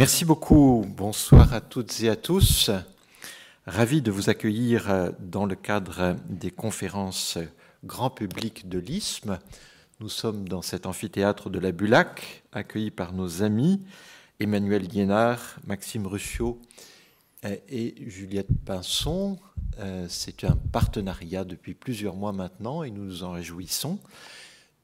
Merci 0.00 0.24
beaucoup. 0.24 0.86
Bonsoir 0.96 1.52
à 1.52 1.60
toutes 1.60 2.00
et 2.00 2.08
à 2.08 2.16
tous. 2.16 2.70
Ravi 3.66 4.00
de 4.00 4.10
vous 4.10 4.30
accueillir 4.30 5.12
dans 5.18 5.44
le 5.44 5.54
cadre 5.54 6.16
des 6.30 6.50
conférences 6.50 7.36
grand 7.84 8.08
public 8.08 8.66
de 8.66 8.78
l'ISM. 8.78 9.38
Nous 10.00 10.08
sommes 10.08 10.48
dans 10.48 10.62
cet 10.62 10.86
amphithéâtre 10.86 11.50
de 11.50 11.58
la 11.58 11.70
Bulac, 11.70 12.44
accueillis 12.52 12.90
par 12.90 13.12
nos 13.12 13.42
amis 13.42 13.84
Emmanuel 14.40 14.88
Guénard, 14.88 15.58
Maxime 15.66 16.06
Ruscio 16.06 16.58
et 17.68 17.94
Juliette 18.06 18.48
Pinson. 18.64 19.38
C'est 20.08 20.44
un 20.44 20.56
partenariat 20.56 21.44
depuis 21.44 21.74
plusieurs 21.74 22.16
mois 22.16 22.32
maintenant 22.32 22.84
et 22.84 22.90
nous 22.90 23.04
nous 23.04 23.22
en 23.22 23.32
réjouissons. 23.32 23.98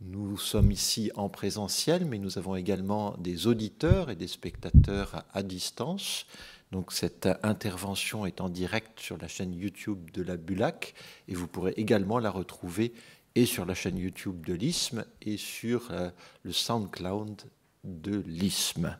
Nous 0.02 0.36
sommes 0.36 0.72
ici 0.72 1.10
en 1.14 1.30
présentiel, 1.30 2.04
mais 2.04 2.18
nous 2.18 2.36
avons 2.36 2.54
également 2.54 3.16
des 3.18 3.46
auditeurs 3.46 4.10
et 4.10 4.16
des 4.16 4.28
spectateurs 4.28 5.24
à 5.32 5.42
distance. 5.42 6.26
Donc 6.70 6.92
cette 6.92 7.28
intervention 7.42 8.26
est 8.26 8.42
en 8.42 8.50
direct 8.50 9.00
sur 9.00 9.16
la 9.16 9.26
chaîne 9.26 9.54
YouTube 9.54 10.10
de 10.10 10.22
la 10.22 10.36
Bulac 10.36 10.94
et 11.28 11.34
vous 11.34 11.46
pourrez 11.46 11.72
également 11.78 12.18
la 12.18 12.30
retrouver 12.30 12.92
et 13.36 13.46
sur 13.46 13.64
la 13.64 13.74
chaîne 13.74 13.96
YouTube 13.96 14.44
de 14.44 14.52
l'ISM 14.52 15.04
et 15.22 15.38
sur 15.38 15.90
euh, 15.90 16.10
le 16.42 16.52
SoundCloud 16.52 17.42
de 17.84 18.22
l'ISM. 18.26 18.96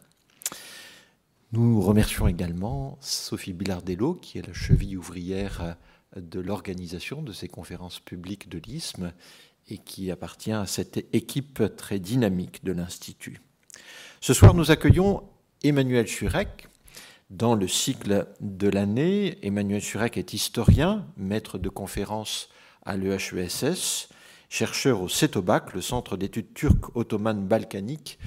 Nous 1.52 1.80
remercions 1.82 2.26
également 2.26 2.96
Sophie 3.00 3.52
Bilardello, 3.52 4.14
qui 4.14 4.38
est 4.38 4.46
la 4.46 4.54
cheville 4.54 4.96
ouvrière 4.96 5.76
de 6.16 6.40
l'organisation 6.40 7.22
de 7.22 7.32
ces 7.32 7.48
conférences 7.48 8.00
publiques 8.00 8.48
de 8.48 8.58
l'ISM 8.58 9.12
et 9.68 9.78
qui 9.78 10.10
appartient 10.10 10.52
à 10.52 10.66
cette 10.66 10.98
équipe 11.12 11.62
très 11.76 11.98
dynamique 11.98 12.64
de 12.64 12.72
l'Institut. 12.72 13.40
Ce 14.20 14.34
soir, 14.34 14.54
nous 14.54 14.70
accueillons 14.70 15.22
Emmanuel 15.62 16.06
Churek. 16.06 16.68
Dans 17.30 17.54
le 17.54 17.66
cycle 17.66 18.28
de 18.40 18.68
l'année, 18.68 19.38
Emmanuel 19.42 19.80
Churek 19.80 20.16
est 20.16 20.32
historien, 20.32 21.06
maître 21.16 21.58
de 21.58 21.68
conférences 21.68 22.48
à 22.84 22.96
l'EHESS, 22.96 24.08
chercheur 24.48 25.02
au 25.02 25.08
CETOBAC, 25.08 25.74
le 25.74 25.80
Centre 25.80 26.16
d'études 26.16 26.54
turques 26.54 26.94
ottomanes 26.96 27.46
balkaniques 27.46 28.18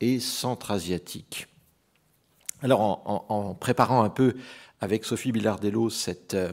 et 0.00 0.18
centra-asiatiques. 0.18 1.46
Alors, 2.62 2.80
en, 2.80 3.26
en, 3.28 3.54
préparant 3.54 4.02
un 4.02 4.10
peu 4.10 4.34
avec 4.80 5.04
Sophie 5.04 5.30
Bilardello 5.30 5.90
cette 5.90 6.34
euh, 6.34 6.52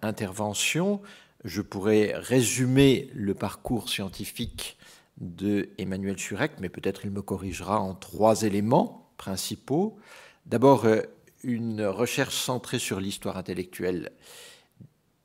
intervention, 0.00 1.02
je 1.44 1.62
pourrais 1.62 2.12
résumer 2.14 3.10
le 3.14 3.34
parcours 3.34 3.88
scientifique 3.88 4.76
de 5.20 5.70
Emmanuel 5.78 6.18
Schurek, 6.18 6.52
mais 6.60 6.68
peut-être 6.68 7.04
il 7.04 7.10
me 7.10 7.22
corrigera 7.22 7.80
en 7.80 7.94
trois 7.94 8.42
éléments 8.42 9.10
principaux. 9.16 9.98
D'abord, 10.46 10.84
euh, 10.84 11.02
une 11.42 11.84
recherche 11.84 12.36
centrée 12.36 12.78
sur 12.78 13.00
l'histoire 13.00 13.36
intellectuelle 13.36 14.10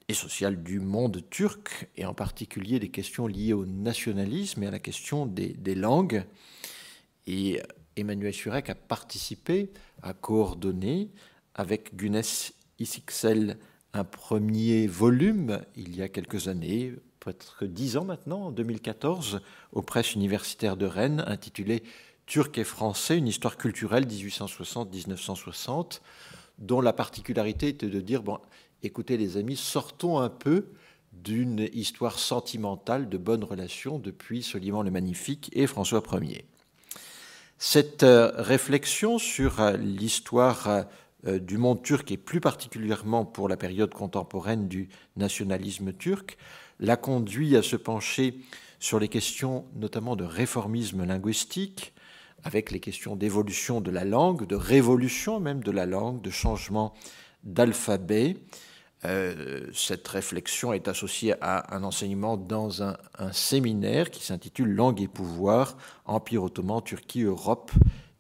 et 0.08 0.14
sociale 0.14 0.62
du 0.62 0.80
monde 0.80 1.24
turc, 1.30 1.88
et 1.96 2.06
en 2.06 2.14
particulier 2.14 2.80
des 2.80 2.90
questions 2.90 3.28
liées 3.28 3.54
au 3.54 3.66
nationalisme 3.66 4.64
et 4.64 4.68
à 4.68 4.72
la 4.72 4.80
question 4.80 5.26
des, 5.26 5.76
langues. 5.76 6.26
Et 7.26 7.62
Emmanuel 7.96 8.34
Schurek 8.34 8.70
a 8.70 8.76
participé, 8.76 9.72
a 10.02 10.14
coordonné 10.14 11.10
avec 11.56 11.96
Gunes 11.96 12.22
Isiksel 12.80 13.58
un 13.94 14.04
premier 14.04 14.88
volume 14.88 15.62
il 15.76 15.96
y 15.96 16.02
a 16.02 16.10
quelques 16.10 16.48
années, 16.48 16.94
peut-être 17.20 17.66
dix 17.66 17.98
ans 17.98 18.06
maintenant, 18.06 18.46
en 18.46 18.52
2014, 18.52 19.42
aux 19.72 19.82
presses 19.82 20.16
universitaires 20.16 20.78
de 20.78 20.86
Rennes, 20.86 21.24
intitulé 21.28 21.84
Turc 22.26 22.58
et 22.58 22.64
français, 22.64 23.18
une 23.18 23.28
histoire 23.28 23.58
culturelle 23.58 24.08
1860-1960, 24.08 26.02
dont 26.58 26.82
la 26.82 26.94
particularité 26.94 27.68
était 27.68 27.88
de 27.88 28.02
dire, 28.02 28.24
bon, 28.24 28.40
écoutez 28.82 29.18
les 29.18 29.38
amis, 29.38 29.58
sortons 29.58 30.20
un 30.20 30.30
peu 30.30 30.70
d'une 31.12 31.70
histoire 31.74 32.18
sentimentale 32.18 33.10
de 33.10 33.18
bonnes 33.18 33.44
relations 33.44 34.00
depuis 34.00 34.42
Soliman 34.42 34.82
le 34.82 34.92
Magnifique 34.92 35.52
et 35.54 35.68
François 35.68 36.02
Ier. 36.22 36.46
Cette 37.60 38.04
euh, 38.04 38.32
réflexion 38.36 39.20
sur 39.20 39.62
euh, 39.62 39.78
l'histoire 39.78 40.68
euh, 40.68 40.84
du 41.26 41.58
monde 41.58 41.82
turc 41.82 42.12
et 42.12 42.18
plus 42.18 42.42
particulièrement 42.42 43.26
pour 43.26 43.48
la 43.48 43.58
période 43.58 43.94
contemporaine 43.94 44.68
du 44.68 44.90
nationalisme 45.16 45.94
turc, 45.94 46.38
l'a 46.80 46.98
conduit 46.98 47.56
à 47.56 47.62
se 47.62 47.76
pencher 47.76 48.36
sur 48.80 49.00
les 49.00 49.08
questions 49.08 49.66
notamment 49.76 50.18
de 50.18 50.26
réformisme 50.26 51.06
linguistique, 51.06 51.94
avec 52.44 52.72
les 52.72 52.80
questions 52.80 53.16
d'évolution 53.16 53.80
de 53.80 53.90
la 53.90 54.04
langue, 54.04 54.46
de 54.46 54.56
révolution 54.56 55.40
même 55.40 55.64
de 55.64 55.72
la 55.72 55.86
langue, 55.86 56.22
de 56.22 56.30
changement 56.30 56.94
d'alphabet. 57.44 58.36
Euh, 59.06 59.70
cette 59.74 60.08
réflexion 60.08 60.74
est 60.74 60.88
associée 60.88 61.36
à 61.42 61.76
un 61.76 61.84
enseignement 61.84 62.38
dans 62.38 62.84
un, 62.84 62.98
un 63.18 63.32
séminaire 63.32 64.12
qui 64.12 64.26
s'intitule 64.26 64.74
Langue 64.74 65.02
et 65.02 65.08
pouvoir, 65.08 65.78
Empire 66.06 66.44
ottoman, 66.44 66.82
Turquie, 66.82 67.24
Europe, 67.24 67.72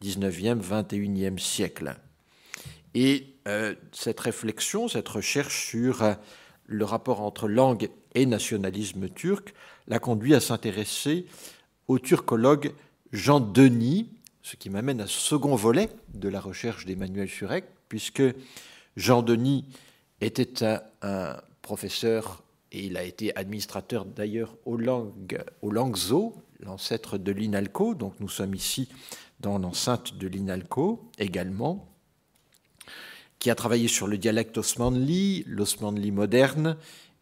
19e, 0.01 0.61
21e 0.61 1.37
siècle. 1.37 1.95
Et 2.93 3.35
euh, 3.47 3.75
cette 3.91 4.19
réflexion, 4.19 4.87
cette 4.87 5.09
recherche 5.09 5.67
sur 5.67 6.03
euh, 6.03 6.13
le 6.65 6.85
rapport 6.85 7.21
entre 7.21 7.47
langue 7.47 7.89
et 8.15 8.25
nationalisme 8.25 9.09
turc 9.09 9.53
l'a 9.87 9.99
conduit 9.99 10.35
à 10.35 10.39
s'intéresser 10.39 11.25
au 11.87 11.99
turcologue 11.99 12.73
Jean 13.11 13.39
Denis, 13.39 14.09
ce 14.41 14.55
qui 14.55 14.69
m'amène 14.69 15.01
à 15.01 15.07
ce 15.07 15.19
second 15.19 15.55
volet 15.55 15.89
de 16.13 16.29
la 16.29 16.39
recherche 16.39 16.85
d'Emmanuel 16.85 17.27
Furek, 17.27 17.65
puisque 17.89 18.23
Jean 18.95 19.21
Denis 19.21 19.65
était 20.21 20.63
un, 21.01 21.37
professeur 21.61 22.43
et 22.71 22.85
il 22.85 22.97
a 22.97 23.03
été 23.03 23.35
administrateur 23.37 24.05
d'ailleurs 24.05 24.55
aux 24.65 24.77
langues, 24.77 25.41
aux 25.61 25.71
langues 25.71 25.95
zo, 25.95 26.35
l'ancêtre 26.59 27.17
de 27.17 27.31
l'INALCO, 27.31 27.93
donc 27.93 28.13
nous 28.19 28.29
sommes 28.29 28.53
ici 28.55 28.89
dans 29.39 29.57
l'enceinte 29.59 30.17
de 30.17 30.27
l'INALCO 30.27 31.09
également 31.19 31.92
qui 33.43 33.49
a 33.49 33.55
travaillé 33.55 33.89
sur 33.89 34.07
le 34.07 34.17
dialecte 34.17 34.57
osmanli, 34.57 35.43
l'osmanli 35.47 36.11
moderne 36.11 36.77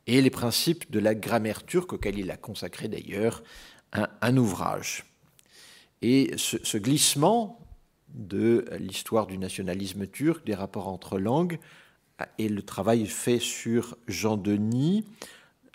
et 0.05 0.21
les 0.21 0.29
principes 0.29 0.91
de 0.91 0.99
la 0.99 1.15
grammaire 1.15 1.65
turque, 1.65 1.93
auquel 1.93 2.19
il 2.19 2.29
a 2.29 2.37
consacré 2.37 2.87
d'ailleurs 2.87 3.41
un, 3.91 4.37
ouvrage. 4.37 5.03
Et 6.03 6.33
ce, 6.37 6.57
ce 6.61 6.77
glissement 6.77 7.59
de 8.09 8.65
l'histoire 8.77 9.25
du 9.25 9.39
nationalisme 9.39 10.05
turc, 10.05 10.45
des 10.45 10.53
rapports 10.53 10.89
entre 10.89 11.17
langues, 11.17 11.57
et 12.37 12.49
le 12.49 12.61
travail 12.61 13.07
fait 13.07 13.39
sur 13.39 13.97
Jean 14.07 14.37
Denis 14.37 15.03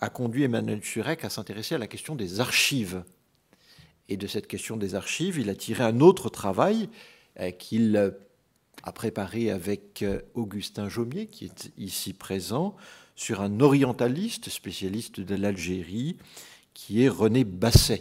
a 0.00 0.10
conduit 0.10 0.44
Emmanuel 0.44 0.78
Turek 0.78 1.24
à 1.24 1.28
s'intéresser 1.28 1.74
à 1.74 1.78
la 1.78 1.88
question 1.88 2.14
des 2.14 2.38
archives. 2.38 3.02
Et 4.08 4.16
de 4.16 4.28
cette 4.28 4.46
question 4.46 4.76
des 4.76 4.94
archives, 4.94 5.40
il 5.40 5.50
a 5.50 5.56
tiré 5.56 5.82
un 5.82 5.98
autre 5.98 6.28
travail 6.28 6.88
euh, 7.40 7.50
qu'il 7.50 8.14
a 8.86 8.92
préparé 8.92 9.50
avec 9.50 10.02
euh, 10.02 10.20
Augustin 10.34 10.88
Jaumier, 10.88 11.26
qui 11.26 11.44
est 11.44 11.72
ici 11.76 12.12
présent, 12.12 12.76
sur 13.16 13.40
un 13.40 13.58
orientaliste 13.58 14.48
spécialiste 14.48 15.20
de 15.20 15.34
l'Algérie, 15.34 16.16
qui 16.72 17.02
est 17.02 17.08
René 17.08 17.42
Basset. 17.42 18.00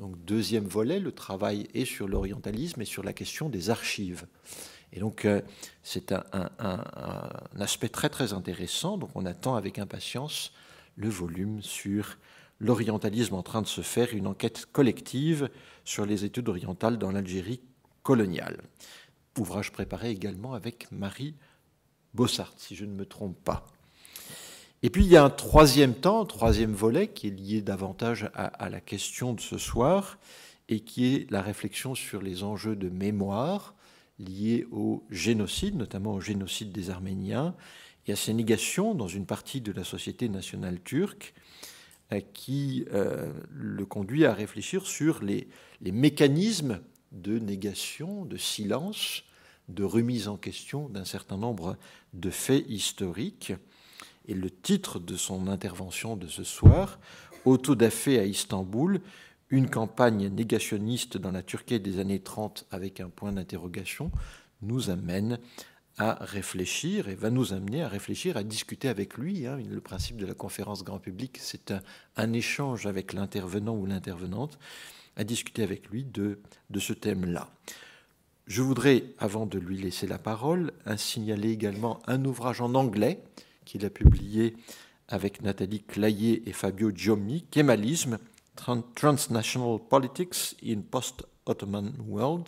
Donc 0.00 0.22
deuxième 0.24 0.64
volet, 0.64 0.98
le 0.98 1.12
travail 1.12 1.68
est 1.72 1.84
sur 1.84 2.08
l'orientalisme 2.08 2.82
et 2.82 2.84
sur 2.84 3.04
la 3.04 3.12
question 3.12 3.48
des 3.48 3.70
archives. 3.70 4.26
Et 4.92 4.98
donc 4.98 5.24
euh, 5.24 5.40
c'est 5.84 6.10
un, 6.10 6.50
aspect 7.60 7.88
très 7.88 8.08
très 8.08 8.32
intéressant. 8.32 8.98
Donc 8.98 9.10
on 9.14 9.24
attend 9.24 9.54
avec 9.54 9.78
impatience 9.78 10.52
le 10.96 11.08
volume 11.08 11.62
sur 11.62 12.18
l'orientalisme 12.58 13.34
en 13.34 13.44
train 13.44 13.62
de 13.62 13.68
se 13.68 13.82
faire, 13.82 14.12
une 14.14 14.26
enquête 14.26 14.66
collective 14.72 15.48
sur 15.84 16.06
les 16.06 16.24
études 16.24 16.48
orientales 16.48 16.98
dans 16.98 17.12
l'Algérie 17.12 17.60
coloniale 18.02 18.58
ouvrage 19.38 19.72
préparé 19.72 20.10
également 20.10 20.54
avec 20.54 20.90
Marie 20.90 21.34
Bossart, 22.14 22.52
si 22.56 22.74
je 22.74 22.84
ne 22.84 22.92
me 22.92 23.06
trompe 23.06 23.36
pas. 23.44 23.66
Et 24.82 24.90
puis 24.90 25.04
il 25.04 25.10
y 25.10 25.16
a 25.16 25.24
un 25.24 25.30
troisième 25.30 25.94
temps, 25.94 26.22
un 26.22 26.26
troisième 26.26 26.72
volet 26.72 27.08
qui 27.08 27.28
est 27.28 27.30
lié 27.30 27.62
davantage 27.62 28.30
à, 28.34 28.68
la 28.68 28.80
question 28.80 29.32
de 29.32 29.40
ce 29.40 29.58
soir 29.58 30.18
et 30.68 30.80
qui 30.80 31.14
est 31.14 31.30
la 31.30 31.42
réflexion 31.42 31.94
sur 31.94 32.22
les 32.22 32.44
enjeux 32.44 32.76
de 32.76 32.88
mémoire 32.88 33.74
liés 34.20 34.66
au 34.70 35.04
génocide, 35.10 35.76
notamment 35.76 36.14
au 36.14 36.20
génocide 36.20 36.70
des 36.70 36.90
Arméniens 36.90 37.54
et 38.06 38.12
à 38.12 38.16
ses 38.16 38.34
négations 38.34 38.94
dans 38.94 39.08
une 39.08 39.26
partie 39.26 39.60
de 39.60 39.72
la 39.72 39.84
société 39.84 40.28
nationale 40.28 40.80
turque 40.80 41.34
euh, 42.12 42.20
qui 42.32 42.84
euh, 42.92 43.32
le 43.50 43.84
conduit 43.84 44.26
à 44.26 44.32
réfléchir 44.32 44.86
sur 44.86 45.22
les 45.22 45.48
mécanismes 45.80 46.80
de 47.12 47.38
négation, 47.38 48.24
de 48.24 48.36
silence 48.36 49.22
de 49.68 49.84
remise 49.84 50.28
en 50.28 50.36
question 50.36 50.88
d'un 50.88 51.04
certain 51.04 51.36
nombre 51.36 51.76
de 52.14 52.30
faits 52.30 52.64
historiques. 52.68 53.52
Et 54.26 54.34
le 54.34 54.50
titre 54.50 54.98
de 54.98 55.16
son 55.16 55.48
intervention 55.48 56.16
de 56.16 56.26
ce 56.26 56.44
soir, 56.44 56.98
Autodafé 57.44 58.18
à 58.18 58.24
Istanbul, 58.24 59.00
une 59.48 59.70
campagne 59.70 60.28
négationniste 60.28 61.16
dans 61.16 61.30
la 61.30 61.42
Turquie 61.42 61.80
des 61.80 61.98
années 61.98 62.20
30 62.20 62.66
avec 62.70 63.00
un 63.00 63.08
point 63.08 63.32
d'interrogation, 63.32 64.10
nous 64.60 64.90
amène 64.90 65.38
à 65.96 66.18
réfléchir 66.20 67.08
et 67.08 67.14
va 67.14 67.30
nous 67.30 67.52
amener 67.52 67.82
à 67.82 67.88
réfléchir, 67.88 68.36
à 68.36 68.42
discuter 68.42 68.88
avec 68.88 69.16
lui. 69.16 69.46
Hein. 69.46 69.58
Le 69.68 69.80
principe 69.80 70.16
de 70.16 70.26
la 70.26 70.34
conférence 70.34 70.84
grand 70.84 70.98
public, 70.98 71.38
c'est 71.40 71.72
un, 72.16 72.32
échange 72.32 72.86
avec 72.86 73.12
l'intervenant 73.12 73.74
ou 73.74 73.86
l'intervenante, 73.86 74.58
à 75.18 75.24
discuter 75.24 75.62
avec 75.62 75.88
lui 75.88 76.04
de, 76.04 76.38
ce 76.78 76.94
thème-là. 76.94 77.50
Je 78.46 78.62
voudrais, 78.62 79.04
avant 79.18 79.44
de 79.44 79.58
lui 79.58 79.76
laisser 79.76 80.06
la 80.06 80.18
parole, 80.18 80.72
signaler 80.96 81.50
également 81.50 82.00
un 82.06 82.24
ouvrage 82.24 82.62
en 82.62 82.74
anglais 82.74 83.22
qu'il 83.66 83.84
a 83.84 83.90
publié 83.90 84.56
avec 85.08 85.42
Nathalie 85.42 85.82
Clayer 85.82 86.48
et 86.48 86.52
Fabio 86.52 86.90
Giommi, 86.94 87.44
Kémalisme, 87.50 88.18
Transnational 88.94 89.78
Politics 89.90 90.56
in 90.64 90.80
Post-Ottoman 90.80 91.92
World, 92.06 92.46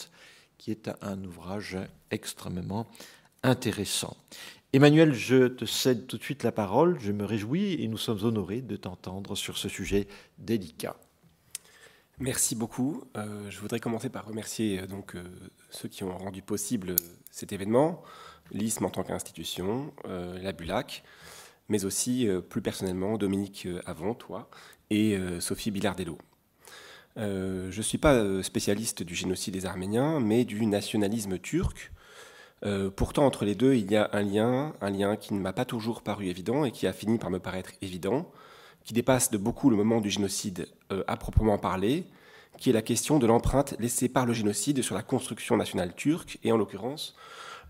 qui 0.57 0.71
est 0.71 0.91
un 1.03 1.23
ouvrage 1.25 1.77
extrêmement 2.11 2.87
intéressant. 3.43 4.17
Emmanuel, 4.73 5.13
je 5.13 5.49
te 5.49 5.65
cède 5.65 6.07
tout 6.07 6.17
de 6.17 6.23
suite 6.23 6.45
la 6.45 6.53
parole. 6.53 6.99
Je 7.01 7.11
me 7.11 7.25
réjouis 7.25 7.83
et 7.83 7.89
nous 7.89 7.99
sommes 7.99 8.23
honorés 8.23 8.63
de 8.63 8.77
t'entendre 8.77 9.35
sur 9.35 9.59
ce 9.59 9.69
sujet 9.69 10.07
délicat. 10.39 10.97
Merci 12.21 12.55
beaucoup. 12.55 13.03
Euh, 13.17 13.49
je 13.49 13.59
voudrais 13.61 13.81
commencer 13.81 14.11
par 14.11 14.27
remercier 14.27 14.81
euh, 14.81 14.87
donc, 14.87 15.17
euh, 15.17 15.25
ceux 15.71 15.89
qui 15.89 16.05
ont 16.05 16.19
rendu 16.19 16.43
possible 16.43 16.97
cet 17.31 17.51
événement, 17.55 18.03
l'ISM 18.53 18.85
en 18.85 18.91
tant 18.91 19.05
qu'institution, 19.05 19.95
la 20.05 20.53
BULAC, 20.53 21.03
mais 21.69 21.85
aussi 21.85 22.29
plus 22.49 22.61
personnellement 22.61 23.17
Dominique 23.17 23.69
Avon, 23.87 24.13
toi, 24.15 24.51
et 24.91 25.17
Sophie 25.39 25.71
Bilardello. 25.71 26.19
je 27.17 27.77
ne 27.77 27.83
suis 27.83 27.99
pas 27.99 28.43
spécialiste 28.43 29.05
du 29.05 29.15
génocide 29.15 29.55
des 29.55 29.67
Arméniens, 29.67 30.19
mais 30.19 30.45
du 30.45 30.67
nationalisme 30.67 31.39
turc. 31.39 31.93
pourtant, 32.97 33.25
entre 33.25 33.45
les 33.45 33.55
deux, 33.55 33.77
il 33.77 33.89
y 33.89 33.95
a 33.95 34.11
un 34.13 34.23
lien, 34.23 34.75
un 34.81 34.91
lien 34.91 35.15
qui 35.15 35.33
ne 35.33 35.39
m'a 35.39 35.53
pas 35.53 35.65
toujours 35.65 36.03
paru 36.03 36.27
évident 36.27 36.65
et 36.65 36.73
qui 36.73 36.89
a 36.89 36.93
fini 36.93 37.19
par 37.19 37.31
me 37.31 37.39
paraître 37.39 37.71
évident, 37.83 38.33
qui 38.85 38.95
dépasse 38.95 39.31
de 39.31 39.39
beaucoup 39.39 39.71
le 39.71 39.77
moment 39.77 40.01
du 40.01 40.11
génocide 40.11 40.69
euh, 40.93 41.05
à 41.07 41.17
proprement 41.17 41.59
parler, 41.59 42.05
qui 42.59 42.71
est 42.71 42.75
la 42.75 42.83
question 42.83 43.19
de 43.19 43.27
l'empreinte 43.27 43.75
laissée 43.79 44.09
par 44.09 44.27
le 44.27 44.33
génocide 44.33 44.83
sur 44.83 44.95
la 44.95 45.03
construction 45.03 45.57
nationale 45.57 45.95
turque, 45.95 46.39
et 46.43 46.53
en 46.53 46.57
l'occurrence, 46.57 47.15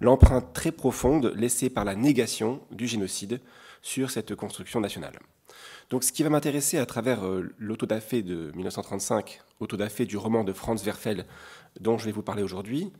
l'empreinte 0.00 0.52
très 0.52 0.72
profonde 0.72 1.32
laissée 1.36 1.70
par 1.70 1.84
la 1.84 1.94
négation 1.94 2.60
du 2.70 2.86
génocide 2.86 3.40
sur 3.82 4.10
cette 4.10 4.34
construction 4.34 4.80
nationale. 4.80 5.18
Donc 5.90 6.04
ce 6.04 6.12
qui 6.12 6.22
va 6.22 6.30
m'intéresser 6.30 6.78
à 6.78 6.86
travers 6.86 7.26
euh, 7.26 7.52
l'autodafé 7.58 8.22
de 8.22 8.52
1935, 8.54 9.40
autodafé 9.58 10.06
du 10.06 10.16
roman 10.16 10.44
de 10.44 10.52
Franz 10.52 10.84
Werfel 10.84 11.26
dont 11.80 11.98
je 11.98 12.04
vais 12.04 12.12
vous 12.12 12.22
parler 12.22 12.42
aujourd'hui, 12.42 12.92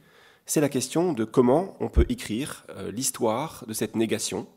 c'est 0.47 0.61
la 0.61 0.69
question 0.69 1.13
de 1.13 1.25
comment 1.25 1.77
on 1.81 1.89
peut 1.89 2.07
écrire 2.09 2.65
euh, 2.71 2.91
l'histoire 2.91 3.65
de 3.69 3.73
cette 3.73 3.95
négation, 3.95 4.49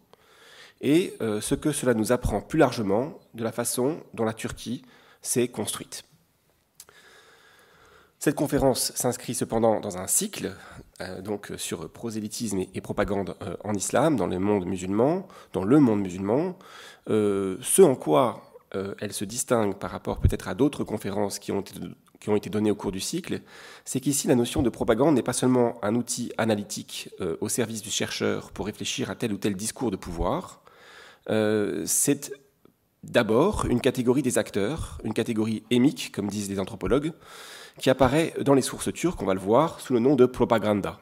et 0.83 1.15
euh, 1.21 1.41
ce 1.41 1.56
que 1.56 1.71
cela 1.71 1.95
nous 1.95 2.12
apprend 2.12 2.41
plus 2.41 2.59
largement 2.59 3.18
de 3.33 3.44
la 3.44 3.53
façon 3.53 4.01
dont 4.13 4.25
la 4.25 4.33
Turquie 4.33 4.83
s'est 5.21 5.47
construite. 5.47 6.03
Cette 8.19 8.35
conférence 8.35 8.91
s'inscrit 8.94 9.33
cependant 9.33 9.80
dans 9.80 9.97
un 9.97 10.07
cycle 10.07 10.53
euh, 11.01 11.21
donc 11.21 11.51
sur 11.57 11.89
prosélytisme 11.89 12.59
et, 12.74 12.81
propagande 12.81 13.35
euh, 13.41 13.56
en 13.63 13.74
islam 13.74 14.18
dans 14.18 14.27
le 14.27 14.39
monde 14.39 14.65
musulman, 14.65 15.27
dans 15.53 15.63
le 15.63 15.80
monde 15.80 16.01
musulman. 16.01 16.57
ce 17.07 17.81
en 17.81 17.95
quoi 17.95 18.44
elle 19.01 19.13
se 19.13 19.24
distingue 19.24 19.75
par 19.75 19.91
rapport 19.91 20.19
peut-être 20.19 20.47
à 20.47 20.56
d'autres 20.56 20.83
conférences 20.83 21.38
qui 21.38 21.51
ont, 21.51 21.62
été, 21.62 21.75
qui 22.19 22.30
ont 22.31 22.35
été 22.35 22.50
données 22.50 22.71
au 22.71 22.75
cours 22.75 22.91
du 22.91 23.00
cycle, 23.00 23.41
c'est 23.85 24.00
qu'ici 24.00 24.27
la 24.27 24.33
notion 24.33 24.63
de 24.63 24.69
propagande 24.71 25.13
n'est 25.13 25.21
pas 25.21 25.31
seulement 25.31 25.77
un 25.83 25.94
outil 25.94 26.31
analytique 26.39 27.12
au 27.39 27.50
service 27.50 27.83
du 27.83 27.91
chercheur 27.91 28.50
pour 28.50 28.65
réfléchir 28.65 29.12
à 29.12 29.15
tel 29.15 29.31
ou 29.31 29.38
tel 29.38 29.56
discours 29.56 29.91
de 29.91 29.95
pouvoir, 29.95 30.62
c'est 31.27 32.31
d'abord 33.03 33.65
une 33.65 33.81
catégorie 33.81 34.21
des 34.21 34.37
acteurs, 34.37 34.99
une 35.03 35.13
catégorie 35.13 35.63
émique, 35.69 36.11
comme 36.11 36.29
disent 36.29 36.49
les 36.49 36.59
anthropologues, 36.59 37.13
qui 37.79 37.89
apparaît 37.89 38.33
dans 38.41 38.53
les 38.53 38.61
sources 38.61 38.91
turques, 38.93 39.21
on 39.21 39.25
va 39.25 39.33
le 39.33 39.39
voir, 39.39 39.79
sous 39.79 39.93
le 39.93 39.99
nom 39.99 40.15
de 40.15 40.25
propaganda. 40.25 40.99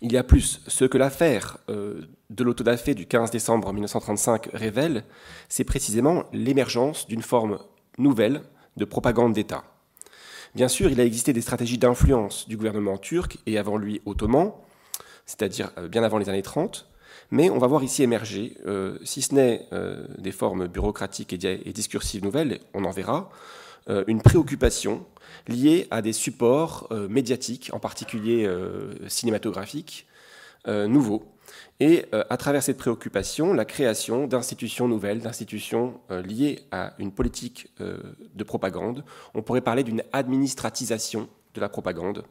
Il 0.00 0.12
y 0.12 0.16
a 0.16 0.24
plus. 0.24 0.60
Ce 0.66 0.84
que 0.84 0.98
l'affaire 0.98 1.58
euh, 1.70 2.02
de 2.30 2.44
l'autodafé 2.44 2.94
du 2.94 3.06
15 3.06 3.30
décembre 3.30 3.72
1935 3.72 4.50
révèle, 4.52 5.04
c'est 5.48 5.64
précisément 5.64 6.24
l'émergence 6.32 7.06
d'une 7.06 7.22
forme 7.22 7.58
nouvelle 7.98 8.42
de 8.76 8.84
propagande 8.84 9.32
d'État. 9.32 9.64
Bien 10.54 10.68
sûr, 10.68 10.90
il 10.90 11.00
a 11.00 11.04
existé 11.04 11.32
des 11.32 11.40
stratégies 11.40 11.78
d'influence 11.78 12.48
du 12.48 12.56
gouvernement 12.56 12.98
turc 12.98 13.38
et 13.46 13.58
avant 13.58 13.76
lui 13.76 14.00
ottoman, 14.04 14.52
c'est-à-dire 15.26 15.70
euh, 15.78 15.88
bien 15.88 16.02
avant 16.02 16.18
les 16.18 16.28
années 16.28 16.42
30, 16.42 16.88
mais 17.34 17.50
on 17.50 17.58
va 17.58 17.66
voir 17.66 17.82
ici 17.82 18.04
émerger, 18.04 18.56
euh, 18.64 18.96
si 19.02 19.20
ce 19.20 19.34
n'est 19.34 19.66
euh, 19.72 20.06
des 20.18 20.30
formes 20.30 20.68
bureaucratiques 20.68 21.32
et, 21.32 21.72
discursives 21.72 22.22
nouvelles, 22.22 22.60
on 22.74 22.84
en 22.84 22.92
verra, 22.92 23.28
euh, 23.90 24.04
une 24.06 24.22
préoccupation 24.22 25.04
liée 25.48 25.88
à 25.90 26.00
des 26.00 26.12
supports 26.12 26.88
médiatiques, 27.10 27.70
en 27.72 27.80
particulier 27.80 28.48
cinématographiques, 29.08 30.06
nouveaux. 30.66 31.24
Et 31.80 32.04
à 32.12 32.36
travers 32.38 32.62
cette 32.62 32.78
préoccupation, 32.78 33.52
la 33.52 33.66
création 33.66 34.26
d'institutions 34.26 34.88
nouvelles, 34.88 35.20
d'institutions 35.20 36.00
liées 36.08 36.60
à 36.70 36.94
une 36.98 37.12
politique 37.12 37.68
de 37.78 38.44
propagande. 38.44 39.04
On 39.34 39.42
pourrait 39.42 39.60
parler 39.60 39.82
d'une 39.82 40.02
administratisation 40.12 41.28
de 41.54 41.60
la 41.60 41.68
propagande, 41.68 42.24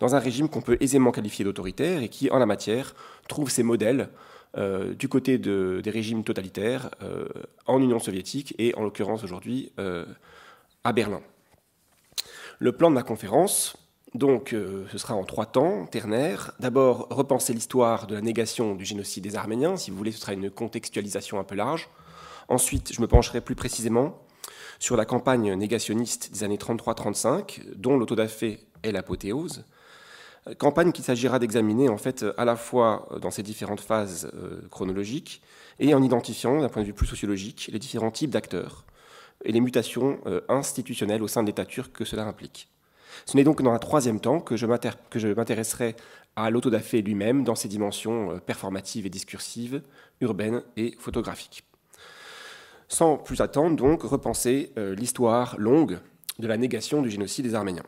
dans 0.00 0.14
un 0.14 0.18
régime 0.18 0.48
qu'on 0.48 0.60
peut 0.60 0.76
aisément 0.80 1.12
qualifier 1.12 1.44
d'autoritaire 1.44 2.02
et 2.02 2.08
qui, 2.08 2.30
en 2.30 2.38
la 2.38 2.46
matière, 2.46 2.94
trouve 3.28 3.50
ses 3.50 3.62
modèles 3.62 4.08
euh, 4.56 4.94
du 4.94 5.08
côté 5.08 5.36
des 5.38 5.90
régimes 5.90 6.24
totalitaires 6.24 6.90
euh, 7.02 7.28
en 7.66 7.80
Union 7.80 7.98
soviétique 7.98 8.54
et 8.58 8.74
en 8.74 8.84
l'occurrence 8.84 9.22
aujourd'hui 9.22 9.70
euh, 9.78 10.06
à 10.82 10.92
Berlin. 10.92 11.20
Le 12.58 12.72
plan 12.72 12.88
de 12.88 12.94
ma 12.94 13.02
conférence, 13.02 13.76
donc, 14.14 14.54
ce 14.90 14.96
sera 14.96 15.14
en 15.14 15.24
trois 15.24 15.44
temps, 15.44 15.84
ternaire. 15.84 16.52
D'abord, 16.58 17.08
repenser 17.10 17.52
l'histoire 17.52 18.06
de 18.06 18.14
la 18.14 18.22
négation 18.22 18.74
du 18.74 18.86
génocide 18.86 19.24
des 19.24 19.36
Arméniens. 19.36 19.76
Si 19.76 19.90
vous 19.90 19.96
voulez, 19.98 20.12
ce 20.12 20.20
sera 20.20 20.32
une 20.32 20.48
contextualisation 20.48 21.38
un 21.38 21.44
peu 21.44 21.54
large. 21.54 21.90
Ensuite, 22.48 22.94
je 22.94 23.02
me 23.02 23.06
pencherai 23.06 23.42
plus 23.42 23.56
précisément 23.56 24.22
sur 24.78 24.96
la 24.96 25.04
campagne 25.04 25.52
négationniste 25.52 26.32
des 26.32 26.44
années 26.44 26.56
33-35, 26.56 27.74
dont 27.74 27.98
l'autodafé 27.98 28.60
est 28.82 28.92
l'apothéose, 28.92 29.64
campagne 30.54 30.92
qu'il 30.92 31.04
s'agira 31.04 31.38
d'examiner 31.38 31.88
en 31.88 31.98
fait 31.98 32.24
à 32.36 32.44
la 32.44 32.56
fois 32.56 33.08
dans 33.20 33.30
ses 33.30 33.42
différentes 33.42 33.80
phases 33.80 34.30
euh, 34.34 34.60
chronologiques 34.70 35.42
et 35.80 35.94
en 35.94 36.02
identifiant 36.02 36.60
d'un 36.60 36.68
point 36.68 36.82
de 36.82 36.86
vue 36.86 36.94
plus 36.94 37.06
sociologique 37.06 37.68
les 37.72 37.78
différents 37.78 38.10
types 38.10 38.30
d'acteurs 38.30 38.84
et 39.44 39.52
les 39.52 39.60
mutations 39.60 40.18
euh, 40.26 40.40
institutionnelles 40.48 41.22
au 41.22 41.28
sein 41.28 41.42
de 41.42 41.48
l'État 41.48 41.64
turc 41.64 41.92
que 41.92 42.04
cela 42.04 42.24
implique. 42.24 42.68
Ce 43.24 43.36
n'est 43.36 43.44
donc 43.44 43.62
dans 43.62 43.72
un 43.72 43.78
troisième 43.78 44.20
temps 44.20 44.40
que 44.40 44.56
je 44.56 44.66
m'intéresserai 44.66 45.96
à 46.36 46.50
l'autodafé 46.50 47.02
lui-même 47.02 47.44
dans 47.44 47.54
ses 47.54 47.68
dimensions 47.68 48.32
euh, 48.32 48.38
performatives 48.38 49.06
et 49.06 49.10
discursives, 49.10 49.82
urbaines 50.20 50.62
et 50.76 50.94
photographiques. 50.98 51.64
Sans 52.88 53.16
plus 53.16 53.40
attendre, 53.40 53.74
donc, 53.74 54.04
repenser 54.04 54.72
l'histoire 54.76 55.56
longue 55.58 55.98
de 56.38 56.46
la 56.46 56.56
négation 56.56 57.02
du 57.02 57.10
génocide 57.10 57.44
des 57.44 57.56
Arméniens. 57.56 57.82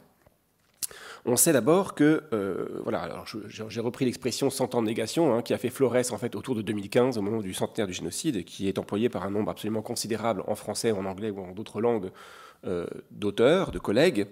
On 1.31 1.37
sait 1.37 1.53
d'abord 1.53 1.95
que, 1.95 2.23
euh, 2.33 2.81
voilà, 2.85 3.01
alors 3.01 3.27
j'ai 3.49 3.81
repris 3.81 4.07
l'expression 4.07 4.49
100 4.49 4.75
ans 4.75 4.81
de 4.81 4.87
négation, 4.87 5.35
hein, 5.35 5.43
qui 5.43 5.53
a 5.53 5.59
fait 5.59 5.69
florès 5.69 6.11
en 6.11 6.17
fait 6.17 6.35
autour 6.35 6.55
de 6.55 6.63
2015, 6.63 7.19
au 7.19 7.23
moment 7.23 7.43
du 7.43 7.53
centenaire 7.53 7.87
du 7.87 7.93
génocide, 7.93 8.47
qui 8.47 8.67
est 8.67 8.79
employé 8.79 9.11
par 9.11 9.25
un 9.25 9.31
nombre 9.31 9.51
absolument 9.51 9.83
considérable 9.83 10.43
en 10.47 10.55
français, 10.55 10.91
en 10.91 11.05
anglais 11.05 11.29
ou 11.29 11.41
en 11.41 11.53
d'autres 11.53 11.83
langues 11.83 12.11
euh, 12.65 12.87
d'auteurs, 13.11 13.73
de 13.73 13.79
collègues, 13.79 14.27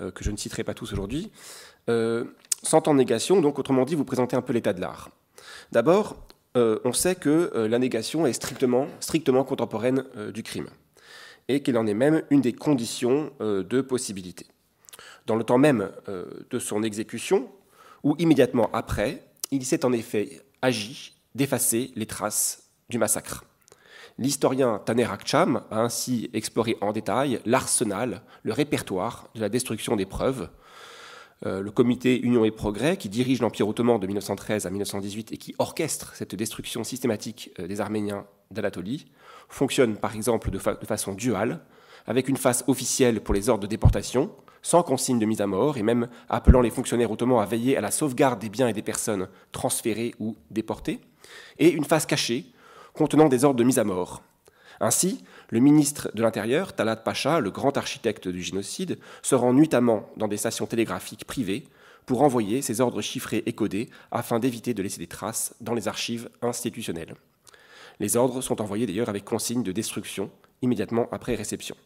euh, 0.00 0.12
que 0.12 0.22
je 0.22 0.30
ne 0.30 0.36
citerai 0.36 0.62
pas 0.62 0.74
tous 0.74 0.92
aujourd'hui. 0.92 1.32
100 1.88 2.86
ans 2.86 2.92
de 2.92 2.98
négation, 2.98 3.40
donc 3.40 3.58
autrement 3.58 3.84
dit, 3.84 3.96
vous 3.96 4.04
présentez 4.04 4.36
un 4.36 4.42
peu 4.42 4.52
l'état 4.52 4.72
de 4.72 4.80
l'art. 4.80 5.10
D'abord, 5.72 6.16
on 6.54 6.92
sait 6.92 7.14
que 7.14 7.50
la 7.54 7.78
négation 7.78 8.26
est 8.26 8.34
strictement, 8.34 8.88
strictement 9.00 9.42
contemporaine 9.42 10.04
du 10.34 10.42
crime, 10.42 10.68
et 11.48 11.62
qu'elle 11.62 11.78
en 11.78 11.86
est 11.86 11.94
même 11.94 12.22
une 12.28 12.42
des 12.42 12.52
conditions 12.52 13.32
de 13.40 13.80
possibilité 13.80 14.46
dans 15.28 15.36
le 15.36 15.44
temps 15.44 15.58
même 15.58 15.90
euh, 16.08 16.24
de 16.50 16.58
son 16.58 16.82
exécution, 16.82 17.48
ou 18.02 18.16
immédiatement 18.18 18.70
après, 18.72 19.22
il 19.52 19.64
s'est 19.64 19.84
en 19.84 19.92
effet 19.92 20.40
agi 20.62 21.12
d'effacer 21.34 21.92
les 21.94 22.06
traces 22.06 22.70
du 22.88 22.98
massacre. 22.98 23.44
L'historien 24.16 24.80
Taner 24.84 25.04
Akcham 25.04 25.62
a 25.70 25.80
ainsi 25.80 26.30
exploré 26.32 26.76
en 26.80 26.92
détail 26.92 27.40
l'arsenal, 27.44 28.22
le 28.42 28.52
répertoire 28.52 29.28
de 29.34 29.40
la 29.40 29.48
destruction 29.48 29.94
des 29.94 30.06
preuves. 30.06 30.48
Euh, 31.46 31.60
le 31.60 31.70
comité 31.70 32.18
Union 32.18 32.44
et 32.44 32.50
Progrès, 32.50 32.96
qui 32.96 33.08
dirige 33.08 33.40
l'Empire 33.40 33.68
ottoman 33.68 34.00
de 34.00 34.06
1913 34.08 34.66
à 34.66 34.70
1918 34.70 35.30
et 35.30 35.36
qui 35.36 35.54
orchestre 35.58 36.16
cette 36.16 36.34
destruction 36.34 36.82
systématique 36.82 37.52
euh, 37.60 37.68
des 37.68 37.80
Arméniens 37.80 38.26
d'Anatolie, 38.50 39.06
fonctionne 39.48 39.96
par 39.96 40.16
exemple 40.16 40.50
de 40.50 40.58
façon 40.58 41.12
duale, 41.12 41.60
avec 42.06 42.28
une 42.28 42.36
face 42.36 42.64
officielle 42.66 43.20
pour 43.20 43.34
les 43.34 43.50
ordres 43.50 43.62
de 43.62 43.68
déportation, 43.68 44.32
sans 44.62 44.82
consigne 44.82 45.18
de 45.18 45.26
mise 45.26 45.40
à 45.40 45.46
mort, 45.46 45.76
et 45.76 45.82
même 45.82 46.08
appelant 46.28 46.60
les 46.60 46.70
fonctionnaires 46.70 47.10
ottomans 47.10 47.40
à 47.40 47.46
veiller 47.46 47.76
à 47.76 47.80
la 47.80 47.90
sauvegarde 47.90 48.40
des 48.40 48.48
biens 48.48 48.68
et 48.68 48.72
des 48.72 48.82
personnes 48.82 49.28
transférées 49.52 50.14
ou 50.18 50.36
déportées, 50.50 51.00
et 51.58 51.70
une 51.70 51.84
phase 51.84 52.06
cachée 52.06 52.46
contenant 52.94 53.28
des 53.28 53.44
ordres 53.44 53.58
de 53.58 53.64
mise 53.64 53.78
à 53.78 53.84
mort. 53.84 54.22
Ainsi, 54.80 55.24
le 55.50 55.60
ministre 55.60 56.10
de 56.14 56.22
l'Intérieur, 56.22 56.72
Talat 56.72 56.96
Pacha, 56.96 57.40
le 57.40 57.50
grand 57.50 57.76
architecte 57.76 58.28
du 58.28 58.42
génocide, 58.42 58.98
se 59.22 59.34
rend 59.34 59.52
nuitamment 59.52 60.08
dans 60.16 60.28
des 60.28 60.36
stations 60.36 60.66
télégraphiques 60.66 61.24
privées 61.24 61.64
pour 62.06 62.22
envoyer 62.22 62.62
ses 62.62 62.80
ordres 62.80 63.02
chiffrés 63.02 63.42
et 63.46 63.52
codés 63.52 63.90
afin 64.10 64.38
d'éviter 64.38 64.74
de 64.74 64.82
laisser 64.82 64.98
des 64.98 65.06
traces 65.06 65.54
dans 65.60 65.74
les 65.74 65.88
archives 65.88 66.28
institutionnelles. 66.42 67.14
Les 68.00 68.16
ordres 68.16 68.40
sont 68.40 68.62
envoyés 68.62 68.86
d'ailleurs 68.86 69.08
avec 69.08 69.24
consigne 69.24 69.62
de 69.62 69.72
destruction 69.72 70.30
immédiatement 70.62 71.08
après 71.10 71.34
réception. 71.34 71.76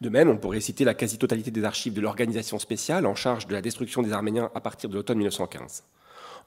De 0.00 0.08
même, 0.08 0.28
on 0.28 0.36
pourrait 0.36 0.60
citer 0.60 0.84
la 0.84 0.94
quasi-totalité 0.94 1.50
des 1.50 1.64
archives 1.64 1.94
de 1.94 2.00
l'organisation 2.00 2.58
spéciale 2.58 3.06
en 3.06 3.14
charge 3.14 3.46
de 3.46 3.52
la 3.52 3.62
destruction 3.62 4.02
des 4.02 4.12
Arméniens 4.12 4.50
à 4.54 4.60
partir 4.60 4.90
de 4.90 4.94
l'automne 4.94 5.18
1915. 5.18 5.84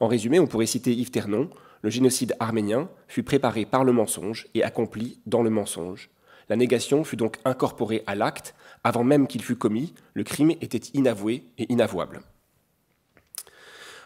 En 0.00 0.08
résumé, 0.08 0.38
on 0.38 0.46
pourrait 0.46 0.66
citer 0.66 0.92
Yves 0.92 1.10
Ternon, 1.10 1.48
le 1.82 1.90
génocide 1.90 2.34
arménien 2.40 2.88
fut 3.08 3.22
préparé 3.22 3.64
par 3.64 3.84
le 3.84 3.92
mensonge 3.92 4.46
et 4.54 4.62
accompli 4.62 5.20
dans 5.26 5.42
le 5.42 5.50
mensonge. 5.50 6.10
La 6.48 6.56
négation 6.56 7.02
fut 7.04 7.16
donc 7.16 7.38
incorporée 7.44 8.02
à 8.06 8.14
l'acte, 8.14 8.54
avant 8.84 9.04
même 9.04 9.26
qu'il 9.26 9.42
fût 9.42 9.56
commis, 9.56 9.94
le 10.14 10.22
crime 10.22 10.50
était 10.60 10.80
inavoué 10.94 11.44
et 11.58 11.70
inavouable. 11.72 12.20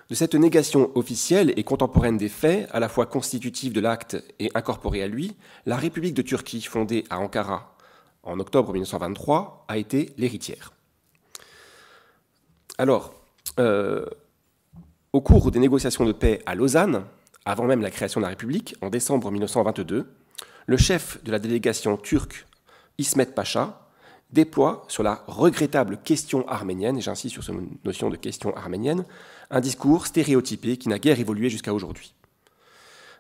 De 0.09 0.15
cette 0.15 0.35
négation 0.35 0.91
officielle 0.97 1.53
et 1.57 1.63
contemporaine 1.63 2.17
des 2.17 2.29
faits, 2.29 2.69
à 2.73 2.81
la 2.81 2.89
fois 2.89 3.07
constitutive 3.07 3.73
de 3.73 3.81
l'acte 3.81 4.17
et 4.39 4.51
incorporée 4.55 5.03
à 5.03 5.07
lui, 5.07 5.37
la 5.67 5.77
République 5.77 6.15
de 6.15 6.23
Turquie, 6.23 6.63
fondée 6.63 7.05
à 7.11 7.21
Ankara 7.21 7.77
en 8.23 8.39
octobre 8.41 8.73
1923, 8.73 9.65
a 9.69 9.79
été 9.79 10.13
l'héritière. 10.19 10.73
Alors, 12.79 13.15
euh, 13.59 14.07
au 15.13 15.21
cours 15.21 15.51
des 15.51 15.59
négociations 15.59 16.05
de 16.05 16.13
paix 16.13 16.41
à 16.47 16.55
Lausanne, 16.55 17.05
avant 17.45 17.65
même 17.65 17.83
la 17.83 17.91
création 17.91 18.21
de 18.21 18.25
la 18.25 18.31
République, 18.31 18.77
en 18.81 18.91
décembre 18.91 19.31
1922, 19.31 20.07
le 20.67 20.77
chef 20.77 21.23
de 21.25 21.33
la 21.33 21.39
délégation 21.39 21.97
turque, 21.97 22.47
Ismet 22.99 23.27
Pacha, 23.27 23.89
déploie 24.33 24.85
sur 24.89 25.03
la 25.03 25.25
regrettable 25.27 25.99
question 25.99 26.47
arménienne, 26.49 26.99
et 26.99 27.01
j'insiste 27.01 27.33
sur 27.35 27.43
cette 27.43 27.57
notion 27.85 28.11
de 28.11 28.17
question 28.17 28.57
arménienne, 28.57 29.05
un 29.51 29.61
discours 29.61 30.07
stéréotypé 30.07 30.77
qui 30.77 30.89
n'a 30.89 30.99
guère 30.99 31.19
évolué 31.19 31.51
jusqu'à 31.51 31.75
aujourd'hui. 31.75 32.15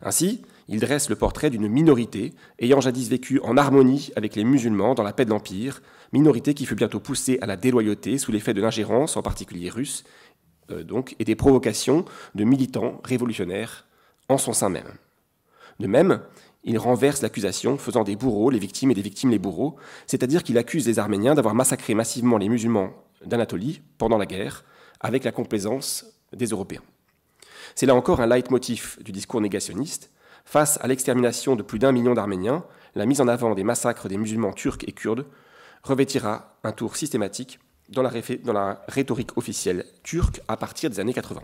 Ainsi, 0.02 0.42
il 0.71 0.79
dresse 0.79 1.11
le 1.11 1.17
portrait 1.17 1.50
d'une 1.50 1.69
minorité 1.69 2.33
ayant 2.61 2.81
jadis 2.81 3.09
vécu 3.09 3.41
en 3.41 3.57
harmonie 3.57 4.12
avec 4.15 4.37
les 4.37 4.45
musulmans 4.45 4.95
dans 4.95 5.03
la 5.03 5.12
paix 5.12 5.25
de 5.25 5.31
l'Empire, 5.31 5.83
minorité 6.12 6.55
qui 6.55 6.65
fut 6.65 6.77
bientôt 6.77 7.00
poussée 7.00 7.39
à 7.43 7.47
la 7.47 7.57
déloyauté 7.57 8.19
sous 8.19 8.31
l'effet 8.31 8.55
de 8.55 8.62
l'ingérence, 8.62 9.17
en 9.17 9.23
particulier 9.23 9.69
russe, 9.69 10.05
euh, 10.71 10.85
donc, 10.85 11.17
et 11.19 11.25
des 11.25 11.35
provocations 11.35 12.05
de 12.37 12.45
militants 12.45 13.00
révolutionnaires 13.03 13.87
en 14.29 14.39
son 14.39 14.53
sein 14.53 14.69
même. 14.69 14.95
De 15.81 15.89
même, 15.89 16.23
il 16.62 16.79
renverse 16.79 17.21
l'accusation, 17.21 17.77
faisant 17.77 18.05
des 18.05 18.15
bourreaux 18.15 18.50
les 18.50 18.61
victimes 18.61 18.93
et 18.93 18.95
des 18.95 19.03
victimes 19.03 19.31
les 19.31 19.41
bourreaux, 19.41 19.75
c'est-à-dire 20.07 20.45
qu'il 20.45 20.57
accuse 20.57 20.87
les 20.87 21.00
Arméniens 21.00 21.35
d'avoir 21.35 21.57
massacré 21.57 21.95
massivement 21.95 22.39
les 22.39 22.49
musulmans 22.49 22.93
d'Anatolie 23.27 23.83
pendant 23.99 24.19
la 24.19 24.27
guerre, 24.27 24.65
avec 25.00 25.25
la 25.25 25.33
complaisance 25.33 26.07
des 26.33 26.47
Européens. 26.47 26.83
C'est 27.75 27.87
là 27.87 27.97
encore 27.97 28.21
un 28.21 28.29
leitmotiv 28.29 28.99
du 29.03 29.11
discours 29.11 29.41
négationniste. 29.41 30.12
Face 30.45 30.79
à 30.83 30.87
l'extermination 30.87 31.57
de 31.57 31.63
plus 31.63 31.79
d'un 31.79 31.93
million 31.93 32.15
d'Arméniens, 32.15 32.65
la 32.95 33.07
mise 33.07 33.21
en 33.21 33.29
avant 33.29 33.55
des 33.55 33.65
massacres 33.65 34.09
des 34.09 34.17
musulmans 34.17 34.53
turcs 34.53 34.85
et 34.87 34.93
kurdes 34.93 35.27
revêtira 35.83 36.59
un 36.65 36.73
tour 36.73 36.97
systématique 36.97 37.61
dans 37.89 38.03
la, 38.03 38.85
rhétorique 38.89 39.37
officielle 39.37 39.85
turque 40.03 40.41
à 40.49 40.57
partir 40.57 40.91
des 40.91 41.01
années 41.01 41.15
80. 41.15 41.41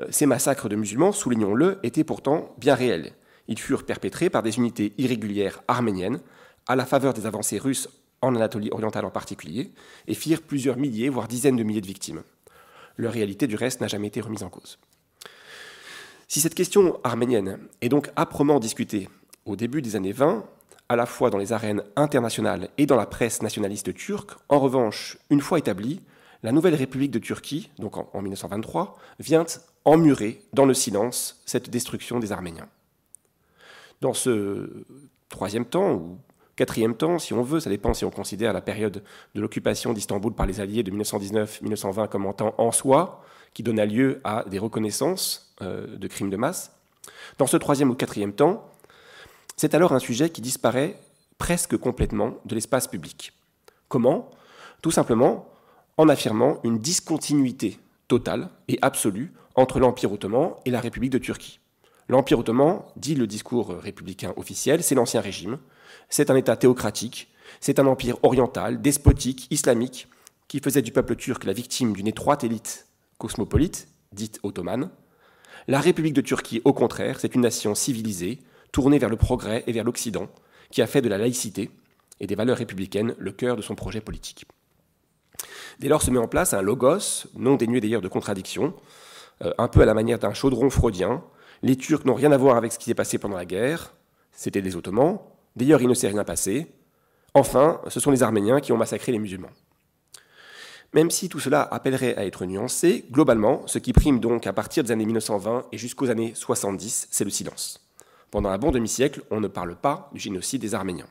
Euh, 0.00 0.06
ces 0.10 0.26
massacres 0.26 0.68
de 0.68 0.76
musulmans, 0.76 1.12
soulignons-le, 1.12 1.78
étaient 1.82 2.04
pourtant 2.04 2.54
bien 2.58 2.74
réels. 2.74 3.12
Ils 3.46 3.58
furent 3.58 3.86
perpétrés 3.86 4.30
par 4.30 4.42
des 4.42 4.58
unités 4.58 4.92
irrégulières 4.98 5.62
arméniennes, 5.68 6.20
à 6.66 6.76
la 6.76 6.86
faveur 6.86 7.14
des 7.14 7.26
avancées 7.26 7.58
russes 7.58 7.88
en 8.20 8.34
Anatolie 8.34 8.70
orientale 8.72 9.04
en 9.04 9.10
particulier, 9.10 9.72
et 10.06 10.14
firent 10.14 10.42
plusieurs 10.42 10.76
milliers, 10.76 11.08
voire 11.08 11.28
dizaines 11.28 11.56
de 11.56 11.62
milliers 11.62 11.80
de 11.80 11.86
victimes. 11.86 12.22
Leur 12.96 13.12
réalité, 13.12 13.46
du 13.46 13.54
reste, 13.54 13.80
n'a 13.80 13.86
jamais 13.86 14.08
été 14.08 14.20
remise 14.20 14.42
en 14.42 14.50
cause. 14.50 14.78
Si 16.30 16.42
cette 16.42 16.54
question 16.54 17.00
arménienne 17.04 17.58
est 17.80 17.88
donc 17.88 18.10
âprement 18.14 18.60
discutée 18.60 19.08
au 19.46 19.56
début 19.56 19.80
des 19.80 19.96
années 19.96 20.12
20, 20.12 20.44
à 20.90 20.94
la 20.94 21.06
fois 21.06 21.30
dans 21.30 21.38
les 21.38 21.54
arènes 21.54 21.82
internationales 21.96 22.68
et 22.76 22.84
dans 22.84 22.96
la 22.96 23.06
presse 23.06 23.40
nationaliste 23.40 23.94
turque, 23.94 24.32
en 24.50 24.58
revanche, 24.58 25.16
une 25.30 25.40
fois 25.40 25.58
établie, 25.58 26.02
la 26.42 26.52
nouvelle 26.52 26.74
République 26.74 27.12
de 27.12 27.18
Turquie, 27.18 27.70
donc 27.78 27.96
en, 27.96 28.20
1923, 28.20 28.98
vient 29.18 29.46
emmurer 29.86 30.42
dans 30.52 30.66
le 30.66 30.74
silence 30.74 31.40
cette 31.46 31.70
destruction 31.70 32.20
des 32.20 32.30
Arméniens. 32.30 32.68
Dans 34.02 34.12
ce 34.12 34.84
troisième 35.30 35.64
temps, 35.64 35.94
ou 35.94 36.18
quatrième 36.56 36.94
temps, 36.94 37.18
si 37.18 37.32
on 37.32 37.42
veut, 37.42 37.60
ça 37.60 37.70
dépend 37.70 37.94
si 37.94 38.04
on 38.04 38.10
considère 38.10 38.52
la 38.52 38.60
période 38.60 39.02
de 39.34 39.40
l'occupation 39.40 39.94
d'Istanbul 39.94 40.34
par 40.34 40.44
les 40.44 40.60
Alliés 40.60 40.82
de 40.82 40.90
1919-1920 40.90 42.08
comme 42.08 42.26
en 42.26 42.34
temps 42.34 42.54
en 42.58 42.70
soi, 42.70 43.24
qui 43.54 43.62
donna 43.62 43.86
lieu 43.86 44.20
à 44.24 44.44
des 44.46 44.58
reconnaissances 44.58 45.47
de 45.60 46.06
crimes 46.06 46.30
de 46.30 46.36
masse. 46.36 46.72
Dans 47.38 47.46
ce 47.46 47.56
troisième 47.56 47.90
ou 47.90 47.94
quatrième 47.94 48.32
temps, 48.32 48.68
c'est 49.56 49.74
alors 49.74 49.92
un 49.92 49.98
sujet 49.98 50.30
qui 50.30 50.40
disparaît 50.40 51.00
presque 51.38 51.76
complètement 51.76 52.38
de 52.44 52.54
l'espace 52.54 52.86
public. 52.86 53.32
Comment? 53.88 54.30
Tout 54.82 54.90
simplement 54.90 55.48
en 55.96 56.08
affirmant 56.08 56.60
une 56.62 56.78
discontinuité 56.78 57.78
totale 58.06 58.48
et 58.68 58.78
absolue 58.82 59.32
entre 59.54 59.80
l'Empire 59.80 60.12
ottoman 60.12 60.54
et 60.64 60.70
la 60.70 60.80
République 60.80 61.10
de 61.10 61.18
Turquie. 61.18 61.58
L'Empire 62.08 62.38
ottoman, 62.38 62.82
dit 62.96 63.14
le 63.14 63.26
discours 63.26 63.70
républicain 63.70 64.32
officiel, 64.36 64.82
c'est 64.82 64.94
l'ancien 64.94 65.20
régime, 65.20 65.58
c'est 66.08 66.30
un 66.30 66.36
État 66.36 66.56
théocratique, 66.56 67.28
c'est 67.60 67.78
un 67.78 67.86
empire 67.86 68.16
oriental, 68.22 68.80
despotique, 68.80 69.46
islamique, 69.50 70.08
qui 70.46 70.60
faisait 70.60 70.82
du 70.82 70.92
peuple 70.92 71.16
turc 71.16 71.44
la 71.44 71.52
victime 71.52 71.92
d'une 71.92 72.06
étroite 72.06 72.44
élite 72.44 72.86
cosmopolite, 73.18 73.88
dite 74.12 74.38
ottomane. 74.42 74.90
La 75.70 75.82
République 75.82 76.14
de 76.14 76.22
Turquie, 76.22 76.62
au 76.64 76.72
contraire, 76.72 77.20
c'est 77.20 77.34
une 77.34 77.42
nation 77.42 77.74
civilisée, 77.74 78.38
tournée 78.72 78.98
vers 78.98 79.10
le 79.10 79.16
progrès 79.16 79.64
et 79.66 79.72
vers 79.72 79.84
l'Occident, 79.84 80.28
qui 80.70 80.80
a 80.80 80.86
fait 80.86 81.02
de 81.02 81.10
la 81.10 81.18
laïcité 81.18 81.70
et 82.20 82.26
des 82.26 82.34
valeurs 82.34 82.56
républicaines 82.56 83.14
le 83.18 83.32
cœur 83.32 83.54
de 83.54 83.60
son 83.60 83.74
projet 83.74 84.00
politique. 84.00 84.46
Dès 85.78 85.88
lors 85.88 86.00
se 86.00 86.10
met 86.10 86.18
en 86.18 86.26
place 86.26 86.54
un 86.54 86.62
logos, 86.62 87.26
non 87.36 87.56
dénué 87.56 87.82
d'ailleurs 87.82 88.00
de 88.00 88.08
contradictions, 88.08 88.72
euh, 89.44 89.52
un 89.58 89.68
peu 89.68 89.82
à 89.82 89.84
la 89.84 89.92
manière 89.92 90.18
d'un 90.18 90.32
chaudron 90.32 90.70
freudien. 90.70 91.22
Les 91.62 91.76
Turcs 91.76 92.06
n'ont 92.06 92.14
rien 92.14 92.32
à 92.32 92.38
voir 92.38 92.56
avec 92.56 92.72
ce 92.72 92.78
qui 92.78 92.86
s'est 92.86 92.94
passé 92.94 93.18
pendant 93.18 93.36
la 93.36 93.44
guerre, 93.44 93.92
c'était 94.32 94.62
des 94.62 94.74
Ottomans, 94.74 95.18
d'ailleurs 95.54 95.82
il 95.82 95.88
ne 95.88 95.94
s'est 95.94 96.08
rien 96.08 96.24
passé. 96.24 96.72
Enfin, 97.34 97.82
ce 97.88 98.00
sont 98.00 98.10
les 98.10 98.22
Arméniens 98.22 98.60
qui 98.60 98.72
ont 98.72 98.78
massacré 98.78 99.12
les 99.12 99.18
musulmans. 99.18 99.50
Même 100.94 101.10
si 101.10 101.28
tout 101.28 101.40
cela 101.40 101.62
appellerait 101.62 102.16
à 102.16 102.24
être 102.24 102.46
nuancé, 102.46 103.04
globalement, 103.10 103.62
ce 103.66 103.78
qui 103.78 103.92
prime 103.92 104.20
donc 104.20 104.46
à 104.46 104.54
partir 104.54 104.82
des 104.82 104.90
années 104.90 105.04
1920 105.04 105.66
et 105.70 105.78
jusqu'aux 105.78 106.08
années 106.08 106.32
70, 106.34 107.08
c'est 107.10 107.24
le 107.24 107.30
silence. 107.30 107.86
Pendant 108.30 108.48
un 108.48 108.58
bon 108.58 108.70
demi-siècle, 108.70 109.22
on 109.30 109.40
ne 109.40 109.48
parle 109.48 109.76
pas 109.76 110.10
du 110.12 110.20
génocide 110.20 110.62
des 110.62 110.74
Arméniens. 110.74 111.08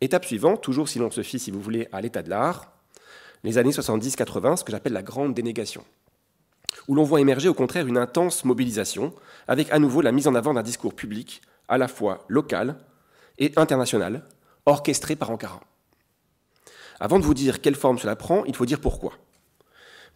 Étape 0.00 0.24
suivante, 0.24 0.62
toujours 0.62 0.88
si 0.88 0.98
l'on 0.98 1.10
se 1.10 1.22
fie, 1.22 1.38
si 1.38 1.50
vous 1.50 1.60
voulez, 1.60 1.88
à 1.92 2.00
l'état 2.00 2.22
de 2.22 2.30
l'art, 2.30 2.72
les 3.44 3.58
années 3.58 3.70
70-80, 3.70 4.56
ce 4.56 4.64
que 4.64 4.72
j'appelle 4.72 4.92
la 4.92 5.02
grande 5.02 5.34
dénégation, 5.34 5.84
où 6.86 6.94
l'on 6.94 7.04
voit 7.04 7.20
émerger 7.20 7.48
au 7.48 7.54
contraire 7.54 7.86
une 7.86 7.98
intense 7.98 8.44
mobilisation, 8.44 9.12
avec 9.48 9.70
à 9.70 9.78
nouveau 9.78 10.00
la 10.00 10.12
mise 10.12 10.28
en 10.28 10.34
avant 10.34 10.54
d'un 10.54 10.62
discours 10.62 10.94
public 10.94 11.42
à 11.68 11.78
la 11.78 11.88
fois 11.88 12.24
local 12.28 12.76
et 13.38 13.52
international, 13.56 14.24
orchestré 14.66 15.14
par 15.14 15.30
Ankara. 15.30 15.60
Avant 17.00 17.18
de 17.18 17.24
vous 17.24 17.34
dire 17.34 17.60
quelle 17.60 17.74
forme 17.74 17.98
cela 17.98 18.16
prend, 18.16 18.44
il 18.44 18.56
faut 18.56 18.66
dire 18.66 18.80
pourquoi. 18.80 19.12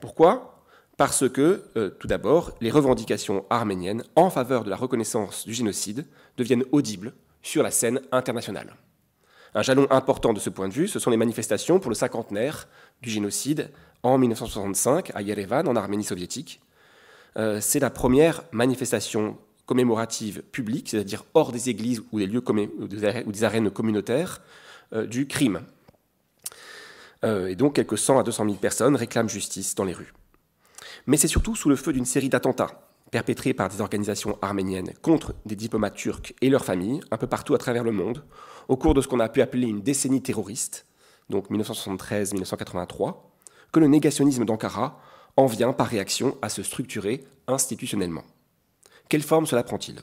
Pourquoi? 0.01 0.65
Parce 0.97 1.29
que, 1.29 1.63
euh, 1.77 1.91
tout 1.91 2.07
d'abord, 2.07 2.53
les 2.61 2.71
revendications 2.71 3.45
arméniennes 3.51 4.05
en 4.17 4.31
faveur 4.31 4.65
de 4.65 4.71
la 4.71 4.77
reconnaissance 4.77 5.47
du 5.47 5.55
génocide 5.55 6.07
deviennent 6.37 6.65
audibles 6.73 7.15
sur 7.43 7.63
la 7.63 7.71
scène 7.71 8.01
internationale. 8.13 8.77
Un 9.55 9.63
jalon 9.63 9.87
important 9.91 10.33
de 10.33 10.41
ce 10.41 10.51
point 10.51 10.69
de 10.69 10.73
vue, 10.73 10.89
ce 10.89 10.99
sont 10.99 11.11
les 11.11 11.17
manifestations 11.17 11.79
pour 11.79 11.91
le 11.91 11.95
cinquantenaire 11.95 12.69
du 13.03 13.11
génocide 13.11 13.71
en 14.03 14.19
1965 14.19 15.13
à 15.15 15.23
Yerevan, 15.23 15.69
en 15.69 15.77
Arménie 15.77 16.05
soviétique. 16.05 16.61
Euh, 17.37 17.61
c'est 17.61 17.81
la 17.81 17.91
première 17.91 18.43
manifestation 18.53 19.37
commémorative 19.67 20.43
publique, 20.43 20.89
c'est-à-dire 20.91 21.25
hors 21.35 21.53
des 21.53 21.69
églises 21.69 22.03
ou 22.13 22.19
des 22.19 22.27
lieux 22.27 22.43
ou 22.79 22.87
des 22.89 23.45
arènes 23.45 23.71
communautaires, 23.71 24.41
euh, 24.93 25.07
du 25.07 25.27
crime. 25.27 25.61
Euh, 27.25 27.49
et 27.49 27.57
donc 27.57 27.75
quelques 27.75 27.99
100 27.99 28.19
à 28.19 28.23
200 28.23 28.45
000 28.45 28.57
personnes 28.57 28.97
réclament 28.97 29.29
justice 29.29 29.75
dans 29.75 29.85
les 29.85 29.93
rues. 29.93 30.13
Mais 31.07 31.17
c'est 31.17 31.29
surtout 31.29 31.57
sous 31.57 31.69
le 31.69 31.77
feu 31.77 31.93
d'une 31.93 32.05
série 32.05 32.29
d'attentats 32.29 32.89
perpétrés 33.13 33.53
par 33.53 33.69
des 33.69 33.81
organisations 33.81 34.39
arméniennes 34.43 34.95
contre 35.03 35.35
des 35.45 35.55
diplomates 35.55 35.95
turcs 35.95 36.33
et 36.41 36.49
leurs 36.49 36.65
familles, 36.65 37.03
un 37.11 37.19
peu 37.19 37.27
partout 37.29 37.55
à 37.55 37.59
travers 37.59 37.85
le 37.85 37.93
monde, 37.93 38.25
au 38.69 38.77
cours 38.77 38.95
de 38.95 39.03
ce 39.03 39.07
qu'on 39.07 39.21
a 39.21 39.29
pu 39.29 39.43
appeler 39.43 39.69
une 39.69 39.83
décennie 39.83 40.23
terroriste, 40.23 40.87
donc 41.29 41.51
1973-1983, 41.51 43.17
que 43.71 43.81
le 43.81 43.87
négationnisme 43.87 44.47
d'Ankara 44.47 44.99
en 45.37 45.47
vient 45.47 45.73
par 45.73 45.89
réaction 45.89 46.39
à 46.41 46.49
se 46.49 46.63
structurer 46.63 47.25
institutionnellement. 47.47 48.25
Quelle 49.11 49.23
forme 49.23 49.47
cela 49.47 49.63
prend-il? 49.63 50.01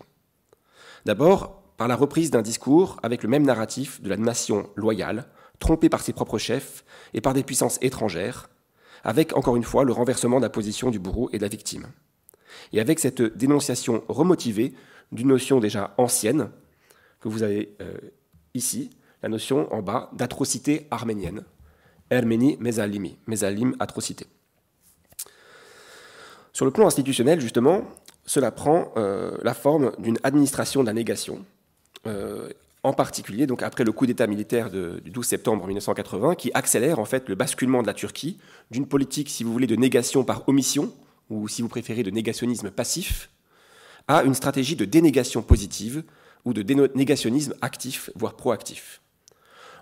D'abord, 1.05 1.63
par 1.77 1.87
la 1.87 1.95
reprise 1.95 2.29
d'un 2.29 2.43
discours 2.43 2.97
avec 3.01 3.23
le 3.23 3.29
même 3.29 3.43
narratif 3.43 4.01
de 4.01 4.09
la 4.09 4.17
nation 4.17 4.69
loyale, 4.75 5.29
trompée 5.59 5.89
par 5.89 6.01
ses 6.01 6.13
propres 6.13 6.37
chefs 6.37 6.83
et 7.13 7.21
par 7.21 7.33
des 7.33 7.43
puissances 7.43 7.77
étrangères, 7.81 8.49
avec 9.03 9.35
encore 9.35 9.55
une 9.55 9.63
fois 9.63 9.83
le 9.83 9.93
renversement 9.93 10.37
de 10.37 10.43
la 10.43 10.49
position 10.49 10.89
du 10.89 10.99
bourreau 10.99 11.29
et 11.31 11.37
de 11.37 11.43
la 11.43 11.49
victime. 11.49 11.87
Et 12.73 12.79
avec 12.79 12.99
cette 12.99 13.21
dénonciation 13.21 14.03
remotivée 14.07 14.73
d'une 15.11 15.27
notion 15.27 15.59
déjà 15.59 15.93
ancienne, 15.97 16.49
que 17.19 17.27
vous 17.27 17.43
avez 17.43 17.75
euh, 17.81 17.97
ici, 18.53 18.89
la 19.21 19.29
notion 19.29 19.71
en 19.73 19.81
bas 19.81 20.09
d'atrocité 20.13 20.87
arménienne. 20.91 21.43
Arménie 22.11 22.57
Mesalimi, 22.59 23.17
Mesalim, 23.27 23.75
atrocité. 23.79 24.25
Sur 26.53 26.65
le 26.65 26.71
plan 26.71 26.87
institutionnel, 26.87 27.39
justement, 27.39 27.83
cela 28.25 28.51
prend 28.51 28.91
euh, 28.97 29.37
la 29.43 29.53
forme 29.53 29.91
d'une 29.99 30.17
administration 30.23 30.83
de 30.83 30.91
négation, 30.91 31.45
euh, 32.07 32.49
en 32.83 32.93
particulier 32.93 33.45
après 33.61 33.83
le 33.83 33.91
coup 33.91 34.05
d'État 34.05 34.27
militaire 34.27 34.69
du 34.69 35.09
12 35.11 35.25
septembre 35.25 35.67
1980, 35.67 36.35
qui 36.35 36.51
accélère 36.53 36.99
en 36.99 37.05
fait 37.05 37.27
le 37.27 37.35
basculement 37.35 37.81
de 37.81 37.87
la 37.87 37.93
Turquie 37.93 38.37
d'une 38.71 38.87
politique, 38.87 39.29
si 39.29 39.43
vous 39.43 39.51
voulez, 39.51 39.67
de 39.67 39.75
négation 39.75 40.23
par 40.23 40.47
omission, 40.47 40.93
ou 41.29 41.47
si 41.47 41.61
vous 41.61 41.67
préférez 41.67 42.03
de 42.03 42.11
négationnisme 42.11 42.71
passif, 42.71 43.29
à 44.07 44.23
une 44.23 44.33
stratégie 44.33 44.75
de 44.75 44.85
dénégation 44.85 45.41
positive 45.41 46.03
ou 46.45 46.53
de 46.53 46.63
négationnisme 46.95 47.53
actif, 47.61 48.09
voire 48.15 48.35
proactif. 48.35 49.01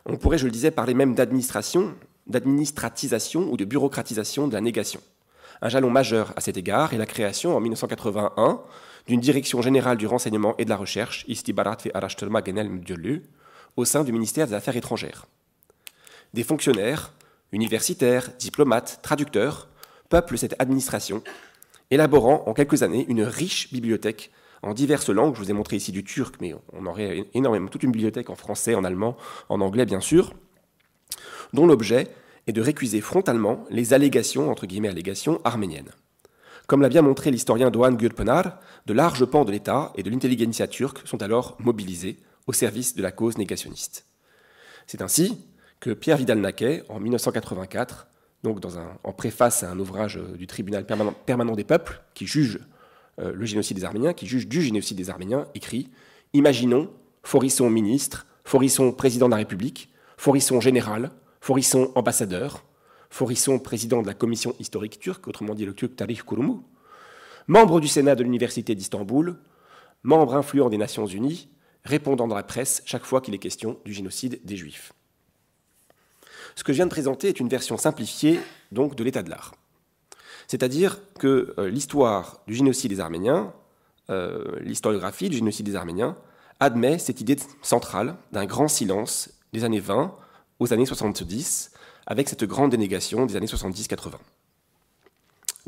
On 0.05 0.17
pourrait, 0.17 0.37
je 0.37 0.45
le 0.45 0.51
disais, 0.51 0.71
parler 0.71 0.93
même 0.93 1.13
d'administration, 1.13 1.93
d'administratisation 2.25 3.51
ou 3.51 3.57
de 3.57 3.65
bureaucratisation 3.65 4.47
de 4.47 4.53
la 4.53 4.61
négation. 4.61 5.01
Un 5.61 5.69
jalon 5.69 5.89
majeur 5.89 6.33
à 6.35 6.41
cet 6.41 6.57
égard 6.57 6.93
est 6.93 6.97
la 6.97 7.05
création 7.05 7.55
en 7.55 7.59
1981 7.59 8.61
d'une 9.07 9.19
direction 9.19 9.61
générale 9.61 9.97
du 9.97 10.07
renseignement 10.07 10.55
et 10.57 10.65
de 10.65 10.69
la 10.69 10.77
recherche, 10.77 11.25
au 13.75 13.85
sein 13.85 14.03
du 14.03 14.11
ministère 14.11 14.47
des 14.47 14.53
Affaires 14.53 14.75
étrangères. 14.75 15.27
Des 16.33 16.43
fonctionnaires, 16.43 17.13
universitaires, 17.51 18.29
diplomates, 18.37 18.99
traducteurs 19.01 19.69
peuplent 20.09 20.37
cette 20.37 20.55
administration, 20.59 21.23
élaborant 21.91 22.43
en 22.47 22.53
quelques 22.53 22.83
années 22.83 23.05
une 23.07 23.23
riche 23.23 23.71
bibliothèque 23.71 24.31
en 24.61 24.73
diverses 24.73 25.09
langues. 25.09 25.35
Je 25.35 25.39
vous 25.41 25.49
ai 25.51 25.53
montré 25.53 25.75
ici 25.77 25.91
du 25.91 26.03
turc, 26.03 26.35
mais 26.41 26.53
on 26.73 26.85
aurait 26.85 27.25
énormément, 27.33 27.69
toute 27.69 27.83
une 27.83 27.91
bibliothèque 27.91 28.29
en 28.29 28.35
français, 28.35 28.75
en 28.75 28.83
allemand, 28.83 29.15
en 29.49 29.61
anglais 29.61 29.85
bien 29.85 30.01
sûr, 30.01 30.33
dont 31.53 31.65
l'objet 31.65 32.07
est 32.47 32.53
de 32.53 32.61
récuser 32.61 33.01
frontalement 33.01 33.65
les 33.69 33.93
allégations, 33.93 34.49
entre 34.49 34.65
guillemets 34.65 34.89
allégations, 34.89 35.39
arméniennes. 35.43 35.91
Comme 36.67 36.81
l'a 36.81 36.89
bien 36.89 37.01
montré 37.01 37.31
l'historien 37.31 37.71
Doğan 37.71 37.95
Gürpınar, 37.95 38.59
de 38.85 38.93
larges 38.93 39.25
pans 39.25 39.45
de 39.45 39.51
l'État 39.51 39.93
et 39.95 40.03
de 40.03 40.09
l'intelligentsia 40.09 40.67
turque 40.67 41.07
sont 41.07 41.21
alors 41.21 41.55
mobilisés 41.59 42.17
au 42.45 42.51
service 42.51 42.93
de 42.93 43.01
la 43.01 43.11
cause 43.11 43.37
négationniste. 43.37 44.05
C'est 44.85 45.01
ainsi 45.01 45.37
que 45.79 45.91
Pierre 45.91 46.17
Vidal-Naquet, 46.17 46.83
en 46.89 46.99
1984, 46.99 48.07
donc 48.43 48.59
en 49.03 49.13
préface 49.13 49.63
à 49.63 49.71
un 49.71 49.79
ouvrage 49.79 50.19
du 50.37 50.45
tribunal 50.45 50.85
permanent, 50.85 51.55
des 51.55 51.63
peuples 51.63 52.01
qui 52.13 52.27
juge 52.27 52.59
euh, 53.19 53.31
le 53.33 53.45
génocide 53.45 53.77
des 53.77 53.85
Arméniens, 53.85 54.13
qui 54.13 54.27
juge 54.27 54.47
du 54.47 54.61
génocide 54.61 54.97
des 54.97 55.09
Arméniens, 55.09 55.47
écrit 55.55 55.89
Imaginons 56.33 56.89
Forisson 57.23 57.69
ministre, 57.69 58.27
Forisson 58.43 58.91
président 58.91 59.27
de 59.27 59.31
la 59.31 59.37
République, 59.37 59.89
Forisson 60.17 60.59
général, 60.59 61.11
Forisson 61.39 61.91
ambassadeur, 61.95 62.63
Forisson, 63.09 63.59
président 63.59 64.01
de 64.01 64.07
la 64.07 64.13
commission 64.13 64.55
historique 64.59 64.99
turque, 64.99 65.27
autrement 65.27 65.55
dit 65.55 65.65
le 65.65 65.73
turc 65.73 65.95
Tarih 65.95 66.21
Kurumu, 66.25 66.59
membre 67.47 67.79
du 67.79 67.87
Sénat 67.87 68.15
de 68.15 68.23
l'Université 68.23 68.75
d'Istanbul, 68.75 69.37
membre 70.03 70.35
influent 70.35 70.69
des 70.69 70.77
Nations 70.77 71.05
Unies, 71.05 71.49
répondant 71.83 72.27
dans 72.27 72.35
la 72.35 72.43
presse 72.43 72.81
chaque 72.85 73.05
fois 73.05 73.21
qu'il 73.21 73.33
est 73.33 73.39
question 73.39 73.79
du 73.85 73.93
génocide 73.93 74.39
des 74.43 74.57
Juifs. 74.57 74.93
Ce 76.55 76.63
que 76.63 76.73
je 76.73 76.77
viens 76.77 76.85
de 76.85 76.91
présenter 76.91 77.29
est 77.29 77.39
une 77.39 77.49
version 77.49 77.77
simplifiée 77.77 78.39
donc 78.71 78.95
de 78.95 79.03
l'état 79.03 79.23
de 79.23 79.29
l'art. 79.29 79.55
C'est-à-dire 80.47 80.99
que 81.19 81.53
euh, 81.57 81.69
l'histoire 81.69 82.41
du 82.47 82.55
génocide 82.55 82.91
des 82.91 82.99
Arméniens, 82.99 83.53
euh, 84.09 84.59
l'historiographie 84.61 85.29
du 85.29 85.37
génocide 85.37 85.65
des 85.65 85.75
Arméniens, 85.75 86.17
admet 86.59 86.97
cette 86.97 87.21
idée 87.21 87.37
centrale 87.61 88.15
d'un 88.31 88.45
grand 88.45 88.67
silence 88.67 89.29
des 89.53 89.63
années 89.63 89.79
20 89.79 90.15
aux 90.59 90.73
années 90.73 90.85
70, 90.85 91.71
avec 92.07 92.29
cette 92.29 92.45
grande 92.45 92.71
dénégation 92.71 93.25
des 93.25 93.35
années 93.35 93.47
70-80. 93.47 94.13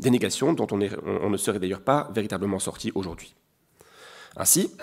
Dénégation 0.00 0.54
dont 0.54 0.66
on, 0.72 0.78
ne 0.78 1.36
serait 1.36 1.58
d'ailleurs 1.58 1.82
pas 1.82 2.10
véritablement 2.14 2.58
sorti 2.58 2.90
aujourd'hui. 2.94 3.34
Ainsi, 4.36 4.74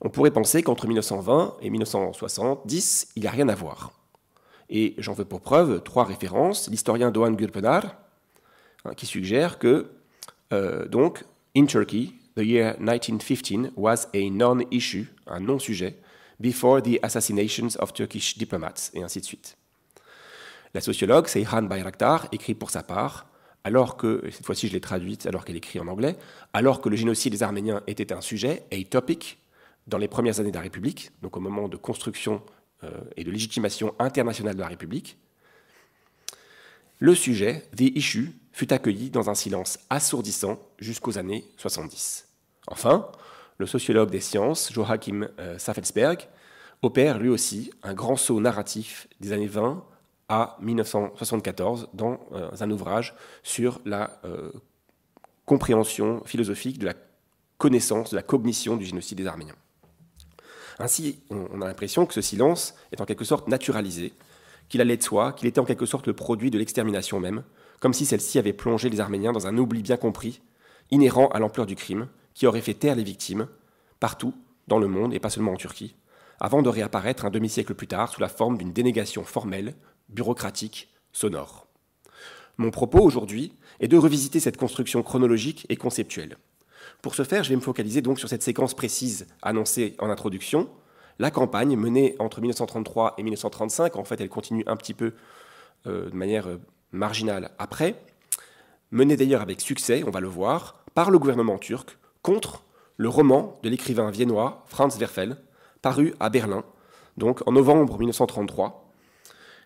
on 0.00 0.08
pourrait 0.08 0.30
penser 0.30 0.62
qu'entre 0.62 0.86
1920 0.86 1.56
et 1.60 1.70
1970, 1.70 3.08
il 3.16 3.22
n'y 3.22 3.28
a 3.28 3.32
rien 3.32 3.48
à 3.48 3.56
voir. 3.56 3.92
Et 4.70 4.94
j'en 4.98 5.12
veux 5.12 5.24
pour 5.24 5.40
preuve 5.40 5.82
trois 5.82 6.04
références. 6.04 6.70
L'historien 6.70 7.10
Doğan 7.10 7.34
Gürpınar, 7.34 7.96
hein, 8.84 8.94
qui 8.94 9.06
suggère 9.06 9.58
que, 9.58 9.90
euh, 10.52 10.86
donc, 10.86 11.24
in 11.56 11.66
Turkey, 11.66 12.12
the 12.36 12.42
year 12.42 12.76
1915 12.78 13.72
was 13.76 14.06
a 14.14 14.30
non-issue, 14.30 15.08
un 15.26 15.40
non-sujet, 15.40 15.98
before 16.38 16.80
the 16.80 17.00
assassinations 17.02 17.76
of 17.80 17.92
Turkish 17.92 18.38
diplomats, 18.38 18.92
et 18.94 19.02
ainsi 19.02 19.20
de 19.20 19.24
suite. 19.24 19.56
La 20.72 20.80
sociologue 20.80 21.26
Seyhan 21.26 21.62
Bayraktar 21.62 22.28
écrit 22.32 22.54
pour 22.54 22.70
sa 22.70 22.82
part, 22.82 23.26
alors 23.64 23.96
que, 23.96 24.22
cette 24.30 24.46
fois-ci 24.46 24.68
je 24.68 24.72
l'ai 24.72 24.80
traduite 24.80 25.26
alors 25.26 25.44
qu'elle 25.44 25.56
écrit 25.56 25.80
en 25.80 25.88
anglais, 25.88 26.16
alors 26.52 26.80
que 26.80 26.88
le 26.88 26.96
génocide 26.96 27.32
des 27.32 27.42
Arméniens 27.42 27.82
était 27.86 28.12
un 28.12 28.20
sujet, 28.20 28.64
a 28.72 28.84
topic, 28.84 29.38
dans 29.86 29.98
les 29.98 30.08
premières 30.08 30.38
années 30.38 30.50
de 30.50 30.56
la 30.56 30.62
République, 30.62 31.10
donc 31.22 31.36
au 31.36 31.40
moment 31.40 31.68
de 31.68 31.76
construction 31.76 32.42
euh, 32.84 32.90
et 33.16 33.24
de 33.24 33.30
légitimation 33.30 33.94
internationale 33.98 34.54
de 34.54 34.60
la 34.60 34.68
République, 34.68 35.18
le 37.00 37.14
sujet, 37.14 37.66
the 37.76 37.96
issue, 37.96 38.32
fut 38.52 38.72
accueilli 38.72 39.10
dans 39.10 39.30
un 39.30 39.34
silence 39.34 39.78
assourdissant 39.88 40.60
jusqu'aux 40.78 41.18
années 41.18 41.44
70. 41.56 42.28
Enfin, 42.66 43.10
le 43.58 43.66
sociologue 43.66 44.10
des 44.10 44.20
sciences, 44.20 44.72
Joachim 44.72 45.28
euh, 45.38 45.58
Safelsberg, 45.58 46.28
opère 46.82 47.18
lui 47.18 47.28
aussi 47.28 47.70
un 47.82 47.94
grand 47.94 48.16
saut 48.16 48.40
narratif 48.40 49.08
des 49.18 49.32
années 49.32 49.46
20 49.46 49.84
à 50.30 50.56
1974 50.60 51.88
dans 51.92 52.20
euh, 52.32 52.48
un 52.60 52.70
ouvrage 52.70 53.16
sur 53.42 53.80
la 53.84 54.20
euh, 54.24 54.52
compréhension 55.44 56.22
philosophique 56.24 56.78
de 56.78 56.86
la 56.86 56.94
connaissance, 57.58 58.10
de 58.10 58.16
la 58.16 58.22
cognition 58.22 58.76
du 58.76 58.84
génocide 58.84 59.18
des 59.18 59.26
Arméniens. 59.26 59.56
Ainsi, 60.78 61.18
on 61.30 61.60
a 61.60 61.66
l'impression 61.66 62.06
que 62.06 62.14
ce 62.14 62.22
silence 62.22 62.74
est 62.92 63.00
en 63.00 63.04
quelque 63.04 63.24
sorte 63.24 63.48
naturalisé, 63.48 64.14
qu'il 64.68 64.80
allait 64.80 64.96
de 64.96 65.02
soi, 65.02 65.32
qu'il 65.32 65.48
était 65.48 65.58
en 65.58 65.64
quelque 65.64 65.84
sorte 65.84 66.06
le 66.06 66.14
produit 66.14 66.52
de 66.52 66.58
l'extermination 66.58 67.18
même, 67.18 67.42
comme 67.80 67.92
si 67.92 68.06
celle-ci 68.06 68.38
avait 68.38 68.52
plongé 68.52 68.88
les 68.88 69.00
Arméniens 69.00 69.32
dans 69.32 69.48
un 69.48 69.58
oubli 69.58 69.82
bien 69.82 69.96
compris, 69.96 70.40
inhérent 70.92 71.26
à 71.28 71.40
l'ampleur 71.40 71.66
du 71.66 71.74
crime, 71.74 72.06
qui 72.34 72.46
aurait 72.46 72.60
fait 72.60 72.74
taire 72.74 72.94
les 72.94 73.02
victimes, 73.02 73.48
partout, 73.98 74.32
dans 74.68 74.78
le 74.78 74.86
monde, 74.86 75.12
et 75.12 75.18
pas 75.18 75.28
seulement 75.28 75.52
en 75.52 75.56
Turquie, 75.56 75.96
avant 76.38 76.62
de 76.62 76.68
réapparaître 76.68 77.24
un 77.24 77.30
demi-siècle 77.30 77.74
plus 77.74 77.88
tard 77.88 78.10
sous 78.10 78.20
la 78.20 78.28
forme 78.28 78.56
d'une 78.56 78.72
dénégation 78.72 79.24
formelle 79.24 79.74
bureaucratique, 80.12 80.88
sonore. 81.12 81.66
Mon 82.58 82.70
propos 82.70 83.00
aujourd'hui 83.00 83.54
est 83.80 83.88
de 83.88 83.96
revisiter 83.96 84.40
cette 84.40 84.56
construction 84.56 85.02
chronologique 85.02 85.66
et 85.68 85.76
conceptuelle. 85.76 86.36
Pour 87.02 87.14
ce 87.14 87.24
faire, 87.24 87.42
je 87.42 87.50
vais 87.50 87.56
me 87.56 87.60
focaliser 87.60 88.02
donc 88.02 88.18
sur 88.18 88.28
cette 88.28 88.42
séquence 88.42 88.74
précise 88.74 89.26
annoncée 89.42 89.94
en 89.98 90.10
introduction, 90.10 90.68
la 91.18 91.30
campagne 91.30 91.76
menée 91.76 92.16
entre 92.18 92.40
1933 92.40 93.14
et 93.18 93.22
1935, 93.22 93.96
en 93.96 94.04
fait 94.04 94.20
elle 94.20 94.28
continue 94.28 94.64
un 94.66 94.76
petit 94.76 94.94
peu 94.94 95.12
euh, 95.86 96.10
de 96.10 96.16
manière 96.16 96.48
euh, 96.48 96.60
marginale 96.92 97.50
après, 97.58 98.02
menée 98.90 99.16
d'ailleurs 99.16 99.42
avec 99.42 99.60
succès, 99.60 100.02
on 100.06 100.10
va 100.10 100.20
le 100.20 100.28
voir, 100.28 100.84
par 100.94 101.10
le 101.10 101.18
gouvernement 101.18 101.58
turc 101.58 101.98
contre 102.22 102.64
le 102.96 103.08
roman 103.08 103.58
de 103.62 103.68
l'écrivain 103.68 104.10
viennois 104.10 104.64
Franz 104.66 104.98
Werfel, 104.98 105.36
paru 105.82 106.14
à 106.20 106.28
Berlin, 106.28 106.64
donc 107.16 107.46
en 107.46 107.52
novembre 107.52 107.98
1933, 107.98 108.79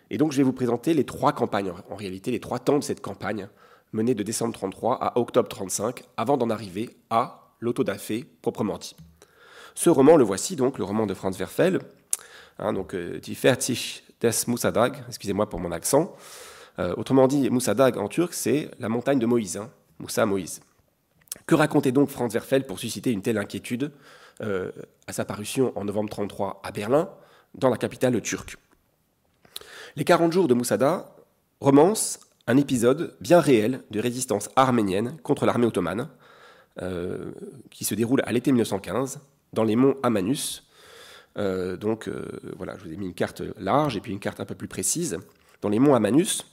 et 0.09 0.17
donc 0.17 0.31
je 0.31 0.37
vais 0.37 0.43
vous 0.43 0.53
présenter 0.53 0.93
les 0.93 1.05
trois 1.05 1.33
campagnes, 1.33 1.73
en 1.89 1.95
réalité 1.95 2.31
les 2.31 2.39
trois 2.39 2.59
temps 2.59 2.77
de 2.77 2.83
cette 2.83 3.01
campagne, 3.01 3.47
menée 3.93 4.13
de 4.13 4.23
décembre 4.23 4.53
33 4.53 4.97
à 5.01 5.17
octobre 5.17 5.47
35, 5.47 6.03
avant 6.17 6.37
d'en 6.37 6.49
arriver 6.49 6.97
à 7.09 7.53
l'autodafé 7.59 8.25
proprement 8.41 8.77
dit. 8.77 8.95
Ce 9.73 9.89
roman, 9.89 10.17
le 10.17 10.23
voici 10.23 10.55
donc, 10.55 10.77
le 10.77 10.83
roman 10.83 11.05
de 11.05 11.13
Franz 11.13 11.37
Werfel, 11.37 11.79
hein, 12.59 12.73
donc 12.73 12.93
euh, 12.93 13.19
Die 13.19 13.35
Fertig 13.35 14.03
des 14.21 14.31
Musadag, 14.47 15.03
excusez-moi 15.07 15.49
pour 15.49 15.59
mon 15.59 15.71
accent. 15.71 16.15
Euh, 16.79 16.93
autrement 16.97 17.27
dit, 17.27 17.49
Musadag 17.49 17.97
en 17.97 18.07
turc, 18.07 18.33
c'est 18.33 18.71
la 18.79 18.89
montagne 18.89 19.19
de 19.19 19.25
Moïse, 19.25 19.57
hein, 19.57 19.69
Moussa 19.99 20.25
Moïse. 20.25 20.61
Que 21.45 21.55
racontait 21.55 21.91
donc 21.91 22.09
Franz 22.09 22.33
Werfel 22.33 22.65
pour 22.65 22.79
susciter 22.79 23.11
une 23.11 23.21
telle 23.21 23.37
inquiétude 23.37 23.91
euh, 24.41 24.71
à 25.07 25.13
sa 25.13 25.25
parution 25.25 25.73
en 25.77 25.85
novembre 25.85 26.09
33 26.09 26.61
à 26.63 26.71
Berlin, 26.71 27.09
dans 27.53 27.69
la 27.69 27.77
capitale 27.77 28.19
turque? 28.21 28.57
Les 29.97 30.03
40 30.03 30.33
jours 30.33 30.49
de 30.49 30.53
Moussada 30.53 31.15
romancent 31.61 32.19
un 32.47 32.57
épisode 32.57 33.15
bien 33.21 33.39
réel 33.39 33.81
de 33.91 34.01
résistance 34.01 34.49
arménienne 34.57 35.17
contre 35.23 35.45
l'armée 35.45 35.65
ottomane, 35.65 36.09
euh, 36.81 37.31
qui 37.71 37.85
se 37.85 37.95
déroule 37.95 38.21
à 38.25 38.33
l'été 38.33 38.51
1915 38.51 39.21
dans 39.53 39.63
les 39.63 39.77
monts 39.77 39.95
Amanus. 40.03 40.67
Euh, 41.37 41.77
donc 41.77 42.09
euh, 42.09 42.25
voilà, 42.57 42.77
je 42.77 42.83
vous 42.83 42.91
ai 42.91 42.97
mis 42.97 43.05
une 43.05 43.13
carte 43.13 43.41
large 43.57 43.95
et 43.95 44.01
puis 44.01 44.11
une 44.11 44.19
carte 44.19 44.41
un 44.41 44.45
peu 44.45 44.55
plus 44.55 44.67
précise. 44.67 45.17
Dans 45.61 45.69
les 45.69 45.79
monts 45.79 45.95
Amanus, 45.95 46.45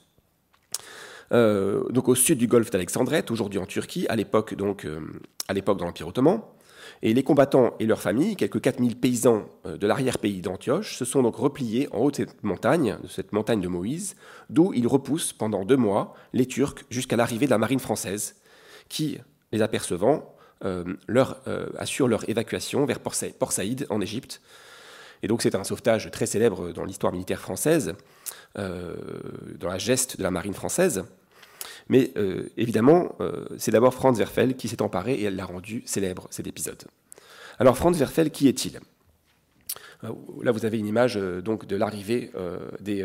donc 1.32 2.08
au 2.08 2.14
sud 2.14 2.38
du 2.38 2.46
golfe 2.46 2.70
d'Alexandrette, 2.70 3.30
aujourd'hui 3.30 3.58
en 3.58 3.66
Turquie, 3.66 4.06
à 4.08 4.16
l'époque 4.16 4.54
donc 4.54 4.86
à 5.48 5.52
l'époque 5.52 5.78
dans 5.78 5.86
l'Empire 5.86 6.06
ottoman. 6.06 6.42
Et 7.00 7.14
les 7.14 7.22
combattants 7.22 7.74
et 7.80 7.86
leurs 7.86 8.00
familles, 8.00 8.36
quelques 8.36 8.60
4000 8.60 8.96
paysans 8.96 9.44
de 9.64 9.86
l'arrière-pays 9.86 10.40
d'Antioche, 10.40 10.96
se 10.96 11.04
sont 11.04 11.22
donc 11.22 11.36
repliés 11.36 11.88
en 11.92 11.98
haut 11.98 12.10
de 12.10 12.16
cette 12.16 12.42
montagne, 12.44 12.96
de 13.02 13.08
cette 13.08 13.32
montagne 13.32 13.60
de 13.60 13.68
Moïse, 13.68 14.14
d'où 14.50 14.72
ils 14.74 14.86
repoussent 14.86 15.32
pendant 15.32 15.64
deux 15.64 15.76
mois 15.76 16.14
les 16.32 16.46
Turcs 16.46 16.84
jusqu'à 16.90 17.16
l'arrivée 17.16 17.46
de 17.46 17.50
la 17.50 17.58
marine 17.58 17.80
française, 17.80 18.36
qui, 18.88 19.18
les 19.52 19.62
apercevant, 19.62 20.32
euh, 20.64 20.84
leur, 21.08 21.40
euh, 21.48 21.66
assurent 21.76 22.06
leur 22.06 22.28
évacuation 22.28 22.86
vers 22.86 23.00
Port 23.00 23.14
Saïd 23.52 23.86
en 23.90 24.00
Égypte. 24.00 24.40
Et 25.22 25.28
donc 25.28 25.42
c'est 25.42 25.56
un 25.56 25.64
sauvetage 25.64 26.10
très 26.12 26.26
célèbre 26.26 26.72
dans 26.72 26.84
l'histoire 26.84 27.12
militaire 27.12 27.40
française, 27.40 27.94
euh, 28.58 28.94
dans 29.58 29.68
la 29.68 29.78
geste 29.78 30.18
de 30.18 30.22
la 30.22 30.30
marine 30.30 30.54
française. 30.54 31.04
Mais 31.88 32.12
évidemment, 32.56 33.16
c'est 33.58 33.70
d'abord 33.70 33.94
Franz 33.94 34.18
Werfel 34.18 34.56
qui 34.56 34.68
s'est 34.68 34.82
emparé 34.82 35.14
et 35.14 35.24
elle 35.24 35.36
l'a 35.36 35.44
rendu 35.44 35.82
célèbre, 35.84 36.26
cet 36.30 36.46
épisode. 36.46 36.84
Alors 37.58 37.76
Franz 37.76 37.98
Werfel, 37.98 38.30
qui 38.30 38.48
est-il? 38.48 38.80
Là, 40.02 40.52
vous 40.52 40.64
avez 40.64 40.78
une 40.78 40.86
image 40.86 41.16
donc 41.16 41.66
de 41.66 41.76
l'arrivée 41.76 42.30
des, 42.80 43.04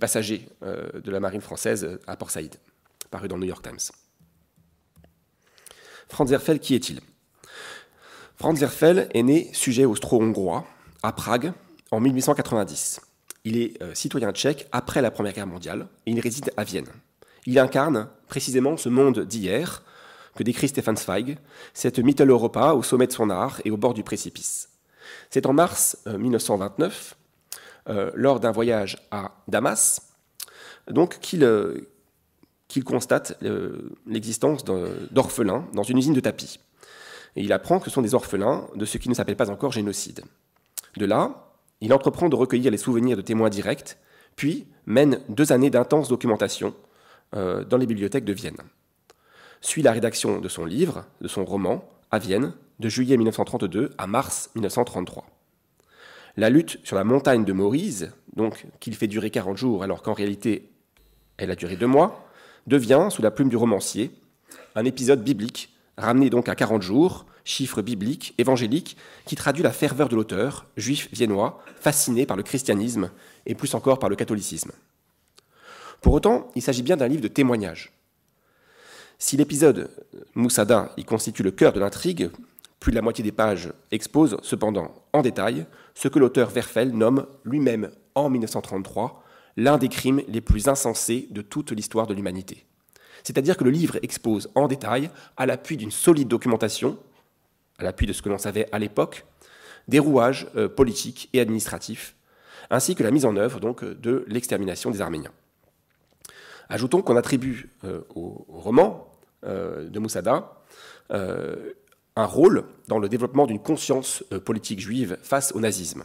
passagers 0.00 0.48
de 0.62 1.10
la 1.10 1.20
marine 1.20 1.40
française 1.40 1.98
à 2.06 2.16
Port 2.16 2.30
Saïd, 2.30 2.56
paru 3.10 3.28
dans 3.28 3.36
le 3.36 3.42
New 3.42 3.48
York 3.48 3.62
Times. 3.62 3.92
Franz 6.08 6.30
Werfel, 6.30 6.60
qui 6.60 6.74
est-il? 6.74 7.00
Franz 8.36 8.60
Werfel 8.60 9.08
est 9.14 9.22
né 9.22 9.50
sujet 9.52 9.84
austro-hongrois 9.84 10.66
à 11.02 11.12
Prague 11.12 11.52
en 11.90 12.00
1890. 12.00 13.00
Il 13.44 13.56
est 13.56 13.80
euh, 13.82 13.94
citoyen 13.94 14.32
tchèque 14.32 14.66
après 14.72 15.00
la 15.00 15.10
Première 15.10 15.32
Guerre 15.32 15.46
mondiale 15.46 15.88
et 16.04 16.10
il 16.10 16.20
réside 16.20 16.52
à 16.56 16.64
Vienne. 16.64 16.88
Il 17.46 17.58
incarne 17.60 18.08
précisément 18.26 18.76
ce 18.76 18.88
monde 18.88 19.20
d'hier 19.20 19.82
que 20.34 20.42
décrit 20.42 20.68
Stefan 20.68 20.96
Zweig, 20.96 21.38
cette 21.72 21.98
Mitteleuropa 21.98 22.72
au 22.72 22.82
sommet 22.82 23.06
de 23.06 23.12
son 23.12 23.30
art 23.30 23.60
et 23.64 23.70
au 23.70 23.76
bord 23.76 23.94
du 23.94 24.02
précipice. 24.02 24.68
C'est 25.30 25.46
en 25.46 25.52
mars 25.52 25.96
1929, 26.06 27.16
euh, 27.88 27.92
euh, 27.92 28.10
lors 28.14 28.40
d'un 28.40 28.50
voyage 28.50 28.98
à 29.10 29.32
Damas, 29.48 30.02
donc 30.90 31.18
qu'il 31.20 31.86
constate 32.84 33.38
euh, 33.42 33.90
l'existence 34.06 34.64
d'orphelins 34.64 35.66
dans 35.72 35.84
une 35.84 35.98
usine 35.98 36.12
de 36.12 36.20
tapis. 36.20 36.60
Il 37.36 37.52
apprend 37.52 37.78
que 37.78 37.86
ce 37.86 37.90
sont 37.90 38.02
des 38.02 38.14
orphelins 38.14 38.66
de 38.74 38.84
ce 38.84 38.98
qui 38.98 39.08
ne 39.08 39.14
s'appelle 39.14 39.36
pas 39.36 39.50
encore 39.50 39.72
génocide. 39.72 40.22
De 40.96 41.06
là, 41.06 41.52
il 41.80 41.92
entreprend 41.92 42.28
de 42.28 42.36
recueillir 42.36 42.70
les 42.70 42.78
souvenirs 42.78 43.16
de 43.16 43.22
témoins 43.22 43.50
directs, 43.50 43.98
puis 44.34 44.66
mène 44.86 45.20
deux 45.28 45.52
années 45.52 45.70
d'intense 45.70 46.08
documentation 46.08 46.74
euh, 47.34 47.64
dans 47.64 47.76
les 47.76 47.86
bibliothèques 47.86 48.24
de 48.24 48.32
Vienne. 48.32 48.56
Suit 49.60 49.82
la 49.82 49.92
rédaction 49.92 50.40
de 50.40 50.48
son 50.48 50.64
livre, 50.64 51.04
de 51.20 51.28
son 51.28 51.44
roman, 51.44 51.88
à 52.10 52.18
Vienne, 52.18 52.52
de 52.78 52.88
juillet 52.88 53.16
1932 53.16 53.92
à 53.98 54.06
mars 54.06 54.50
1933. 54.54 55.26
La 56.36 56.50
lutte 56.50 56.78
sur 56.84 56.96
la 56.96 57.04
montagne 57.04 57.44
de 57.44 57.52
Maurice, 57.52 58.06
donc 58.34 58.66
qu'il 58.80 58.94
fait 58.94 59.06
durer 59.06 59.30
40 59.30 59.56
jours 59.56 59.82
alors 59.82 60.02
qu'en 60.02 60.12
réalité 60.12 60.70
elle 61.38 61.50
a 61.50 61.56
duré 61.56 61.76
deux 61.76 61.86
mois, 61.86 62.28
devient, 62.66 63.08
sous 63.10 63.22
la 63.22 63.30
plume 63.30 63.48
du 63.48 63.56
romancier, 63.56 64.10
un 64.74 64.84
épisode 64.84 65.22
biblique, 65.22 65.74
ramené 65.96 66.30
donc 66.30 66.48
à 66.48 66.54
40 66.54 66.82
jours, 66.82 67.26
chiffre 67.44 67.82
biblique, 67.82 68.34
évangélique, 68.38 68.96
qui 69.24 69.36
traduit 69.36 69.62
la 69.62 69.72
ferveur 69.72 70.08
de 70.08 70.16
l'auteur, 70.16 70.66
juif 70.76 71.08
viennois, 71.12 71.62
fasciné 71.80 72.26
par 72.26 72.36
le 72.36 72.42
christianisme 72.42 73.10
et 73.46 73.54
plus 73.54 73.74
encore 73.74 73.98
par 73.98 74.08
le 74.08 74.16
catholicisme. 74.16 74.72
Pour 76.06 76.14
autant, 76.14 76.52
il 76.54 76.62
s'agit 76.62 76.84
bien 76.84 76.96
d'un 76.96 77.08
livre 77.08 77.20
de 77.20 77.26
témoignage. 77.26 77.90
Si 79.18 79.36
l'épisode 79.36 79.90
Moussada 80.36 80.92
y 80.96 81.04
constitue 81.04 81.42
le 81.42 81.50
cœur 81.50 81.72
de 81.72 81.80
l'intrigue, 81.80 82.30
plus 82.78 82.92
de 82.92 82.94
la 82.94 83.02
moitié 83.02 83.24
des 83.24 83.32
pages 83.32 83.72
exposent 83.90 84.36
cependant 84.42 84.94
en 85.12 85.22
détail 85.22 85.66
ce 85.96 86.06
que 86.06 86.20
l'auteur 86.20 86.48
Verfel 86.48 86.96
nomme 86.96 87.26
lui-même 87.44 87.90
en 88.14 88.30
1933 88.30 89.20
l'un 89.56 89.78
des 89.78 89.88
crimes 89.88 90.22
les 90.28 90.40
plus 90.40 90.68
insensés 90.68 91.26
de 91.32 91.42
toute 91.42 91.72
l'histoire 91.72 92.06
de 92.06 92.14
l'humanité. 92.14 92.66
C'est-à-dire 93.24 93.56
que 93.56 93.64
le 93.64 93.70
livre 93.70 93.98
expose 94.02 94.48
en 94.54 94.68
détail, 94.68 95.10
à 95.36 95.44
l'appui 95.44 95.76
d'une 95.76 95.90
solide 95.90 96.28
documentation, 96.28 97.00
à 97.80 97.82
l'appui 97.82 98.06
de 98.06 98.12
ce 98.12 98.22
que 98.22 98.28
l'on 98.28 98.38
savait 98.38 98.68
à 98.70 98.78
l'époque, 98.78 99.24
des 99.88 99.98
rouages 99.98 100.46
euh, 100.54 100.68
politiques 100.68 101.28
et 101.32 101.40
administratifs, 101.40 102.14
ainsi 102.70 102.94
que 102.94 103.02
la 103.02 103.10
mise 103.10 103.24
en 103.24 103.36
œuvre 103.36 103.58
donc, 103.58 103.82
de 103.82 104.24
l'extermination 104.28 104.92
des 104.92 105.00
Arméniens. 105.00 105.32
Ajoutons 106.68 107.02
qu'on 107.02 107.16
attribue 107.16 107.70
euh, 107.84 108.00
au, 108.14 108.44
roman 108.48 109.10
euh, 109.44 109.88
de 109.88 109.98
Moussada 109.98 110.52
un 111.08 112.24
rôle 112.24 112.64
dans 112.88 112.98
le 112.98 113.08
développement 113.08 113.46
d'une 113.46 113.60
conscience 113.60 114.24
politique 114.44 114.80
juive 114.80 115.18
face 115.22 115.52
au 115.52 115.60
nazisme. 115.60 116.04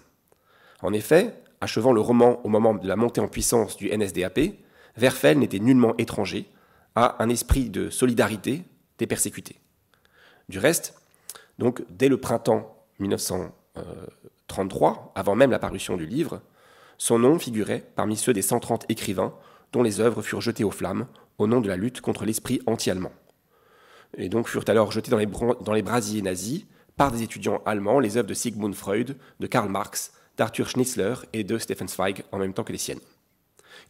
En 0.82 0.93
effet, 0.93 1.34
achevant 1.62 1.93
le 1.93 2.02
roman 2.02 2.39
au 2.43 2.50
moment 2.50 2.76
de 2.76 2.88
la 2.88 2.95
montée 2.95 3.21
en 3.21 3.28
puissance 3.28 3.78
du 3.78 3.89
NSDAP, 3.89 4.39
Werfel 4.97 5.39
n'était 5.39 5.58
nullement 5.60 5.95
étranger 5.97 6.45
à 6.95 7.24
un 7.24 7.30
esprit 7.30 7.69
de 7.69 7.89
solidarité 7.89 8.63
des 8.97 9.08
persécutés. 9.08 9.56
Du 10.50 10.60
reste, 10.60 10.93
dès 11.89 12.10
le 12.10 12.17
printemps 12.17 12.76
1933, 13.00 15.13
avant 15.15 15.36
même 15.36 15.52
la 15.52 15.60
parution 15.60 15.95
du 15.97 16.06
livre, 16.06 16.41
son 16.97 17.19
nom 17.19 17.39
figurait 17.39 17.86
parmi 17.95 18.17
ceux 18.17 18.34
des 18.34 18.41
130 18.41 18.86
écrivains 18.89 19.34
dont 19.71 19.84
les 19.84 19.99
œuvres 19.99 20.21
furent 20.21 20.41
jetées 20.41 20.63
aux 20.63 20.71
flammes 20.71 21.07
au 21.38 21.47
nom 21.47 21.62
de 21.62 21.67
la 21.67 21.75
lutte 21.75 22.01
contre 22.01 22.25
l'esprit 22.25 22.62
anti-allemand. 22.65 23.12
Et 24.17 24.29
donc 24.29 24.47
furent 24.47 24.67
alors 24.67 24.91
jetées 24.91 25.12
dans 25.12 25.17
les, 25.73 25.81
brasiers 25.81 26.21
nazis 26.21 26.65
par 26.97 27.12
des 27.12 27.23
étudiants 27.23 27.62
allemands 27.65 27.99
les 27.99 28.17
œuvres 28.17 28.27
de 28.27 28.34
Sigmund 28.34 28.75
Freud, 28.75 29.17
de 29.39 29.47
Karl 29.47 29.69
Marx, 29.69 30.12
d'Arthur 30.38 30.69
Schnitzler 30.69 31.15
et 31.34 31.43
de 31.43 31.57
Stephen 31.57 31.88
Zweig 31.88 32.23
en 32.31 32.38
même 32.38 32.53
temps 32.53 32.63
que 32.63 32.71
les 32.71 32.77
siennes. 32.77 32.99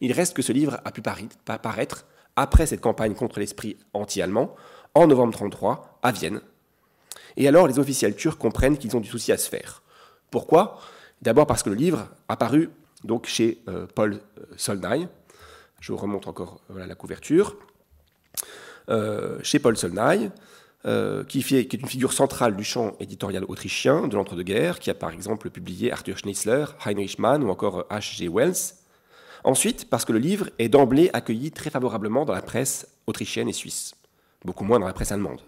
Il 0.00 0.12
reste 0.12 0.34
que 0.34 0.42
ce 0.42 0.52
livre 0.52 0.80
a 0.84 0.92
pu 0.92 1.02
paraître 1.02 2.06
après 2.36 2.66
cette 2.66 2.80
campagne 2.80 3.14
contre 3.14 3.40
l'esprit 3.40 3.76
anti-allemand, 3.92 4.54
en 4.94 5.06
novembre 5.06 5.34
1933, 5.34 5.98
à 6.02 6.12
Vienne. 6.12 6.40
Et 7.36 7.48
alors 7.48 7.66
les 7.66 7.78
officiels 7.78 8.16
turcs 8.16 8.38
comprennent 8.38 8.78
qu'ils 8.78 8.96
ont 8.96 9.00
du 9.00 9.08
souci 9.08 9.32
à 9.32 9.38
se 9.38 9.48
faire. 9.48 9.82
Pourquoi? 10.30 10.80
D'abord 11.20 11.46
parce 11.46 11.62
que 11.62 11.70
le 11.70 11.76
livre 11.76 12.08
a 12.28 12.36
paru 12.36 12.70
donc 13.04 13.26
chez 13.26 13.62
euh, 13.68 13.86
Paul 13.86 14.14
euh, 14.14 14.44
Solnay. 14.56 15.08
Je 15.82 15.90
vous 15.90 15.98
remonte 15.98 16.28
encore 16.28 16.60
la 16.72 16.94
couverture. 16.94 17.56
Euh, 18.88 19.40
chez 19.42 19.58
Paul 19.58 19.76
Solnay, 19.76 20.30
euh, 20.86 21.24
qui, 21.24 21.40
est 21.56 21.74
une 21.74 21.88
figure 21.88 22.12
centrale 22.12 22.54
du 22.54 22.62
champ 22.62 22.94
éditorial 23.00 23.44
autrichien 23.48 24.06
de 24.06 24.14
l'entre-deux-guerres, 24.14 24.78
qui 24.78 24.90
a 24.90 24.94
par 24.94 25.10
exemple 25.10 25.50
publié 25.50 25.90
Arthur 25.90 26.16
Schnitzler, 26.18 26.66
Heinrich 26.86 27.18
Mann 27.18 27.42
ou 27.42 27.48
encore 27.48 27.84
H.G. 27.90 28.28
Wells. 28.28 28.76
Ensuite, 29.42 29.90
parce 29.90 30.04
que 30.04 30.12
le 30.12 30.20
livre 30.20 30.50
est 30.60 30.68
d'emblée 30.68 31.10
accueilli 31.14 31.50
très 31.50 31.68
favorablement 31.68 32.24
dans 32.24 32.32
la 32.32 32.42
presse 32.42 32.86
autrichienne 33.08 33.48
et 33.48 33.52
suisse, 33.52 33.96
beaucoup 34.44 34.64
moins 34.64 34.78
dans 34.78 34.86
la 34.86 34.92
presse 34.92 35.10
allemande. 35.10 35.40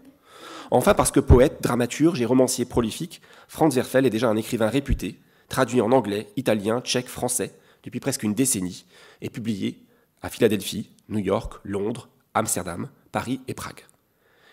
Enfin, 0.72 0.94
parce 0.94 1.12
que 1.12 1.20
poète, 1.20 1.62
dramaturge 1.62 2.20
et 2.20 2.24
romancier 2.24 2.64
prolifique, 2.64 3.22
Franz 3.46 3.76
Werfel 3.76 4.04
est 4.04 4.10
déjà 4.10 4.28
un 4.28 4.36
écrivain 4.36 4.68
réputé, 4.68 5.20
traduit 5.48 5.80
en 5.80 5.92
anglais, 5.92 6.26
italien, 6.36 6.80
tchèque, 6.80 7.08
français 7.08 7.54
depuis 7.84 8.00
presque 8.00 8.24
une 8.24 8.34
décennie, 8.34 8.84
et 9.20 9.30
publié 9.30 9.84
à 10.24 10.30
Philadelphie, 10.30 10.90
New 11.10 11.18
York, 11.18 11.60
Londres, 11.64 12.08
Amsterdam, 12.32 12.88
Paris 13.12 13.42
et 13.46 13.52
Prague. 13.52 13.84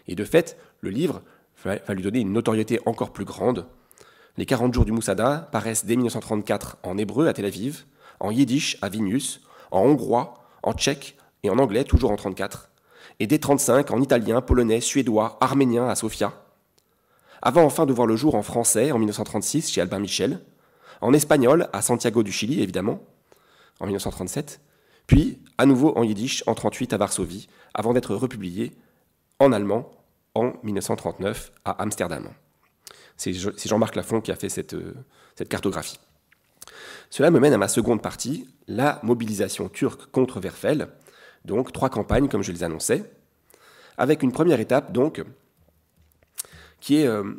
Et 0.06 0.16
de 0.16 0.26
fait, 0.26 0.58
le 0.82 0.90
livre 0.90 1.22
va 1.64 1.78
lui 1.94 2.04
donner 2.04 2.20
une 2.20 2.34
notoriété 2.34 2.82
encore 2.86 3.14
plus 3.14 3.24
grande. 3.24 3.66
Les 4.36 4.46
40 4.46 4.74
jours 4.74 4.84
du 4.84 4.92
Moussada 4.92 5.48
paraissent 5.54 5.86
dès 5.86 5.96
1934 5.96 6.80
en 6.84 6.98
hébreu 6.98 7.28
à 7.28 7.34
Tel 7.34 7.46
Aviv, 7.46 7.86
en 8.20 8.32
yiddish 8.32 8.78
à 8.82 8.90
Vilnius, 8.90 9.40
en 9.72 9.84
hongrois, 9.84 10.44
en 10.62 10.74
tchèque 10.74 11.16
et 11.44 11.50
en 11.50 11.58
anglais 11.58 11.86
toujours 11.86 12.12
en 12.12 12.20
1934, 12.20 12.70
et 13.22 13.28
dès 13.28 13.36
1935 13.36 13.92
en 13.92 14.02
italien, 14.02 14.42
polonais, 14.42 14.82
suédois, 14.82 15.38
arménien 15.40 15.88
à 15.88 15.96
Sofia. 15.96 16.34
Avant 17.42 17.64
enfin 17.64 17.86
de 17.86 17.94
voir 17.94 18.08
le 18.08 18.18
jour 18.18 18.36
en 18.36 18.44
français 18.44 18.92
en 18.92 19.00
1936 19.00 19.72
chez 19.72 19.80
Albin 19.80 20.00
Michel, 20.00 20.42
en 21.00 21.14
espagnol 21.14 21.70
à 21.72 21.82
Santiago 21.82 22.24
du 22.24 22.34
Chili 22.34 22.62
évidemment, 22.62 23.02
en 23.80 23.86
1937, 23.86 24.60
puis 25.12 25.40
à 25.58 25.66
nouveau 25.66 25.92
en 25.98 26.04
yiddish 26.04 26.42
en 26.48 26.52
1938 26.52 26.94
à 26.94 26.98
Varsovie, 26.98 27.50
avant 27.74 27.92
d'être 27.92 28.16
republié 28.16 28.72
en 29.40 29.52
allemand 29.52 29.92
en 30.36 30.54
1939 30.64 31.52
à 31.66 31.72
Amsterdam. 31.84 32.30
C'est 33.18 33.34
Jean-Marc 33.34 33.98
Lafont 33.98 34.22
qui 34.22 34.32
a 34.32 34.38
fait 34.38 34.48
cette, 34.48 34.74
euh, 34.74 34.94
cette 35.36 35.50
cartographie. 35.50 36.00
Cela 37.10 37.30
me 37.30 37.42
mène 37.42 37.52
à 37.52 37.58
ma 37.58 37.68
seconde 37.68 38.02
partie, 38.02 38.48
la 38.70 39.02
mobilisation 39.04 39.68
turque 39.68 40.10
contre 40.12 40.40
Verfel, 40.40 40.88
donc 41.44 41.74
trois 41.74 41.90
campagnes 41.90 42.30
comme 42.30 42.42
je 42.42 42.54
les 42.54 42.64
annonçais, 42.64 43.04
avec 43.98 44.24
une 44.24 44.32
première 44.32 44.62
étape 44.62 44.94
donc 44.94 45.22
qui 46.80 47.02
est 47.02 47.08
euh, 47.08 47.34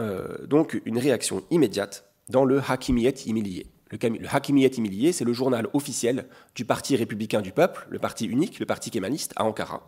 euh, 0.00 0.36
donc 0.48 0.82
une 0.84 0.98
réaction 0.98 1.44
immédiate 1.52 2.12
dans 2.28 2.44
le 2.44 2.60
Hakimiyet 2.60 3.14
Imilié. 3.26 3.68
Le, 3.92 3.98
le 4.08 4.28
Hakimiyet 4.28 4.68
Imilié, 4.68 5.12
c'est 5.12 5.24
le 5.24 5.32
journal 5.32 5.68
officiel 5.74 6.26
du 6.54 6.64
Parti 6.64 6.96
républicain 6.96 7.42
du 7.42 7.52
peuple, 7.52 7.86
le 7.90 7.98
parti 7.98 8.24
unique, 8.26 8.58
le 8.58 8.66
parti 8.66 8.90
kémaliste 8.90 9.32
à 9.36 9.44
Ankara. 9.44 9.82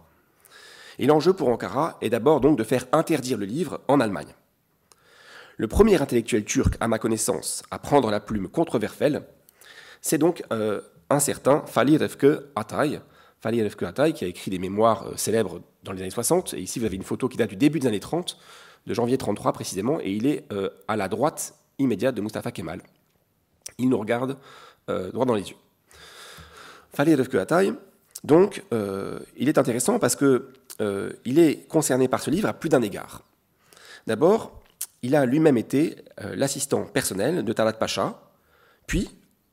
Et 0.98 1.06
l'enjeu 1.06 1.32
pour 1.32 1.48
Ankara 1.48 1.98
est 2.00 2.10
d'abord 2.10 2.40
donc 2.40 2.56
de 2.56 2.64
faire 2.64 2.86
interdire 2.92 3.38
le 3.38 3.46
livre 3.46 3.80
en 3.88 4.00
Allemagne. 4.00 4.34
Le 5.56 5.68
premier 5.68 6.00
intellectuel 6.00 6.44
turc, 6.44 6.76
à 6.80 6.88
ma 6.88 6.98
connaissance, 6.98 7.62
à 7.70 7.78
prendre 7.78 8.10
la 8.10 8.20
plume 8.20 8.48
contre 8.48 8.78
Verfel, 8.78 9.22
c'est 10.00 10.18
donc 10.18 10.42
euh, 10.52 10.80
un 11.10 11.20
certain 11.20 11.64
Fali 11.66 11.96
Refke 11.96 12.26
Atay, 12.56 13.00
Fali 13.40 13.62
Atay, 13.62 14.12
qui 14.12 14.24
a 14.24 14.28
écrit 14.28 14.50
des 14.50 14.58
mémoires 14.58 15.06
euh, 15.06 15.16
célèbres 15.16 15.60
dans 15.84 15.92
les 15.92 16.02
années 16.02 16.10
60. 16.10 16.54
Et 16.54 16.60
ici, 16.60 16.78
vous 16.78 16.86
avez 16.86 16.96
une 16.96 17.04
photo 17.04 17.28
qui 17.28 17.36
date 17.36 17.50
du 17.50 17.56
début 17.56 17.78
des 17.78 17.86
années 17.86 18.00
30, 18.00 18.36
de 18.86 18.94
janvier 18.94 19.16
33 19.16 19.52
précisément, 19.52 20.00
et 20.00 20.10
il 20.10 20.26
est 20.26 20.44
euh, 20.52 20.70
à 20.88 20.96
la 20.96 21.08
droite 21.08 21.54
immédiate 21.78 22.14
de 22.14 22.20
Mustafa 22.20 22.50
Kemal. 22.50 22.82
Il 23.78 23.88
nous 23.88 23.98
regarde 23.98 24.36
droit 24.86 25.24
dans 25.24 25.34
les 25.34 25.48
yeux. 25.48 25.56
Fali 26.92 27.14
Refke 27.14 27.34
Atay, 27.36 27.72
donc, 28.22 28.62
il 29.36 29.48
est 29.48 29.58
intéressant 29.58 29.98
parce 29.98 30.16
que 30.16 30.52
il 31.24 31.38
est 31.38 31.66
concerné 31.68 32.08
par 32.08 32.20
ce 32.20 32.30
livre 32.30 32.48
à 32.48 32.52
plus 32.52 32.68
d'un 32.68 32.82
égard. 32.82 33.22
D'abord, 34.06 34.62
il 35.04 35.14
a 35.14 35.26
lui-même 35.26 35.58
été 35.58 35.96
euh, 36.22 36.34
l'assistant 36.34 36.84
personnel 36.84 37.44
de 37.44 37.52
Talat 37.52 37.74
Pacha, 37.74 38.20
puis, 38.86 39.10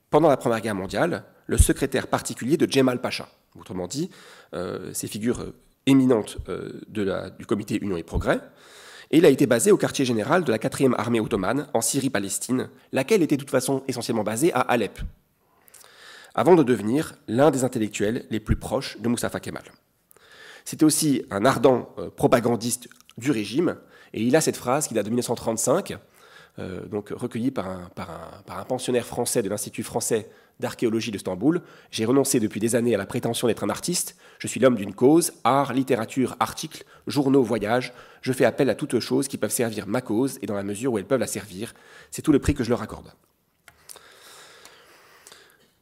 pendant 0.10 0.30
la 0.30 0.38
Première 0.38 0.62
Guerre 0.62 0.76
mondiale, 0.76 1.26
le 1.46 1.58
secrétaire 1.58 2.08
particulier 2.08 2.56
de 2.56 2.72
Djemal 2.72 3.02
Pacha. 3.02 3.28
Autrement 3.60 3.88
dit, 3.88 4.10
euh, 4.54 4.94
ces 4.94 5.08
figures 5.08 5.42
euh, 5.42 5.54
éminentes 5.86 6.38
du 6.88 7.46
comité 7.46 7.80
Union 7.82 7.98
et 7.98 8.04
Progrès. 8.04 8.40
Et 9.12 9.18
il 9.18 9.26
a 9.26 9.30
été 9.30 9.46
basé 9.46 9.72
au 9.72 9.78
quartier 9.78 10.06
général 10.06 10.44
de 10.44 10.52
la 10.52 10.58
4e 10.58 10.96
armée 10.98 11.20
ottomane 11.20 11.68
en 11.74 11.82
Syrie-Palestine, 11.82 12.70
laquelle 12.92 13.22
était 13.22 13.36
de 13.36 13.42
toute 13.42 13.52
façon 13.52 13.84
essentiellement 13.88 14.24
basée 14.24 14.54
à 14.54 14.62
Alep, 14.62 15.00
avant 16.34 16.56
de 16.56 16.64
devenir 16.64 17.14
l'un 17.28 17.52
des 17.52 17.66
intellectuels 17.66 18.26
les 18.30 18.40
plus 18.40 18.56
proches 18.56 18.98
de 19.00 19.10
Mustafa 19.10 19.42
Kemal. 19.42 19.64
C'était 20.64 20.86
aussi 20.86 21.26
un 21.30 21.44
ardent 21.44 21.94
propagandiste 22.16 22.88
du 23.18 23.32
régime, 23.32 23.76
et 24.14 24.22
il 24.22 24.36
a 24.36 24.42
cette 24.42 24.58
phrase 24.58 24.88
qui 24.88 24.94
date 24.94 25.06
de 25.06 25.10
1935, 25.10 25.98
euh, 26.60 26.86
donc 26.86 27.10
recueillie 27.10 27.52
par, 27.52 27.68
un, 27.68 28.64
pensionnaire 28.68 29.06
français 29.06 29.42
de 29.42 29.50
l'Institut 29.50 29.84
français 29.84 30.30
d'archéologie 30.62 31.12
de 31.12 31.18
Stamboul. 31.18 31.62
J'ai 31.92 32.06
renoncé 32.06 32.40
depuis 32.40 32.62
des 32.62 32.76
années 32.76 32.96
à 32.96 32.98
la 32.98 33.06
prétention 33.06 33.48
d'être 33.48 33.66
un 33.66 33.70
artiste. 33.70 34.16
Je 34.40 34.48
suis 34.48 34.62
l'homme 34.62 34.76
d'une 34.76 34.94
cause, 34.94 35.34
art, 35.44 35.74
littérature, 35.74 36.38
articles, 36.40 36.86
journaux, 37.08 37.44
voyages. 37.44 37.92
Je 38.22 38.32
fais 38.32 38.46
appel 38.46 38.70
à 38.70 38.76
toutes 38.76 39.00
choses 39.00 39.28
qui 39.28 39.38
peuvent 39.38 39.52
servir 39.52 39.88
ma 39.88 40.00
cause 40.00 40.40
et 40.42 40.46
dans 40.46 40.56
la 40.56 40.64
mesure 40.64 40.94
où 40.94 40.98
elles 40.98 41.06
peuvent 41.06 41.20
la 41.20 41.28
servir. 41.28 41.74
C'est 42.12 42.22
tout 42.22 42.32
le 42.32 42.40
prix 42.40 42.54
que 42.54 42.64
je 42.64 42.70
leur 42.70 42.82
accorde. 42.82 43.12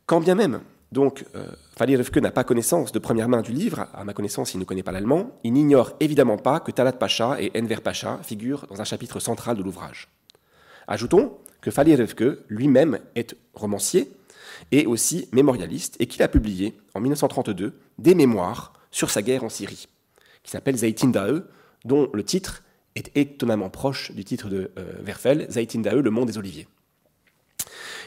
Quand 0.07 0.21
bien 0.21 0.33
même 0.33 0.61
donc, 0.91 1.25
euh, 1.35 1.45
Fali 1.77 1.95
Refke 1.95 2.17
n'a 2.17 2.31
pas 2.31 2.43
connaissance 2.43 2.91
de 2.91 2.97
première 2.97 3.29
main 3.29 3.41
du 3.41 3.51
livre, 3.51 3.87
à 3.93 4.03
ma 4.03 4.13
connaissance, 4.13 4.55
il 4.55 4.59
ne 4.59 4.63
connaît 4.63 4.81
pas 4.81 4.91
l'allemand. 4.91 5.37
Il 5.43 5.53
n'ignore 5.53 5.93
évidemment 5.99 6.37
pas 6.37 6.59
que 6.59 6.71
Talat 6.71 6.93
Pacha 6.93 7.39
et 7.39 7.51
Enver 7.55 7.81
Pacha 7.83 8.19
figurent 8.23 8.65
dans 8.67 8.81
un 8.81 8.85
chapitre 8.85 9.19
central 9.19 9.55
de 9.55 9.61
l'ouvrage. 9.61 10.09
Ajoutons 10.87 11.37
que 11.61 11.69
Fali 11.69 11.95
Refke 11.95 12.39
lui-même 12.47 12.99
est 13.15 13.35
romancier 13.53 14.11
et 14.71 14.86
aussi 14.86 15.27
mémorialiste 15.32 15.95
et 15.99 16.08
qu'il 16.08 16.21
a 16.23 16.27
publié 16.27 16.77
en 16.93 16.99
1932 16.99 17.73
des 17.97 18.15
mémoires 18.15 18.73
sur 18.91 19.10
sa 19.10 19.21
guerre 19.21 19.43
en 19.43 19.49
Syrie, 19.49 19.88
qui 20.43 20.51
s'appelle 20.51 20.77
Zaytin 20.77 21.10
Dae, 21.10 21.43
dont 21.86 22.10
le 22.13 22.23
titre 22.23 22.63
est 22.95 23.15
étonnamment 23.15 23.69
proche 23.69 24.12
du 24.12 24.25
titre 24.25 24.49
de 24.49 24.71
euh, 24.77 24.93
Verfel, 25.01 25.47
Zaytin 25.49 25.82
Dae, 25.82 26.01
le 26.01 26.12
monde 26.12 26.27
des 26.27 26.38
oliviers. 26.38 26.67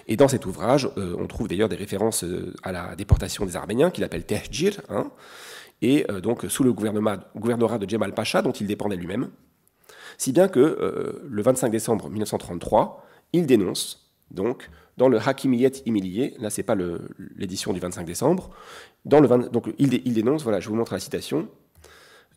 Et 0.09 0.17
dans 0.17 0.29
cet 0.29 0.47
ouvrage, 0.47 0.89
euh, 0.99 1.15
on 1.19 1.27
trouve 1.27 1.49
d'ailleurs 1.49 1.69
des 1.69 1.77
références 1.77 2.25
euh, 2.25 2.55
à 2.63 2.73
la 2.73 2.97
déportation 2.97 3.47
des 3.47 3.57
Arméniens, 3.57 3.91
qu'il 3.91 4.05
appelle 4.05 4.25
Tehjir, 4.25 4.81
hein, 4.89 5.11
et 5.81 6.07
donc 6.23 6.45
sous 6.49 6.63
le 6.63 6.73
gouvernorat 6.73 7.79
de 7.81 7.91
Djemal 7.91 8.15
Pacha, 8.15 8.41
dont 8.41 8.53
il 8.53 8.69
dépendait 8.69 8.95
lui-même. 8.95 9.31
Si 10.17 10.31
bien 10.31 10.47
que 10.47 11.21
le 11.29 11.43
25 11.43 11.71
décembre 11.71 12.09
1933, 12.09 13.05
il 13.33 13.47
dénonce, 13.47 14.13
donc, 14.31 14.71
dans 14.97 15.09
le 15.09 15.19
Hakimiyet 15.19 15.73
Imilié, 15.87 16.35
là 16.39 16.51
c'est 16.51 16.63
pas 16.63 16.77
l'édition 17.37 17.73
du 17.73 17.81
25 17.81 18.05
décembre, 18.05 18.51
dans 19.05 19.21
le 19.21 19.29
donc 19.49 19.73
il, 19.79 20.13
dénonce, 20.13 20.43
voilà, 20.43 20.61
je 20.61 20.69
vous 20.69 20.75
montre 20.75 20.93
la 20.93 21.01
citation, 21.01 21.49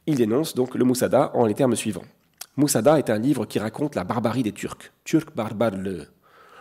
il 0.08 0.16
dénonce 0.16 0.56
donc 0.56 0.76
le 0.76 0.86
Moussada 0.86 1.32
en 1.34 1.46
les 1.46 1.54
termes 1.54 1.76
suivants. 1.76 2.06
Moussada 2.58 2.98
est 2.98 3.10
un 3.10 3.18
livre 3.18 3.46
qui 3.46 3.60
raconte 3.60 3.96
la 3.96 4.04
barbarie 4.04 4.44
des 4.44 4.54
Turcs. 4.54 4.92
Turc 5.04 5.36
barbar 5.36 5.72
le 5.72 6.06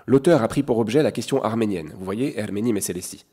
L'auteur 0.07 0.43
a 0.43 0.49
pris 0.49 0.63
pour 0.63 0.79
objet 0.79 1.03
la 1.03 1.13
question 1.13 1.43
arménienne, 1.43 1.93
vous 1.97 2.05
voyez, 2.05 2.39
Herménie 2.39 2.75
Messelessi. 2.75 3.25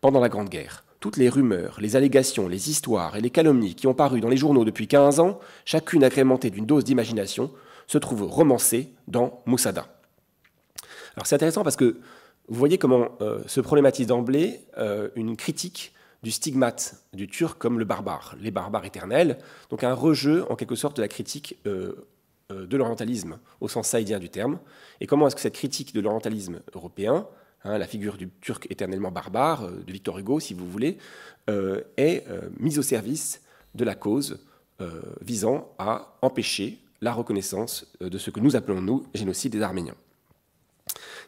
Pendant 0.00 0.20
la 0.20 0.30
Grande 0.30 0.48
Guerre, 0.48 0.84
toutes 1.00 1.18
les 1.18 1.28
rumeurs, 1.28 1.78
les 1.80 1.96
allégations, 1.96 2.48
les 2.48 2.70
histoires 2.70 3.16
et 3.16 3.20
les 3.20 3.28
calomnies 3.28 3.74
qui 3.74 3.86
ont 3.86 3.94
paru 3.94 4.22
dans 4.22 4.30
les 4.30 4.38
journaux 4.38 4.64
depuis 4.64 4.88
15 4.88 5.20
ans, 5.20 5.38
chacune 5.66 6.02
agrémentée 6.02 6.48
d'une 6.48 6.64
dose 6.64 6.84
d'imagination, 6.84 7.50
se 7.86 7.98
trouvent 7.98 8.24
romancées 8.24 8.94
dans 9.06 9.42
Moussada. 9.44 9.93
Alors 11.16 11.26
c'est 11.26 11.34
intéressant 11.34 11.62
parce 11.62 11.76
que 11.76 11.96
vous 12.48 12.58
voyez 12.58 12.78
comment 12.78 13.08
euh, 13.20 13.42
se 13.46 13.60
problématise 13.60 14.06
d'emblée 14.06 14.60
euh, 14.76 15.08
une 15.16 15.36
critique 15.36 15.92
du 16.22 16.30
stigmate 16.30 17.02
du 17.12 17.28
turc 17.28 17.58
comme 17.58 17.78
le 17.78 17.84
barbare, 17.84 18.36
les 18.40 18.50
barbares 18.50 18.84
éternels, 18.84 19.38
donc 19.70 19.84
un 19.84 19.94
rejeu 19.94 20.50
en 20.50 20.56
quelque 20.56 20.74
sorte 20.74 20.96
de 20.96 21.02
la 21.02 21.08
critique 21.08 21.58
euh, 21.66 22.06
de 22.50 22.76
l'orientalisme 22.76 23.38
au 23.60 23.68
sens 23.68 23.88
saïdien 23.88 24.18
du 24.18 24.28
terme, 24.28 24.58
et 25.00 25.06
comment 25.06 25.26
est-ce 25.26 25.34
que 25.34 25.40
cette 25.40 25.54
critique 25.54 25.94
de 25.94 26.00
l'orientalisme 26.00 26.60
européen, 26.74 27.26
hein, 27.64 27.78
la 27.78 27.86
figure 27.86 28.16
du 28.16 28.28
turc 28.28 28.66
éternellement 28.70 29.10
barbare, 29.10 29.70
de 29.70 29.92
Victor 29.92 30.18
Hugo 30.18 30.40
si 30.40 30.54
vous 30.54 30.68
voulez, 30.68 30.98
est 31.48 32.24
mise 32.58 32.78
au 32.78 32.82
service 32.82 33.42
de 33.74 33.84
la 33.84 33.94
cause 33.94 34.38
visant 35.22 35.74
à 35.78 36.16
empêcher 36.20 36.78
la 37.00 37.12
reconnaissance 37.12 37.90
de 38.00 38.18
ce 38.18 38.30
que 38.30 38.40
nous 38.40 38.56
appelons, 38.56 38.82
nous, 38.82 39.06
génocide 39.14 39.52
des 39.52 39.62
Arméniens. 39.62 39.96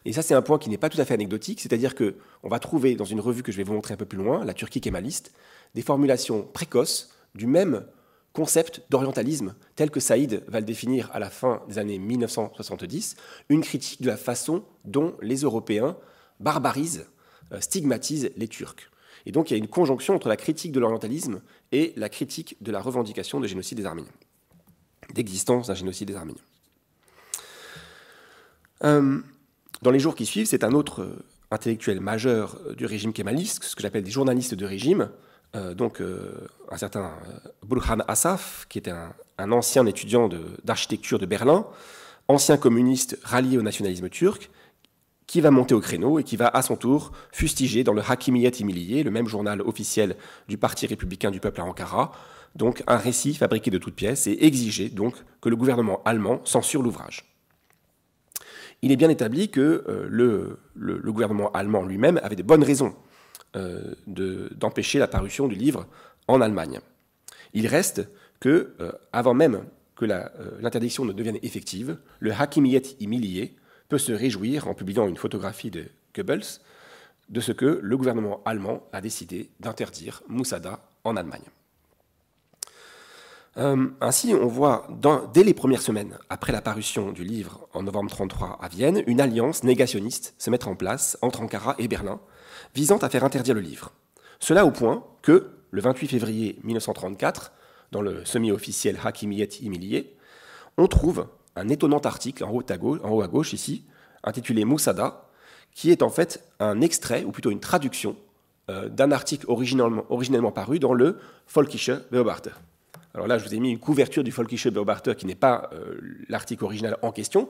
Et 0.05 0.13
ça, 0.13 0.23
c'est 0.23 0.35
un 0.35 0.43
point 0.43 0.59
qui 0.59 0.71
n'est 0.71 0.79
pas 0.79 0.89
tout 0.89 1.01
à 1.01 1.05
fait 1.05 1.15
anecdotique, 1.15 1.61
c'est-à-dire 1.61 1.95
qu'on 1.95 2.49
va 2.49 2.59
trouver 2.59 2.95
dans 2.95 3.05
une 3.05 3.21
revue 3.21 3.43
que 3.43 3.51
je 3.51 3.57
vais 3.57 3.65
vous 3.65 3.73
montrer 3.73 3.95
un 3.95 3.97
peu 3.97 4.05
plus 4.05 4.19
loin, 4.19 4.45
la 4.45 4.55
Turquie 4.55 4.81
kémaliste, 4.81 5.33
des 5.75 5.83
formulations 5.83 6.43
précoces 6.43 7.11
du 7.35 7.47
même 7.47 7.85
concept 8.33 8.83
d'orientalisme 8.91 9.55
tel 9.77 9.91
que 9.91 9.99
Saïd 9.99 10.45
va 10.47 10.61
le 10.61 10.67
définir 10.67 11.11
à 11.13 11.19
la 11.19 11.31
fin 11.31 11.63
des 11.69 11.79
années 11.79 11.99
1970, 11.99 13.17
une 13.49 13.63
critique 13.63 14.03
de 14.03 14.09
la 14.09 14.19
façon 14.19 14.63
dont 14.85 15.17
les 15.23 15.37
Européens 15.37 15.97
barbarisent, 16.39 17.07
euh, 17.53 17.61
stigmatisent 17.61 18.31
les 18.37 18.47
Turcs. 18.47 18.91
Et 19.25 19.33
donc 19.33 19.51
il 19.51 19.55
y 19.55 19.57
a 19.57 19.59
une 19.59 19.69
conjonction 19.69 20.15
entre 20.15 20.29
la 20.29 20.37
critique 20.37 20.73
de 20.73 20.81
l'orientalisme 20.81 21.41
et 21.73 21.95
la 21.97 22.11
critique 22.11 22.57
de 22.61 22.71
la 22.71 22.81
revendication 22.81 23.41
de 23.41 23.47
génocide 23.47 23.79
des 23.79 23.87
Arméniens, 23.87 24.13
d'existence 25.15 25.69
d'un 25.69 25.75
génocide 25.75 26.09
des 26.09 26.17
Arméniens. 26.17 26.43
Euh, 28.85 29.21
dans 29.83 29.91
les 29.91 29.99
jours 29.99 30.15
qui 30.15 30.27
suivent, 30.27 30.47
c'est 30.47 30.65
un 30.65 30.73
autre 30.73 31.03
euh, 31.03 31.25
intellectuel 31.51 32.01
majeur 32.01 32.59
du 32.77 32.87
régime 32.87 33.13
kémaliste, 33.13 33.63
ce 33.65 33.77
que 33.77 33.83
j'appelle 33.83 34.03
des 34.05 34.11
journalistes 34.11 34.55
de 34.55 34.65
régime, 34.65 35.11
euh, 35.55 35.75
donc 35.75 36.01
euh, 36.01 36.49
un 36.71 36.77
certain 36.77 37.05
euh, 37.05 37.49
Burhan 37.65 37.99
Asaf, 38.09 38.67
qui 38.69 38.79
était 38.79 38.93
un, 39.39 39.53
ancien 39.53 39.87
étudiant 39.87 40.29
d'architecture 40.65 41.19
de, 41.19 41.27
Berlin, 41.27 41.67
ancien 42.29 42.57
communiste 42.57 43.19
rallié 43.23 43.59
au 43.59 43.63
nationalisme 43.63 44.09
turc, 44.09 44.51
qui 45.27 45.41
va 45.41 45.51
monter 45.51 45.75
au 45.75 45.81
créneau 45.81 46.19
et 46.19 46.25
qui 46.25 46.37
va 46.37 46.49
à 46.49 46.63
son 46.63 46.77
tour 46.77 47.13
fustiger 47.33 47.85
dans 47.85 47.93
le 47.93 48.03
Hakimiyet 48.07 48.51
Imiliye, 48.61 49.03
le 49.03 49.11
même 49.11 49.29
journal 49.29 49.61
officiel 49.61 50.17
du 50.49 50.57
Parti 50.57 50.87
républicain 50.87 51.31
du 51.31 51.41
peuple 51.41 51.61
à 51.61 51.65
Ankara, 51.65 52.13
donc 52.55 52.83
un 52.87 52.97
récit 52.97 53.35
fabriqué 53.35 53.71
de 53.71 53.79
toutes 53.79 53.95
pièces 53.95 54.27
et 54.27 54.47
exiger 54.47 54.89
donc 54.89 55.15
que 55.41 55.49
le 55.49 55.57
gouvernement 55.57 56.01
allemand 56.05 56.41
censure 56.45 56.83
l'ouvrage. 56.83 57.36
Il 58.83 58.93
est 58.93 58.97
bien 58.97 59.09
établi 59.09 59.51
que 59.51 59.85
le, 60.09 60.59
gouvernement 61.11 61.51
allemand 61.53 61.85
lui-même 61.85 62.21
avait 62.23 62.37
de 62.37 62.43
bonnes 62.43 62.63
raisons 62.63 62.95
euh, 63.57 63.95
d'empêcher 64.07 64.99
la 64.99 65.09
parution 65.09 65.49
du 65.49 65.55
livre 65.55 65.87
en 66.29 66.43
Allemagne. 66.43 66.81
Il 67.55 67.67
reste 67.67 68.07
que, 68.39 68.75
euh, 68.81 68.93
avant 69.13 69.33
même 69.33 69.65
que 69.95 70.05
euh, 70.05 70.29
l'interdiction 70.61 71.07
ne 71.07 71.13
devienne 71.15 71.39
effective, 71.43 71.97
le 72.21 72.33
Hakimiyet 72.33 72.83
Imilié 73.01 73.57
peut 73.89 73.97
se 73.97 74.13
réjouir 74.13 74.69
en 74.69 74.75
publiant 74.75 75.09
une 75.09 75.17
photographie 75.17 75.71
de 75.71 75.87
Goebbels 76.15 76.61
de 77.31 77.41
ce 77.41 77.53
que 77.53 77.81
le 77.83 77.97
gouvernement 77.97 78.43
allemand 78.45 78.83
a 78.93 79.01
décidé 79.01 79.49
d'interdire 79.61 80.23
Moussada 80.29 80.81
en 81.05 81.17
Allemagne. 81.17 81.45
Euh, 83.59 83.89
ainsi, 84.03 84.35
on 84.35 84.47
voit 84.47 84.87
dès 85.33 85.43
les 85.43 85.55
premières 85.55 85.81
semaines 85.81 86.19
après 86.29 86.53
la 86.53 86.61
parution 86.61 87.13
du 87.13 87.25
livre 87.25 87.67
en 87.73 87.83
novembre 87.83 88.11
1933 88.13 88.59
à 88.61 88.69
Vienne, 88.69 89.03
une 89.07 89.21
alliance 89.21 89.65
négationniste 89.65 90.35
se 90.37 90.51
mettre 90.51 90.69
en 90.69 90.75
place 90.75 91.17
entre 91.23 91.41
Ankara 91.41 91.75
et 91.79 91.89
Berlin, 91.89 92.21
visant 92.75 92.99
à 92.99 93.09
faire 93.09 93.25
interdire 93.25 93.55
le 93.55 93.63
livre. 93.63 93.93
Cela 94.41 94.67
au 94.67 94.71
point 94.71 95.05
que, 95.23 95.53
le 95.71 95.81
28 95.81 96.09
février 96.09 96.59
1934, 96.65 97.53
dans 97.93 98.03
le 98.03 98.25
semi-officiel 98.27 98.99
Hakimiyet 99.03 99.49
Imiliye, 99.63 100.07
on 100.77 100.87
trouve 100.87 101.27
un 101.55 101.69
étonnant 101.71 102.01
article 102.01 102.45
en 102.45 102.51
haut, 102.53 103.23
à 103.23 103.29
gauche, 103.29 103.55
ici, 103.55 103.87
intitulé 104.23 104.67
Moussada, 104.67 105.31
qui 105.73 105.91
est 105.91 106.03
en 106.03 106.11
fait 106.11 106.45
un 106.61 106.83
extrait, 106.83 107.25
ou 107.25 107.33
plutôt 107.33 107.51
une 107.51 107.61
traduction, 107.61 108.17
euh, 108.69 108.91
d'un 108.91 109.13
article 109.13 109.47
originellement, 109.49 110.05
originellement, 110.11 110.53
paru 110.53 110.79
dans 110.79 110.93
le 110.93 111.19
Volkische 111.49 111.93
Beobachter. 112.11 112.51
Alors 113.17 113.27
là, 113.27 113.39
je 113.39 113.45
vous 113.45 113.55
ai 113.55 113.61
mis 113.61 113.71
une 113.71 113.79
couverture 113.79 114.23
du 114.23 114.31
Volkische 114.31 114.69
Beobachter 114.69 115.15
qui 115.15 115.25
n'est 115.25 115.35
pas 115.35 115.71
euh, 115.73 115.97
l'article 116.29 116.65
original 116.65 116.99
en 117.01 117.13
question, 117.13 117.49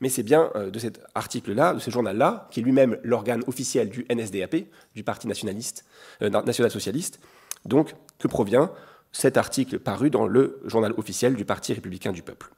mais 0.00 0.08
c'est 0.08 0.22
bien 0.22 0.50
euh, 0.56 0.70
de 0.70 0.78
cet 0.78 1.00
article-là, 1.14 1.74
de 1.74 1.80
ce 1.80 1.90
journal-là, 1.90 2.48
qui 2.50 2.60
est 2.60 2.62
lui-même 2.62 2.98
l'organe 3.04 3.42
officiel 3.46 3.90
du 3.90 4.06
NSDAP, 4.10 4.56
du 4.94 5.04
Parti 5.04 5.28
national-socialiste, 5.28 7.20
donc 7.66 7.94
que 8.18 8.26
provient 8.26 8.72
cet 9.12 9.36
article 9.36 9.80
paru 9.80 10.08
dans 10.08 10.26
le 10.26 10.62
journal 10.64 10.94
officiel 10.96 11.34
du 11.34 11.44
Parti 11.44 11.74
républicain 11.74 12.12
du 12.12 12.22
peuple? 12.22 12.48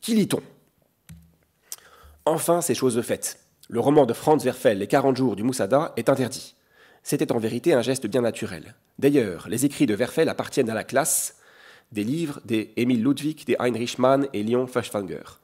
Qui 0.00 0.14
lit-on? 0.14 0.40
Enfin, 2.24 2.62
ces 2.62 2.74
choses 2.74 2.98
faites. 3.02 3.38
Le 3.68 3.80
roman 3.80 4.06
de 4.06 4.14
Franz 4.14 4.46
Werfel, 4.46 4.78
Les 4.78 4.86
40 4.86 5.14
jours 5.14 5.36
du 5.36 5.42
Moussada, 5.42 5.92
est 5.98 6.08
interdit. 6.08 6.54
C'était 7.02 7.32
en 7.32 7.38
vérité 7.38 7.74
un 7.74 7.82
geste 7.82 8.06
bien 8.06 8.22
naturel. 8.22 8.74
D'ailleurs, 8.98 9.46
les 9.50 9.66
écrits 9.66 9.86
de 9.86 9.94
Werfel 9.94 10.30
appartiennent 10.30 10.70
à 10.70 10.74
la 10.74 10.84
classe 10.84 11.36
des 11.92 12.04
livres 12.04 12.40
des 12.44 12.72
Emil 12.76 13.02
Ludwig, 13.02 13.44
des 13.46 13.56
Heinrich 13.58 13.98
Mann 13.98 14.28
et 14.32 14.42
Leon 14.42 14.66
Feuchtwanger. 14.66 15.40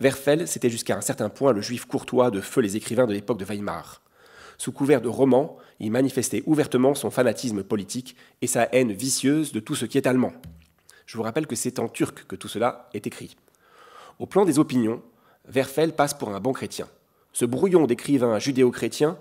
Werfel, 0.00 0.46
c'était 0.46 0.70
jusqu'à 0.70 0.96
un 0.96 1.00
certain 1.00 1.28
point 1.28 1.52
le 1.52 1.60
juif 1.60 1.86
courtois 1.86 2.30
de 2.30 2.40
feu 2.40 2.60
les 2.60 2.76
écrivains 2.76 3.06
de 3.06 3.12
l'époque 3.12 3.38
de 3.38 3.44
Weimar. 3.44 4.00
Sous 4.58 4.72
couvert 4.72 5.00
de 5.00 5.08
romans, 5.08 5.58
il 5.80 5.90
manifestait 5.90 6.42
ouvertement 6.46 6.94
son 6.94 7.10
fanatisme 7.10 7.62
politique 7.62 8.16
et 8.40 8.46
sa 8.46 8.68
haine 8.72 8.92
vicieuse 8.92 9.52
de 9.52 9.60
tout 9.60 9.74
ce 9.74 9.84
qui 9.84 9.98
est 9.98 10.06
allemand. 10.06 10.32
Je 11.04 11.16
vous 11.16 11.22
rappelle 11.22 11.46
que 11.46 11.56
c'est 11.56 11.78
en 11.78 11.88
turc 11.88 12.24
que 12.26 12.36
tout 12.36 12.48
cela 12.48 12.88
est 12.94 13.06
écrit. 13.06 13.36
Au 14.18 14.26
plan 14.26 14.44
des 14.44 14.58
opinions, 14.58 15.02
Werfel 15.48 15.94
passe 15.94 16.14
pour 16.14 16.30
un 16.30 16.40
bon 16.40 16.52
chrétien. 16.52 16.88
Ce 17.32 17.44
brouillon 17.44 17.86
d'écrivain 17.86 18.38
judéo-chrétien, 18.38 19.18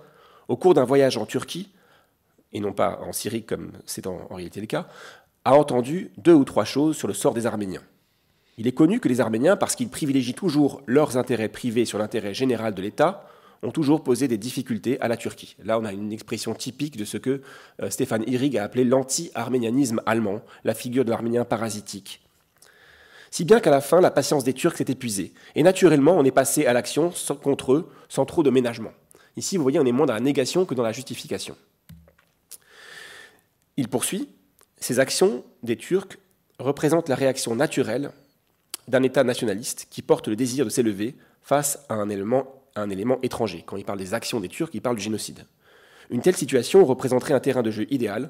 au 0.48 0.58
cours 0.58 0.74
d'un 0.74 0.86
voyage 0.86 1.18
en 1.18 1.26
Turquie, 1.26 1.72
et 2.54 2.60
non 2.60 2.72
pas 2.72 3.00
en 3.02 3.12
Syrie 3.12 3.44
comme 3.44 3.72
c'est 3.86 4.08
en, 4.08 4.28
en 4.30 4.36
réalité 4.36 4.62
le 4.62 4.68
cas, 4.68 4.88
a 5.46 5.56
entendu 5.56 6.12
deux 6.18 6.34
ou 6.34 6.44
trois 6.44 6.66
choses 6.66 6.98
sur 6.98 7.08
le 7.08 7.14
sort 7.14 7.34
des 7.34 7.46
Arméniens. 7.46 7.84
Il 8.58 8.68
est 8.68 8.72
connu 8.72 9.00
que 9.00 9.08
les 9.08 9.22
Arméniens, 9.22 9.56
parce 9.56 9.76
qu'ils 9.76 9.90
privilégient 9.90 10.34
toujours 10.34 10.82
leurs 10.88 11.18
intérêts 11.18 11.50
privés 11.50 11.86
sur 11.86 12.00
l'intérêt 12.00 12.34
général 12.34 12.74
de 12.74 12.82
l'État, 12.82 13.28
ont 13.64 13.72
toujours 13.72 14.04
posé 14.04 14.28
des 14.28 14.38
difficultés 14.38 15.00
à 15.02 15.08
la 15.08 15.18
Turquie. 15.18 15.56
Là, 15.64 15.80
on 15.80 15.86
a 15.86 15.92
une 15.92 16.12
expression 16.12 16.54
typique 16.54 16.98
de 16.98 17.06
ce 17.06 17.18
que 17.18 17.42
euh, 17.82 17.90
Stéphane 17.90 18.24
Irig 18.28 18.58
a 18.58 18.64
appelé 18.64 18.84
l'anti-arménianisme 18.84 20.02
allemand, 20.06 20.42
la 20.64 20.74
figure 20.74 21.06
de 21.06 21.10
l'arménien 21.10 21.46
parasitique. 21.46 22.22
Si 23.32 23.44
bien 23.44 23.60
qu'à 23.60 23.72
la 23.72 23.82
fin, 23.82 24.02
la 24.02 24.12
patience 24.12 24.44
des 24.44 24.54
Turcs 24.54 24.78
s'est 24.78 24.86
épuisée. 24.88 25.34
Et 25.56 25.64
naturellement, 25.64 26.16
on 26.18 26.24
est 26.24 26.32
passé 26.32 26.66
à 26.66 26.74
l'action 26.74 27.12
contre 27.42 27.74
eux, 27.74 27.92
sans 28.08 28.26
trop 28.26 28.44
de 28.44 28.50
ménagement. 28.50 28.92
Ici, 29.36 29.58
vous 29.58 29.64
voyez, 29.64 29.80
on 29.80 29.86
est 29.86 29.92
moins 29.92 30.06
dans 30.06 30.14
la 30.14 30.22
négation 30.22 30.66
que 30.66 30.76
dans 30.76 30.84
la 30.84 30.94
justification. 30.94 31.58
Il 33.78 33.90
poursuit 33.90 34.30
Ces 34.88 35.00
actions 35.00 35.44
des 35.64 35.78
Turcs 35.78 36.20
représentent 36.60 37.10
la 37.10 37.16
réaction 37.16 37.56
naturelle 37.56 38.12
d'un 38.88 39.02
État 39.02 39.24
nationaliste 39.24 39.88
qui 39.90 40.04
porte 40.04 40.28
le 40.28 40.36
désir 40.36 40.64
de 40.64 40.70
s'élever 40.70 41.16
face 41.42 41.80
à 41.90 41.96
un 41.96 42.08
élément 42.12 43.20
étranger. 43.24 43.64
Quand 43.66 43.78
il 43.78 43.84
parle 43.84 43.98
des 43.98 44.14
actions 44.14 44.40
des 44.40 44.48
Turcs, 44.48 44.70
il 44.76 44.84
parle 44.84 44.98
du 44.98 45.02
génocide. 45.02 45.48
Une 46.12 46.22
telle 46.22 46.36
situation 46.36 46.86
représenterait 46.86 47.34
un 47.34 47.40
terrain 47.40 47.64
de 47.64 47.72
jeu 47.72 47.88
idéal, 47.90 48.30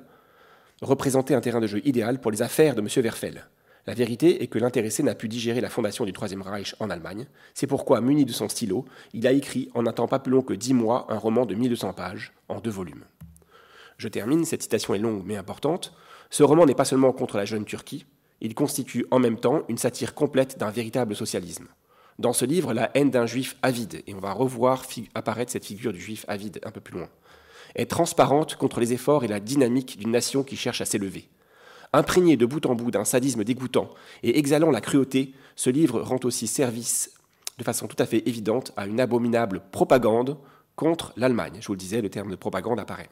représentait 0.81 1.33
un 1.33 1.41
terrain 1.41 1.59
de 1.59 1.67
jeu 1.67 1.81
idéal 1.83 2.21
pour 2.21 2.31
les 2.31 2.41
affaires 2.41 2.73
de 2.73 2.79
M. 2.79 2.87
Werfel. 3.03 3.47
La 3.85 3.93
vérité 3.93 4.41
est 4.41 4.47
que 4.47 4.57
l'intéressé 4.57 5.03
n'a 5.03 5.13
pu 5.13 5.27
digérer 5.27 5.59
la 5.59 5.69
fondation 5.69 6.05
du 6.05 6.13
Troisième 6.13 6.41
Reich 6.41 6.73
en 6.79 6.89
Allemagne. 6.89 7.27
C'est 7.53 7.67
pourquoi, 7.67 7.99
muni 7.99 8.23
de 8.23 8.31
son 8.31 8.47
stylo, 8.47 8.85
il 9.11 9.27
a 9.27 9.33
écrit 9.33 9.69
en 9.73 9.85
un 9.87 9.91
temps 9.91 10.07
pas 10.07 10.19
plus 10.19 10.31
long 10.31 10.41
que 10.41 10.53
dix 10.53 10.73
mois 10.73 11.05
un 11.09 11.17
roman 11.17 11.45
de 11.45 11.53
1200 11.53 11.91
pages, 11.91 12.31
en 12.47 12.61
deux 12.61 12.71
volumes. 12.71 13.03
Je 13.97 14.07
termine, 14.07 14.45
cette 14.45 14.61
citation 14.61 14.93
est 14.95 14.99
longue 14.99 15.23
mais 15.25 15.35
importante. 15.35 15.93
Ce 16.29 16.43
roman 16.43 16.65
n'est 16.65 16.75
pas 16.75 16.85
seulement 16.85 17.11
contre 17.11 17.37
la 17.37 17.45
jeune 17.45 17.65
Turquie, 17.65 18.05
il 18.41 18.55
constitue 18.55 19.05
en 19.11 19.19
même 19.19 19.39
temps 19.39 19.63
une 19.69 19.77
satire 19.77 20.13
complète 20.13 20.57
d'un 20.57 20.71
véritable 20.71 21.15
socialisme 21.15 21.67
dans 22.19 22.33
ce 22.33 22.45
livre 22.45 22.73
la 22.73 22.91
haine 22.93 23.11
d'un 23.11 23.25
juif 23.25 23.55
avide, 23.61 24.03
et 24.07 24.13
on 24.13 24.19
va 24.19 24.31
revoir 24.31 24.83
apparaître 25.13 25.51
cette 25.51 25.65
figure 25.65 25.93
du 25.93 25.99
juif 25.99 26.25
avide 26.27 26.59
un 26.63 26.71
peu 26.71 26.79
plus 26.79 26.97
loin, 26.97 27.09
est 27.75 27.89
transparente 27.89 28.55
contre 28.55 28.79
les 28.79 28.93
efforts 28.93 29.23
et 29.23 29.27
la 29.27 29.39
dynamique 29.39 29.97
d'une 29.97 30.11
nation 30.11 30.43
qui 30.43 30.55
cherche 30.55 30.81
à 30.81 30.85
s'élever. 30.85 31.29
Imprégné 31.93 32.35
de 32.37 32.45
bout 32.45 32.65
en 32.65 32.75
bout 32.75 32.91
d'un 32.91 33.05
sadisme 33.05 33.43
dégoûtant 33.43 33.93
et 34.23 34.37
exhalant 34.37 34.71
la 34.71 34.81
cruauté, 34.81 35.33
ce 35.55 35.69
livre 35.69 36.01
rend 36.01 36.19
aussi 36.23 36.47
service 36.47 37.11
de 37.57 37.63
façon 37.63 37.87
tout 37.87 37.95
à 37.99 38.05
fait 38.05 38.27
évidente 38.27 38.73
à 38.75 38.85
une 38.85 38.99
abominable 38.99 39.61
propagande 39.71 40.37
contre 40.75 41.13
l'Allemagne. 41.15 41.57
Je 41.61 41.67
vous 41.67 41.73
le 41.73 41.79
disais, 41.79 42.01
le 42.01 42.09
terme 42.09 42.31
de 42.31 42.35
propagande 42.35 42.81
apparaît. 42.81 43.09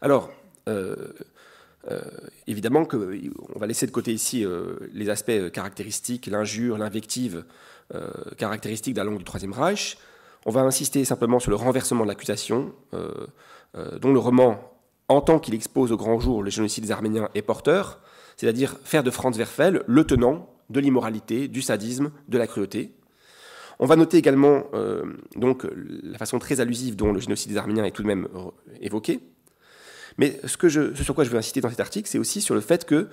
Alors, 0.00 0.30
euh, 0.68 1.12
euh, 1.90 2.00
évidemment 2.46 2.84
qu'on 2.84 3.58
va 3.58 3.66
laisser 3.66 3.86
de 3.86 3.92
côté 3.92 4.12
ici 4.12 4.44
euh, 4.44 4.76
les 4.92 5.08
aspects 5.10 5.50
caractéristiques, 5.52 6.26
l'injure, 6.26 6.76
l'invective 6.76 7.44
euh, 7.94 8.10
caractéristique 8.36 8.94
de 8.94 8.98
la 8.98 9.04
langue 9.04 9.18
du 9.18 9.24
Troisième 9.24 9.52
Reich. 9.52 9.96
On 10.44 10.50
va 10.50 10.60
insister 10.62 11.04
simplement 11.04 11.38
sur 11.38 11.50
le 11.50 11.56
renversement 11.56 12.04
de 12.04 12.08
l'accusation, 12.08 12.72
dont 12.92 14.12
le 14.12 14.18
roman, 14.18 14.72
en 15.08 15.20
tant 15.20 15.38
qu'il 15.38 15.52
expose 15.52 15.92
au 15.92 15.96
grand 15.96 16.20
jour 16.20 16.42
le 16.42 16.50
génocide 16.50 16.84
des 16.84 16.90
Arméniens, 16.90 17.28
est 17.34 17.42
porteur, 17.42 18.00
c'est-à-dire 18.36 18.76
faire 18.84 19.02
de 19.02 19.10
Franz 19.10 19.36
Werfel 19.36 19.82
le 19.86 20.04
tenant 20.04 20.48
de 20.70 20.80
l'immoralité, 20.80 21.48
du 21.48 21.60
sadisme, 21.60 22.12
de 22.28 22.38
la 22.38 22.46
cruauté. 22.46 22.94
On 23.78 23.86
va 23.86 23.96
noter 23.96 24.16
également 24.16 24.62
donc 25.34 25.66
la 25.74 26.18
façon 26.18 26.38
très 26.38 26.60
allusive 26.60 26.94
dont 26.96 27.12
le 27.12 27.20
génocide 27.20 27.50
des 27.50 27.58
Arméniens 27.58 27.84
est 27.84 27.90
tout 27.90 28.02
de 28.02 28.08
même 28.08 28.28
évoqué, 28.80 29.20
mais 30.18 30.40
ce, 30.44 30.94
sur 31.02 31.14
quoi 31.14 31.24
je 31.24 31.30
veux 31.30 31.38
insister 31.38 31.60
dans 31.60 31.70
cet 31.70 31.80
article, 31.80 32.08
c'est 32.08 32.18
aussi 32.18 32.40
sur 32.40 32.54
le 32.54 32.60
fait 32.60 32.84
que 32.84 33.08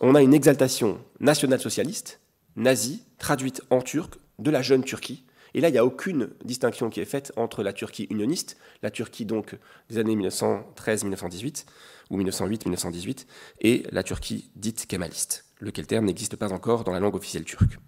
on 0.00 0.14
a 0.14 0.22
une 0.22 0.34
exaltation 0.34 1.00
nationale-socialiste, 1.20 2.20
nazie, 2.56 3.04
traduite 3.18 3.62
en 3.70 3.80
turc, 3.80 4.14
de 4.38 4.50
la 4.50 4.60
jeune 4.60 4.84
Turquie. 4.84 5.24
Et 5.54 5.60
là, 5.60 5.70
il 5.70 5.72
n'y 5.72 5.78
a 5.78 5.86
aucune 5.86 6.30
distinction 6.44 6.90
qui 6.90 7.00
est 7.00 7.06
faite 7.06 7.32
entre 7.36 7.62
la 7.62 7.72
Turquie 7.72 8.06
unioniste, 8.10 8.58
la 8.82 8.90
Turquie 8.90 9.24
donc 9.24 9.56
des 9.88 9.96
années 9.96 10.16
1913-1918, 10.16 11.64
ou 12.10 12.20
1908-1918, 12.20 13.26
et 13.62 13.84
la 13.90 14.02
Turquie 14.02 14.50
dite 14.54 14.86
kémaliste, 14.86 15.46
lequel 15.60 15.86
terme 15.86 16.04
n'existe 16.04 16.36
pas 16.36 16.52
encore 16.52 16.84
dans 16.84 16.92
la 16.92 17.00
langue 17.00 17.14
officielle 17.14 17.44
turque. 17.44 17.78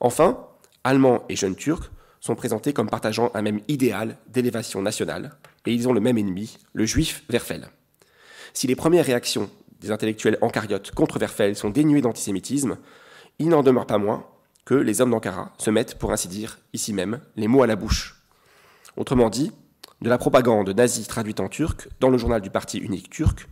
Enfin, 0.00 0.48
Allemands 0.82 1.24
et 1.28 1.36
jeunes 1.36 1.54
Turcs 1.54 1.92
sont 2.18 2.34
présentés 2.34 2.72
comme 2.72 2.90
partageant 2.90 3.30
un 3.34 3.42
même 3.42 3.60
idéal 3.68 4.18
d'élévation 4.26 4.82
nationale, 4.82 5.36
et 5.66 5.72
ils 5.72 5.88
ont 5.88 5.92
le 5.92 6.00
même 6.00 6.18
ennemi, 6.18 6.58
le 6.72 6.84
juif 6.86 7.24
Werfel. 7.30 7.68
Si 8.52 8.66
les 8.66 8.76
premières 8.76 9.06
réactions 9.06 9.50
des 9.80 9.90
intellectuels 9.90 10.38
encariotes 10.40 10.92
contre 10.92 11.18
Werfel 11.18 11.56
sont 11.56 11.70
dénuées 11.70 12.02
d'antisémitisme, 12.02 12.78
il 13.38 13.48
n'en 13.48 13.62
demeure 13.62 13.86
pas 13.86 13.98
moins 13.98 14.26
que 14.64 14.74
les 14.74 15.00
hommes 15.00 15.10
d'Ankara 15.10 15.52
se 15.58 15.70
mettent, 15.70 15.98
pour 15.98 16.12
ainsi 16.12 16.28
dire, 16.28 16.58
ici 16.72 16.92
même, 16.92 17.20
les 17.36 17.48
mots 17.48 17.62
à 17.62 17.66
la 17.66 17.76
bouche. 17.76 18.22
Autrement 18.96 19.30
dit, 19.30 19.50
de 20.00 20.08
la 20.08 20.18
propagande 20.18 20.68
nazie 20.70 21.06
traduite 21.06 21.40
en 21.40 21.48
turc 21.48 21.88
dans 22.00 22.10
le 22.10 22.18
journal 22.18 22.40
du 22.40 22.50
parti 22.50 22.78
unique 22.78 23.10
turc, 23.10 23.48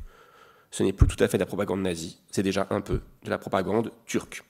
ce 0.70 0.82
n'est 0.82 0.92
plus 0.92 1.08
tout 1.08 1.22
à 1.22 1.26
fait 1.26 1.36
de 1.36 1.42
la 1.42 1.46
propagande 1.46 1.80
nazie, 1.80 2.20
c'est 2.30 2.42
déjà 2.42 2.66
un 2.70 2.80
peu 2.80 3.00
de 3.24 3.30
la 3.30 3.38
propagande 3.38 3.92
turque. 4.06 4.44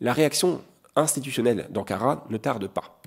La 0.00 0.12
réaction 0.12 0.62
institutionnelle 0.94 1.66
d'Ankara 1.70 2.26
ne 2.30 2.36
tarde 2.36 2.68
pas 2.68 3.00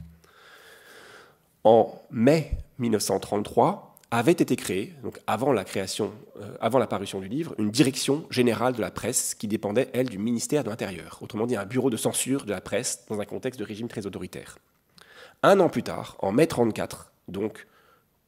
en 1.66 1.99
mai 2.11 2.51
1933, 2.80 3.97
avait 4.11 4.32
été 4.32 4.55
créée, 4.55 4.93
donc 5.03 5.20
avant 5.28 5.51
la 5.51 5.66
création, 5.66 6.13
euh, 6.39 6.55
avant 6.61 6.86
parution 6.86 7.20
du 7.20 7.28
livre, 7.28 7.55
une 7.57 7.72
direction 7.72 8.26
générale 8.30 8.74
de 8.74 8.82
la 8.82 8.91
presse 8.91 9.34
qui 9.34 9.47
dépendait, 9.47 9.89
elle, 9.93 10.07
du 10.07 10.20
ministère 10.20 10.63
de 10.63 10.70
l'Intérieur. 10.70 11.18
Autrement 11.22 11.47
dit, 11.47 11.55
un 11.55 11.66
bureau 11.66 11.89
de 11.89 11.97
censure 11.97 12.45
de 12.45 12.51
la 12.51 12.61
presse 12.61 13.03
dans 13.09 13.20
un 13.20 13.26
contexte 13.26 13.59
de 13.59 13.66
régime 13.66 13.88
très 13.88 14.05
autoritaire. 14.05 14.59
Un 15.43 15.59
an 15.59 15.68
plus 15.68 15.84
tard, 15.84 16.16
en 16.20 16.32
mai 16.32 16.43
1934, 16.43 17.11
donc 17.28 17.66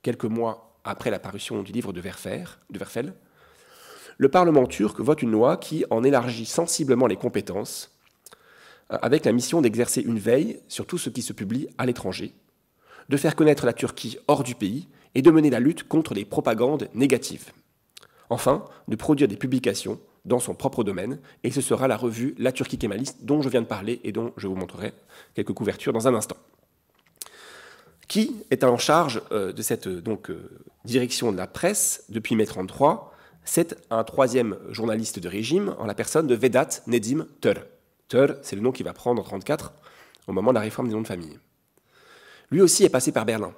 quelques 0.02 0.26
mois 0.26 0.74
après 0.84 1.12
la 1.12 1.20
parution 1.20 1.62
du 1.62 1.72
livre 1.72 1.94
de, 1.94 2.02
Werfel, 2.02 3.14
le 4.18 4.30
Parlement 4.30 4.66
turc 4.66 5.00
vote 5.00 5.22
une 5.22 5.32
loi 5.32 5.58
qui 5.58 5.86
en 5.92 6.04
élargit 6.04 6.46
sensiblement 6.46 7.06
les 7.06 7.18
compétences, 7.18 7.96
euh, 8.92 8.98
avec 9.04 9.26
la 9.26 9.32
mission 9.32 9.62
d'exercer 9.62 10.02
une 10.02 10.18
veille 10.18 10.60
sur 10.68 10.88
tout 10.88 10.98
ce 10.98 11.12
qui 11.12 11.22
se 11.22 11.34
publie 11.34 11.70
à 11.78 11.86
l'étranger, 11.86 12.34
de 13.10 13.18
faire 13.18 13.36
connaître 13.36 13.66
la 13.66 13.74
Turquie 13.74 14.18
hors 14.28 14.43
du 14.43 14.55
pays 14.55 14.88
et 15.16 15.22
de 15.22 15.32
mener 15.32 15.49
la 15.49 15.60
lutte 15.60 15.88
contre 15.88 16.14
les 16.14 16.26
propagandes 16.26 16.89
négatives. 16.93 17.51
Enfin, 18.30 18.66
de 18.88 18.95
produire 18.95 19.28
des 19.28 19.38
publications 19.38 19.99
dans 20.26 20.39
son 20.39 20.53
propre 20.53 20.84
domaine, 20.84 21.20
et 21.43 21.51
ce 21.51 21.62
sera 21.62 21.88
la 21.88 21.95
revue 21.95 22.36
La 22.38 22.51
Turquie 22.51 22.78
kémaliste 22.78 23.24
dont 23.24 23.41
je 23.41 23.49
viens 23.49 23.62
de 23.62 23.68
parler 23.68 24.01
et 24.03 24.12
dont 24.12 24.34
je 24.36 24.47
vous 24.47 24.55
montrerai 24.55 24.93
quelques 25.34 25.53
couvertures 25.53 25.93
dans 25.93 26.08
un 26.08 26.14
instant. 26.14 26.36
Qui 28.08 28.36
est 28.51 28.64
en 28.64 28.78
charge 28.78 29.22
euh, 29.32 29.53
de 29.53 29.62
cette 29.62 29.88
donc, 29.88 30.30
euh, 30.30 30.62
direction 30.86 31.32
de 31.32 31.38
la 31.38 31.47
presse 31.47 32.03
depuis 32.10 32.36
mai 32.36 32.45
33 32.45 33.14
C'est 33.43 33.78
un 33.89 34.03
troisième 34.03 34.58
journaliste 34.70 35.20
de 35.20 35.28
régime 35.28 35.76
en 35.80 35.86
la 35.86 35.93
personne 35.93 36.28
de 36.28 36.36
Vedat 36.36 36.70
Nedim 36.88 37.26
Tör. 37.41 37.55
Tör, 38.08 38.38
c'est 38.41 38.55
le 38.55 38.62
nom 38.62 38.72
qu'il 38.72 38.86
va 38.86 38.93
prendre 38.93 39.22
en 39.22 39.26
34 39.26 39.74
au 40.28 40.34
moment 40.34 40.51
de 40.51 40.55
la 40.55 40.62
réforme 40.62 40.88
des 40.88 40.93
noms 40.93 41.01
de 41.01 41.08
famille. 41.08 41.38
Lui 42.50 42.62
aussi 42.62 42.86
est 42.86 42.89
passé 42.89 43.12
par 43.12 43.26
Berlin. 43.26 43.54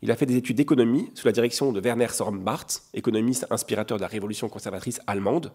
Il 0.00 0.10
a 0.10 0.16
fait 0.16 0.24
des 0.24 0.36
études 0.36 0.56
d'économie 0.56 1.10
sous 1.14 1.26
la 1.26 1.32
direction 1.32 1.72
de 1.72 1.80
Werner 1.80 2.08
Sormbart, 2.08 2.66
économiste 2.94 3.46
inspirateur 3.50 3.98
de 3.98 4.02
la 4.02 4.08
révolution 4.08 4.48
conservatrice 4.48 4.98
allemande. 5.06 5.52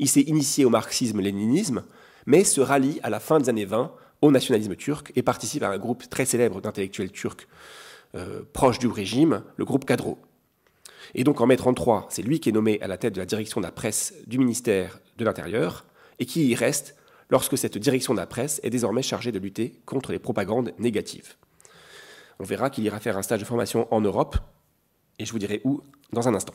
Il 0.00 0.08
s'est 0.08 0.22
initié 0.22 0.64
au 0.64 0.70
marxisme-léninisme, 0.70 1.84
mais 2.26 2.42
se 2.42 2.60
rallie 2.60 2.98
à 3.04 3.10
la 3.10 3.20
fin 3.20 3.38
des 3.38 3.48
années 3.48 3.64
20 3.64 3.92
au 4.22 4.32
nationalisme 4.32 4.74
turc 4.74 5.12
et 5.14 5.22
participe 5.22 5.62
à 5.62 5.70
un 5.70 5.78
groupe 5.78 6.08
très 6.08 6.24
célèbre 6.24 6.60
d'intellectuels 6.60 7.12
turcs 7.12 7.46
euh, 8.16 8.42
proches 8.52 8.80
du 8.80 8.88
régime, 8.88 9.44
le 9.56 9.64
groupe 9.64 9.84
Cadro. 9.84 10.18
Et 11.14 11.22
donc 11.22 11.40
en 11.40 11.46
mai 11.46 11.56
33, 11.56 12.08
c'est 12.10 12.22
lui 12.22 12.40
qui 12.40 12.48
est 12.48 12.52
nommé 12.52 12.80
à 12.82 12.88
la 12.88 12.98
tête 12.98 13.14
de 13.14 13.20
la 13.20 13.26
direction 13.26 13.60
de 13.60 13.66
la 13.66 13.72
presse 13.72 14.14
du 14.26 14.38
ministère 14.38 14.98
de 15.16 15.24
l'Intérieur 15.24 15.84
et 16.18 16.26
qui 16.26 16.48
y 16.48 16.56
reste 16.56 16.96
lorsque 17.30 17.56
cette 17.56 17.78
direction 17.78 18.14
de 18.14 18.18
la 18.18 18.26
presse 18.26 18.60
est 18.64 18.70
désormais 18.70 19.02
chargée 19.02 19.30
de 19.30 19.38
lutter 19.38 19.80
contre 19.84 20.10
les 20.10 20.18
propagandes 20.18 20.72
négatives. 20.80 21.36
On 22.38 22.44
verra 22.44 22.70
qu'il 22.70 22.84
ira 22.84 23.00
faire 23.00 23.16
un 23.16 23.22
stage 23.22 23.40
de 23.40 23.44
formation 23.44 23.92
en 23.92 24.00
Europe, 24.00 24.36
et 25.18 25.24
je 25.24 25.32
vous 25.32 25.38
dirai 25.38 25.60
où 25.64 25.80
dans 26.12 26.28
un 26.28 26.34
instant. 26.34 26.54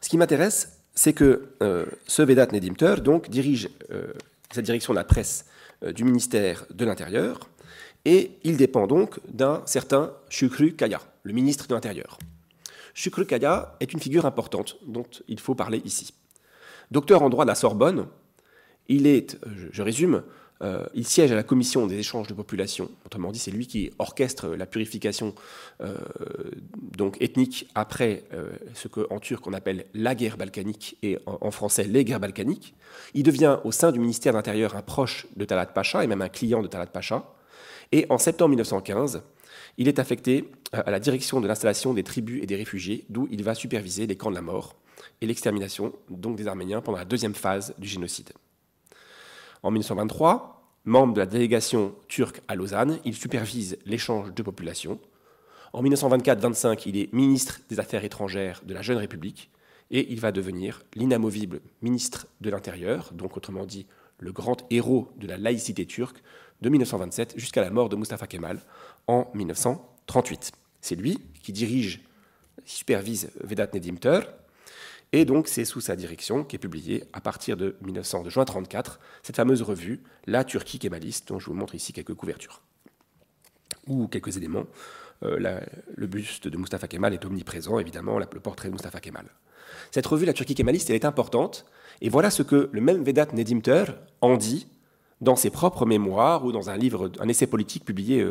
Ce 0.00 0.08
qui 0.08 0.18
m'intéresse, 0.18 0.80
c'est 0.94 1.12
que 1.12 1.54
euh, 1.62 1.86
ce 2.06 2.22
Vedat 2.22 2.46
Nedimter 2.52 2.96
dirige 3.28 3.68
euh, 3.90 4.12
cette 4.50 4.64
direction 4.64 4.92
de 4.92 4.98
la 4.98 5.04
presse 5.04 5.46
euh, 5.82 5.92
du 5.92 6.04
ministère 6.04 6.66
de 6.70 6.84
l'Intérieur, 6.84 7.48
et 8.04 8.38
il 8.44 8.56
dépend 8.56 8.86
donc 8.86 9.18
d'un 9.28 9.62
certain 9.66 10.12
Shukru 10.28 10.74
Kaya, 10.74 11.00
le 11.24 11.32
ministre 11.32 11.66
de 11.66 11.74
l'Intérieur. 11.74 12.18
Shukru 12.94 13.26
Kaya 13.26 13.76
est 13.80 13.92
une 13.92 14.00
figure 14.00 14.26
importante 14.26 14.78
dont 14.86 15.06
il 15.28 15.40
faut 15.40 15.54
parler 15.54 15.82
ici. 15.84 16.14
Docteur 16.90 17.22
en 17.22 17.30
droit 17.30 17.44
de 17.44 17.50
la 17.50 17.56
Sorbonne, 17.56 18.06
il 18.88 19.06
est, 19.06 19.38
je 19.72 19.82
résume, 19.82 20.22
euh, 20.62 20.86
il 20.94 21.06
siège 21.06 21.32
à 21.32 21.34
la 21.34 21.42
commission 21.42 21.86
des 21.86 21.98
échanges 21.98 22.28
de 22.28 22.34
population. 22.34 22.90
Autrement 23.04 23.30
dit, 23.30 23.38
c'est 23.38 23.50
lui 23.50 23.66
qui 23.66 23.90
orchestre 23.98 24.48
la 24.48 24.66
purification 24.66 25.34
euh, 25.82 25.96
ethnique 27.20 27.68
après 27.74 28.24
euh, 28.32 28.50
ce 28.74 28.88
qu'en 28.88 29.18
turc 29.20 29.46
on 29.46 29.52
appelle 29.52 29.86
la 29.94 30.14
guerre 30.14 30.36
balkanique 30.36 30.96
et 31.02 31.18
en, 31.26 31.50
français 31.50 31.84
les 31.84 32.04
guerres 32.04 32.20
balkaniques. 32.20 32.74
Il 33.14 33.22
devient 33.22 33.58
au 33.64 33.72
sein 33.72 33.92
du 33.92 33.98
ministère 33.98 34.32
de 34.32 34.38
l'Intérieur 34.38 34.76
un 34.76 34.82
proche 34.82 35.26
de 35.36 35.44
Talat 35.44 35.66
Pacha 35.66 36.02
et 36.02 36.06
même 36.06 36.22
un 36.22 36.28
client 36.28 36.62
de 36.62 36.68
Talat 36.68 36.86
Pacha. 36.86 37.34
Et 37.92 38.06
en 38.08 38.18
septembre 38.18 38.50
1915, 38.50 39.22
il 39.78 39.88
est 39.88 39.98
affecté 39.98 40.50
à 40.72 40.90
la 40.90 40.98
direction 40.98 41.40
de 41.40 41.46
l'installation 41.46 41.94
des 41.94 42.02
tribus 42.02 42.42
et 42.42 42.46
des 42.46 42.56
réfugiés, 42.56 43.04
d'où 43.10 43.28
il 43.30 43.44
va 43.44 43.54
superviser 43.54 44.06
les 44.06 44.16
camps 44.16 44.30
de 44.30 44.34
la 44.34 44.42
mort 44.42 44.74
et 45.20 45.26
l'extermination 45.26 45.92
donc 46.10 46.36
des 46.36 46.48
Arméniens 46.48 46.80
pendant 46.80 46.98
la 46.98 47.04
deuxième 47.04 47.34
phase 47.34 47.74
du 47.78 47.86
génocide. 47.86 48.32
En 49.62 49.70
1923, 49.70 50.56
membre 50.84 51.14
de 51.14 51.20
la 51.20 51.26
délégation 51.26 51.94
turque 52.08 52.40
à 52.48 52.54
Lausanne, 52.54 52.98
il 53.04 53.14
supervise 53.14 53.78
l'échange 53.84 54.32
de 54.34 54.42
population. 54.42 54.98
En 55.72 55.82
1924-25, 55.82 56.82
il 56.86 56.96
est 56.96 57.12
ministre 57.12 57.60
des 57.68 57.80
Affaires 57.80 58.04
étrangères 58.04 58.62
de 58.64 58.72
la 58.72 58.82
Jeune 58.82 58.98
République 58.98 59.50
et 59.90 60.12
il 60.12 60.20
va 60.20 60.32
devenir 60.32 60.82
l'inamovible 60.94 61.60
ministre 61.82 62.26
de 62.40 62.50
l'Intérieur, 62.50 63.10
donc 63.12 63.36
autrement 63.36 63.66
dit 63.66 63.86
le 64.18 64.32
grand 64.32 64.64
héros 64.70 65.10
de 65.16 65.26
la 65.26 65.36
laïcité 65.36 65.86
turque 65.86 66.22
de 66.62 66.68
1927 66.68 67.34
jusqu'à 67.36 67.60
la 67.60 67.70
mort 67.70 67.88
de 67.88 67.96
Mustafa 67.96 68.26
Kemal 68.26 68.60
en 69.06 69.30
1938. 69.34 70.52
C'est 70.80 70.96
lui 70.96 71.18
qui 71.42 71.52
dirige, 71.52 72.00
qui 72.64 72.76
supervise 72.76 73.30
Vedat 73.42 73.68
Nedimter, 73.74 74.20
et 75.12 75.24
donc, 75.24 75.48
c'est 75.48 75.64
sous 75.64 75.80
sa 75.80 75.96
direction 75.96 76.44
qu'est 76.44 76.58
publiée, 76.58 77.04
à 77.12 77.20
partir 77.20 77.56
de, 77.56 77.76
1900, 77.82 78.22
de 78.22 78.30
juin 78.30 78.42
1934, 78.42 79.00
cette 79.22 79.36
fameuse 79.36 79.62
revue, 79.62 80.02
La 80.26 80.44
Turquie 80.44 80.78
kémaliste, 80.78 81.28
dont 81.28 81.38
je 81.38 81.46
vous 81.46 81.54
montre 81.54 81.74
ici 81.74 81.92
quelques 81.92 82.14
couvertures. 82.14 82.60
Ou 83.86 84.08
quelques 84.08 84.36
éléments. 84.36 84.66
Euh, 85.22 85.60
le 85.94 86.06
buste 86.06 86.48
de 86.48 86.56
Mustafa 86.56 86.88
Kemal 86.88 87.14
est 87.14 87.24
omniprésent, 87.24 87.78
évidemment, 87.78 88.18
le 88.18 88.26
portrait 88.26 88.68
de 88.68 88.72
Mustafa 88.72 89.00
Kemal. 89.00 89.26
Cette 89.90 90.06
revue, 90.06 90.26
La 90.26 90.32
Turquie 90.32 90.54
kémaliste, 90.54 90.90
elle 90.90 90.96
est 90.96 91.04
importante, 91.04 91.66
et 92.00 92.08
voilà 92.08 92.30
ce 92.30 92.42
que 92.42 92.68
le 92.72 92.80
même 92.80 93.02
Vedat 93.02 93.28
Nedimter 93.32 93.84
en 94.20 94.36
dit 94.36 94.66
dans 95.20 95.36
ses 95.36 95.50
propres 95.50 95.86
mémoires 95.86 96.44
ou 96.44 96.52
dans 96.52 96.68
un 96.68 96.76
livre, 96.76 97.10
un 97.20 97.28
essai 97.28 97.46
politique 97.46 97.84
publié 97.84 98.26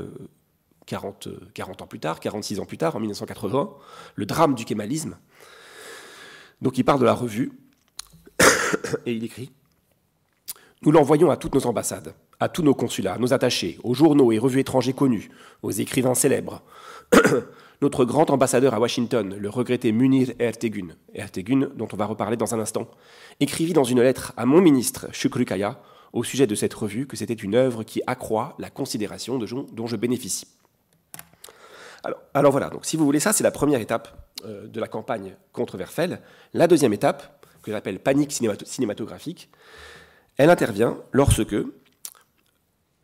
40, 0.86 1.28
euh, 1.28 1.40
40 1.54 1.82
ans 1.82 1.88
plus 1.88 2.00
tard, 2.00 2.20
46 2.20 2.60
ans 2.60 2.66
plus 2.66 2.78
tard, 2.78 2.96
en 2.96 3.00
1980, 3.00 3.70
Le 4.16 4.26
drame 4.26 4.56
du 4.56 4.66
kémalisme, 4.66 5.18
donc 6.62 6.78
il 6.78 6.84
parle 6.84 7.00
de 7.00 7.06
la 7.06 7.14
revue 7.14 7.52
et 9.06 9.14
il 9.14 9.24
écrit 9.24 9.52
Nous 10.82 10.92
l'envoyons 10.92 11.30
à 11.30 11.38
toutes 11.38 11.56
nos 11.56 11.66
ambassades, 11.68 12.14
à 12.40 12.50
tous 12.50 12.64
nos 12.64 12.74
consulats, 12.74 13.18
nos 13.18 13.34
attachés, 13.34 13.80
aux 13.84 13.94
journaux 13.94 14.32
et 14.32 14.40
revues 14.40 14.60
étrangers 14.60 14.94
connus, 14.94 15.30
aux 15.62 15.72
écrivains 15.72 16.16
célèbres. 16.16 16.64
Notre 17.82 18.06
grand 18.06 18.30
ambassadeur 18.30 18.74
à 18.74 18.80
Washington, 18.80 19.36
le 19.38 19.50
regretté 19.50 19.92
Munir 19.92 20.32
Ertegun, 20.40 20.96
Ertegun 21.14 21.70
dont 21.76 21.88
on 21.92 21.98
va 21.98 22.06
reparler 22.06 22.38
dans 22.38 22.56
un 22.56 22.60
instant, 22.60 22.88
écrivit 23.42 23.74
dans 23.74 23.84
une 23.84 24.02
lettre 24.02 24.34
à 24.38 24.46
mon 24.46 24.62
ministre 24.62 25.08
Kaya 25.46 25.82
au 26.14 26.24
sujet 26.24 26.48
de 26.48 26.56
cette 26.56 26.74
revue 26.74 27.06
que 27.06 27.18
c'était 27.18 27.34
une 27.34 27.56
œuvre 27.56 27.84
qui 27.84 28.02
accroît 28.08 28.56
la 28.60 28.70
considération 28.70 29.38
de 29.38 29.46
dont 29.74 29.88
je 29.88 29.98
bénéficie. 29.98 30.48
Alors, 32.06 32.20
alors 32.34 32.52
voilà, 32.52 32.70
donc 32.70 32.86
si 32.86 32.96
vous 32.96 33.04
voulez 33.04 33.20
ça, 33.20 33.34
c'est 33.34 33.44
la 33.44 33.52
première 33.52 33.82
étape 33.82 34.25
de 34.46 34.80
la 34.80 34.88
campagne 34.88 35.36
contre 35.52 35.78
Verfel. 35.78 36.22
La 36.54 36.68
deuxième 36.68 36.94
étape, 36.94 37.46
que 37.62 37.72
j'appelle 37.72 38.00
panique 38.00 38.32
cinématographique, 38.32 39.50
elle 40.38 40.50
intervient 40.50 40.98
lorsque 41.12 41.56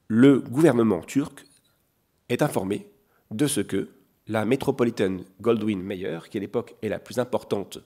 le 0.07 0.39
gouvernement 0.39 1.01
turc 1.01 1.45
est 2.29 2.41
informé 2.41 2.87
de 3.31 3.47
ce 3.47 3.61
que 3.61 3.89
la 4.27 4.45
Metropolitan 4.45 5.17
Goldwyn 5.41 5.81
Mayer, 5.81 6.19
qui 6.29 6.37
à 6.37 6.41
l'époque 6.41 6.75
est 6.81 6.89
la 6.89 6.99
plus 6.99 7.19
importante 7.19 7.79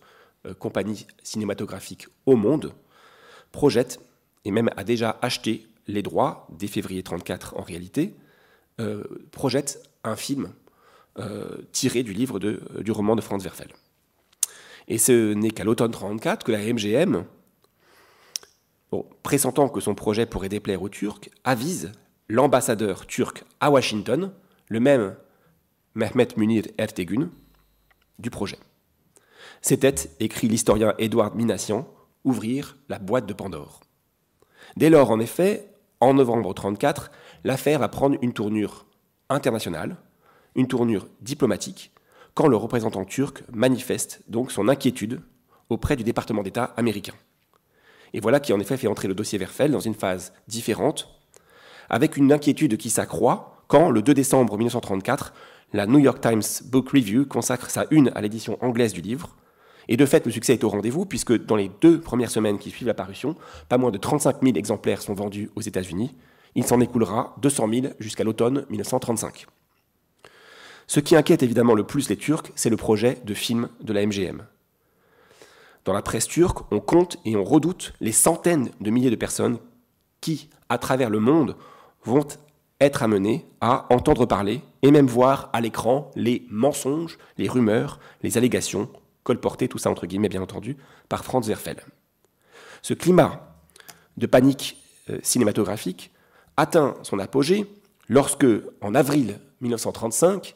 euh, 0.45 0.53
compagnie 0.53 1.07
cinématographique 1.23 2.07
au 2.25 2.35
monde, 2.35 2.73
projette 3.51 3.99
et 4.43 4.51
même 4.51 4.69
a 4.75 4.83
déjà 4.83 5.17
acheté 5.21 5.67
les 5.87 6.01
droits, 6.01 6.47
dès 6.51 6.67
février 6.67 6.99
1934 6.99 7.57
en 7.57 7.61
réalité, 7.61 8.15
euh, 8.79 9.03
projette 9.31 9.81
un 10.03 10.15
film 10.15 10.45
euh, 10.45 10.49
tiré 11.71 12.03
du 12.03 12.13
livre 12.13 12.39
euh, 12.43 12.81
du 12.81 12.91
roman 12.91 13.15
de 13.15 13.21
Franz 13.21 13.43
Werfel. 13.43 13.69
Et 14.87 14.97
ce 14.97 15.33
n'est 15.33 15.51
qu'à 15.51 15.63
l'automne 15.63 15.91
1934 15.91 16.45
que 16.45 16.51
la 16.51 16.59
MGM, 16.59 17.25
pressentant 19.23 19.69
que 19.69 19.79
son 19.79 19.95
projet 19.95 20.25
pourrait 20.25 20.49
déplaire 20.49 20.81
aux 20.81 20.89
Turcs, 20.89 21.29
avise 21.43 21.91
l'ambassadeur 22.29 23.07
turc 23.07 23.43
à 23.59 23.71
Washington, 23.71 24.31
le 24.67 24.79
même 24.79 25.15
Mehmet 25.95 26.27
Munir 26.37 26.65
Ertegun, 26.77 27.29
du 28.19 28.29
projet. 28.29 28.59
C'était, 29.61 29.95
écrit 30.19 30.47
l'historien 30.47 30.93
Edward 30.97 31.35
Minassian, 31.35 31.87
ouvrir 32.23 32.77
la 32.89 32.99
boîte 32.99 33.25
de 33.25 33.33
Pandore. 33.33 33.81
Dès 34.77 34.89
lors, 34.89 35.11
en 35.11 35.19
effet, 35.19 35.71
en 35.99 36.13
novembre 36.13 36.49
1934, 36.49 37.11
l'affaire 37.43 37.79
va 37.79 37.87
prendre 37.87 38.17
une 38.21 38.33
tournure 38.33 38.85
internationale, 39.29 39.97
une 40.55 40.67
tournure 40.67 41.07
diplomatique 41.21 41.91
quand 42.33 42.47
le 42.47 42.57
représentant 42.57 43.05
turc 43.05 43.43
manifeste 43.51 44.21
donc 44.27 44.51
son 44.51 44.67
inquiétude 44.67 45.21
auprès 45.69 45.95
du 45.95 46.03
département 46.03 46.43
d'État 46.43 46.73
américain. 46.77 47.13
Et 48.13 48.19
voilà 48.19 48.39
qui 48.39 48.53
en 48.53 48.59
effet 48.59 48.77
fait 48.77 48.87
entrer 48.87 49.07
le 49.07 49.15
dossier 49.15 49.39
Verfel 49.39 49.71
dans 49.71 49.79
une 49.79 49.93
phase 49.93 50.33
différente, 50.47 51.09
avec 51.89 52.17
une 52.17 52.31
inquiétude 52.31 52.77
qui 52.77 52.89
s'accroît 52.89 53.63
quand, 53.67 53.89
le 53.89 54.01
2 54.01 54.13
décembre 54.13 54.57
1934, 54.57 55.33
la 55.73 55.87
New 55.87 55.99
York 55.99 56.21
Times 56.21 56.43
Book 56.65 56.89
Review 56.89 57.25
consacre 57.25 57.69
sa 57.69 57.85
une 57.89 58.11
à 58.15 58.21
l'édition 58.21 58.57
anglaise 58.63 58.93
du 58.93 59.01
livre. 59.01 59.35
Et 59.87 59.97
de 59.97 60.05
fait, 60.05 60.25
le 60.25 60.31
succès 60.31 60.53
est 60.53 60.63
au 60.63 60.69
rendez-vous, 60.69 61.05
puisque 61.05 61.45
dans 61.45 61.55
les 61.55 61.71
deux 61.81 61.99
premières 61.99 62.29
semaines 62.29 62.59
qui 62.59 62.69
suivent 62.69 62.87
la 62.87 62.93
parution, 62.93 63.35
pas 63.69 63.77
moins 63.77 63.91
de 63.91 63.97
35 63.97 64.41
000 64.43 64.55
exemplaires 64.55 65.01
sont 65.01 65.13
vendus 65.13 65.49
aux 65.55 65.61
États-Unis. 65.61 66.15
Il 66.55 66.63
s'en 66.63 66.79
écoulera 66.79 67.35
200 67.41 67.69
000 67.69 67.87
jusqu'à 67.99 68.23
l'automne 68.23 68.65
1935. 68.69 69.47
Ce 70.87 70.99
qui 70.99 71.15
inquiète 71.15 71.43
évidemment 71.43 71.73
le 71.73 71.83
plus 71.83 72.09
les 72.09 72.17
Turcs, 72.17 72.51
c'est 72.55 72.69
le 72.69 72.77
projet 72.77 73.19
de 73.25 73.33
film 73.33 73.69
de 73.81 73.93
la 73.93 74.05
MGM. 74.05 74.45
Dans 75.83 75.93
la 75.93 76.01
presse 76.01 76.27
turque, 76.27 76.71
on 76.71 76.79
compte 76.79 77.17
et 77.25 77.35
on 77.35 77.43
redoute 77.43 77.93
les 78.01 78.11
centaines 78.11 78.71
de 78.81 78.89
milliers 78.89 79.11
de 79.11 79.15
personnes 79.15 79.59
qui, 80.21 80.49
à 80.69 80.77
travers 80.77 81.09
le 81.09 81.19
monde, 81.19 81.55
vont 82.03 82.27
être 82.81 83.03
amenées 83.03 83.45
à 83.61 83.85
entendre 83.93 84.25
parler 84.25 84.61
et 84.81 84.91
même 84.91 85.07
voir 85.07 85.49
à 85.53 85.61
l'écran 85.61 86.11
les 86.15 86.45
mensonges, 86.49 87.17
les 87.37 87.47
rumeurs, 87.47 87.99
les 88.21 88.37
allégations, 88.37 88.89
colportées, 89.23 89.67
tout 89.67 89.77
ça 89.77 89.89
entre 89.89 90.07
guillemets 90.07 90.29
bien 90.29 90.41
entendu, 90.41 90.77
par 91.09 91.23
Franz 91.23 91.47
Werfel. 91.47 91.77
Ce 92.81 92.93
climat 92.93 93.55
de 94.17 94.27
panique 94.27 94.83
euh, 95.09 95.19
cinématographique 95.23 96.11
atteint 96.57 96.95
son 97.03 97.19
apogée 97.19 97.65
lorsque, 98.07 98.45
en 98.81 98.95
avril 98.95 99.39
1935, 99.61 100.55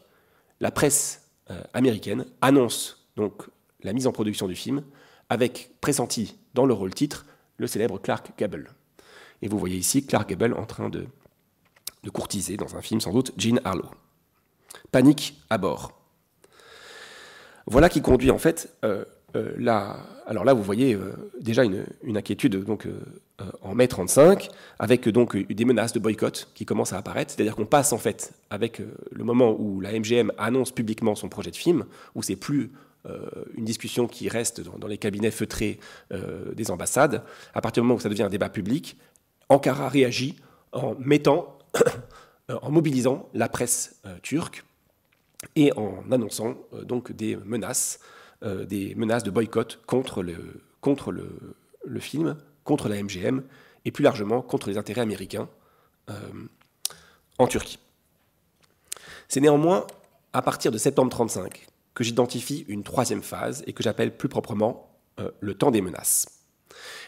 la 0.60 0.72
presse 0.72 1.30
euh, 1.50 1.62
américaine 1.74 2.26
annonce 2.42 3.08
donc 3.16 3.44
la 3.84 3.94
mise 3.94 4.08
en 4.08 4.12
production 4.12 4.48
du 4.48 4.56
film 4.56 4.84
avec 5.30 5.72
pressenti 5.82 6.38
dans 6.54 6.66
le 6.66 6.74
rôle 6.74 6.94
titre 6.94 7.26
le 7.58 7.68
célèbre 7.68 8.00
Clark 8.00 8.32
Gable. 8.38 8.72
Et 9.42 9.48
vous 9.48 9.60
voyez 9.60 9.78
ici 9.78 10.06
Clark 10.06 10.30
Gable 10.30 10.54
en 10.54 10.66
train 10.66 10.90
de, 10.90 11.06
courtiser 12.12 12.58
dans 12.58 12.76
un 12.76 12.82
film 12.82 13.00
sans 13.02 13.14
doute 13.14 13.34
Jean 13.38 13.60
Harlow. 13.64 13.92
Panique 14.92 15.42
à 15.50 15.58
bord. 15.58 16.00
Voilà 17.68 17.90
qui 17.90 18.02
conduit 18.02 18.32
en 18.32 18.40
fait 18.40 18.76
euh, 18.84 19.06
euh, 19.36 19.54
là. 19.58 19.98
Alors 20.26 20.44
là, 20.44 20.54
vous 20.54 20.64
voyez 20.64 20.96
euh, 20.96 21.14
déjà 21.40 21.64
une, 21.64 21.86
inquiétude 22.16 22.64
donc 22.64 22.88
en 23.62 23.76
mai 23.76 23.88
35, 23.88 24.50
avec 24.80 25.08
donc 25.08 25.38
des 25.38 25.66
menaces 25.66 25.94
de 25.94 26.00
boycott 26.00 26.50
qui 26.56 26.66
commencent 26.66 26.94
à 26.94 26.98
apparaître. 26.98 27.32
C'est-à-dire 27.32 27.56
qu'on 27.56 27.66
passe 27.66 27.94
en 27.94 27.98
fait 27.98 28.34
avec 28.50 28.82
le 29.12 29.24
moment 29.24 29.56
où 29.58 29.80
la 29.80 29.98
MGM 29.98 30.32
annonce 30.38 30.72
publiquement 30.72 31.16
son 31.16 31.30
projet 31.30 31.52
de 31.52 31.56
film, 31.56 31.86
où 32.16 32.24
c'est 32.24 32.36
plus 32.36 32.72
une 33.56 33.64
discussion 33.64 34.08
qui 34.08 34.28
reste 34.28 34.62
dans, 34.62 34.88
les 34.88 34.98
cabinets 34.98 35.32
feutrés 35.32 35.80
des 36.12 36.70
ambassades. 36.70 37.24
À 37.54 37.62
partir 37.62 37.82
du 37.82 37.88
moment 37.88 37.98
où 37.98 38.02
ça 38.02 38.10
devient 38.10 38.24
un 38.24 38.30
débat 38.30 38.50
public, 38.50 38.98
Ankara 39.48 39.88
réagit 39.88 40.36
en 40.74 40.96
mettant, 41.00 41.58
en 42.50 42.72
mobilisant 42.72 43.30
la 43.34 43.48
presse 43.48 44.02
turque 44.22 44.64
et 45.56 45.72
en 45.78 46.04
annonçant 46.12 46.58
euh, 46.74 46.84
donc 46.84 47.12
des 47.12 47.36
menaces, 47.36 48.00
euh, 48.44 48.66
des 48.66 48.96
menaces 48.96 49.24
de 49.24 49.32
boycott 49.32 49.80
contre, 49.86 50.22
le, 50.22 52.00
film, 52.00 52.38
contre 52.70 52.88
la 52.88 53.02
MGM 53.02 53.42
et 53.86 53.92
plus 53.92 54.04
largement 54.04 54.42
contre 54.42 54.70
les 54.70 54.78
intérêts 54.78 55.02
américains 55.02 55.50
euh, 56.10 56.14
en 57.38 57.48
Turquie. 57.48 57.80
C'est 59.28 59.42
néanmoins 59.42 59.86
à 60.34 60.42
partir 60.42 60.72
de 60.72 60.78
septembre 60.78 61.12
1935 61.12 61.68
que 61.96 62.04
j'identifie 62.04 62.66
une 62.68 62.84
troisième 62.84 63.24
phase 63.24 63.64
et 63.68 63.74
que 63.74 63.84
j'appelle 63.84 64.16
plus 64.16 64.30
proprement 64.30 64.86
le 65.42 65.54
temps 65.54 65.70
des 65.70 65.82
menaces. 65.82 66.40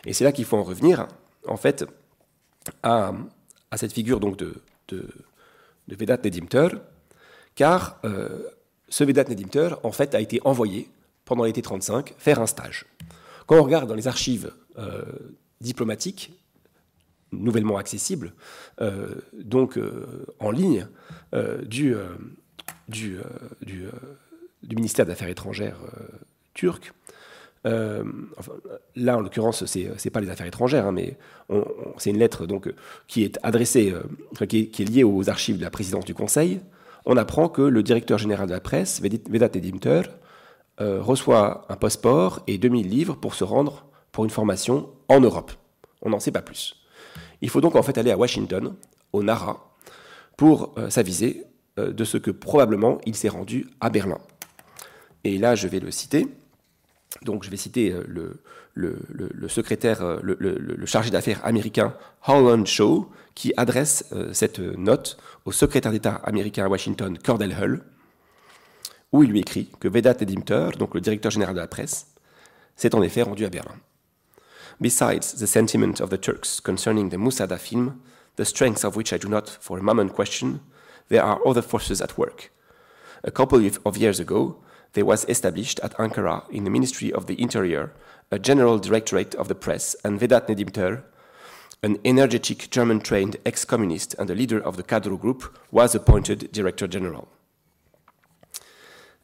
Et 0.05 0.13
c'est 0.13 0.23
là 0.23 0.31
qu'il 0.31 0.45
faut 0.45 0.57
en 0.57 0.63
revenir, 0.63 1.07
en 1.47 1.57
fait, 1.57 1.85
à, 2.83 3.13
cette 3.75 3.93
figure 3.93 4.19
donc 4.19 4.37
de, 4.37 4.55
Vedat 5.87 6.17
Nedimter, 6.23 6.69
car 7.55 7.99
euh, 8.05 8.43
ce 8.89 9.03
Vedat 9.03 9.25
Nedimter, 9.25 9.75
en 9.83 9.91
fait, 9.91 10.15
a 10.15 10.21
été 10.21 10.41
envoyé 10.43 10.89
pendant 11.25 11.43
l'été 11.43 11.61
35 11.61 12.13
faire 12.17 12.39
un 12.39 12.47
stage. 12.47 12.85
Quand 13.45 13.57
on 13.57 13.63
regarde 13.63 13.87
dans 13.87 13.95
les 13.95 14.07
archives 14.07 14.53
euh, 14.77 15.03
diplomatiques, 15.61 16.33
nouvellement 17.31 17.77
accessibles, 17.77 18.33
euh, 18.81 19.15
donc 19.33 19.79
en 20.39 20.51
ligne, 20.51 20.87
du, 21.63 21.95
du, 22.89 23.17
ministère 24.75 25.05
des 25.05 25.13
Affaires 25.13 25.29
étrangères 25.29 25.77
turc, 26.53 26.91
là, 27.63 29.17
en 29.17 29.21
l'occurrence, 29.21 29.65
ce 29.65 29.79
n'est 29.79 30.11
pas 30.11 30.19
les 30.19 30.29
affaires 30.29 30.47
étrangères, 30.47 30.87
hein, 30.87 30.91
mais 30.91 31.17
c'est 31.97 32.09
une 32.09 32.17
lettre 32.17 32.45
qui 33.07 33.23
est 33.23 33.39
adressée, 33.43 33.95
qui, 34.49 34.59
est, 34.59 34.67
qui, 34.67 34.81
est, 34.81 34.85
liée 34.85 35.03
aux 35.05 35.29
archives 35.29 35.57
de 35.57 35.63
la 35.63 35.69
présidence 35.69 36.03
du 36.03 36.13
Conseil, 36.13 36.59
on 37.05 37.17
apprend 37.17 37.49
que 37.49 37.61
le 37.61 37.83
directeur 37.83 38.17
général 38.17 38.47
de 38.47 38.53
la 38.53 38.59
presse, 38.59 39.01
Vedat 39.01 39.49
Edimter, 39.53 40.03
euh, 40.79 41.01
reçoit 41.01 41.65
un 41.69 41.75
passeport 41.75 42.41
et 42.47 42.57
2000 42.57 42.87
livres 42.87 43.15
pour 43.15 43.35
se 43.35 43.43
rendre 43.43 43.85
pour 44.11 44.23
une 44.23 44.29
formation 44.29 44.89
en 45.07 45.19
Europe. 45.19 45.51
On 46.01 46.09
n'en 46.09 46.19
sait 46.19 46.31
pas 46.31 46.41
plus. 46.41 46.75
Il 47.41 47.49
faut 47.49 47.61
donc 47.61 47.75
en 47.75 47.83
fait 47.83 47.97
aller 47.97 48.11
à 48.11 48.17
Washington, 48.17 48.75
au 49.13 49.23
NARA, 49.23 49.75
pour 50.37 50.73
euh, 50.77 50.89
s'aviser 50.89 51.43
euh, 51.79 51.91
de 51.91 52.03
ce 52.03 52.17
que 52.17 52.31
probablement 52.31 52.99
il 53.05 53.15
s'est 53.15 53.29
rendu 53.29 53.67
à 53.79 53.89
Berlin. 53.89 54.19
Et 55.23 55.37
là, 55.37 55.55
je 55.55 55.67
vais 55.67 55.79
le 55.79 55.91
citer. 55.91 56.27
Donc, 57.23 57.43
je 57.43 57.51
vais 57.51 57.57
citer 57.57 57.93
le, 58.07 58.41
le, 58.73 59.47
secrétaire, 59.49 60.19
le, 60.23 60.35
le 60.39 60.85
chargé 60.85 61.11
d'affaires 61.11 61.45
américain 61.45 61.93
Holland 62.25 62.65
Shaw, 62.65 63.07
qui 63.35 63.53
adresse 63.57 64.11
cette 64.31 64.59
note 64.59 65.17
au 65.45 65.51
secrétaire 65.51 65.91
d'État 65.91 66.15
américain 66.23 66.65
à 66.65 66.69
Washington, 66.69 67.17
Cordell 67.19 67.55
Hull, 67.61 67.83
où 69.11 69.23
il 69.23 69.29
lui 69.29 69.39
écrit 69.39 69.69
que 69.79 69.87
Vedat 69.87 70.15
Edimter, 70.21 70.69
donc 70.77 70.95
le 70.95 71.01
directeur 71.01 71.31
général 71.31 71.55
de 71.55 71.59
la 71.59 71.67
presse, 71.67 72.07
s'est 72.75 72.95
en 72.95 73.03
effet 73.03 73.21
rendu 73.21 73.45
à 73.45 73.49
Berlin. 73.49 73.75
Besides 74.81 75.33
the 75.33 75.45
sentiment 75.45 75.99
of 75.99 76.09
the 76.09 76.17
Turks 76.17 76.59
concerning 76.59 77.09
the 77.09 77.17
Musada 77.17 77.59
film, 77.59 78.01
the 78.35 78.45
strength 78.45 78.83
of 78.83 78.95
which 78.95 79.13
I 79.13 79.17
do 79.17 79.29
not 79.29 79.47
for 79.47 79.77
a 79.77 79.83
moment 79.83 80.13
question, 80.13 80.61
there 81.09 81.23
are 81.23 81.45
other 81.47 81.61
forces 81.61 82.01
at 82.01 82.17
work. 82.17 82.51
A 83.23 83.29
couple 83.29 83.63
of 83.85 83.97
years 83.97 84.19
ago, 84.19 84.57
there 84.93 85.05
was 85.05 85.23
established 85.25 85.79
at 85.81 85.95
Ankara 85.97 86.49
in 86.49 86.63
the 86.63 86.71
Ministry 86.71 87.13
of 87.13 87.27
the 87.27 87.39
Interior 87.39 87.93
a 88.31 88.39
General 88.39 88.79
Directorate 88.79 89.35
of 89.35 89.47
the 89.49 89.55
Press, 89.55 89.95
and 90.03 90.19
Vedat 90.19 90.47
Nedimter 90.47 91.03
an 91.83 91.97
energetic 92.05 92.69
German 92.69 92.99
trained 92.99 93.37
ex 93.45 93.65
communist 93.65 94.13
and 94.19 94.29
the 94.29 94.35
leader 94.35 94.59
of 94.59 94.77
the 94.77 94.83
Cadro 94.83 95.19
Group, 95.19 95.57
was 95.71 95.95
appointed 95.95 96.51
Director 96.51 96.87
General. 96.87 97.27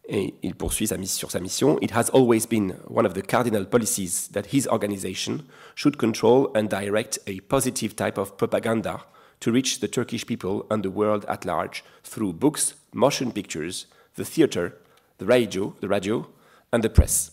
Et 0.10 0.36
il 0.42 0.56
poursuit 0.56 0.88
sa 0.88 0.96
sur 1.06 1.32
sa 1.32 1.40
mission. 1.40 1.78
It 1.82 1.92
has 1.92 2.10
always 2.14 2.48
been 2.48 2.76
one 2.90 3.06
of 3.06 3.14
the 3.14 3.22
cardinal 3.22 3.66
policies 3.66 4.30
that 4.32 4.54
his 4.54 4.68
organization 4.68 5.44
should 5.76 5.98
control 5.98 6.50
and 6.56 6.68
direct 6.70 7.20
a 7.28 7.42
positive 7.42 7.94
type 7.96 8.18
of 8.18 8.38
propaganda 8.38 9.06
to 9.42 9.52
reach 9.52 9.80
the 9.80 9.88
Turkish 9.88 10.26
people 10.26 10.66
and 10.70 10.82
the 10.82 10.90
world 10.90 11.26
at 11.28 11.46
large 11.46 11.84
through 12.04 12.34
books, 12.34 12.76
motion 12.94 13.32
pictures, 13.32 13.88
the 14.16 14.24
theater, 14.24 14.78
the 15.18 15.26
radio, 15.26 15.74
the 15.82 15.88
radio 15.88 16.28
and 16.72 16.82
the 16.82 16.90
press. 16.90 17.32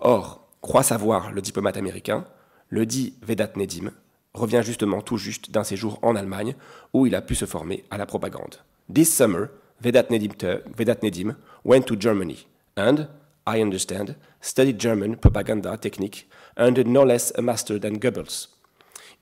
Or, 0.00 0.40
croit 0.62 0.82
savoir 0.82 1.32
le 1.32 1.40
diplomate 1.40 1.76
américain, 1.76 2.24
le 2.70 2.86
dit 2.86 3.14
Vedat 3.22 3.52
Nedim, 3.56 3.92
revient 4.34 4.62
justement 4.64 5.00
tout 5.00 5.16
juste 5.16 5.50
d'un 5.50 5.64
séjour 5.64 5.98
en 6.02 6.16
Allemagne 6.16 6.54
où 6.92 7.06
il 7.06 7.14
a 7.14 7.22
pu 7.22 7.34
se 7.34 7.46
former 7.46 7.84
à 7.90 7.98
la 7.98 8.06
propagande. 8.06 8.56
This 8.92 9.14
summer, 9.14 9.48
Vedat 9.80 10.06
Nedim, 10.10 10.32
Vedat 10.76 11.02
Nedim 11.02 11.36
went 11.66 11.86
to 11.86 11.96
Germany 11.96 12.46
and, 12.76 13.08
I 13.44 13.60
understand, 13.60 14.14
studied 14.40 14.78
German 14.78 15.16
propaganda 15.16 15.76
technique 15.76 16.28
under 16.56 16.84
no 16.84 17.04
less 17.04 17.32
a 17.36 17.42
master 17.42 17.78
than 17.78 17.98
Goebbels. 17.98 18.48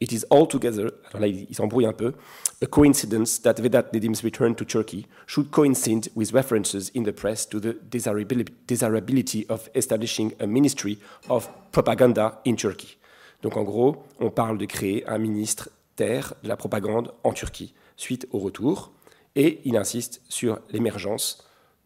It 0.00 0.12
is 0.12 0.26
altogether, 0.30 0.90
alors 1.12 1.20
là 1.20 1.26
il 1.28 1.54
s'embrouille 1.54 1.86
un 1.86 1.92
peu, 1.92 2.12
a 2.60 2.66
coincidence 2.66 3.40
that 3.40 3.54
Vedat 3.54 3.92
Nedim's 3.92 4.22
return 4.22 4.54
to 4.54 4.64
Turkey 4.64 5.06
should 5.26 5.50
coincide 5.50 6.08
with 6.14 6.32
references 6.32 6.90
in 6.94 7.04
the 7.04 7.12
press 7.12 7.48
to 7.48 7.60
the 7.60 7.74
desirability 7.88 9.46
of 9.48 9.70
establishing 9.74 10.32
a 10.40 10.46
ministry 10.46 10.98
of 11.30 11.48
propaganda 11.72 12.40
in 12.44 12.56
Turkey. 12.56 12.98
Donc 13.42 13.56
en 13.56 13.64
gros, 13.64 14.04
on 14.20 14.30
parle 14.30 14.58
de 14.58 14.66
créer 14.66 15.06
un 15.06 15.18
ministre 15.18 15.70
terre 15.96 16.34
de 16.42 16.48
la 16.48 16.56
propagande 16.56 17.12
en 17.22 17.32
Turquie, 17.32 17.72
suite 17.96 18.26
au 18.32 18.38
retour, 18.38 18.92
et 19.36 19.60
il 19.64 19.76
insiste 19.76 20.20
sur 20.28 20.58
l'émergence 20.70 21.38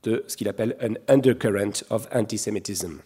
de 0.08 0.24
ce 0.26 0.36
qu'il 0.36 0.48
appelle 0.48 0.76
un 0.80 0.94
undercurrent 1.12 1.84
of 1.90 2.08
antisemitism. 2.12 2.98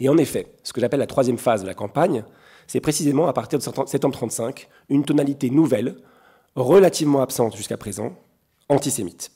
Et 0.00 0.08
en 0.08 0.16
effet, 0.16 0.46
ce 0.62 0.72
que 0.72 0.80
j'appelle 0.80 1.00
la 1.00 1.06
troisième 1.06 1.38
phase 1.38 1.62
de 1.62 1.66
la 1.66 1.74
campagne, 1.74 2.24
c'est 2.66 2.80
précisément 2.80 3.28
à 3.28 3.32
partir 3.32 3.58
de 3.58 3.62
septembre 3.62 3.86
1935 3.86 4.68
une 4.88 5.04
tonalité 5.04 5.50
nouvelle, 5.50 5.96
relativement 6.54 7.20
absente 7.20 7.56
jusqu'à 7.56 7.76
présent, 7.76 8.16
antisémite. 8.68 9.30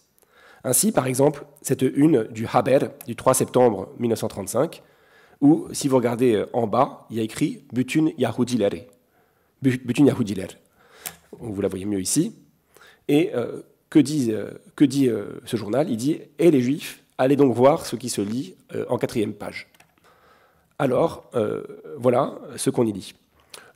Ainsi, 0.64 0.92
par 0.92 1.06
exemple, 1.06 1.44
cette 1.62 1.82
une 1.82 2.24
du 2.24 2.46
Haber 2.52 2.80
du 3.06 3.16
3 3.16 3.34
septembre 3.34 3.88
1935 3.98 4.82
ou 5.40 5.68
si 5.72 5.88
vous 5.88 5.96
regardez 5.96 6.34
euh, 6.34 6.46
en 6.52 6.66
bas, 6.66 7.06
il 7.10 7.16
y 7.16 7.20
a 7.20 7.22
écrit 7.22 7.64
Butun 7.72 8.10
Yahudilere. 8.18 8.86
Butun 9.62 10.06
Yahudilere. 10.06 10.56
Vous 11.38 11.60
la 11.60 11.68
voyez 11.68 11.86
mieux 11.86 12.00
ici. 12.00 12.34
Et 13.08 13.30
euh, 13.34 13.62
que 13.90 13.98
dit, 13.98 14.32
euh, 14.32 14.50
dit 14.80 15.10
ce 15.44 15.56
journal? 15.56 15.90
Il 15.90 15.96
dit 15.96 16.20
Et 16.38 16.50
les 16.50 16.60
Juifs, 16.62 17.02
allez 17.18 17.36
donc 17.36 17.54
voir 17.54 17.84
ce 17.84 17.96
qui 17.96 18.08
se 18.08 18.20
lit 18.20 18.54
en 18.88 18.98
quatrième 18.98 19.34
page. 19.34 19.68
Alors, 20.78 21.30
voilà 21.98 22.38
ce 22.56 22.70
qu'on 22.70 22.86
y 22.86 22.92
lit. 22.92 23.14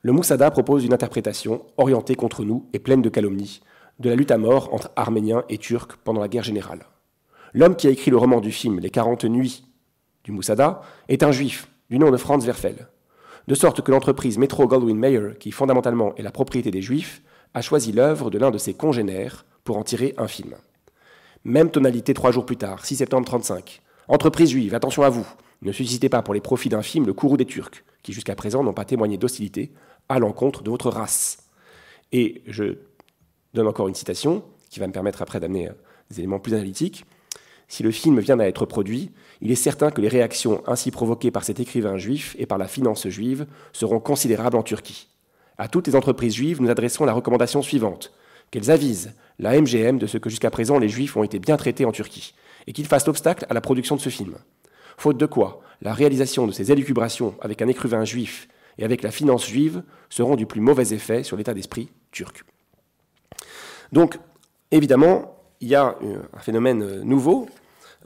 Le 0.02 0.12
Moussada 0.12 0.50
propose 0.50 0.84
une 0.84 0.94
interprétation 0.94 1.66
orientée 1.76 2.14
contre 2.14 2.44
nous 2.44 2.66
et 2.72 2.78
pleine 2.78 3.02
de 3.02 3.08
calomnies 3.08 3.60
de 3.98 4.08
la 4.08 4.16
lutte 4.16 4.30
à 4.30 4.38
mort 4.38 4.72
entre 4.72 4.90
Arméniens 4.96 5.44
et 5.48 5.58
Turcs 5.58 5.96
pendant 6.04 6.20
la 6.20 6.28
guerre 6.28 6.42
générale. 6.42 6.86
L'homme 7.52 7.76
qui 7.76 7.86
a 7.86 7.90
écrit 7.90 8.10
le 8.10 8.16
roman 8.16 8.40
du 8.40 8.50
film 8.50 8.80
Les 8.80 8.90
40 8.90 9.24
nuits 9.24 9.64
du 10.24 10.32
Moussada, 10.32 10.80
est 11.08 11.22
un 11.22 11.30
juif 11.30 11.68
du 11.90 11.98
nom 11.98 12.10
de 12.10 12.16
Franz 12.16 12.46
Werfel. 12.46 12.88
De 13.46 13.54
sorte 13.54 13.82
que 13.82 13.92
l'entreprise 13.92 14.38
Metro 14.38 14.66
Goldwyn 14.66 14.96
Mayer, 14.96 15.34
qui 15.38 15.50
fondamentalement 15.50 16.14
est 16.16 16.22
la 16.22 16.32
propriété 16.32 16.70
des 16.70 16.82
juifs, 16.82 17.22
a 17.52 17.60
choisi 17.60 17.92
l'œuvre 17.92 18.30
de 18.30 18.38
l'un 18.38 18.50
de 18.50 18.58
ses 18.58 18.74
congénères 18.74 19.44
pour 19.64 19.78
en 19.78 19.82
tirer 19.82 20.14
un 20.18 20.28
film. 20.28 20.54
Même 21.44 21.70
tonalité 21.70 22.14
trois 22.14 22.30
jours 22.30 22.46
plus 22.46 22.56
tard, 22.56 22.84
6 22.84 22.96
septembre 22.96 23.26
35. 23.26 23.82
Entreprise 24.08 24.50
juive, 24.50 24.74
attention 24.74 25.02
à 25.02 25.08
vous. 25.08 25.26
Ne 25.62 25.72
suscitez 25.72 26.08
pas 26.08 26.22
pour 26.22 26.34
les 26.34 26.40
profits 26.40 26.68
d'un 26.68 26.82
film 26.82 27.06
le 27.06 27.14
courroux 27.14 27.38
des 27.38 27.46
Turcs, 27.46 27.84
qui 28.02 28.12
jusqu'à 28.12 28.34
présent 28.34 28.62
n'ont 28.62 28.74
pas 28.74 28.84
témoigné 28.84 29.16
d'hostilité 29.16 29.72
à 30.08 30.18
l'encontre 30.18 30.62
de 30.62 30.70
votre 30.70 30.90
race. 30.90 31.38
Et 32.12 32.42
je 32.46 32.76
donne 33.54 33.66
encore 33.66 33.88
une 33.88 33.94
citation 33.94 34.44
qui 34.68 34.80
va 34.80 34.86
me 34.86 34.92
permettre 34.92 35.22
après 35.22 35.40
d'amener 35.40 35.68
euh, 35.68 35.72
des 36.10 36.20
éléments 36.20 36.38
plus 36.38 36.54
analytiques. 36.54 37.04
Si 37.68 37.82
le 37.82 37.90
film 37.90 38.20
vient 38.20 38.38
à 38.40 38.44
être 38.44 38.66
produit, 38.66 39.10
il 39.40 39.50
est 39.50 39.56
certain 39.56 39.90
que 39.90 40.00
les 40.00 40.08
réactions 40.08 40.62
ainsi 40.66 40.90
provoquées 40.90 41.30
par 41.30 41.44
cet 41.44 41.60
écrivain 41.60 41.96
juif 41.96 42.36
et 42.38 42.46
par 42.46 42.58
la 42.58 42.68
finance 42.68 43.08
juive 43.08 43.46
seront 43.72 44.00
considérables 44.00 44.56
en 44.56 44.62
Turquie. 44.62 45.08
À 45.56 45.68
toutes 45.68 45.86
les 45.86 45.96
entreprises 45.96 46.34
juives, 46.34 46.60
nous 46.60 46.70
adressons 46.70 47.04
la 47.04 47.12
recommandation 47.12 47.62
suivante 47.62 48.12
qu'elles 48.50 48.70
avisent 48.70 49.14
la 49.38 49.60
MGM 49.60 49.98
de 49.98 50.06
ce 50.06 50.18
que 50.18 50.30
jusqu'à 50.30 50.50
présent 50.50 50.78
les 50.78 50.88
juifs 50.88 51.16
ont 51.16 51.24
été 51.24 51.38
bien 51.38 51.56
traités 51.56 51.84
en 51.84 51.92
Turquie, 51.92 52.34
et 52.66 52.72
qu'ils 52.72 52.86
fassent 52.86 53.08
obstacle 53.08 53.46
à 53.48 53.54
la 53.54 53.60
production 53.60 53.96
de 53.96 54.00
ce 54.00 54.08
film. 54.08 54.36
Faute 54.96 55.18
de 55.18 55.26
quoi, 55.26 55.60
la 55.82 55.92
réalisation 55.92 56.46
de 56.46 56.52
ces 56.52 56.70
élucubrations 56.70 57.34
avec 57.40 57.62
un 57.62 57.68
écrivain 57.68 58.04
juif 58.04 58.48
et 58.78 58.84
avec 58.84 59.02
la 59.02 59.10
finance 59.10 59.46
juive 59.46 59.82
seront 60.08 60.36
du 60.36 60.46
plus 60.46 60.60
mauvais 60.60 60.92
effet 60.92 61.22
sur 61.22 61.36
l'état 61.36 61.54
d'esprit 61.54 61.90
turc. 62.10 62.44
Donc, 63.92 64.18
évidemment, 64.70 65.36
il 65.60 65.68
y 65.68 65.74
a 65.74 65.96
euh, 66.02 66.18
un 66.32 66.40
phénomène 66.40 66.82
euh, 66.82 67.04
nouveau 67.04 67.48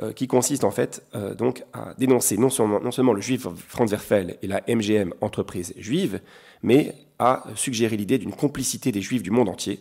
euh, 0.02 0.12
qui 0.12 0.28
consiste 0.28 0.64
en 0.64 0.70
fait 0.70 1.02
donc 1.36 1.64
à 1.72 1.94
dénoncer 1.98 2.36
non 2.36 2.50
seulement, 2.50 2.80
non 2.80 2.92
seulement, 2.92 3.12
le 3.12 3.20
juif 3.20 3.48
Franz 3.56 3.90
Werfel 3.90 4.38
et 4.42 4.46
la 4.46 4.62
MGM 4.68 5.12
entreprise 5.20 5.74
juive, 5.76 6.20
mais 6.62 6.94
à 7.18 7.44
suggérer 7.56 7.96
l'idée 7.96 8.18
d'une 8.18 8.32
complicité 8.32 8.92
des 8.92 9.02
juifs 9.02 9.22
du 9.22 9.30
monde 9.30 9.48
entier, 9.48 9.80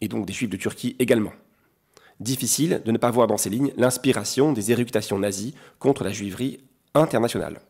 et 0.00 0.08
donc 0.08 0.26
des 0.26 0.32
juifs 0.32 0.50
de 0.50 0.56
Turquie 0.56 0.96
également. 0.98 1.32
Difficile 2.20 2.82
de 2.84 2.90
ne 2.90 2.98
pas 2.98 3.10
voir 3.10 3.26
dans 3.26 3.36
ces 3.36 3.50
lignes 3.50 3.72
l'inspiration 3.76 4.52
des 4.52 4.72
éruptations 4.72 5.18
nazies 5.18 5.54
contre 5.78 6.04
la 6.04 6.10
juiverie 6.10 6.58
internationale. 6.94 7.60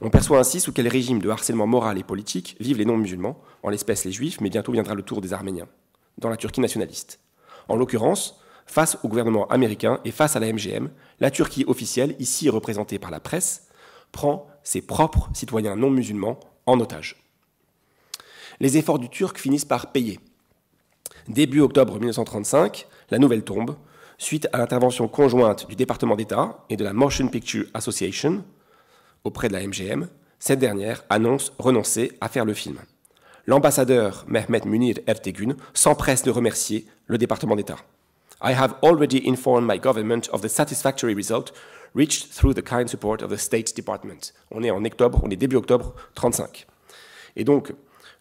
On 0.00 0.10
perçoit 0.10 0.38
ainsi 0.38 0.60
sous 0.60 0.72
quel 0.72 0.88
régime 0.88 1.20
de 1.20 1.28
harcèlement 1.28 1.66
moral 1.66 1.98
et 1.98 2.04
politique 2.04 2.56
vivent 2.60 2.78
les 2.78 2.84
non-musulmans, 2.84 3.38
en 3.62 3.68
l'espèce 3.68 4.04
les 4.04 4.12
juifs, 4.12 4.40
mais 4.40 4.48
bientôt 4.48 4.72
viendra 4.72 4.94
le 4.94 5.02
tour 5.02 5.20
des 5.20 5.32
Arméniens, 5.32 5.68
dans 6.18 6.30
la 6.30 6.36
Turquie 6.36 6.60
nationaliste. 6.60 7.20
En 7.68 7.76
l'occurrence, 7.76 8.40
face 8.64 8.96
au 9.02 9.08
gouvernement 9.08 9.48
américain 9.48 10.00
et 10.04 10.12
face 10.12 10.36
à 10.36 10.40
la 10.40 10.52
MGM, 10.52 10.90
la 11.20 11.30
Turquie 11.30 11.64
officielle, 11.66 12.14
ici 12.20 12.48
représentée 12.48 12.98
par 12.98 13.10
la 13.10 13.18
presse, 13.18 13.68
prend 14.12 14.46
ses 14.62 14.82
propres 14.82 15.28
citoyens 15.34 15.74
non 15.74 15.90
musulmans 15.90 16.38
en 16.66 16.78
otage. 16.78 17.16
Les 18.60 18.76
efforts 18.76 18.98
du 18.98 19.08
Turc 19.08 19.38
finissent 19.38 19.64
par 19.64 19.92
payer. 19.92 20.20
Début 21.28 21.60
octobre 21.60 21.98
1935, 21.98 22.86
la 23.10 23.18
nouvelle 23.18 23.44
tombe, 23.44 23.76
suite 24.16 24.48
à 24.54 24.58
l'intervention 24.58 25.08
conjointe 25.08 25.68
du 25.68 25.76
département 25.76 26.16
d'État 26.16 26.64
et 26.70 26.76
de 26.76 26.84
la 26.84 26.94
Motion 26.94 27.28
Picture 27.28 27.66
Association 27.74 28.42
auprès 29.24 29.48
de 29.48 29.52
la 29.52 29.60
MGM, 29.60 30.08
cette 30.38 30.58
dernière 30.58 31.04
annonce 31.10 31.52
renoncer 31.58 32.12
à 32.22 32.30
faire 32.30 32.46
le 32.46 32.54
film. 32.54 32.78
L'ambassadeur 33.46 34.24
Mehmet 34.26 34.62
Munir 34.64 34.96
Ertegun 35.06 35.54
s'empresse 35.74 36.22
de 36.22 36.30
remercier 36.30 36.86
le 37.08 37.18
département 37.18 37.56
d'État. 37.56 37.76
I 38.42 38.54
have 38.54 38.76
already 38.82 39.22
informed 39.26 39.68
my 39.70 39.78
government 39.78 40.30
of 40.32 40.40
the 40.40 40.48
satisfactory 40.48 41.14
result 41.14 41.52
reached 41.94 42.32
through 42.32 42.54
the 42.54 42.62
kind 42.62 42.88
support 42.88 43.22
of 43.22 43.30
the 43.30 43.38
State 43.38 43.76
Department. 43.76 44.32
On 44.50 44.62
est 44.62 44.70
en 44.70 44.82
octobre, 44.82 45.20
on 45.22 45.30
est 45.30 45.36
début 45.36 45.56
octobre 45.56 45.94
35. 46.14 46.66
Et 47.36 47.44
donc, 47.44 47.74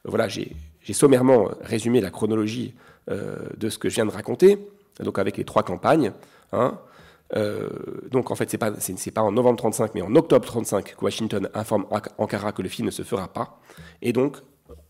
voilà, 0.04 0.28
j'ai 0.28 0.56
sommairement 0.92 1.52
résumé 1.62 2.02
la 2.02 2.10
chronologie 2.10 2.74
de 3.10 3.70
ce 3.70 3.78
que 3.78 3.90
je 3.90 3.96
viens 3.96 4.06
de 4.06 4.12
raconter, 4.12 4.60
donc 5.00 5.20
avec 5.20 5.38
les 5.38 5.46
trois 5.46 5.64
campagnes. 5.64 6.12
Hein. 6.52 6.78
Euh, 7.36 7.70
donc 8.10 8.32
en 8.32 8.36
fait, 8.36 8.50
c'est 8.50 8.58
pas, 8.58 8.72
pas 8.72 9.22
en 9.22 9.32
novembre 9.32 9.58
35, 9.58 9.94
mais 9.96 10.02
en 10.02 10.16
octobre 10.16 10.46
35 10.46 10.96
que 10.96 11.04
Washington 11.04 11.50
informe 11.54 11.86
Ankara 12.18 12.52
que 12.52 12.62
le 12.62 12.70
film 12.70 12.86
ne 12.86 12.92
se 12.92 13.04
fera 13.04 13.28
pas. 13.28 13.60
Et 14.02 14.14
donc, 14.14 14.38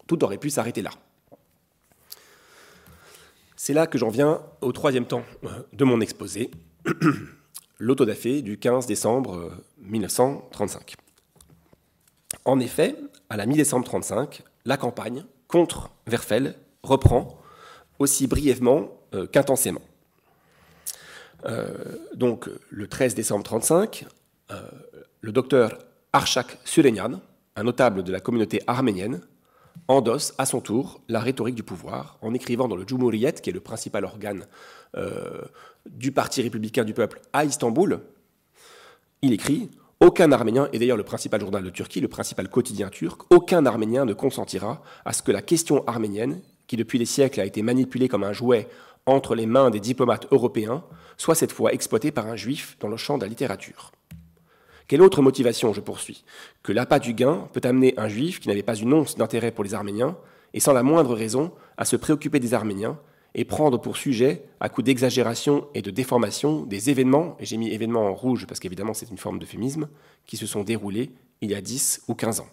tout 0.07 0.24
aurait 0.24 0.38
pu 0.38 0.49
s'arrêter 0.49 0.82
là. 0.82 0.91
C'est 3.55 3.74
là 3.74 3.88
que 3.88 3.97
j'en 3.97 4.09
viens 4.09 4.41
au 4.61 4.72
troisième 4.72 5.05
temps 5.05 5.24
euh, 5.43 5.49
de 5.74 5.84
mon 5.84 5.99
exposé, 5.99 6.51
l'autodafé 7.80 8.41
du 8.41 8.57
15 8.57 8.86
décembre 8.86 9.51
1935. 9.80 10.95
En 12.45 12.59
effet, 12.59 12.95
à 13.30 13.36
la 13.36 13.45
mi-décembre 13.45 13.86
35, 13.86 14.43
la 14.65 14.78
campagne 14.78 15.26
contre 15.47 15.89
Verfel 16.05 16.55
reprend 16.84 17.39
aussi 18.00 18.28
brièvement 18.28 18.89
euh, 19.14 19.26
qu'intensément. 19.28 19.82
Euh, 21.45 21.68
donc, 22.14 22.50
le 22.70 22.88
13 22.88 23.16
décembre 23.16 23.45
1935, 23.45 24.06
euh, 24.52 24.62
le 25.22 25.32
docteur 25.32 25.78
Arshak 26.14 26.58
Surenyan, 26.66 27.22
un 27.56 27.64
notable 27.64 28.04
de 28.04 28.12
la 28.12 28.20
communauté 28.20 28.62
arménienne, 28.68 29.22
endosse 29.88 30.34
à 30.38 30.45
son 30.45 30.60
tour 30.60 31.02
la 31.08 31.20
rhétorique 31.20 31.56
du 31.56 31.64
pouvoir 31.64 32.18
en 32.22 32.34
écrivant 32.34 32.68
dans 32.68 32.76
le 32.76 32.86
Cumhuriyet, 32.86 33.34
qui 33.34 33.50
est 33.50 33.54
le 33.54 33.60
principal 33.60 34.06
organe 34.06 34.45
du 35.86 36.12
Parti 36.12 36.41
républicain 36.41 36.84
du 36.84 36.93
peuple 36.93 37.22
à 37.32 37.45
Istanbul, 37.45 38.00
il 39.22 39.34
écrit 39.34 39.70
aucun 40.00 40.32
Arménien, 40.32 40.70
et 40.74 40.80
d'ailleurs 40.80 40.98
le 40.98 41.04
principal 41.04 41.39
journal 41.41 41.64
de 41.64 41.70
Turquie, 41.70 42.02
le 42.02 42.08
principal 42.08 42.50
quotidien 42.50 42.89
turc, 42.89 43.22
aucun 43.32 43.66
Arménien 43.66 44.06
ne 44.06 44.14
consentira 44.14 44.82
à 45.06 45.14
ce 45.14 45.24
que 45.24 45.32
la 45.32 45.41
question 45.41 45.84
arménienne, 45.88 46.41
qui 46.68 46.78
depuis 46.78 46.99
des 46.99 47.05
siècles 47.05 47.39
a 47.39 47.45
été 47.45 47.61
manipulée 47.61 48.07
comme 48.07 48.24
un 48.24 48.34
jouet 48.34 48.68
entre 49.05 49.36
les 49.36 49.45
mains 49.45 49.70
des 49.70 49.80
diplomates 49.80 50.28
européens, 50.32 50.84
soit 51.18 51.36
cette 51.36 51.51
fois 51.51 51.74
exploitée 51.74 52.11
par 52.11 52.28
un 52.28 52.36
juif 52.36 52.78
dans 52.80 52.89
le 52.89 52.97
champ 52.97 53.18
de 53.18 53.24
la 53.24 53.30
littérature. 53.30 53.91
Quelle 54.88 55.01
autre 55.01 55.22
motivation, 55.22 55.74
je 55.74 55.82
poursuis, 55.82 56.24
que 56.63 56.72
l'appât 56.72 56.99
du 56.99 57.13
gain 57.13 57.47
peut 57.53 57.61
amener 57.63 57.93
un 57.97 58.07
juif 58.07 58.39
qui 58.39 58.47
n'avait 58.47 58.63
pas 58.63 58.76
une 58.76 58.93
once 58.93 59.15
d'intérêt 59.15 59.51
pour 59.51 59.63
les 59.63 59.74
Arméniens, 59.74 60.18
et 60.53 60.59
sans 60.59 60.74
la 60.74 60.84
moindre 60.84 61.13
raison, 61.13 61.51
à 61.78 61.86
se 61.86 61.95
préoccuper 61.95 62.39
des 62.39 62.53
Arméniens, 62.53 62.97
et 63.36 63.45
prendre 63.45 63.78
pour 63.80 63.97
sujet, 63.97 64.45
à 64.59 64.70
coup 64.70 64.82
d'exagération 64.82 65.68
et 65.74 65.82
de 65.82 65.91
déformation, 65.91 66.63
des 66.63 66.89
événements, 66.89 67.36
et 67.39 67.45
j'ai 67.45 67.57
mis 67.57 67.70
événements 67.72 68.07
en 68.07 68.13
rouge 68.13 68.47
parce 68.47 68.59
qu'évidemment 68.59 68.93
c'est 68.93 69.11
une 69.11 69.18
forme 69.18 69.39
d'euphémisme, 69.39 69.89
qui 70.26 70.38
se 70.38 70.47
sont 70.47 70.63
déroulés 70.63 71.11
il 71.41 71.51
y 71.51 71.55
a 71.55 71.61
10 71.61 72.03
ou 72.07 72.15
15 72.15 72.39
ans. 72.39 72.47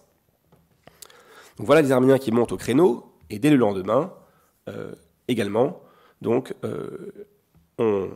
Donc 1.57 1.67
voilà 1.67 1.83
les 1.83 1.93
Arméniens 1.93 2.19
qui 2.19 2.33
montent 2.33 2.53
au 2.53 2.57
créneau, 2.57 3.14
et 3.31 3.39
dès 3.39 3.51
le 3.51 3.57
lendemain, 3.57 4.12
euh, 4.68 4.93
également, 5.29 5.83
donc, 6.20 6.55
euh, 6.64 7.29
on, 7.79 8.11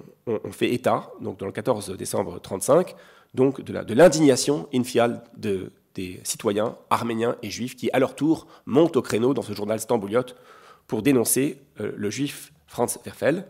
fait 0.50 0.72
état, 0.72 1.11
donc 1.20 1.38
dans 1.38 1.46
le 1.46 1.52
14 1.52 1.96
décembre 1.96 2.30
1935, 2.30 2.94
donc 3.34 3.61
de 3.61 3.94
l'indignation 3.94 4.68
infiale 4.72 5.24
de, 5.36 5.72
des 5.94 6.20
citoyens 6.22 6.76
arméniens 6.90 7.36
et 7.42 7.50
juifs 7.50 7.76
qui, 7.76 7.90
à 7.92 7.98
leur 7.98 8.14
tour, 8.14 8.46
montent 8.66 8.96
au 8.96 9.02
créneau 9.02 9.34
dans 9.34 9.42
ce 9.42 9.52
journal 9.52 9.80
stambouliote 9.80 10.36
pour 10.86 11.02
dénoncer 11.02 11.61
euh, 11.80 11.92
le 11.96 12.11
juif 12.11 12.52
Franz 12.66 12.98
Werfel. 13.04 13.46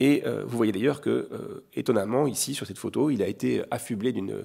Et 0.00 0.24
vous 0.44 0.56
voyez 0.56 0.72
d'ailleurs 0.72 1.00
que, 1.00 1.62
étonnamment, 1.72 2.26
ici, 2.26 2.52
sur 2.52 2.66
cette 2.66 2.78
photo, 2.78 3.10
il 3.10 3.22
a 3.22 3.28
été 3.28 3.62
affublé 3.70 4.12
d'une, 4.12 4.44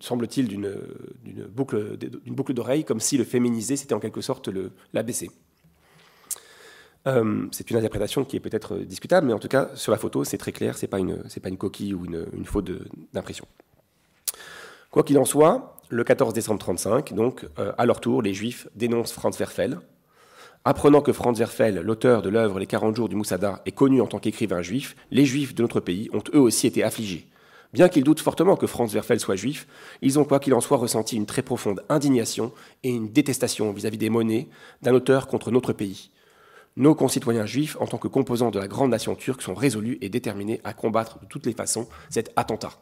semble-t-il, 0.00 0.48
d'une, 0.48 0.72
boucle, 1.48 2.54
d'oreille, 2.54 2.84
comme 2.84 3.00
si 3.00 3.16
le 3.16 3.24
féminiser, 3.24 3.76
c'était 3.76 3.94
en 3.94 4.00
quelque 4.00 4.20
sorte 4.20 4.50
l'abaisser. 4.92 5.30
c'est 7.04 7.70
une 7.70 7.76
interprétation 7.76 8.24
qui 8.24 8.36
est 8.36 8.40
peut-être 8.40 8.78
discutable, 8.78 9.26
mais 9.26 9.32
en 9.32 9.38
tout 9.38 9.48
cas, 9.48 9.70
sur 9.74 9.92
la 9.92 9.98
photo, 9.98 10.24
c'est 10.24 10.38
très 10.38 10.52
clair, 10.52 10.76
ce 10.76 10.84
n'est 10.84 10.90
pas, 10.90 10.98
une, 10.98 11.22
pas 11.42 11.48
une 11.48 11.58
coquille 11.58 11.94
ou 11.94 12.04
une, 12.04 12.44
faute 12.44 12.70
d'impression. 13.12 13.46
Quoi 14.90 15.04
qu'il 15.04 15.18
en 15.18 15.24
soit, 15.24 15.76
le 15.88 16.04
14 16.04 16.34
décembre 16.34 16.60
1935, 16.62 17.14
donc, 17.14 17.46
à 17.56 17.86
leur 17.86 18.00
tour, 18.00 18.22
les 18.22 18.34
Juifs 18.34 18.68
dénoncent 18.74 19.12
Franz 19.12 19.38
Werfel, 19.38 19.80
Apprenant 20.64 21.00
que 21.00 21.14
Franz 21.14 21.38
Werfel, 21.38 21.80
l'auteur 21.80 22.20
de 22.20 22.28
l'œuvre 22.28 22.58
Les 22.58 22.66
40 22.66 22.94
jours 22.94 23.08
du 23.08 23.16
Moussada, 23.16 23.62
est 23.64 23.72
connu 23.72 24.02
en 24.02 24.06
tant 24.06 24.18
qu'écrivain 24.18 24.60
juif, 24.60 24.94
les 25.10 25.24
juifs 25.24 25.54
de 25.54 25.62
notre 25.62 25.80
pays 25.80 26.10
ont 26.12 26.22
eux 26.34 26.40
aussi 26.40 26.66
été 26.66 26.82
affligés. 26.82 27.29
Bien 27.72 27.88
qu'ils 27.88 28.02
doutent 28.02 28.20
fortement 28.20 28.56
que 28.56 28.66
Franz 28.66 28.92
Werfel 28.92 29.20
soit 29.20 29.36
juif, 29.36 29.68
ils 30.02 30.18
ont 30.18 30.24
quoi 30.24 30.40
qu'il 30.40 30.54
en 30.54 30.60
soit 30.60 30.76
ressenti 30.76 31.16
une 31.16 31.26
très 31.26 31.42
profonde 31.42 31.84
indignation 31.88 32.52
et 32.82 32.90
une 32.90 33.12
détestation 33.12 33.72
vis-à-vis 33.72 33.98
des 33.98 34.10
monnaies 34.10 34.48
d'un 34.82 34.92
auteur 34.92 35.28
contre 35.28 35.52
notre 35.52 35.72
pays. 35.72 36.10
Nos 36.76 36.94
concitoyens 36.94 37.46
juifs, 37.46 37.76
en 37.80 37.86
tant 37.86 37.98
que 37.98 38.08
composants 38.08 38.50
de 38.50 38.58
la 38.58 38.66
grande 38.66 38.90
nation 38.90 39.14
turque, 39.14 39.42
sont 39.42 39.54
résolus 39.54 39.98
et 40.00 40.08
déterminés 40.08 40.60
à 40.64 40.72
combattre 40.72 41.20
de 41.20 41.26
toutes 41.26 41.46
les 41.46 41.52
façons 41.52 41.88
cet 42.08 42.32
attentat. 42.36 42.72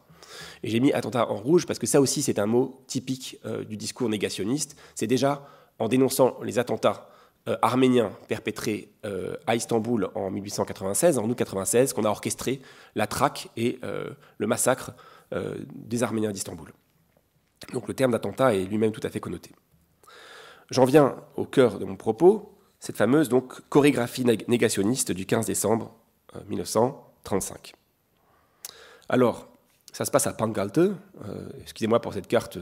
Et 0.62 0.70
j'ai 0.70 0.80
mis 0.80 0.92
attentat 0.92 1.30
en 1.30 1.36
rouge 1.36 1.66
parce 1.66 1.78
que 1.78 1.86
ça 1.86 2.00
aussi 2.00 2.22
c'est 2.22 2.38
un 2.38 2.46
mot 2.46 2.82
typique 2.86 3.38
euh, 3.44 3.64
du 3.64 3.76
discours 3.76 4.08
négationniste. 4.08 4.76
C'est 4.94 5.06
déjà 5.06 5.46
en 5.78 5.88
dénonçant 5.88 6.38
les 6.42 6.58
attentats 6.58 7.08
arménien 7.62 8.10
perpétré 8.26 8.90
euh, 9.04 9.36
à 9.46 9.54
Istanbul 9.54 10.08
en 10.14 10.30
1896, 10.30 11.18
en 11.18 11.28
août 11.28 11.34
96, 11.34 11.92
qu'on 11.92 12.04
a 12.04 12.10
orchestré 12.10 12.60
la 12.94 13.06
traque 13.06 13.48
et 13.56 13.78
euh, 13.84 14.10
le 14.38 14.46
massacre 14.46 14.92
des 15.74 16.02
Arméniens 16.02 16.32
d'Istanbul. 16.32 16.72
Donc 17.74 17.86
le 17.86 17.92
terme 17.92 18.12
d'attentat 18.12 18.54
est 18.54 18.64
lui-même 18.64 18.92
tout 18.92 19.00
à 19.04 19.10
fait 19.10 19.20
connoté. 19.20 19.50
J'en 20.70 20.86
viens 20.86 21.16
au 21.36 21.44
cœur 21.44 21.78
de 21.78 21.84
mon 21.84 21.96
propos, 21.96 22.58
cette 22.80 22.96
fameuse 22.96 23.28
donc 23.28 23.60
chorégraphie 23.68 24.24
négationniste 24.24 25.12
du 25.12 25.26
15 25.26 25.44
décembre 25.44 25.94
1935. 26.48 27.74
Alors, 29.10 29.48
Ça 29.92 30.06
se 30.06 30.10
passe 30.10 30.26
à 30.26 30.32
Pangalte. 30.32 30.80
Excusez-moi 31.60 32.00
pour 32.00 32.14
cette 32.14 32.26
carte 32.26 32.58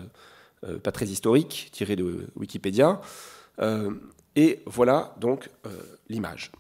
pas 0.83 0.91
très 0.91 1.07
historique, 1.07 1.69
tirée 1.71 1.95
de 1.95 2.27
Wikipédia. 2.35 3.01
Et 4.37 4.63
voilà 4.67 5.15
donc 5.19 5.51
l'image. 6.09 6.53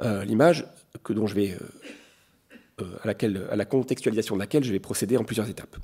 l'image 0.00 0.66
que 1.04 1.12
dont 1.12 1.26
je 1.26 1.34
vais, 1.34 1.56
à, 2.78 3.06
laquelle, 3.06 3.46
à 3.50 3.56
la 3.56 3.64
contextualisation 3.64 4.34
de 4.34 4.40
laquelle 4.40 4.64
je 4.64 4.72
vais 4.72 4.80
procéder 4.80 5.16
en 5.16 5.24
plusieurs 5.24 5.48
étapes. 5.48 5.76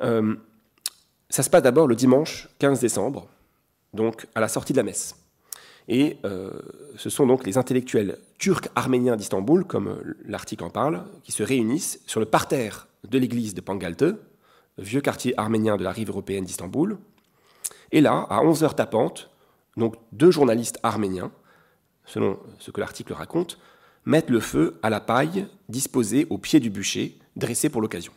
ça 0.00 1.42
se 1.42 1.50
passe 1.50 1.62
d'abord 1.62 1.86
le 1.86 1.96
dimanche 1.96 2.48
15 2.58 2.80
décembre, 2.80 3.28
donc 3.92 4.26
à 4.34 4.40
la 4.40 4.48
sortie 4.48 4.72
de 4.72 4.78
la 4.78 4.84
messe. 4.84 5.16
Et 5.88 6.18
euh, 6.24 6.50
ce 6.96 7.10
sont 7.10 7.26
donc 7.26 7.44
les 7.44 7.58
intellectuels 7.58 8.18
turcs 8.38 8.68
arméniens 8.76 9.16
d'Istanbul, 9.16 9.64
comme 9.64 9.88
euh, 9.88 10.16
l'article 10.24 10.64
en 10.64 10.70
parle, 10.70 11.04
qui 11.24 11.32
se 11.32 11.42
réunissent 11.42 12.00
sur 12.06 12.20
le 12.20 12.26
parterre 12.26 12.86
de 13.08 13.18
l'église 13.18 13.54
de 13.54 13.60
Pangalte, 13.60 14.04
vieux 14.78 15.00
quartier 15.00 15.38
arménien 15.38 15.76
de 15.76 15.82
la 15.82 15.90
rive 15.90 16.10
européenne 16.10 16.44
d'Istanbul. 16.44 16.98
Et 17.90 18.00
là, 18.00 18.26
à 18.30 18.40
11h 18.44 18.76
tapantes, 18.76 19.29
donc 19.76 19.96
deux 20.12 20.30
journalistes 20.30 20.78
arméniens, 20.82 21.32
selon 22.04 22.38
ce 22.58 22.70
que 22.70 22.80
l'article 22.80 23.12
raconte, 23.12 23.58
mettent 24.04 24.30
le 24.30 24.40
feu 24.40 24.78
à 24.82 24.90
la 24.90 25.00
paille 25.00 25.46
disposée 25.68 26.26
au 26.30 26.38
pied 26.38 26.60
du 26.60 26.70
bûcher, 26.70 27.18
dressé 27.36 27.68
pour 27.68 27.80
l'occasion. 27.80 28.12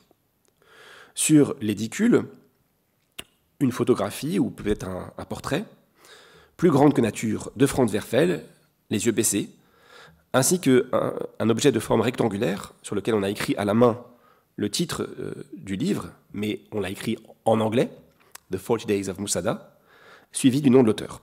Sur 1.16 1.56
l'édicule, 1.62 2.26
une 3.60 3.72
photographie 3.72 4.40
ou 4.40 4.50
peut-être 4.50 4.88
un, 4.88 5.26
portrait, 5.26 5.66
plus 6.58 6.72
grande 6.72 6.94
que 6.94 7.02
nature, 7.02 7.52
de 7.56 7.66
Franz 7.66 7.92
Werfel, 7.92 8.44
les 8.90 9.06
yeux 9.06 9.12
baissés, 9.12 9.50
ainsi 10.34 10.60
qu'un 10.60 10.82
un 11.40 11.50
objet 11.50 11.72
de 11.72 11.80
forme 11.80 12.02
rectangulaire 12.02 12.74
sur 12.82 12.96
lequel 12.96 13.14
on 13.14 13.24
a 13.24 13.30
écrit 13.30 13.56
à 13.56 13.66
la 13.66 13.74
main 13.74 14.04
le 14.56 14.70
titre 14.70 15.08
euh, 15.20 15.34
du 15.54 15.76
livre, 15.76 16.12
mais 16.34 16.62
on 16.72 16.80
l'a 16.80 16.90
écrit 16.90 17.18
en 17.46 17.60
anglais, 17.60 17.90
The 18.52 18.58
40 18.64 18.88
Days 18.88 19.10
of 19.10 19.20
Musada, 19.20 19.80
suivi 20.32 20.62
du 20.62 20.70
nom 20.70 20.82
de 20.82 20.88
l'auteur. 20.88 21.22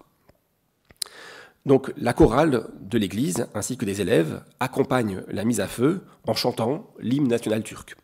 Donc 1.67 1.93
la 1.97 2.13
chorale 2.13 2.69
de 2.81 2.99
l'église 2.99 3.47
ainsi 3.55 3.77
que 3.77 3.85
des 3.85 4.01
élèves 4.01 4.43
accompagnent 4.61 5.23
la 5.29 5.45
mise 5.45 5.61
à 5.61 5.67
feu 5.67 6.03
en 6.27 6.35
chantant 6.35 6.95
l'hymne 7.01 7.29
national 7.29 7.63
turc. 7.63 7.97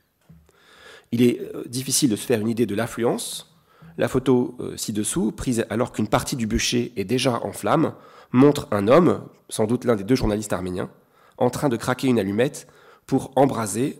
Il 1.12 1.22
est 1.22 1.40
euh, 1.54 1.64
difficile 1.66 2.10
de 2.10 2.16
se 2.16 2.26
faire 2.26 2.40
une 2.40 2.48
idée 2.48 2.66
de 2.66 2.74
l'affluence 2.74 3.56
la 3.98 4.08
photo 4.08 4.56
euh, 4.60 4.76
ci-dessous, 4.76 5.32
prise 5.32 5.64
alors 5.70 5.92
qu'une 5.92 6.08
partie 6.08 6.36
du 6.36 6.46
bûcher 6.46 6.92
est 6.96 7.04
déjà 7.04 7.40
en 7.42 7.52
flammes, 7.52 7.94
montre 8.30 8.68
un 8.70 8.88
homme, 8.88 9.26
sans 9.48 9.66
doute 9.66 9.84
l'un 9.84 9.96
des 9.96 10.04
deux 10.04 10.14
journalistes 10.14 10.52
arméniens, 10.52 10.90
en 11.38 11.50
train 11.50 11.68
de 11.68 11.76
craquer 11.76 12.08
une 12.08 12.18
allumette 12.18 12.66
pour 13.06 13.32
embraser 13.36 13.98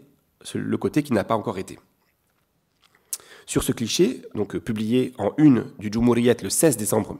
le 0.55 0.77
côté 0.77 1.03
qui 1.03 1.13
n'a 1.13 1.25
pas 1.25 1.35
encore 1.35 1.59
été. 1.59 1.79
Sur 3.47 3.63
ce 3.63 3.73
cliché, 3.73 4.23
donc 4.35 4.57
euh, 4.57 4.61
publié 4.61 5.15
en 5.19 5.33
une 5.39 5.67
du 5.79 5.89
Djumuriyet 5.91 6.37
le 6.43 6.51
16 6.51 6.77
décembre 6.77 7.19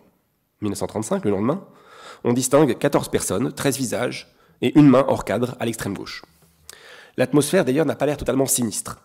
1935, 0.61 1.25
le 1.25 1.31
lendemain, 1.31 1.65
on 2.27 2.33
distingue 2.33 2.77
14 2.77 3.09
personnes, 3.09 3.53
13 3.53 3.79
visages 3.79 4.35
et 4.61 4.77
une 4.77 4.89
main 4.89 5.05
hors 5.09 5.25
cadre 5.25 5.57
à 5.61 5.65
l'extrême 5.65 5.95
gauche. 5.95 6.23
L'atmosphère 7.17 7.65
d'ailleurs 7.65 7.87
n'a 7.87 7.95
pas 7.95 8.05
l'air 8.05 8.17
totalement 8.17 8.47
sinistre. 8.47 8.99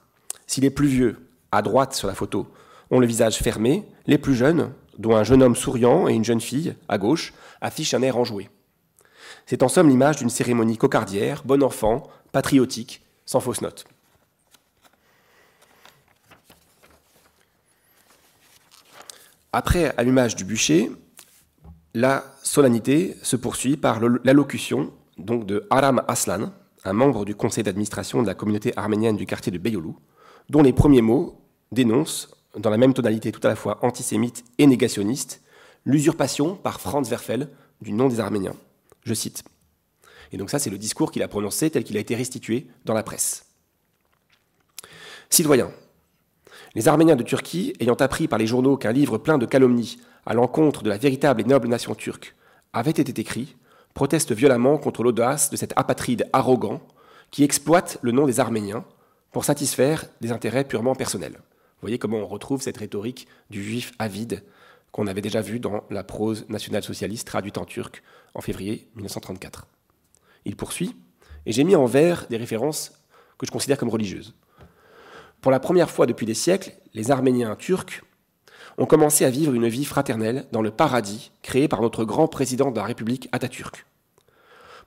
S'il 0.47 0.65
est 0.65 0.71
plus 0.71 0.87
vieux, 0.87 1.29
à 1.51 1.61
droite 1.61 1.93
sur 1.93 2.07
la 2.07 2.15
photo, 2.15 2.47
ont 2.89 2.99
le 2.99 3.05
visage 3.05 3.37
fermé, 3.37 3.85
les 4.07 4.17
plus 4.17 4.33
jeunes, 4.33 4.73
dont 4.97 5.15
un 5.15 5.23
jeune 5.23 5.43
homme 5.43 5.55
souriant 5.55 6.09
et 6.09 6.13
une 6.13 6.25
jeune 6.25 6.41
fille, 6.41 6.75
à 6.89 6.97
gauche, 6.97 7.33
affichent 7.61 7.93
un 7.93 8.01
air 8.01 8.17
enjoué. 8.17 8.49
C'est 9.45 9.61
en 9.61 9.69
somme 9.69 9.89
l'image 9.89 10.17
d'une 10.17 10.29
cérémonie 10.29 10.77
cocardière, 10.77 11.43
bon 11.45 11.61
enfant, 11.61 12.09
patriotique, 12.31 13.05
sans 13.25 13.39
fausse 13.39 13.61
note. 13.61 13.85
Après 19.53 19.93
allumage 19.97 20.35
du 20.35 20.43
bûcher, 20.43 20.91
la 21.93 22.23
solennité 22.43 23.17
se 23.21 23.35
poursuit 23.35 23.77
par 23.77 23.99
l'allocution 24.23 24.93
donc 25.17 25.45
de 25.45 25.67
Aram 25.69 26.03
Aslan, 26.07 26.51
un 26.83 26.93
membre 26.93 27.25
du 27.25 27.35
conseil 27.35 27.63
d'administration 27.63 28.21
de 28.21 28.27
la 28.27 28.33
communauté 28.33 28.73
arménienne 28.75 29.17
du 29.17 29.25
quartier 29.25 29.51
de 29.51 29.57
Beyoğlu, 29.57 29.93
dont 30.49 30.63
les 30.63 30.73
premiers 30.73 31.01
mots 31.01 31.41
dénoncent 31.71 32.29
dans 32.57 32.69
la 32.69 32.77
même 32.77 32.93
tonalité 32.93 33.31
tout 33.31 33.45
à 33.45 33.49
la 33.49 33.55
fois 33.55 33.79
antisémite 33.81 34.43
et 34.57 34.67
négationniste, 34.67 35.41
l'usurpation 35.85 36.55
par 36.55 36.81
Franz 36.81 37.09
Werfel 37.09 37.49
du 37.81 37.93
nom 37.93 38.07
des 38.07 38.19
Arméniens. 38.19 38.55
Je 39.03 39.13
cite. 39.13 39.43
Et 40.31 40.37
donc 40.37 40.49
ça, 40.49 40.59
c'est 40.59 40.69
le 40.69 40.77
discours 40.77 41.11
qu'il 41.11 41.23
a 41.23 41.27
prononcé 41.27 41.69
tel 41.69 41.83
qu'il 41.83 41.97
a 41.97 41.99
été 41.99 42.15
restitué 42.15 42.67
dans 42.85 42.93
la 42.93 43.03
presse. 43.03 43.45
Citoyens, 45.29 45.71
les 46.73 46.87
Arméniens 46.87 47.15
de 47.15 47.23
Turquie, 47.23 47.73
ayant 47.79 47.95
appris 47.95 48.27
par 48.27 48.39
les 48.39 48.47
journaux 48.47 48.77
qu'un 48.77 48.91
livre 48.91 49.17
plein 49.17 49.37
de 49.37 49.45
calomnies 49.45 49.97
à 50.25 50.33
l'encontre 50.33 50.83
de 50.83 50.89
la 50.89 50.97
véritable 50.97 51.41
et 51.41 51.45
noble 51.45 51.67
nation 51.67 51.95
turque 51.95 52.35
avait 52.73 52.91
été 52.91 53.19
écrit, 53.19 53.55
protestent 53.93 54.31
violemment 54.31 54.77
contre 54.77 55.03
l'audace 55.03 55.49
de 55.49 55.57
cet 55.57 55.73
apatride 55.75 56.29
arrogant 56.31 56.81
qui 57.29 57.43
exploite 57.43 57.97
le 58.01 58.11
nom 58.11 58.25
des 58.25 58.39
Arméniens 58.39 58.85
pour 59.31 59.43
satisfaire 59.45 60.05
des 60.21 60.31
intérêts 60.31 60.63
purement 60.63 60.95
personnels. 60.95 61.33
Vous 61.33 61.87
voyez 61.87 61.97
comment 61.97 62.19
on 62.19 62.27
retrouve 62.27 62.61
cette 62.61 62.77
rhétorique 62.77 63.27
du 63.49 63.63
juif 63.63 63.91
avide 63.99 64.43
qu'on 64.91 65.07
avait 65.07 65.21
déjà 65.21 65.41
vu 65.41 65.59
dans 65.59 65.83
la 65.89 66.03
prose 66.03 66.45
nationale-socialiste 66.49 67.27
traduite 67.27 67.57
en 67.57 67.65
turc 67.65 68.03
en 68.33 68.41
février 68.41 68.87
1934. 68.95 69.67
Il 70.45 70.55
poursuit, 70.55 70.95
et 71.45 71.51
j'ai 71.51 71.63
mis 71.63 71.75
en 71.75 71.85
vers 71.85 72.27
des 72.27 72.37
références 72.37 72.91
que 73.37 73.45
je 73.45 73.51
considère 73.51 73.77
comme 73.77 73.89
religieuses. 73.89 74.35
Pour 75.41 75.51
la 75.51 75.59
première 75.59 75.89
fois 75.89 76.05
depuis 76.05 76.25
des 76.25 76.35
siècles, 76.35 76.71
les 76.93 77.09
Arméniens 77.09 77.55
turcs 77.55 78.03
ont 78.77 78.85
commencé 78.85 79.25
à 79.25 79.29
vivre 79.29 79.53
une 79.53 79.67
vie 79.67 79.85
fraternelle 79.85 80.45
dans 80.51 80.61
le 80.61 80.71
paradis 80.71 81.31
créé 81.41 81.67
par 81.67 81.81
notre 81.81 82.05
grand 82.05 82.27
président 82.27 82.71
de 82.71 82.77
la 82.77 82.85
République 82.85 83.27
Atatürk. 83.31 83.85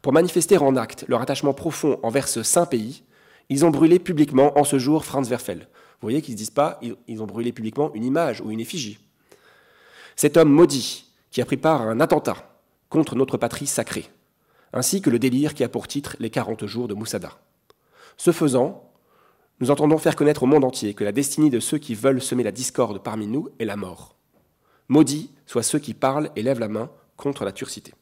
Pour 0.01 0.13
manifester 0.13 0.57
en 0.59 0.77
acte 0.77 1.05
leur 1.09 1.21
attachement 1.21 1.55
profond 1.55 1.99
envers 2.03 2.29
ce 2.29 2.43
saint 2.43 2.67
pays, 2.67 3.03
ils 3.49 3.65
ont 3.65 3.71
brûlé 3.71 3.99
publiquement 3.99 4.57
en 4.59 4.65
ce 4.65 4.79
jour 4.79 5.05
Franz 5.05 5.29
Werfel, 5.29 5.67
vous 6.05 6.11
voyez 6.11 6.23
qu'ils 6.23 6.35
ne 6.35 6.39
disent 6.39 6.51
pas, 6.51 6.79
ils 7.09 7.23
ont 7.23 7.27
brûlé 7.27 7.51
publiquement 7.51 7.91
une 7.95 8.05
image 8.05 8.41
ou 8.43 8.51
une 8.51 8.61
effigie. 8.61 8.99
Cet 10.17 10.37
homme 10.37 10.51
maudit 10.51 11.07
qui 11.31 11.41
a 11.41 11.47
pris 11.47 11.57
part 11.57 11.81
à 11.81 11.87
un 11.87 11.99
attentat 11.99 12.37
contre 12.91 13.17
notre 13.17 13.39
patrie 13.39 13.67
sacrée, 13.67 14.11
ainsi 14.73 15.01
que 15.01 15.09
le 15.09 15.19
délire 15.19 15.55
qui 15.55 15.65
a 15.65 15.69
pour 15.69 15.89
titre 15.89 16.15
les 16.21 16.31
40 16.31 16.67
jours 16.67 16.89
de 16.89 16.95
Moussada. 16.95 17.33
Ce 18.19 18.33
faisant, 18.33 18.84
nous 19.61 19.71
entendons 19.71 19.99
faire 19.99 20.17
connaître 20.17 20.43
au 20.43 20.47
monde 20.47 20.65
entier 20.65 20.95
que 20.95 21.05
la 21.05 21.13
destinée 21.13 21.51
de 21.51 21.61
ceux 21.61 21.79
qui 21.79 21.95
veulent 21.95 22.21
semer 22.21 22.43
la 22.43 22.53
discorde 22.53 23.03
parmi 23.03 23.27
nous 23.27 23.49
est 23.59 23.65
la 23.65 23.77
mort. 23.77 24.17
Maudits 24.89 25.31
soient 25.47 25.63
ceux 25.63 25.79
qui 25.79 25.95
parlent 25.95 26.31
et 26.37 26.43
lèvent 26.43 26.61
la 26.61 26.69
main 26.69 26.91
contre 27.17 27.45
la 27.45 27.53
turcité. 27.53 27.95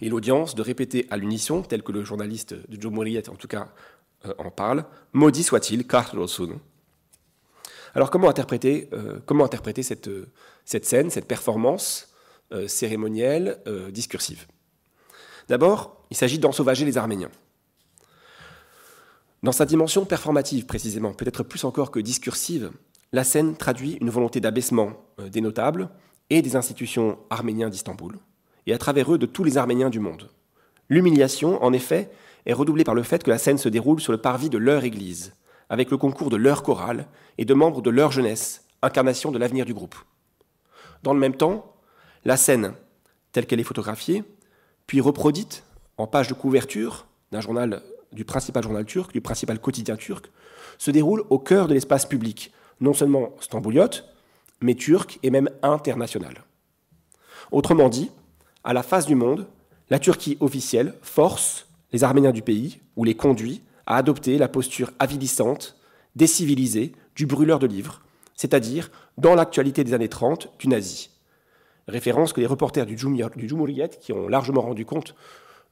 Et 0.00 0.08
l'audience 0.08 0.54
de 0.54 0.62
répéter 0.62 1.06
à 1.10 1.16
l'unisson, 1.16 1.62
tel 1.62 1.82
que 1.82 1.92
le 1.92 2.04
journaliste 2.04 2.54
de 2.54 2.80
Joe 2.80 2.92
Moriet 2.92 3.28
en 3.28 3.34
tout 3.34 3.48
cas 3.48 3.72
euh, 4.26 4.34
en 4.38 4.50
parle, 4.50 4.84
maudit 5.12 5.42
soit-il, 5.42 5.86
car 5.86 6.12
alors 7.94 8.10
comment 8.10 8.28
interpréter, 8.28 8.88
euh, 8.92 9.18
comment 9.26 9.44
interpréter 9.44 9.82
cette, 9.82 10.08
euh, 10.08 10.30
cette, 10.64 10.84
scène, 10.84 11.10
cette 11.10 11.26
performance 11.26 12.14
cérémonielle, 12.66 13.60
discursive? 13.90 14.46
D'abord, 15.48 16.02
il 16.10 16.16
s'agit 16.16 16.38
d'ensauvager 16.38 16.86
les 16.86 16.96
Arméniens. 16.96 17.30
Dans 19.42 19.52
sa 19.52 19.66
dimension 19.66 20.04
performative 20.04 20.66
précisément, 20.66 21.12
peut-être 21.12 21.44
plus 21.44 21.64
encore 21.64 21.92
que 21.92 22.00
discursive, 22.00 22.72
la 23.12 23.22
scène 23.22 23.56
traduit 23.56 23.98
une 24.00 24.10
volonté 24.10 24.40
d'abaissement 24.40 24.94
des 25.18 25.40
notables 25.40 25.90
et 26.28 26.42
des 26.42 26.56
institutions 26.56 27.18
arméniens 27.30 27.70
d'Istanbul, 27.70 28.18
et 28.66 28.74
à 28.74 28.78
travers 28.78 29.12
eux 29.12 29.18
de 29.18 29.26
tous 29.26 29.44
les 29.44 29.56
Arméniens 29.56 29.90
du 29.90 30.00
monde. 30.00 30.28
L'humiliation, 30.88 31.62
en 31.62 31.72
effet, 31.72 32.10
est 32.46 32.52
redoublée 32.52 32.84
par 32.84 32.94
le 32.94 33.02
fait 33.02 33.22
que 33.22 33.30
la 33.30 33.38
scène 33.38 33.58
se 33.58 33.68
déroule 33.68 34.00
sur 34.00 34.12
le 34.12 34.20
parvis 34.20 34.50
de 34.50 34.58
leur 34.58 34.84
église, 34.84 35.34
avec 35.70 35.90
le 35.90 35.96
concours 35.96 36.30
de 36.30 36.36
leur 36.36 36.62
chorale 36.62 37.06
et 37.38 37.44
de 37.44 37.54
membres 37.54 37.82
de 37.82 37.90
leur 37.90 38.10
jeunesse, 38.10 38.64
incarnation 38.82 39.30
de 39.30 39.38
l'avenir 39.38 39.64
du 39.64 39.74
groupe. 39.74 39.96
Dans 41.02 41.14
le 41.14 41.20
même 41.20 41.36
temps, 41.36 41.76
la 42.24 42.36
scène, 42.36 42.74
telle 43.32 43.46
qu'elle 43.46 43.60
est 43.60 43.64
photographiée, 43.64 44.24
puis 44.86 45.00
reproduite 45.00 45.62
en 45.96 46.06
page 46.06 46.28
de 46.28 46.34
couverture 46.34 47.06
d'un 47.30 47.40
journal, 47.40 47.82
du 48.12 48.24
principal 48.24 48.62
journal 48.62 48.84
turc, 48.84 49.12
du 49.12 49.20
principal 49.20 49.58
quotidien 49.60 49.96
turc, 49.96 50.30
se 50.78 50.90
déroule 50.90 51.24
au 51.30 51.38
cœur 51.38 51.68
de 51.68 51.74
l'espace 51.74 52.06
public, 52.06 52.52
non 52.80 52.92
seulement 52.92 53.34
stambouliote, 53.40 54.04
mais 54.60 54.74
turc 54.74 55.18
et 55.22 55.30
même 55.30 55.50
international. 55.62 56.44
Autrement 57.50 57.88
dit, 57.88 58.10
à 58.64 58.72
la 58.72 58.82
face 58.82 59.06
du 59.06 59.14
monde, 59.14 59.46
la 59.90 59.98
Turquie 59.98 60.36
officielle 60.40 60.94
force 61.02 61.66
les 61.92 62.04
Arméniens 62.04 62.32
du 62.32 62.42
pays, 62.42 62.80
ou 62.96 63.04
les 63.04 63.14
conduit, 63.14 63.62
à 63.86 63.96
adopter 63.96 64.36
la 64.36 64.48
posture 64.48 64.90
avilissante, 64.98 65.76
décivilisée 66.16 66.92
du 67.16 67.26
brûleur 67.26 67.58
de 67.58 67.66
livres, 67.66 68.02
c'est-à-dire, 68.34 68.90
dans 69.16 69.34
l'actualité 69.34 69.84
des 69.84 69.94
années 69.94 70.08
30, 70.08 70.52
du 70.58 70.68
nazi. 70.68 71.10
Référence 71.86 72.34
que 72.34 72.40
les 72.40 72.46
reporters 72.46 72.84
du 72.84 72.98
Jumuriyet, 72.98 73.88
qui 73.88 74.12
ont 74.12 74.28
largement 74.28 74.60
rendu 74.60 74.84
compte 74.84 75.14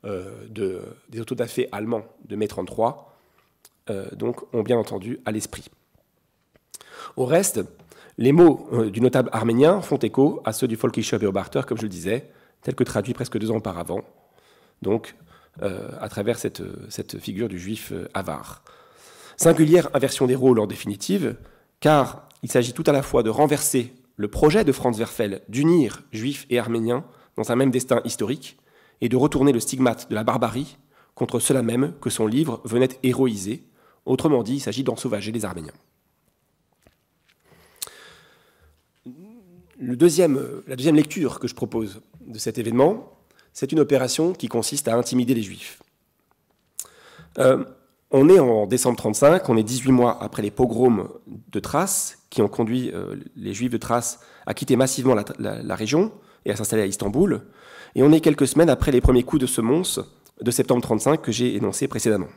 de, 0.07 0.83
des 1.09 1.21
autodafés 1.21 1.69
allemands 1.73 2.05
de 2.25 2.37
mai 2.37 2.49
33, 2.49 3.13
donc, 4.13 4.43
ont 4.55 4.63
bien 4.63 4.79
entendu 4.79 5.21
à 5.25 5.33
l'esprit. 5.33 5.65
Au 7.17 7.25
reste, 7.25 7.61
les 8.19 8.33
mots 8.33 8.69
du 8.91 9.01
notable 9.01 9.31
arménien 9.33 9.81
font 9.81 9.97
écho 9.97 10.41
à 10.45 10.53
ceux 10.53 10.67
du 10.67 10.77
Volkischer 10.77 11.19
Beobachter, 11.19 11.63
comme 11.67 11.79
je 11.79 11.83
le 11.83 11.89
disais, 11.89 12.31
tel 12.63 12.75
que 12.75 12.85
traduit 12.85 13.15
presque 13.15 13.39
deux 13.39 13.51
ans 13.51 13.57
auparavant, 13.57 14.03
donc 14.83 15.15
à 15.61 16.09
travers 16.09 16.39
cette, 16.39 16.63
cette, 16.89 17.19
figure 17.19 17.49
du 17.49 17.59
juif 17.59 17.93
avare. 18.13 18.63
Singulière 19.37 19.89
inversion 19.95 20.27
des 20.27 20.35
rôles 20.35 20.59
en 20.59 20.67
définitive, 20.67 21.37
car 21.81 22.29
il 22.43 22.51
s'agit 22.51 22.73
tout 22.73 22.85
à 22.87 22.93
la 22.93 23.03
fois 23.03 23.23
de 23.23 23.31
renverser 23.31 23.93
le 24.17 24.29
projet 24.29 24.65
de 24.65 24.73
Franz 24.73 24.99
Werfel 24.99 25.43
d'unir 25.49 26.03
juifs 26.13 26.47
et 26.49 26.59
arméniens 26.59 27.05
dans 27.37 27.53
un 27.53 27.57
même 27.57 27.71
destin 27.71 28.01
historique 28.05 28.57
et 29.01 29.09
de 29.09 29.16
retourner 29.16 29.53
le 29.53 29.61
stigmate 29.61 30.09
de 30.11 30.14
la 30.14 30.24
barbarie 30.24 30.78
contre 31.14 31.40
cela 31.40 31.62
même 31.62 31.94
que 32.01 32.11
son 32.11 32.26
livre 32.26 32.61
venait 32.64 32.88
héroïser. 33.03 33.64
Autrement 34.05 34.42
dit, 34.42 34.55
il 34.55 34.61
s'agit 34.61 34.84
d'ensauvager 34.84 35.32
les 35.32 35.44
Arméniens. 35.44 35.72
la 39.78 39.94
deuxième 39.94 40.97
lecture 40.97 41.38
que 41.38 41.49
je 41.49 41.55
propose 41.55 42.01
de 42.26 42.38
cet 42.38 42.59
événement, 42.59 43.12
c'est 43.53 43.72
une 43.72 43.80
opération 43.80 44.32
qui 44.32 44.49
consiste 44.49 44.88
à 44.88 44.97
intimider 44.97 45.34
les 45.34 45.42
Juifs. 45.42 45.82
Euh, 47.38 47.64
on 48.11 48.28
est 48.28 48.38
en 48.38 48.66
décembre 48.66 48.97
35, 48.97 49.49
on 49.49 49.57
est 49.57 49.62
18 49.62 49.92
mois 49.92 50.22
après 50.22 50.42
les 50.42 50.51
pogroms 50.51 51.09
de 51.26 51.61
Thrace, 51.61 52.18
qui 52.30 52.40
ont 52.42 52.49
conduit 52.49 52.90
euh, 52.92 53.16
les 53.36 53.53
Juifs 53.53 53.70
de 53.70 53.76
Thrace 53.78 54.20
à 54.47 54.55
quitter 54.55 54.76
massivement 54.76 55.16
la, 55.38 55.74
région 55.74 56.12
et 56.44 56.53
à 56.53 56.57
s'installer 56.57 56.82
à 56.82 56.86
Istanbul. 56.86 57.42
Et 57.97 58.03
on 58.03 58.12
est 58.12 58.20
quelques 58.20 58.47
semaines 58.47 58.68
après 58.68 58.92
les 58.92 59.01
premiers 59.01 59.22
coups 59.22 59.40
de 59.40 59.47
semonce 59.47 60.01
de 60.42 60.51
septembre 60.51 60.82
35 60.82 61.22
que 61.22 61.32
j'ai 61.32 61.57
énoncés 61.57 61.88
précédemment. 61.88 62.28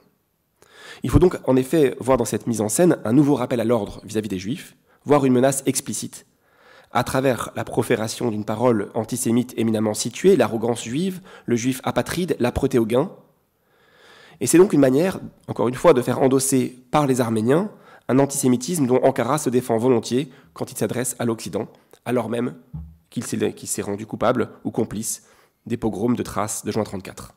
Il 1.04 1.10
faut 1.10 1.20
donc 1.20 1.36
en 1.44 1.58
effet 1.58 1.98
voir 2.00 2.18
dans 2.18 2.24
cette 2.24 2.48
mise 2.48 2.62
en 2.62 2.70
scène 2.70 2.98
un 3.04 3.12
nouveau 3.12 3.36
rappel 3.36 3.60
à 3.60 3.66
l'ordre 3.66 4.00
vis-à-vis 4.06 4.30
des 4.30 4.40
Juifs, 4.40 4.78
voire 5.04 5.26
une 5.26 5.34
menace 5.34 5.62
explicite, 5.66 6.26
à 6.94 7.04
travers 7.04 7.52
la 7.58 7.66
profération 7.66 8.32
d'une 8.32 8.46
parole 8.46 8.90
antisémite 8.94 9.54
éminemment 9.58 9.94
située, 9.94 10.38
l'arrogance 10.38 10.86
juive, 10.86 11.20
le 11.46 11.58
juif 11.58 11.82
apatride, 11.84 12.38
l'âpreté 12.40 12.80
au 12.80 12.86
gain, 12.86 13.12
et 14.40 14.48
c'est 14.48 14.58
donc 14.58 14.72
une 14.72 14.80
manière, 14.80 15.20
encore 15.50 15.68
une 15.68 15.76
fois, 15.76 15.94
de 15.94 16.02
faire 16.02 16.22
endosser 16.22 16.86
par 16.90 17.06
les 17.06 17.20
Arméniens 17.20 17.70
un 18.08 18.20
antisémitisme 18.20 18.88
dont 18.88 19.04
Ankara 19.04 19.38
se 19.38 19.50
défend 19.50 19.78
volontiers 19.78 20.32
quand 20.54 20.72
il 20.72 20.78
s'adresse 20.78 21.18
à 21.20 21.26
l'Occident, 21.26 21.68
alors 22.06 22.30
même 22.30 22.56
qu'il 23.10 23.26
s'est 23.26 23.82
rendu 23.82 24.06
coupable 24.06 24.50
ou 24.64 24.72
complice 24.72 25.24
des 25.70 25.78
pogroms 25.78 26.16
de 26.16 26.24
Thrace 26.24 26.66
de 26.66 26.72
juin 26.72 26.84
34. 26.84 27.34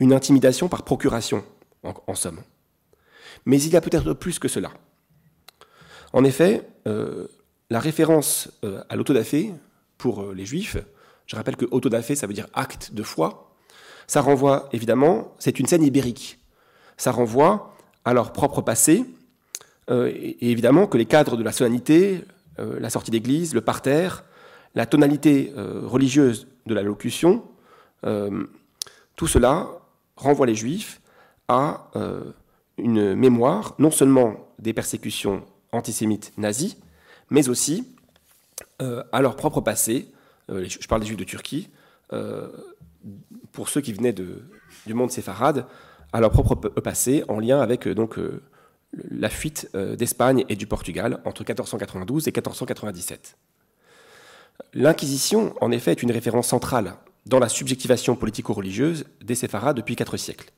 Une 0.00 0.14
intimidation 0.14 0.68
par 0.68 0.84
procuration, 0.84 1.44
en, 1.82 2.14
somme. 2.14 2.40
Mais 3.44 3.60
il 3.60 3.72
y 3.72 3.76
a 3.76 3.80
peut-être 3.80 4.12
plus 4.14 4.38
que 4.38 4.48
cela. 4.48 4.70
En 6.12 6.24
effet, 6.24 6.66
euh, 6.86 7.26
la 7.70 7.80
référence 7.80 8.48
euh, 8.64 8.82
à 8.88 8.96
l'autodafé 8.96 9.52
pour 9.98 10.22
euh, 10.22 10.34
les 10.34 10.46
juifs, 10.46 10.76
je 11.26 11.36
rappelle 11.36 11.56
que 11.56 11.66
autodafé 11.70 12.14
ça 12.14 12.26
veut 12.26 12.32
dire 12.32 12.46
acte 12.54 12.92
de 12.92 13.02
foi, 13.02 13.56
ça 14.06 14.20
renvoie, 14.20 14.68
évidemment, 14.72 15.34
c'est 15.38 15.58
une 15.58 15.66
scène 15.66 15.82
ibérique. 15.82 16.38
Ça 16.96 17.10
renvoie 17.10 17.74
à 18.04 18.14
leur 18.14 18.32
propre 18.32 18.62
passé, 18.62 19.04
euh, 19.90 20.12
et, 20.14 20.50
évidemment 20.50 20.86
que 20.86 20.96
les 20.96 21.06
cadres 21.06 21.36
de 21.36 21.42
la 21.42 21.52
solennité, 21.52 22.24
la 22.58 22.88
sortie 22.88 23.10
d'église, 23.10 23.52
le 23.52 23.60
parterre, 23.60 24.24
la 24.74 24.86
tonalité 24.86 25.52
religieuse 25.54 26.46
de 26.64 26.72
la 26.72 26.80
locution, 26.80 27.44
tout 28.02 29.26
cela 29.26 29.68
renvoie 30.16 30.46
les 30.46 30.54
juifs 30.54 31.00
à 31.48 31.90
une 32.78 33.14
mémoire 33.14 33.74
non 33.78 33.90
seulement 33.90 34.48
des 34.58 34.72
persécutions 34.72 35.44
antisémites 35.72 36.32
nazies, 36.36 36.78
mais 37.30 37.48
aussi 37.48 37.94
à 38.78 39.20
leur 39.22 39.36
propre 39.36 39.60
passé, 39.60 40.12
je 40.48 40.86
parle 40.86 41.00
des 41.00 41.06
juifs 41.06 41.18
de 41.18 41.24
Turquie, 41.24 41.70
pour 43.52 43.68
ceux 43.68 43.80
qui 43.80 43.92
venaient 43.92 44.12
du 44.12 44.94
monde 44.94 45.10
séfarade, 45.10 45.66
à 46.12 46.20
leur 46.20 46.30
propre 46.30 46.54
passé, 46.54 47.24
en 47.28 47.38
lien 47.38 47.60
avec 47.60 47.86
euh, 47.86 47.94
donc, 47.94 48.18
euh, 48.18 48.42
la 49.10 49.28
fuite 49.28 49.68
euh, 49.74 49.96
d'Espagne 49.96 50.44
et 50.48 50.56
du 50.56 50.66
Portugal 50.66 51.20
entre 51.24 51.42
1492 51.42 52.28
et 52.28 52.30
1497. 52.30 53.36
L'Inquisition, 54.72 55.54
en 55.60 55.70
effet, 55.70 55.90
est 55.90 56.02
une 56.02 56.12
référence 56.12 56.48
centrale 56.48 56.94
dans 57.26 57.38
la 57.38 57.48
subjectivation 57.48 58.16
politico-religieuse 58.16 59.04
des 59.22 59.34
séfarades 59.34 59.76
depuis 59.76 59.96
quatre 59.96 60.16
siècles. 60.16 60.50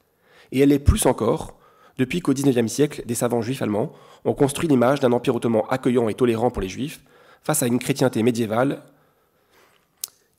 Et 0.52 0.60
elle 0.60 0.72
est 0.72 0.78
plus 0.78 1.06
encore 1.06 1.58
depuis 1.98 2.20
qu'au 2.20 2.32
XIXe 2.32 2.70
siècle, 2.70 3.02
des 3.06 3.14
savants 3.14 3.42
juifs 3.42 3.62
allemands 3.62 3.92
ont 4.24 4.34
construit 4.34 4.68
l'image 4.68 5.00
d'un 5.00 5.12
empire 5.12 5.34
ottoman 5.34 5.62
accueillant 5.68 6.08
et 6.08 6.14
tolérant 6.14 6.50
pour 6.50 6.62
les 6.62 6.68
juifs 6.68 7.00
face 7.42 7.62
à 7.62 7.66
une 7.66 7.78
chrétienté 7.78 8.22
médiévale 8.22 8.82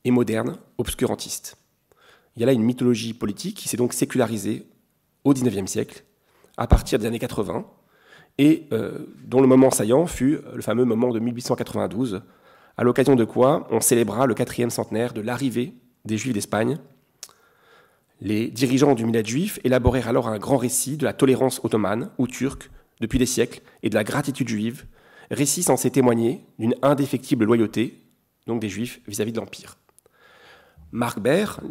et 0.04 0.10
moderne, 0.10 0.56
obscurantiste 0.78 1.60
il 2.36 2.40
y 2.40 2.42
a 2.42 2.46
là 2.46 2.52
une 2.52 2.62
mythologie 2.62 3.12
politique 3.12 3.56
qui 3.56 3.68
s'est 3.68 3.76
donc 3.76 3.92
sécularisée 3.92 4.66
au 5.24 5.34
XIXe 5.34 5.70
siècle, 5.70 6.04
à 6.56 6.66
partir 6.66 6.98
des 6.98 7.06
années 7.06 7.18
80, 7.18 7.66
et 8.38 8.66
euh, 8.72 9.12
dont 9.26 9.40
le 9.40 9.46
moment 9.46 9.70
saillant 9.70 10.06
fut 10.06 10.38
le 10.54 10.62
fameux 10.62 10.84
moment 10.84 11.10
de 11.10 11.18
1892, 11.18 12.22
à 12.76 12.84
l'occasion 12.84 13.16
de 13.16 13.24
quoi 13.24 13.66
on 13.70 13.80
célébra 13.80 14.26
le 14.26 14.34
quatrième 14.34 14.70
centenaire 14.70 15.12
de 15.12 15.20
l'arrivée 15.20 15.74
des 16.04 16.16
Juifs 16.16 16.32
d'Espagne. 16.32 16.78
Les 18.20 18.48
dirigeants 18.48 18.94
du 18.94 19.06
millet 19.06 19.24
juif 19.24 19.58
élaborèrent 19.64 20.08
alors 20.08 20.28
un 20.28 20.38
grand 20.38 20.58
récit 20.58 20.96
de 20.96 21.04
la 21.04 21.12
tolérance 21.12 21.60
ottomane 21.64 22.10
ou 22.18 22.26
turque 22.26 22.70
depuis 23.00 23.18
des 23.18 23.26
siècles 23.26 23.62
et 23.82 23.88
de 23.88 23.94
la 23.94 24.04
gratitude 24.04 24.48
juive, 24.48 24.84
récit 25.30 25.62
censé 25.62 25.90
témoigner 25.90 26.44
d'une 26.58 26.74
indéfectible 26.82 27.44
loyauté 27.46 27.98
donc 28.46 28.60
des 28.60 28.68
Juifs 28.68 29.00
vis-à-vis 29.06 29.30
-vis 29.30 29.34
de 29.34 29.40
l'Empire. 29.40 29.76
Marc 30.92 31.18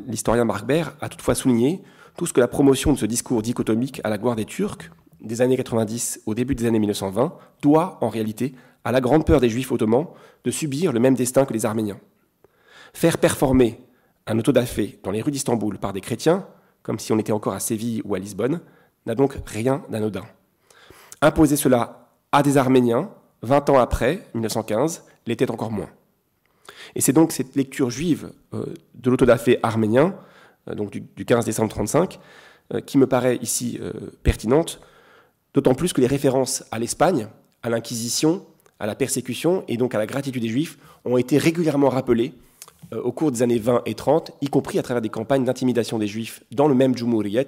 l'historien 0.08 0.46
Marc 0.46 0.66
Baer, 0.66 0.96
a 1.02 1.10
toutefois 1.10 1.36
souligné 1.36 1.82
tout 2.18 2.26
ce 2.26 2.34
que 2.34 2.40
la 2.40 2.48
promotion 2.48 2.94
de 2.94 2.98
ce 2.98 3.06
discours 3.06 3.42
dichotomique 3.42 4.02
à 4.04 4.10
la 4.10 4.18
gloire 4.18 4.36
des 4.36 4.46
Turcs, 4.46 4.92
des 5.22 5.42
années 5.42 5.58
90 5.58 6.22
au 6.26 6.34
début 6.34 6.56
des 6.56 6.66
années 6.66 6.80
1920, 6.80 7.34
doit 7.62 7.98
en 8.02 8.10
réalité 8.10 8.56
à 8.84 8.92
la 8.92 9.02
grande 9.02 9.26
peur 9.26 9.42
des 9.42 9.50
Juifs 9.50 9.72
ottomans 9.72 10.08
de 10.46 10.52
subir 10.52 10.94
le 10.94 11.00
même 11.00 11.16
destin 11.16 11.46
que 11.46 11.54
les 11.54 11.66
Arméniens. 11.66 12.00
Faire 12.94 13.18
performer 13.18 13.80
un 14.30 14.38
autodafé 14.38 15.00
dans 15.04 15.12
les 15.12 15.22
rues 15.22 15.32
d'Istanbul 15.32 15.80
par 15.80 15.92
des 15.92 16.02
chrétiens, 16.02 16.46
comme 16.84 17.00
si 17.00 17.12
on 17.12 17.18
était 17.18 17.32
encore 17.32 17.54
à 17.54 17.60
Séville 17.60 18.02
ou 18.06 18.14
à 18.14 18.20
Lisbonne, 18.20 18.62
n'a 19.06 19.16
donc 19.16 19.38
rien 19.46 19.84
d'anodin. 19.90 20.24
Imposer 21.22 21.56
cela 21.56 22.12
à 22.32 22.44
des 22.44 22.58
Arméniens, 22.58 23.10
20 23.42 23.70
ans 23.72 23.80
après, 23.80 24.28
1915, 24.36 25.04
l'était 25.26 25.50
encore 25.50 25.72
moins. 25.72 25.90
Et 26.96 27.02
c'est 27.02 27.14
donc 27.14 27.32
cette 27.32 27.56
lecture 27.56 27.90
juive 27.90 28.32
euh, 28.54 28.66
de 28.94 29.10
l'autodafé 29.10 29.60
arménien, 29.64 30.16
euh, 30.68 30.76
donc 30.76 30.92
du, 30.92 31.26
15 31.26 31.46
décembre 31.46 31.70
35, 31.70 32.20
euh, 32.74 32.82
qui 32.82 32.98
me 32.98 33.08
paraît 33.08 33.38
ici 33.38 33.80
pertinente, 34.22 34.80
d'autant 35.56 35.74
plus 35.74 35.92
que 35.92 36.02
les 36.02 36.08
références 36.08 36.64
à 36.72 36.78
l'Espagne, 36.78 37.28
à 37.64 37.70
l'Inquisition, 37.70 38.46
à 38.80 38.86
la 38.86 38.96
persécution 38.96 39.66
et 39.68 39.78
donc 39.78 39.96
à 39.96 39.98
la 39.98 40.06
gratitude 40.06 40.42
des 40.42 40.50
Juifs 40.50 40.78
ont 41.04 41.18
été 41.18 41.38
régulièrement 41.38 41.90
rappelées 41.90 42.34
au 42.92 43.12
cours 43.12 43.32
des 43.32 43.44
années 43.44 43.60
20 43.60 43.84
et 43.86 43.94
30, 43.94 44.32
y 44.42 44.48
compris 44.48 44.80
à 44.80 44.84
travers 44.84 45.02
des 45.02 45.10
campagnes 45.10 45.46
d'intimidation 45.46 46.00
des 46.00 46.08
Juifs 46.08 46.44
dans 46.52 46.68
le 46.68 46.74
même 46.74 46.98
Djumhuriyet, 46.98 47.46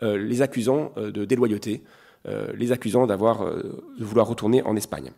les 0.00 0.42
accusant 0.42 0.92
de 0.96 1.24
déloyauté, 1.24 1.82
les 2.54 2.72
accusant 2.72 3.06
d'avoir, 3.06 3.44
de 3.44 4.04
vouloir 4.04 4.26
retourner 4.26 4.62
en 4.62 4.74
Espagne. 4.74 5.10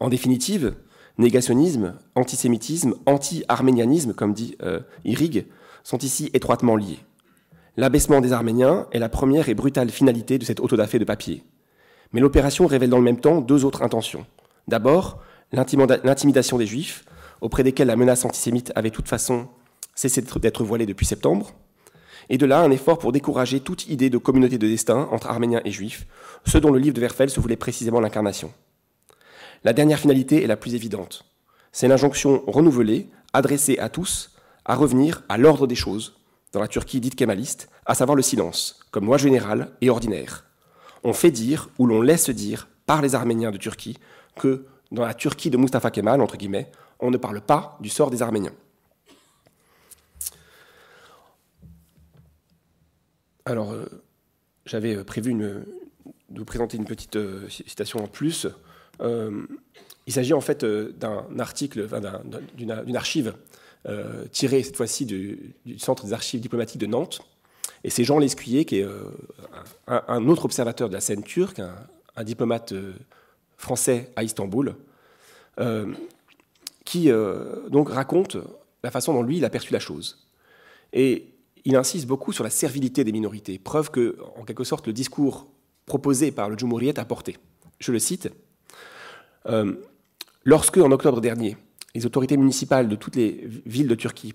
En 0.00 0.08
définitive, 0.08 0.74
Négationnisme, 1.18 1.94
antisémitisme, 2.14 2.94
anti-arménianisme, 3.06 4.12
comme 4.12 4.34
dit 4.34 4.54
euh, 4.62 4.80
Irig, 5.06 5.46
sont 5.82 5.98
ici 5.98 6.30
étroitement 6.34 6.76
liés. 6.76 6.98
L'abaissement 7.78 8.20
des 8.20 8.32
Arméniens 8.32 8.86
est 8.92 8.98
la 8.98 9.08
première 9.08 9.48
et 9.48 9.54
brutale 9.54 9.88
finalité 9.88 10.38
de 10.38 10.44
cette 10.44 10.60
autodafé 10.60 10.98
de 10.98 11.04
papier. 11.04 11.42
Mais 12.12 12.20
l'opération 12.20 12.66
révèle 12.66 12.90
dans 12.90 12.98
le 12.98 13.04
même 13.04 13.20
temps 13.20 13.40
deux 13.40 13.64
autres 13.64 13.82
intentions. 13.82 14.26
D'abord, 14.68 15.22
l'intimidation 15.52 16.58
des 16.58 16.66
Juifs, 16.66 17.04
auprès 17.40 17.62
desquels 17.62 17.88
la 17.88 17.96
menace 17.96 18.24
antisémite 18.24 18.72
avait 18.74 18.90
de 18.90 18.94
toute 18.94 19.08
façon 19.08 19.48
cessé 19.94 20.22
d'être 20.22 20.64
voilée 20.64 20.86
depuis 20.86 21.06
septembre, 21.06 21.54
et 22.28 22.38
de 22.38 22.46
là 22.46 22.60
un 22.60 22.70
effort 22.70 22.98
pour 22.98 23.12
décourager 23.12 23.60
toute 23.60 23.88
idée 23.88 24.10
de 24.10 24.18
communauté 24.18 24.58
de 24.58 24.66
destin 24.66 25.08
entre 25.12 25.28
Arméniens 25.28 25.62
et 25.64 25.70
Juifs, 25.70 26.06
ce 26.44 26.58
dont 26.58 26.70
le 26.70 26.78
livre 26.78 26.94
de 26.94 27.00
Werfel 27.00 27.30
se 27.30 27.40
voulait 27.40 27.56
précisément 27.56 28.00
l'incarnation. 28.00 28.52
La 29.64 29.72
dernière 29.72 29.98
finalité 29.98 30.42
est 30.42 30.48
la 30.48 30.56
plus 30.56 30.74
évidente. 30.74 31.24
C'est 31.72 31.88
l'injonction 31.88 32.42
renouvelée, 32.46 33.08
adressée 33.32 33.78
à 33.78 33.88
tous, 33.88 34.32
à 34.64 34.74
revenir 34.74 35.22
à 35.28 35.38
l'ordre 35.38 35.66
des 35.66 35.74
choses, 35.74 36.18
dans 36.52 36.60
la 36.60 36.68
Turquie 36.68 37.00
dite 37.00 37.16
kémaliste, 37.16 37.68
à 37.84 37.94
savoir 37.94 38.16
le 38.16 38.22
silence, 38.22 38.80
comme 38.90 39.06
loi 39.06 39.18
générale 39.18 39.72
et 39.80 39.90
ordinaire. 39.90 40.44
On 41.04 41.12
fait 41.12 41.30
dire, 41.30 41.68
ou 41.78 41.86
l'on 41.86 42.02
laisse 42.02 42.30
dire, 42.30 42.68
par 42.86 43.02
les 43.02 43.14
Arméniens 43.14 43.50
de 43.50 43.58
Turquie, 43.58 43.98
que 44.36 44.66
dans 44.90 45.02
la 45.02 45.14
Turquie 45.14 45.50
de 45.50 45.56
Mustafa 45.56 45.90
Kemal, 45.90 46.20
entre 46.20 46.36
guillemets, 46.36 46.70
on 47.00 47.10
ne 47.10 47.16
parle 47.16 47.40
pas 47.40 47.76
du 47.80 47.88
sort 47.88 48.10
des 48.10 48.22
Arméniens. 48.22 48.52
Alors, 53.44 53.72
euh, 53.72 53.86
j'avais 54.64 55.04
prévu 55.04 55.30
une, 55.30 55.64
vous 56.30 56.44
présenter 56.44 56.76
une 56.76 56.84
petite 56.84 57.18
citation 57.48 58.02
en 58.02 58.08
plus. 58.08 58.48
il 59.00 60.12
s'agit 60.12 60.32
en 60.32 60.40
fait 60.40 60.64
d'un 60.64 61.26
article, 61.38 61.88
d'une 62.54 62.96
archive 62.96 63.34
tirée 64.32 64.64
cette 64.64 64.76
fois-ci 64.76 65.06
du, 65.06 65.54
Centre 65.78 66.06
des 66.06 66.12
archives 66.12 66.40
diplomatiques 66.40 66.80
de 66.80 66.86
Nantes. 66.86 67.20
Et 67.84 67.90
c'est 67.90 68.02
Jean 68.02 68.18
Lescuyer, 68.18 68.64
qui 68.64 68.80
est 68.80 68.86
un, 69.86 70.26
autre 70.26 70.46
observateur 70.46 70.88
de 70.88 70.94
la 70.94 71.00
scène 71.00 71.22
turque, 71.22 71.60
un, 71.60 72.24
diplomate 72.24 72.74
français 73.56 74.10
à 74.16 74.24
Istanbul, 74.24 74.74
qui 76.86 77.10
donc 77.68 77.90
raconte 77.90 78.38
la 78.82 78.90
façon 78.90 79.12
dont 79.12 79.22
lui 79.22 79.36
il 79.36 79.44
a 79.44 79.50
perçu 79.50 79.74
la 79.74 79.80
chose. 79.80 80.26
Et 80.94 81.34
il 81.66 81.76
insiste 81.76 82.06
beaucoup 82.06 82.32
sur 82.32 82.44
la 82.44 82.50
servilité 82.50 83.02
des 83.02 83.12
minorités, 83.12 83.58
preuve 83.58 83.90
que, 83.90 84.16
en 84.36 84.44
quelque 84.44 84.64
sorte, 84.64 84.86
le 84.86 84.92
discours 84.92 85.48
proposé 85.84 86.30
par 86.30 86.48
le 86.48 86.56
Jumhuriyet 86.56 86.98
a 86.98 87.04
porté. 87.04 87.36
Je 87.80 87.92
le 87.92 87.98
cite 87.98 88.30
euh, 89.46 89.74
Lorsque, 90.44 90.78
en 90.78 90.92
octobre 90.92 91.20
dernier, 91.20 91.56
les 91.94 92.06
autorités 92.06 92.36
municipales 92.36 92.88
de 92.88 92.94
toutes 92.94 93.16
les 93.16 93.48
villes 93.66 93.88
de 93.88 93.96
Turquie, 93.96 94.34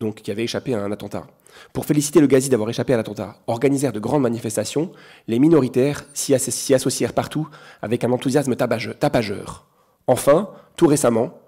donc 0.00 0.22
qui 0.22 0.30
avaient 0.30 0.44
échappé 0.44 0.72
à 0.72 0.82
un 0.82 0.92
attentat, 0.92 1.26
pour 1.74 1.84
féliciter 1.84 2.20
le 2.20 2.26
Ghazi 2.26 2.48
d'avoir 2.48 2.70
échappé 2.70 2.94
à 2.94 2.96
l'attentat, 2.96 3.38
organisèrent 3.46 3.92
de 3.92 4.00
grandes 4.00 4.22
manifestations, 4.22 4.92
les 5.28 5.38
minoritaires 5.38 6.06
s'y 6.14 6.34
associèrent 6.34 7.12
partout 7.12 7.48
avec 7.82 8.02
un 8.02 8.12
enthousiasme 8.12 8.56
tapageur. 8.56 9.66
Enfin, 10.06 10.50
tout 10.76 10.86
récemment, 10.86 11.38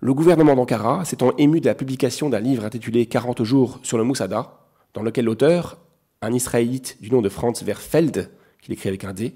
le 0.00 0.14
gouvernement 0.14 0.54
d'Ankara 0.54 1.04
s'étant 1.04 1.32
ému 1.38 1.60
de 1.60 1.66
la 1.66 1.74
publication 1.74 2.30
d'un 2.30 2.38
livre 2.38 2.64
intitulé 2.64 3.06
40 3.06 3.42
jours 3.42 3.80
sur 3.82 3.98
le 3.98 4.04
Moussada, 4.04 4.60
dans 4.94 5.02
lequel 5.02 5.24
l'auteur, 5.24 5.78
un 6.22 6.32
Israélite 6.32 6.98
du 7.00 7.10
nom 7.10 7.20
de 7.20 7.28
Franz 7.28 7.64
Verfeld, 7.64 8.30
qu'il 8.60 8.72
écrit 8.72 8.88
avec 8.88 9.04
un 9.04 9.12
D, 9.12 9.34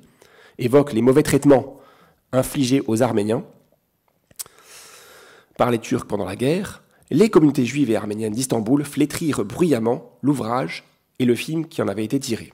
évoque 0.59 0.93
les 0.93 1.03
mauvais 1.03 1.25
traitements 1.25 1.81
infligés 2.33 2.83
aux 2.87 3.03
Arméniens 3.03 3.45
par 5.59 5.71
les 5.71 5.79
Turcs 5.79 6.07
pendant 6.07 6.25
la 6.25 6.37
guerre, 6.37 6.83
les 7.11 7.29
communautés 7.29 7.67
juives 7.67 7.91
et 7.91 7.97
arméniennes 7.97 8.33
d'Istanbul 8.33 8.85
flétrirent 8.85 9.45
bruyamment 9.45 10.17
l'ouvrage 10.23 10.85
et 11.19 11.25
le 11.25 11.35
film 11.35 11.67
qui 11.67 11.83
en 11.83 11.89
avait 11.89 12.05
été 12.05 12.19
tiré. 12.19 12.53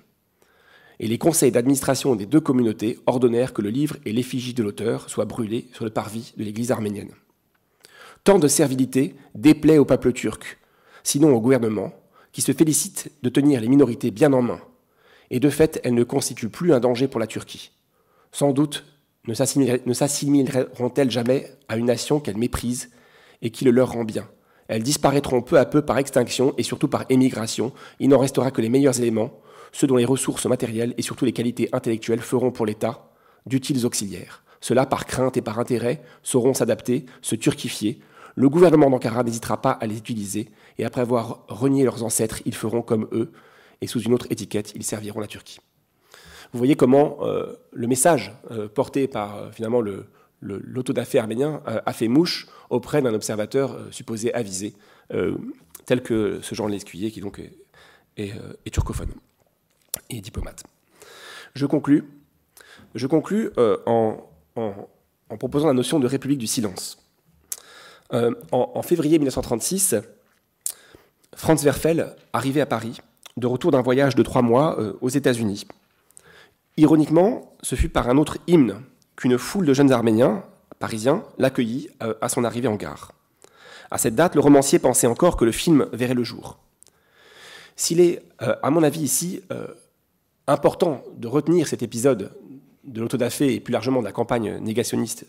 Et 0.98 1.06
les 1.06 1.18
conseils 1.18 1.52
d'administration 1.52 2.16
des 2.16 2.26
deux 2.26 2.40
communautés 2.40 2.98
ordonnèrent 3.06 3.52
que 3.52 3.62
le 3.62 3.70
livre 3.70 3.96
et 4.04 4.12
l'effigie 4.12 4.54
de 4.54 4.64
l'auteur 4.64 5.08
soient 5.08 5.26
brûlés 5.26 5.68
sur 5.74 5.84
le 5.84 5.90
parvis 5.90 6.32
de 6.36 6.42
l'église 6.42 6.72
arménienne. 6.72 7.12
Tant 8.28 8.38
de 8.38 8.46
servilité 8.46 9.14
déplaît 9.34 9.78
au 9.78 9.86
peuple 9.86 10.12
turc, 10.12 10.58
sinon 11.02 11.34
au 11.34 11.40
gouvernement, 11.40 11.94
qui 12.30 12.42
se 12.42 12.52
félicite 12.52 13.10
de 13.22 13.30
tenir 13.30 13.58
les 13.58 13.70
minorités 13.70 14.10
bien 14.10 14.34
en 14.34 14.42
main. 14.42 14.60
Et 15.30 15.40
de 15.40 15.48
fait, 15.48 15.80
elles 15.82 15.94
ne 15.94 16.04
constituent 16.04 16.50
plus 16.50 16.74
un 16.74 16.78
danger 16.78 17.08
pour 17.08 17.20
la 17.20 17.26
Turquie. 17.26 17.70
Sans 18.30 18.52
doute 18.52 18.84
ne 19.26 19.32
s'assimileront-elles 19.32 21.10
jamais 21.10 21.56
à 21.68 21.78
une 21.78 21.86
nation 21.86 22.20
qu'elles 22.20 22.36
méprisent 22.36 22.90
et 23.40 23.48
qui 23.48 23.64
le 23.64 23.70
leur 23.70 23.92
rend 23.92 24.04
bien? 24.04 24.28
Elles 24.66 24.82
disparaîtront 24.82 25.40
peu 25.40 25.58
à 25.58 25.64
peu 25.64 25.80
par 25.80 25.96
extinction 25.96 26.52
et 26.58 26.62
surtout 26.62 26.88
par 26.88 27.06
émigration. 27.08 27.72
Il 27.98 28.10
n'en 28.10 28.18
restera 28.18 28.50
que 28.50 28.60
les 28.60 28.68
meilleurs 28.68 29.00
éléments, 29.00 29.40
ceux 29.72 29.86
dont 29.86 29.96
les 29.96 30.04
ressources 30.04 30.44
matérielles 30.44 30.92
et 30.98 31.02
surtout 31.02 31.24
les 31.24 31.32
qualités 31.32 31.70
intellectuelles 31.72 32.20
feront 32.20 32.50
pour 32.50 32.66
l'État 32.66 33.10
d'utiles 33.46 33.86
auxiliaires. 33.86 34.44
Ceux-là, 34.60 34.84
par 34.84 35.06
crainte 35.06 35.38
et 35.38 35.42
par 35.42 35.58
intérêt, 35.58 36.02
sauront 36.22 36.52
s'adapter, 36.52 37.06
se 37.22 37.36
turquifier, 37.36 38.00
le 38.38 38.48
gouvernement 38.48 38.88
d'Ankara 38.88 39.24
n'hésitera 39.24 39.60
pas 39.60 39.72
à 39.72 39.86
les 39.88 39.98
utiliser, 39.98 40.48
et 40.78 40.84
après 40.84 41.00
avoir 41.00 41.44
renié 41.48 41.82
leurs 41.82 42.04
ancêtres, 42.04 42.40
ils 42.44 42.54
feront 42.54 42.82
comme 42.82 43.08
eux, 43.10 43.32
et 43.80 43.88
sous 43.88 44.00
une 44.00 44.14
autre 44.14 44.28
étiquette, 44.30 44.70
ils 44.76 44.84
serviront 44.84 45.18
la 45.18 45.26
Turquie. 45.26 45.58
Vous 46.52 46.58
voyez 46.58 46.76
comment 46.76 47.18
euh, 47.22 47.56
le 47.72 47.88
message 47.88 48.32
euh, 48.52 48.68
porté 48.68 49.08
par 49.08 49.36
euh, 49.36 49.50
finalement 49.50 49.80
le, 49.80 50.06
l'autodafé 50.40 51.18
arménien 51.18 51.62
a 51.66 51.92
fait 51.92 52.06
mouche 52.06 52.46
auprès 52.70 53.02
d'un 53.02 53.12
observateur 53.12 53.76
supposé 53.90 54.32
avisé, 54.32 54.72
tel 55.84 56.00
que 56.00 56.38
ce 56.40 56.54
Jean 56.54 56.68
Lescuyer, 56.68 57.10
qui 57.10 57.20
donc 57.20 57.42
est, 58.16 58.34
turcophone 58.70 59.10
et 60.10 60.20
diplomate. 60.20 60.62
Je 61.54 61.66
conclus, 61.66 62.04
en 63.56 64.28
proposant 65.40 65.66
la 65.66 65.72
notion 65.72 65.98
de 65.98 66.06
république 66.06 66.38
du 66.38 66.46
silence. 66.46 67.07
Euh, 68.14 68.34
en, 68.52 68.82
février 68.82 69.18
1936, 69.18 69.96
Franz 71.34 71.64
Werfel 71.64 72.14
arrivait 72.32 72.60
à 72.60 72.66
Paris, 72.66 73.00
de 73.36 73.46
retour 73.46 73.70
d'un 73.70 73.82
voyage 73.82 74.14
de 74.14 74.22
trois 74.22 74.42
mois 74.42 74.80
euh, 74.80 74.94
aux 75.00 75.10
États-Unis. 75.10 75.66
Ironiquement, 76.76 77.52
ce 77.62 77.74
fut 77.74 77.88
par 77.88 78.08
un 78.08 78.16
autre 78.16 78.38
hymne 78.46 78.80
qu'une 79.16 79.36
foule 79.36 79.66
de 79.66 79.74
jeunes 79.74 79.92
Arméniens, 79.92 80.44
parisiens, 80.78 81.22
l'accueillit 81.38 81.90
euh, 82.02 82.14
à 82.20 82.28
son 82.28 82.44
arrivée 82.44 82.68
en 82.68 82.76
gare. 82.76 83.12
À 83.90 83.98
cette 83.98 84.14
date, 84.14 84.34
le 84.34 84.40
romancier 84.40 84.78
pensait 84.78 85.06
encore 85.06 85.36
que 85.36 85.44
le 85.44 85.52
film 85.52 85.86
verrait 85.92 86.14
le 86.14 86.24
jour. 86.24 86.58
S'il 87.76 88.00
est, 88.00 88.22
à 88.40 88.70
mon 88.70 88.82
avis 88.82 89.00
ici, 89.00 89.40
important 90.48 91.04
de 91.16 91.28
retenir 91.28 91.68
cet 91.68 91.82
épisode 91.84 92.32
de 92.84 93.00
l'autodafé 93.00 93.54
et 93.54 93.60
plus 93.60 93.72
largement 93.72 94.00
de 94.00 94.04
la 94.04 94.12
campagne 94.12 94.58
négationniste 94.58 95.26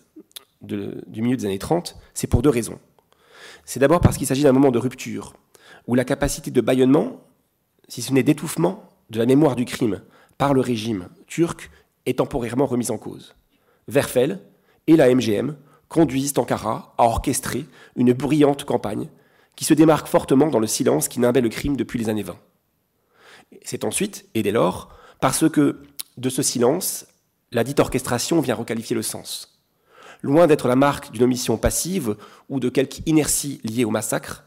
du 0.62 1.22
milieu 1.22 1.38
des 1.38 1.46
années 1.46 1.60
30, 1.60 1.98
c'est 2.14 2.28
pour 2.28 2.42
deux 2.42 2.50
raisons. 2.50 2.80
C'est 3.66 3.80
d'abord 3.80 4.02
parce 4.02 4.18
qu'il 4.18 4.28
s'agit 4.28 4.44
d'un 4.44 4.52
moment 4.52 4.72
de 4.72 4.80
rupture, 4.80 5.34
où 5.88 5.96
la 5.96 6.04
capacité 6.04 6.52
de 6.52 6.62
bâillonnement, 6.62 7.22
si 7.88 8.02
ce 8.02 8.14
n'est 8.14 8.24
d'étouffement, 8.24 8.90
de 9.10 9.20
la 9.20 9.26
mémoire 9.26 9.56
du 9.56 9.66
crime 9.66 10.02
par 10.38 10.54
le 10.54 10.62
régime 10.62 11.10
turc 11.28 11.70
est 12.06 12.20
temporairement 12.20 12.66
remise 12.66 12.92
en 12.92 12.98
cause. 12.98 13.36
Verfel 13.88 14.40
et 14.88 14.96
la 14.96 15.14
MGM 15.14 15.56
conduisent 15.88 16.38
Ankara 16.38 16.94
à 16.98 17.06
orchestrer 17.06 17.66
une 17.96 18.14
brillante 18.14 18.64
campagne 18.64 19.10
qui 19.56 19.66
se 19.66 19.74
démarque 19.74 20.08
fortement 20.08 20.48
dans 20.48 20.60
le 20.60 20.68
silence 20.68 21.08
qui 21.08 21.20
nimbait 21.20 21.42
le 21.42 21.50
crime 21.50 21.76
depuis 21.76 22.00
les 22.00 22.10
années 22.10 22.24
20. 22.24 22.38
C'est 23.64 23.84
ensuite, 23.84 24.26
et 24.36 24.44
dès 24.44 24.52
lors, 24.52 24.96
parce 25.20 25.50
que 25.50 25.82
de 26.18 26.30
ce 26.30 26.42
silence, 26.42 27.08
la 27.52 27.64
dite 27.64 27.80
orchestration 27.80 28.40
vient 28.42 28.56
requalifier 28.56 28.96
le 28.96 29.02
sens. 29.02 29.59
Loin 30.22 30.48
d'être 30.48 30.68
la 30.68 30.76
marque 30.76 31.12
d'une 31.12 31.24
omission 31.24 31.58
passive 31.58 32.16
ou 32.50 32.60
de 32.60 32.70
quelque 32.70 33.02
inertie 33.06 33.62
liée 33.64 33.86
au 33.86 33.90
massacre, 33.90 34.44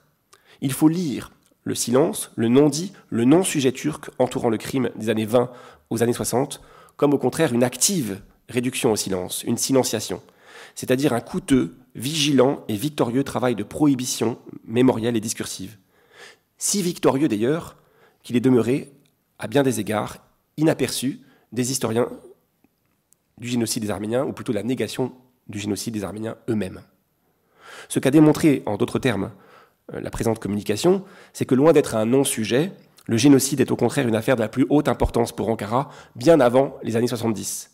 il 0.60 0.72
faut 0.72 0.88
lire 0.88 1.32
le 1.64 1.74
silence, 1.74 2.30
le 2.36 2.48
non-dit, 2.48 2.92
le 3.08 3.24
non-sujet 3.24 3.72
turc 3.72 4.10
entourant 4.18 4.50
le 4.50 4.58
crime 4.58 4.90
des 4.96 5.08
années 5.08 5.24
20 5.24 5.50
aux 5.90 6.02
années 6.02 6.12
60, 6.12 6.60
comme 6.96 7.14
au 7.14 7.18
contraire 7.18 7.52
une 7.52 7.64
active 7.64 8.20
réduction 8.48 8.92
au 8.92 8.96
silence, 8.96 9.44
une 9.44 9.56
silenciation, 9.56 10.22
c'est-à-dire 10.74 11.12
un 11.12 11.20
coûteux, 11.20 11.76
vigilant 11.94 12.64
et 12.68 12.76
victorieux 12.76 13.24
travail 13.24 13.54
de 13.54 13.62
prohibition 13.62 14.38
mémorielle 14.64 15.16
et 15.16 15.20
discursive. 15.20 15.78
Si 16.58 16.82
victorieux 16.82 17.28
d'ailleurs 17.28 17.76
qu'il 18.22 18.36
est 18.36 18.40
demeuré, 18.40 18.92
à 19.38 19.46
bien 19.46 19.62
des 19.62 19.80
égards, 19.80 20.18
inaperçu 20.56 21.20
des 21.52 21.70
historiens 21.70 22.08
du 23.38 23.48
génocide 23.48 23.82
des 23.82 23.90
Arméniens, 23.90 24.24
ou 24.24 24.32
plutôt 24.32 24.52
la 24.52 24.62
négation 24.62 25.12
du 25.48 25.58
génocide 25.58 25.94
des 25.94 26.04
Arméniens 26.04 26.36
eux-mêmes. 26.48 26.80
Ce 27.88 27.98
qu'a 27.98 28.10
démontré, 28.10 28.62
en 28.66 28.76
d'autres 28.76 28.98
termes, 28.98 29.30
euh, 29.92 30.00
la 30.00 30.10
présente 30.10 30.38
communication, 30.38 31.04
c'est 31.32 31.44
que 31.44 31.54
loin 31.54 31.72
d'être 31.72 31.96
un 31.96 32.06
non-sujet, 32.06 32.72
le 33.06 33.16
génocide 33.16 33.60
est 33.60 33.70
au 33.70 33.76
contraire 33.76 34.06
une 34.06 34.14
affaire 34.14 34.36
de 34.36 34.42
la 34.42 34.48
plus 34.48 34.66
haute 34.70 34.88
importance 34.88 35.32
pour 35.32 35.48
Ankara, 35.48 35.90
bien 36.14 36.40
avant 36.40 36.78
les 36.82 36.96
années 36.96 37.08
70. 37.08 37.70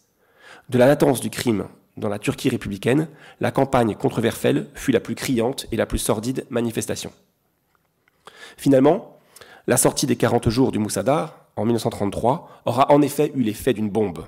De 0.69 0.79
la 0.79 0.87
latence 0.87 1.21
du 1.21 1.31
crime 1.31 1.67
dans 1.97 2.09
la 2.09 2.19
Turquie 2.19 2.49
républicaine, 2.49 3.09
la 3.41 3.51
campagne 3.51 3.95
contre 3.95 4.21
Verfel 4.21 4.69
fut 4.75 4.93
la 4.93 5.01
plus 5.01 5.15
criante 5.15 5.67
et 5.73 5.77
la 5.77 5.87
plus 5.87 5.99
sordide 5.99 6.47
manifestation. 6.49 7.13
Finalement, 8.57 9.19
la 9.67 9.77
sortie 9.77 10.07
des 10.07 10.17
40 10.17 10.49
jours 10.49 10.73
du 10.73 10.79
Moussada, 10.79 11.49
en 11.57 11.65
1933, 11.65 12.63
aura 12.65 12.91
en 12.91 13.03
effet 13.03 13.33
eu 13.35 13.43
l'effet 13.43 13.75
d'une 13.75 13.91
bombe. 13.91 14.25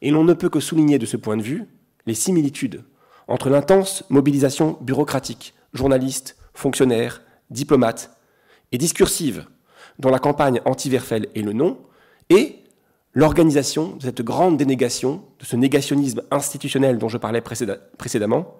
Et 0.00 0.10
l'on 0.10 0.24
ne 0.24 0.34
peut 0.34 0.48
que 0.48 0.60
souligner 0.60 0.98
de 0.98 1.06
ce 1.06 1.16
point 1.16 1.36
de 1.36 1.42
vue 1.42 1.66
les 2.08 2.14
similitudes 2.14 2.82
entre 3.28 3.50
l'intense 3.50 4.02
mobilisation 4.08 4.78
bureaucratique, 4.80 5.54
journalistes, 5.74 6.36
fonctionnaires, 6.54 7.22
diplomates 7.50 8.10
et 8.72 8.78
discursive 8.78 9.44
dont 9.98 10.10
la 10.10 10.18
campagne 10.18 10.60
anti-Verfel 10.64 11.28
est 11.34 11.42
le 11.42 11.52
nom, 11.52 11.78
et 12.30 12.56
l'organisation 13.14 13.96
de 13.96 14.02
cette 14.02 14.22
grande 14.22 14.56
dénégation, 14.56 15.24
de 15.38 15.44
ce 15.44 15.56
négationnisme 15.56 16.22
institutionnel 16.30 16.98
dont 16.98 17.08
je 17.08 17.18
parlais 17.18 17.40
précédemment, 17.40 18.56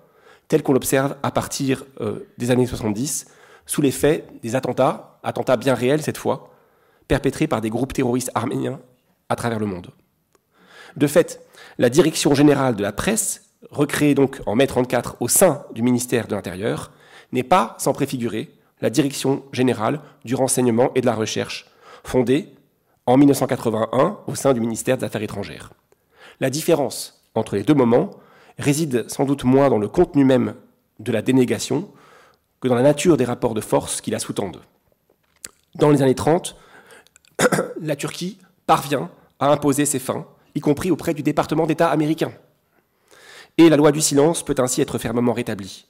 tel 0.49 0.63
qu'on 0.63 0.73
l'observe 0.73 1.17
à 1.23 1.31
partir 1.31 1.85
euh, 2.01 2.27
des 2.39 2.51
années 2.51 2.67
70, 2.67 3.27
sous 3.67 3.83
l'effet 3.83 4.25
des 4.43 4.57
attentats, 4.57 5.21
attentats 5.23 5.57
bien 5.57 5.75
réels 5.75 6.03
cette 6.03 6.19
fois, 6.19 6.51
perpétrés 7.07 7.47
par 7.47 7.61
des 7.61 7.71
groupes 7.71 7.93
terroristes 7.93 8.31
arméniens 8.35 8.81
à 9.29 9.37
travers 9.37 9.59
le 9.59 9.67
monde. 9.67 9.91
De 10.97 11.07
fait, 11.07 11.48
la 11.79 11.91
direction 11.91 12.35
générale 12.35 12.77
de 12.77 12.83
la 12.83 12.93
presse, 12.93 13.55
recréée 13.71 14.15
donc 14.15 14.41
en 14.47 14.57
mai 14.57 14.67
34 14.67 15.17
au 15.21 15.29
sein 15.29 15.65
du 15.73 15.83
ministère 15.83 16.27
de 16.27 16.35
l'Intérieur, 16.35 16.91
n'est 17.33 17.43
pas 17.43 17.77
sans 17.79 17.93
préfigurer 17.93 18.51
la 18.81 18.91
direction 18.91 19.43
générale 19.53 20.01
du 20.25 20.35
renseignement 20.35 20.91
et 20.95 21.01
de 21.01 21.07
la 21.07 21.15
recherche, 21.15 21.67
fondée 22.05 22.53
en 23.07 23.17
1981 23.17 24.19
au 24.27 24.35
sein 24.35 24.53
du 24.53 24.61
ministère 24.61 24.99
des 24.99 25.05
Affaires 25.05 25.23
étrangères. 25.23 25.73
La 26.41 26.51
différence 26.51 27.25
entre 27.35 27.57
les 27.57 27.63
deux 27.63 27.75
moments 27.75 28.11
réside 28.59 29.09
sans 29.09 29.25
doute 29.25 29.45
moins 29.45 29.71
dans 29.71 29.79
le 29.79 29.89
contenu 29.89 30.25
même 30.25 30.55
de 30.99 31.13
la 31.13 31.23
dénégation 31.23 31.89
que 32.61 32.69
dans 32.69 32.75
la 32.75 32.83
nature 32.83 33.17
des 33.17 33.25
rapports 33.25 33.55
de 33.55 33.61
force 33.61 34.01
qui 34.01 34.11
la 34.11 34.19
sous-tendent. 34.19 34.63
Dans 35.77 35.91
les 35.91 36.03
années 36.03 36.15
30, 36.15 36.57
la 37.81 37.97
Turquie 37.97 38.39
parvient 38.67 39.11
à 39.39 39.51
imposer 39.51 39.87
ses 39.87 40.01
fins, 40.01 40.27
y 40.59 40.61
compris 40.61 40.91
auprès 40.91 41.15
du 41.15 41.23
département 41.23 41.67
d'État 41.67 41.89
américain. 41.89 42.33
Et 43.57 43.69
la 43.69 43.77
loi 43.77 43.93
du 43.93 44.01
silence 44.01 44.45
peut 44.45 44.57
ainsi 44.59 44.81
être 44.83 44.99
fermement 44.99 45.33
rétablie. 45.33 45.87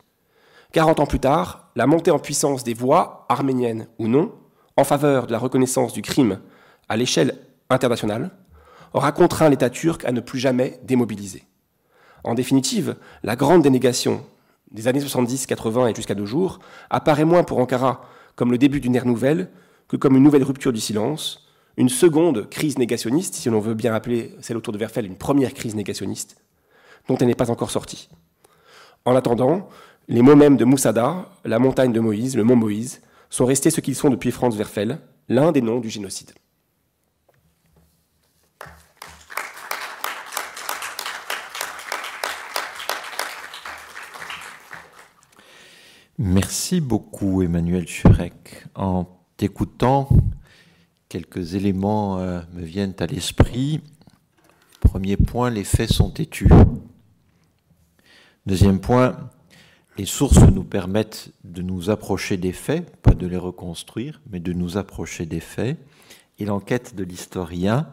40 0.72 1.00
ans 1.00 1.06
plus 1.06 1.20
tard, 1.20 1.70
la 1.74 1.86
montée 1.86 2.10
en 2.10 2.18
puissance 2.18 2.64
des 2.64 2.74
voix, 2.74 3.26
arméniennes 3.30 3.88
ou 3.98 4.06
non, 4.06 4.32
en 4.76 4.84
faveur 4.84 5.26
de 5.26 5.32
la 5.32 5.38
reconnaissance 5.38 5.92
du 5.92 6.02
crime 6.02 6.40
à 6.88 6.96
l'échelle 6.96 7.38
internationale, 7.70 8.30
aura 8.92 9.12
contraint 9.12 9.48
l'État 9.48 9.70
turc 9.70 10.04
à 10.04 10.12
ne 10.12 10.20
plus 10.20 10.38
jamais 10.38 10.78
démobiliser. 10.84 11.44
En 12.24 12.34
définitive, 12.34 12.96
la 13.22 13.36
grande 13.36 13.62
dénégation 13.62 14.24
des 14.70 14.86
années 14.86 15.00
70, 15.00 15.46
80 15.46 15.88
et 15.88 15.94
jusqu'à 15.94 16.14
nos 16.14 16.26
jours 16.26 16.58
apparaît 16.90 17.24
moins 17.24 17.42
pour 17.42 17.58
Ankara 17.58 18.02
comme 18.36 18.50
le 18.50 18.58
début 18.58 18.80
d'une 18.80 18.94
ère 18.94 19.06
nouvelle 19.06 19.48
que 19.88 19.96
comme 19.96 20.16
une 20.16 20.22
nouvelle 20.22 20.44
rupture 20.44 20.72
du 20.72 20.80
silence, 20.80 21.47
une 21.78 21.88
seconde 21.88 22.50
crise 22.50 22.76
négationniste, 22.76 23.36
si 23.36 23.48
l'on 23.48 23.60
veut 23.60 23.74
bien 23.74 23.94
appeler 23.94 24.34
celle 24.40 24.56
autour 24.56 24.72
de 24.72 24.78
Verfel 24.78 25.06
une 25.06 25.16
première 25.16 25.54
crise 25.54 25.76
négationniste, 25.76 26.42
dont 27.06 27.16
elle 27.16 27.28
n'est 27.28 27.36
pas 27.36 27.52
encore 27.52 27.70
sortie. 27.70 28.08
En 29.04 29.14
attendant, 29.14 29.68
les 30.08 30.20
mots 30.20 30.34
mêmes 30.34 30.56
de 30.56 30.64
Moussada, 30.64 31.28
la 31.44 31.60
montagne 31.60 31.92
de 31.92 32.00
Moïse, 32.00 32.36
le 32.36 32.42
mont 32.42 32.56
Moïse, 32.56 33.00
sont 33.30 33.46
restés 33.46 33.70
ce 33.70 33.80
qu'ils 33.80 33.94
sont 33.94 34.10
depuis 34.10 34.32
Franz 34.32 34.58
Werfel, 34.58 34.98
l'un 35.28 35.52
des 35.52 35.62
noms 35.62 35.78
du 35.78 35.88
génocide. 35.88 36.32
Merci 46.18 46.80
beaucoup 46.80 47.42
Emmanuel 47.42 47.86
Churek. 47.86 48.64
En 48.74 49.06
t'écoutant, 49.36 50.08
quelques 51.08 51.54
éléments 51.54 52.18
euh, 52.18 52.40
me 52.52 52.62
viennent 52.62 52.94
à 52.98 53.06
l'esprit. 53.06 53.80
Premier 54.80 55.16
point, 55.16 55.50
les 55.50 55.64
faits 55.64 55.90
sont 55.90 56.10
têtus. 56.10 56.48
Deuxième 58.46 58.80
point, 58.80 59.30
les 59.96 60.06
sources 60.06 60.38
nous 60.38 60.64
permettent 60.64 61.30
de 61.44 61.62
nous 61.62 61.90
approcher 61.90 62.36
des 62.36 62.52
faits, 62.52 62.96
pas 63.02 63.14
de 63.14 63.26
les 63.26 63.36
reconstruire, 63.36 64.20
mais 64.30 64.40
de 64.40 64.52
nous 64.52 64.76
approcher 64.76 65.26
des 65.26 65.40
faits. 65.40 65.78
Et 66.38 66.44
l'enquête 66.44 66.94
de 66.94 67.04
l'historien 67.04 67.88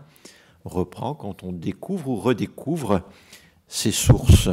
reprend 0.66 1.16
quand 1.16 1.44
on 1.44 1.52
découvre 1.52 2.10
ou 2.10 2.16
redécouvre 2.16 3.02
ces 3.68 3.92
sources. 3.92 4.50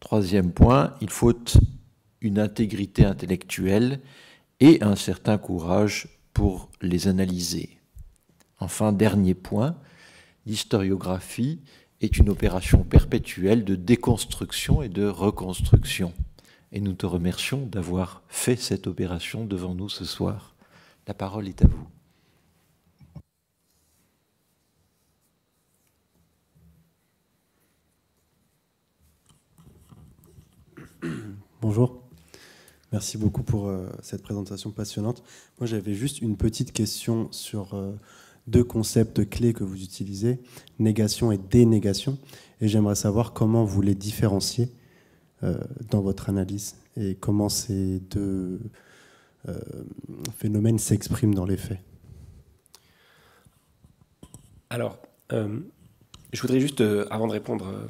Troisième 0.00 0.52
point, 0.52 0.94
il 1.00 1.10
faut 1.10 1.34
une 2.20 2.38
intégrité 2.38 3.04
intellectuelle 3.04 4.00
et 4.60 4.82
un 4.82 4.96
certain 4.96 5.36
courage 5.36 6.15
pour 6.36 6.68
les 6.82 7.08
analyser. 7.08 7.78
Enfin, 8.60 8.92
dernier 8.92 9.32
point, 9.32 9.74
l'historiographie 10.44 11.62
est 12.02 12.18
une 12.18 12.28
opération 12.28 12.84
perpétuelle 12.84 13.64
de 13.64 13.74
déconstruction 13.74 14.82
et 14.82 14.90
de 14.90 15.06
reconstruction. 15.06 16.12
Et 16.72 16.82
nous 16.82 16.92
te 16.92 17.06
remercions 17.06 17.64
d'avoir 17.64 18.22
fait 18.28 18.56
cette 18.56 18.86
opération 18.86 19.46
devant 19.46 19.74
nous 19.74 19.88
ce 19.88 20.04
soir. 20.04 20.54
La 21.06 21.14
parole 21.14 21.48
est 21.48 21.64
à 21.64 21.68
vous. 21.68 21.88
Bonjour. 31.62 32.05
Merci 32.92 33.18
beaucoup 33.18 33.42
pour 33.42 33.68
euh, 33.68 33.88
cette 34.00 34.22
présentation 34.22 34.70
passionnante. 34.70 35.22
Moi, 35.58 35.66
j'avais 35.66 35.94
juste 35.94 36.22
une 36.22 36.36
petite 36.36 36.72
question 36.72 37.30
sur 37.32 37.74
euh, 37.74 37.92
deux 38.46 38.62
concepts 38.62 39.28
clés 39.28 39.52
que 39.52 39.64
vous 39.64 39.82
utilisez, 39.82 40.40
négation 40.78 41.32
et 41.32 41.38
dénégation. 41.38 42.16
Et 42.60 42.68
j'aimerais 42.68 42.94
savoir 42.94 43.32
comment 43.32 43.64
vous 43.64 43.82
les 43.82 43.96
différenciez 43.96 44.70
euh, 45.42 45.58
dans 45.90 46.00
votre 46.00 46.30
analyse 46.30 46.76
et 46.96 47.16
comment 47.16 47.48
ces 47.48 48.00
deux 48.00 48.60
phénomènes 50.36 50.80
s'expriment 50.80 51.34
dans 51.34 51.44
les 51.44 51.56
faits. 51.56 51.78
Alors, 54.70 54.98
je 55.30 56.40
voudrais 56.40 56.58
juste, 56.58 56.82
avant 57.10 57.28
de 57.28 57.32
répondre 57.32 57.86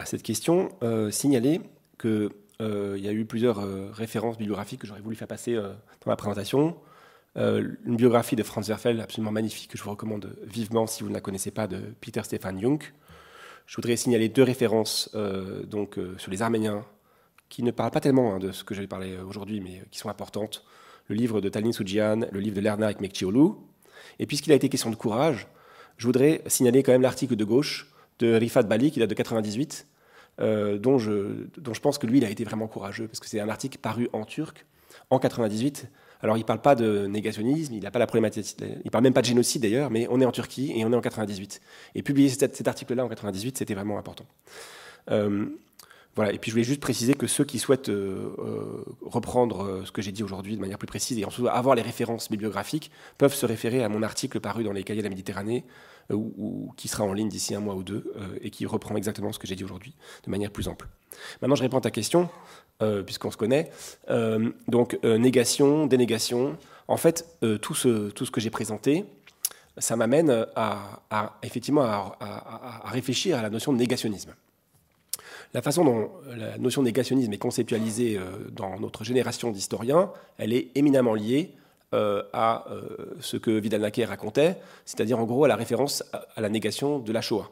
à 0.00 0.06
cette 0.06 0.24
question, 0.24 0.70
signaler 1.12 1.60
que 1.96 2.32
il 2.60 3.04
y 3.04 3.08
a 3.08 3.12
eu 3.12 3.24
plusieurs 3.24 3.60
euh, 3.60 3.90
références 3.92 4.38
bibliographiques 4.38 4.80
que 4.80 4.86
j'aurais 4.86 5.00
voulu 5.00 5.16
faire 5.16 5.28
passer 5.28 5.54
euh, 5.54 5.68
dans 6.04 6.10
ma 6.10 6.16
présentation. 6.16 6.76
une 7.36 7.96
biographie 7.96 8.36
de 8.36 8.42
Franz 8.42 8.68
Werfel 8.68 9.00
absolument 9.00 9.32
magnifique 9.32 9.70
que 9.70 9.78
je 9.78 9.82
vous 9.82 9.90
recommande 9.90 10.36
vivement 10.42 10.86
si 10.86 11.02
vous 11.02 11.10
ne 11.10 11.14
la 11.14 11.20
connaissez 11.20 11.50
pas, 11.50 11.66
de 11.66 11.78
Peter 12.00 12.22
Stefan 12.22 12.58
Jung. 12.60 12.82
Je 13.66 13.76
voudrais 13.76 13.96
signaler 13.96 14.28
deux 14.30 14.42
références 14.42 15.10
donc, 15.66 15.98
sur 16.16 16.30
les 16.30 16.40
Arméniens 16.40 16.84
qui 17.50 17.62
ne 17.62 17.72
parlent 17.72 17.90
pas 17.90 18.00
tellement 18.00 18.34
hein, 18.34 18.38
de 18.38 18.52
ce 18.52 18.64
que 18.64 18.74
je 18.74 18.80
vais 18.80 18.86
parler 18.86 19.18
aujourd'hui, 19.18 19.60
mais 19.60 19.82
qui 19.90 19.98
sont 19.98 20.08
importantes. 20.08 20.64
Le 21.08 21.14
livre 21.14 21.42
de 21.42 21.50
Talin 21.50 21.72
Soujian, 21.72 22.20
le 22.32 22.40
livre 22.40 22.56
de 22.56 22.60
Lerna 22.62 22.86
avec 22.86 23.00
Mekciolu. 23.00 23.50
Et 24.18 24.24
puisqu'il 24.24 24.52
a 24.52 24.54
été 24.54 24.70
question 24.70 24.88
de 24.88 24.96
courage, 24.96 25.46
je 25.98 26.06
voudrais 26.06 26.42
signaler 26.46 26.82
quand 26.82 26.92
même 26.92 27.02
l'article 27.02 27.36
de 27.36 27.44
gauche 27.44 27.92
de 28.18 28.34
Rifat 28.34 28.62
Bali, 28.62 28.90
qui 28.90 29.00
date 29.00 29.10
de 29.10 29.14
98, 29.14 29.86
euh, 30.40 30.78
dont, 30.78 30.98
je, 30.98 31.80
pense 31.80 31.98
que 31.98 32.06
lui, 32.06 32.18
il 32.18 32.24
a 32.24 32.30
été 32.30 32.44
vraiment 32.44 32.68
courageux, 32.68 33.06
parce 33.06 33.20
que 33.20 33.26
c'est 33.26 33.40
un 33.40 33.48
article 33.48 33.78
paru 33.78 34.08
en 34.12 34.24
turc 34.24 34.66
en 35.10 35.18
98. 35.18 35.88
Alors, 36.22 36.36
il 36.36 36.40
ne 36.40 36.44
parle 36.46 36.62
pas 36.62 36.74
de 36.74 37.06
négationnisme, 37.06 37.74
il 37.74 37.82
n'a 37.82 37.90
pas 37.90 37.98
la 37.98 38.06
problématique, 38.06 38.56
il 38.84 38.90
parle 38.90 39.04
même 39.04 39.12
pas 39.12 39.22
de 39.22 39.26
génocide 39.26 39.62
d'ailleurs, 39.62 39.90
mais 39.90 40.06
on 40.10 40.20
est 40.20 40.24
en 40.24 40.32
Turquie 40.32 40.72
et 40.74 40.84
on 40.84 40.92
est 40.92 40.96
en 40.96 41.00
98. 41.00 41.60
Et 41.94 42.02
publier 42.02 42.28
cet, 42.28 42.56
cet 42.56 42.68
article-là 42.68 43.04
en 43.04 43.08
98, 43.08 43.58
c'était 43.58 43.74
vraiment 43.74 43.98
important. 43.98 44.24
Euh, 45.10 45.46
voilà, 46.16 46.32
et 46.32 46.38
puis 46.38 46.50
je 46.50 46.54
voulais 46.54 46.64
juste 46.64 46.80
préciser 46.80 47.14
que 47.14 47.26
ceux 47.26 47.44
qui 47.44 47.58
souhaitent 47.58 47.90
euh, 47.90 48.34
reprendre 49.02 49.82
ce 49.84 49.92
que 49.92 50.02
j'ai 50.02 50.12
dit 50.12 50.22
aujourd'hui 50.22 50.56
de 50.56 50.60
manière 50.60 50.78
plus 50.78 50.86
précise 50.86 51.18
et 51.18 51.24
ensuite 51.24 51.46
avoir 51.46 51.74
les 51.74 51.82
références 51.82 52.30
bibliographiques 52.30 52.90
peuvent 53.18 53.34
se 53.34 53.46
référer 53.46 53.84
à 53.84 53.88
mon 53.88 54.02
article 54.02 54.40
paru 54.40 54.64
dans 54.64 54.72
les 54.72 54.82
cahiers 54.82 55.02
de 55.02 55.04
la 55.04 55.10
Méditerranée 55.10 55.64
euh, 56.10 56.14
ou, 56.14 56.72
qui 56.76 56.88
sera 56.88 57.04
en 57.04 57.12
ligne 57.12 57.28
d'ici 57.28 57.54
un 57.54 57.60
mois 57.60 57.74
ou 57.74 57.82
deux 57.82 58.12
euh, 58.16 58.38
et 58.40 58.50
qui 58.50 58.64
reprend 58.64 58.96
exactement 58.96 59.32
ce 59.32 59.38
que 59.38 59.46
j'ai 59.46 59.56
dit 59.56 59.64
aujourd'hui 59.64 59.94
de 60.24 60.30
manière 60.30 60.50
plus 60.50 60.68
ample. 60.68 60.86
Maintenant, 61.42 61.56
je 61.56 61.62
réponds 61.62 61.78
à 61.78 61.80
ta 61.80 61.90
question, 61.90 62.28
euh, 62.82 63.02
puisqu'on 63.02 63.30
se 63.30 63.36
connaît. 63.36 63.70
donc, 64.68 64.98
négation, 65.02 65.86
dénégation. 65.86 66.56
En 66.88 66.96
fait, 66.96 67.26
tout, 67.62 67.74
ce, 67.74 68.10
tout 68.10 68.24
ce 68.24 68.30
que 68.30 68.40
j'ai 68.40 68.50
présenté, 68.50 69.04
ça 69.78 69.96
m'amène 69.96 70.46
à, 70.54 71.38
effectivement 71.42 71.82
à, 71.82 72.82
réfléchir 72.84 73.38
à 73.38 73.42
la 73.42 73.50
notion 73.50 73.72
de 73.72 73.78
négationnisme. 73.78 74.34
La 75.54 75.62
façon 75.62 75.84
dont 75.84 76.10
la 76.36 76.58
notion 76.58 76.82
de 76.82 76.86
négationnisme 76.86 77.32
est 77.32 77.38
conceptualisée 77.38 78.20
dans 78.52 78.78
notre 78.78 79.04
génération 79.04 79.50
d'historiens, 79.50 80.10
elle 80.38 80.52
est 80.52 80.70
éminemment 80.74 81.14
liée 81.14 81.54
euh, 81.94 82.24
à 82.32 82.64
euh, 82.72 83.14
ce 83.20 83.36
que 83.36 83.52
Vidal-Naquet 83.52 84.06
racontait, 84.06 84.56
c'est-à-dire 84.84 85.20
en 85.20 85.24
gros 85.24 85.44
à 85.44 85.48
la 85.48 85.54
référence 85.54 86.02
à, 86.12 86.40
la 86.40 86.48
négation 86.48 86.98
de 86.98 87.12
la 87.12 87.20
Shoah. 87.20 87.48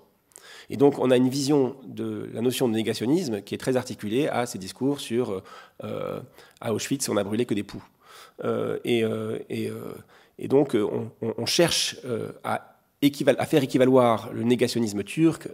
Et 0.70 0.76
donc 0.76 0.98
on 0.98 1.12
a 1.12 1.16
une 1.16 1.28
vision 1.28 1.76
de 1.86 2.28
la 2.34 2.40
notion 2.40 2.68
de 2.68 2.74
négationnisme 2.74 3.42
qui 3.42 3.54
est 3.54 3.58
très 3.58 3.76
articulée 3.76 4.26
à 4.26 4.46
ces 4.46 4.58
discours 4.58 4.98
sur 4.98 5.40
euh, 5.84 6.20
à 6.60 6.74
Auschwitz 6.74 7.08
on 7.08 7.14
n'a 7.14 7.22
brûlé 7.22 7.46
que 7.46 7.54
des 7.54 7.62
poux. 7.62 7.84
Et, 8.84 9.04
donc 10.48 10.76
on, 11.22 11.46
cherche 11.46 11.98
à, 12.42 12.76
à, 13.38 13.46
faire 13.46 13.62
équivaloir 13.62 14.32
le 14.32 14.42
négationnisme 14.42 15.04
turc 15.04 15.48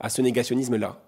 à 0.00 0.10
ce 0.10 0.20
négationnisme-là. 0.20 1.00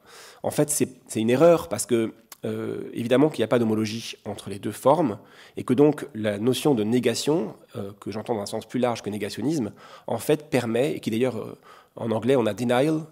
En 0.42 0.50
fait 0.50 0.70
c'est 0.70 1.20
une 1.20 1.30
erreur 1.30 1.68
parce 1.68 1.86
que 1.86 2.12
euh, 2.46 2.88
évidemment 2.94 3.28
qu'il 3.28 3.40
n'y 3.40 3.44
a 3.44 3.48
pas 3.48 3.58
d'homologie 3.58 4.16
entre 4.24 4.48
les 4.48 4.58
deux 4.58 4.72
formes, 4.72 5.18
et 5.58 5.64
que 5.64 5.74
donc 5.74 6.06
la 6.14 6.38
notion 6.38 6.74
de 6.74 6.84
négation, 6.84 7.54
euh, 7.76 7.90
que 8.00 8.10
j'entends 8.10 8.34
dans 8.34 8.40
un 8.40 8.46
sens 8.46 8.66
plus 8.66 8.80
large 8.80 9.02
que 9.02 9.10
négationnisme, 9.10 9.72
en 10.06 10.16
fait 10.16 10.48
permet, 10.48 10.96
et 10.96 11.00
qui 11.00 11.10
d'ailleurs 11.10 11.36
euh, 11.36 11.58
en 11.96 12.10
anglais 12.12 12.36
on 12.36 12.46
a 12.46 12.54
denial, 12.54 13.02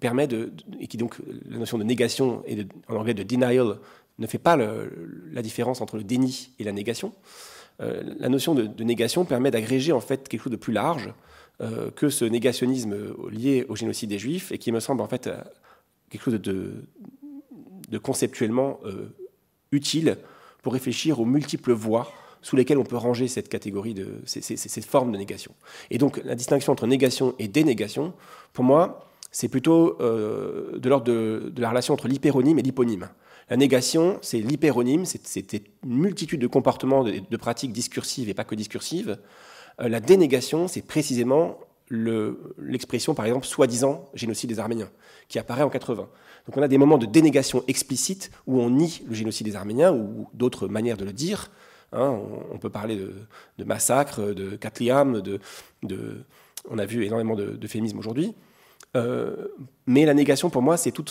permet 0.00 0.26
de, 0.26 0.52
et 0.80 0.88
qui 0.88 0.96
donc 0.96 1.18
la 1.48 1.58
notion 1.58 1.78
de 1.78 1.84
négation 1.84 2.42
et 2.48 2.66
en 2.88 2.96
anglais 2.96 3.14
de 3.14 3.22
denial 3.22 3.78
ne 4.18 4.26
fait 4.26 4.38
pas 4.38 4.56
la 4.56 5.42
différence 5.42 5.80
entre 5.80 5.96
le 5.96 6.02
déni 6.02 6.50
et 6.58 6.64
la 6.64 6.72
négation. 6.72 7.12
la 7.78 8.28
notion 8.28 8.54
de, 8.54 8.66
de 8.66 8.84
négation 8.84 9.24
permet 9.24 9.50
d'agréger 9.50 9.92
en 9.92 10.00
fait 10.00 10.28
quelque 10.28 10.42
chose 10.42 10.52
de 10.52 10.56
plus 10.56 10.72
large 10.72 11.12
que 11.96 12.08
ce 12.08 12.24
négationnisme 12.24 12.96
lié 13.30 13.66
au 13.68 13.76
génocide 13.76 14.10
des 14.10 14.18
Juifs 14.18 14.52
et 14.52 14.58
qui 14.58 14.72
me 14.72 14.80
semble 14.80 15.02
en 15.02 15.08
fait 15.08 15.28
quelque 16.10 16.22
chose 16.22 16.40
de, 16.40 17.98
conceptuellement 18.02 18.80
euh, 18.84 19.14
utile 19.72 20.18
pour 20.62 20.72
réfléchir 20.72 21.20
aux 21.20 21.24
multiples 21.24 21.72
voies 21.72 22.10
sous 22.42 22.56
lesquelles 22.56 22.78
on 22.78 22.84
peut 22.84 22.96
ranger 22.96 23.28
cette 23.28 23.48
catégorie 23.48 23.94
de 23.94 24.20
ces, 24.26 24.80
formes 24.82 25.12
de 25.12 25.16
négation. 25.16 25.54
Et 25.90 25.98
donc 25.98 26.20
la 26.24 26.34
distinction 26.34 26.72
entre 26.72 26.86
négation 26.86 27.34
et 27.38 27.48
dénégation, 27.48 28.12
pour 28.52 28.64
moi, 28.64 29.08
c'est 29.30 29.48
plutôt 29.48 29.96
de 29.98 30.88
l'ordre 30.88 31.06
de, 31.06 31.52
la 31.56 31.70
relation 31.70 31.94
entre 31.94 32.06
l'hyperonyme 32.06 32.58
et 32.58 32.62
l'hyponyme. 32.62 33.08
La 33.48 33.56
négation, 33.56 34.18
c'est 34.20 34.40
l'hyperonyme, 34.40 35.04
c'est 35.06 35.54
une 35.84 35.96
multitude 35.96 36.40
de 36.40 36.46
comportements, 36.46 37.02
de, 37.02 37.36
pratiques 37.36 37.72
discursives 37.72 38.28
et 38.28 38.34
pas 38.34 38.44
que 38.44 38.54
discursives. 38.54 39.18
la 39.78 40.00
dénégation, 40.00 40.68
c'est 40.68 40.82
précisément 40.82 41.58
l'expression, 41.90 43.14
par 43.14 43.26
exemple, 43.26 43.46
soi-disant 43.46 44.08
génocide 44.14 44.48
des 44.48 44.58
Arméniens, 44.58 44.90
qui 45.28 45.38
apparaît 45.38 45.62
en 45.62 45.70
80. 45.70 46.08
Donc 46.46 46.56
on 46.56 46.62
a 46.62 46.68
des 46.68 46.78
moments 46.78 46.98
de 46.98 47.06
dénégation 47.06 47.64
explicite 47.68 48.30
où 48.46 48.60
on 48.60 48.70
nie 48.70 49.02
le 49.08 49.14
génocide 49.14 49.46
des 49.46 49.56
Arméniens 49.56 49.92
ou 49.92 50.28
d'autres 50.34 50.68
manières 50.68 50.96
de 50.96 51.04
le 51.04 51.12
dire. 51.12 51.50
Hein. 51.92 52.18
on, 52.52 52.58
peut 52.58 52.70
parler 52.70 52.96
de, 52.96 53.12
de 53.58 53.64
massacre, 53.64 54.20
de 54.32 54.56
Katliam, 54.56 55.20
de, 55.20 55.40
on 56.68 56.78
a 56.78 56.86
vu 56.86 57.04
énormément 57.04 57.36
de, 57.36 57.66
féminisme 57.66 57.98
aujourd'hui. 57.98 58.34
Euh, 58.96 59.48
mais 59.86 60.04
la 60.04 60.14
négation, 60.14 60.50
pour 60.50 60.62
moi, 60.62 60.76
c'est 60.76 60.92
tout, 60.92 61.04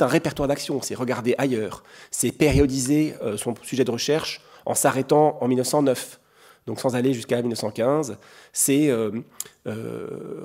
un 0.00 0.06
répertoire 0.06 0.48
d'actions. 0.48 0.80
C'est 0.82 0.94
regarder 0.94 1.34
ailleurs. 1.38 1.82
C'est 2.10 2.32
périodiser 2.32 3.14
euh, 3.22 3.36
son 3.36 3.54
sujet 3.62 3.84
de 3.84 3.90
recherche 3.90 4.40
en 4.66 4.74
s'arrêtant 4.74 5.38
en 5.40 5.48
1909 5.48 6.20
donc 6.66 6.80
sans 6.80 6.96
aller 6.96 7.12
jusqu'à 7.12 7.40
1915, 7.40 8.18
c'est 8.52 8.88
euh, 8.88 9.22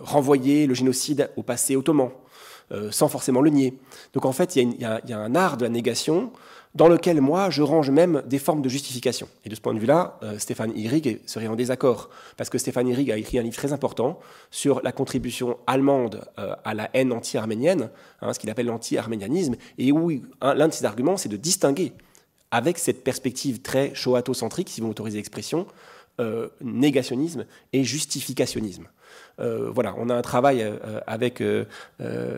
renvoyer 0.01 0.67
le 0.67 0.73
génocide 0.73 1.29
au 1.37 1.43
passé 1.43 1.75
ottoman, 1.75 2.11
euh, 2.71 2.91
sans 2.91 3.07
forcément 3.07 3.41
le 3.41 3.49
nier. 3.49 3.73
Donc 4.13 4.25
en 4.25 4.31
fait, 4.31 4.55
il 4.55 4.79
y, 4.79 4.85
a 4.85 5.01
un 5.17 5.33
art 5.33 5.57
de 5.57 5.63
la 5.63 5.69
négation 5.69 6.31
dans 6.75 6.87
lequel 6.87 7.19
moi, 7.19 7.49
je 7.49 7.63
range 7.63 7.89
même 7.89 8.21
des 8.27 8.37
formes 8.37 8.61
de 8.61 8.69
justification. 8.69 9.27
Et 9.43 9.49
de 9.49 9.55
ce 9.55 9.61
point 9.61 9.73
de 9.73 9.79
vue-là, 9.79 10.19
euh, 10.21 10.37
Stéphane 10.37 10.71
Ihrig 10.77 11.19
serait 11.25 11.47
en 11.47 11.55
désaccord, 11.55 12.11
parce 12.37 12.51
que 12.51 12.59
Stéphane 12.59 12.87
Ihrig 12.87 13.11
a 13.11 13.17
écrit 13.17 13.39
un 13.39 13.41
livre 13.41 13.55
très 13.55 13.73
important 13.73 14.19
sur 14.51 14.81
la 14.83 14.91
contribution 14.91 15.57
allemande 15.65 16.21
euh, 16.37 16.55
à 16.63 16.75
la 16.75 16.91
haine 16.93 17.11
anti-arménienne, 17.11 17.89
hein, 18.21 18.33
ce 18.33 18.39
qu'il 18.39 18.51
appelle 18.51 18.67
l'anti-arménianisme, 18.67 19.55
et 19.79 19.91
où 19.91 20.11
l'un 20.41 20.67
de 20.67 20.73
ses 20.73 20.85
arguments, 20.85 21.17
c'est 21.17 21.29
de 21.29 21.37
distinguer, 21.37 21.93
avec 22.51 22.77
cette 22.77 23.03
perspective 23.03 23.61
très 23.61 23.93
shoato-centrique, 23.95 24.69
si 24.69 24.81
vous 24.81 24.87
m'autorisez 24.87 25.17
l'expression, 25.17 25.65
négationnisme 26.61 27.45
et 27.73 27.83
justificationnisme. 27.83 28.87
Euh, 29.39 29.69
voilà, 29.73 29.95
on 29.97 30.09
a 30.09 30.15
un 30.15 30.21
travail 30.21 30.61
euh, 30.61 30.99
avec 31.07 31.41
euh, 31.41 31.65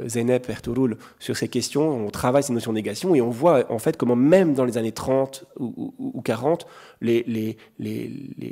Zeynep 0.06 0.50
Ertuğrul 0.50 0.98
sur 1.20 1.36
ces 1.36 1.48
questions, 1.48 2.06
on 2.06 2.10
travaille 2.10 2.44
ces 2.44 2.54
notions 2.54 2.72
de 2.72 2.76
négation 2.76 3.16
et 3.16 3.22
on 3.22 3.30
voit 3.30 3.72
en 3.72 3.80
fait 3.80 3.98
comment 3.98 4.16
même 4.16 4.54
dans 4.54 4.66
les 4.66 4.78
années 4.78 4.92
30 4.92 5.46
ou, 5.60 6.22
40, 6.24 6.68
les, 7.02 7.58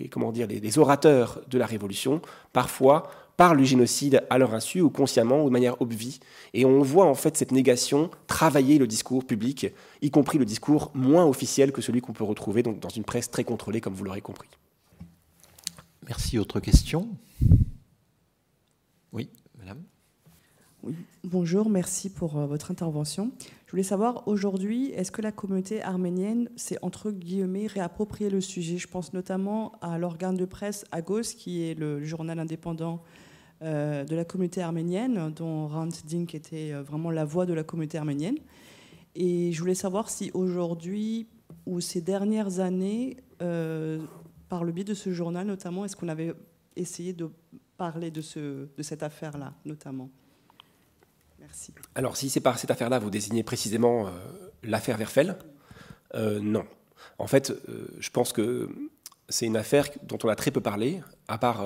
comment 0.09 0.31
dire, 0.31 0.47
les, 0.47 0.79
orateurs 0.79 1.41
de 1.49 1.57
la 1.57 1.65
Révolution, 1.65 2.21
parfois 2.53 3.11
parlent 3.37 3.57
du 3.57 3.65
génocide 3.65 4.23
à 4.29 4.37
leur 4.37 4.53
insu 4.53 4.81
ou 4.81 4.89
consciemment 4.89 5.43
ou 5.43 5.45
de 5.45 5.53
manière 5.53 5.81
obvie. 5.81 6.19
Et 6.53 6.65
on 6.65 6.81
voit 6.81 7.05
en 7.05 7.15
fait 7.15 7.37
cette 7.37 7.51
négation 7.51 8.09
travailler 8.27 8.77
le 8.79 8.87
discours 8.87 9.23
public, 9.23 9.67
y 10.01 10.11
compris 10.11 10.37
le 10.37 10.45
discours 10.45 10.91
moins 10.93 11.25
officiel 11.25 11.71
que 11.71 11.81
celui 11.81 12.01
qu'on 12.01 12.13
peut 12.13 12.25
retrouver 12.25 12.63
donc, 12.63 12.79
dans 12.79 12.89
une 12.89 13.05
presse 13.05 13.31
très 13.31 13.43
contrôlée, 13.43 13.79
comme 13.79 13.93
vous 13.93 14.03
l'aurez 14.03 14.21
compris. 14.21 14.49
Merci. 16.09 16.39
Autre 16.39 16.59
question? 16.59 17.07
Oui, 19.13 19.29
madame. 19.59 19.83
Oui, 20.81 20.95
bonjour, 21.23 21.69
merci 21.69 22.09
pour 22.09 22.35
euh, 22.35 22.47
votre 22.47 22.71
intervention. 22.71 23.31
Je 23.67 23.71
voulais 23.71 23.83
savoir 23.83 24.27
aujourd'hui, 24.27 24.89
est-ce 24.89 25.11
que 25.11 25.21
la 25.21 25.31
communauté 25.31 25.83
arménienne 25.83 26.49
s'est 26.55 26.79
entre 26.81 27.11
guillemets 27.11 27.67
réapproprié 27.67 28.31
le 28.31 28.41
sujet? 28.41 28.79
Je 28.79 28.87
pense 28.87 29.13
notamment 29.13 29.73
à 29.81 29.99
l'organe 29.99 30.35
de 30.35 30.45
presse 30.45 30.83
Agos, 30.91 31.35
qui 31.37 31.61
est 31.61 31.75
le 31.75 32.03
journal 32.03 32.39
indépendant 32.39 33.03
euh, 33.61 34.03
de 34.03 34.15
la 34.15 34.25
communauté 34.25 34.63
arménienne, 34.63 35.31
dont 35.35 35.67
Rand 35.67 35.89
Dink 36.05 36.33
était 36.33 36.73
euh, 36.73 36.81
vraiment 36.81 37.11
la 37.11 37.23
voix 37.23 37.45
de 37.45 37.53
la 37.53 37.63
communauté 37.63 37.99
arménienne. 37.99 38.39
Et 39.13 39.51
je 39.51 39.59
voulais 39.59 39.75
savoir 39.75 40.09
si 40.09 40.31
aujourd'hui 40.33 41.27
ou 41.67 41.81
ces 41.81 42.01
dernières 42.01 42.61
années, 42.61 43.17
par 44.49 44.63
le 44.63 44.71
biais 44.71 44.83
de 44.83 44.93
ce 44.93 45.13
journal 45.13 45.47
notamment, 45.47 45.85
est-ce 45.85 45.95
qu'on 45.95 46.09
avait 46.09 46.33
essayé 46.75 47.13
de 47.13 47.29
parler 47.77 48.11
de, 48.11 48.21
ce, 48.21 48.67
de 48.75 48.83
cette 48.83 49.03
affaire-là, 49.03 49.53
notamment? 49.63 50.09
Merci. 51.39 51.73
Alors, 51.95 52.17
si 52.17 52.29
c'est 52.29 52.41
par 52.41 52.59
cette 52.59 52.71
affaire-là, 52.71 52.99
vous 52.99 53.09
désignez 53.09 53.43
précisément 53.43 54.07
euh, 54.07 54.11
l'affaire 54.63 54.97
Verfel? 54.97 55.37
Euh, 56.15 56.39
Non. 56.39 56.65
En 57.17 57.27
fait, 57.27 57.51
euh, 57.51 57.87
je 57.99 58.09
pense 58.09 58.33
que 58.33 58.69
c'est 59.29 59.45
une 59.45 59.55
affaire 59.55 59.87
dont 60.03 60.17
on 60.23 60.27
a 60.27 60.35
très 60.35 60.51
peu 60.51 60.59
parlé, 60.59 61.01
à 61.27 61.37
part, 61.37 61.63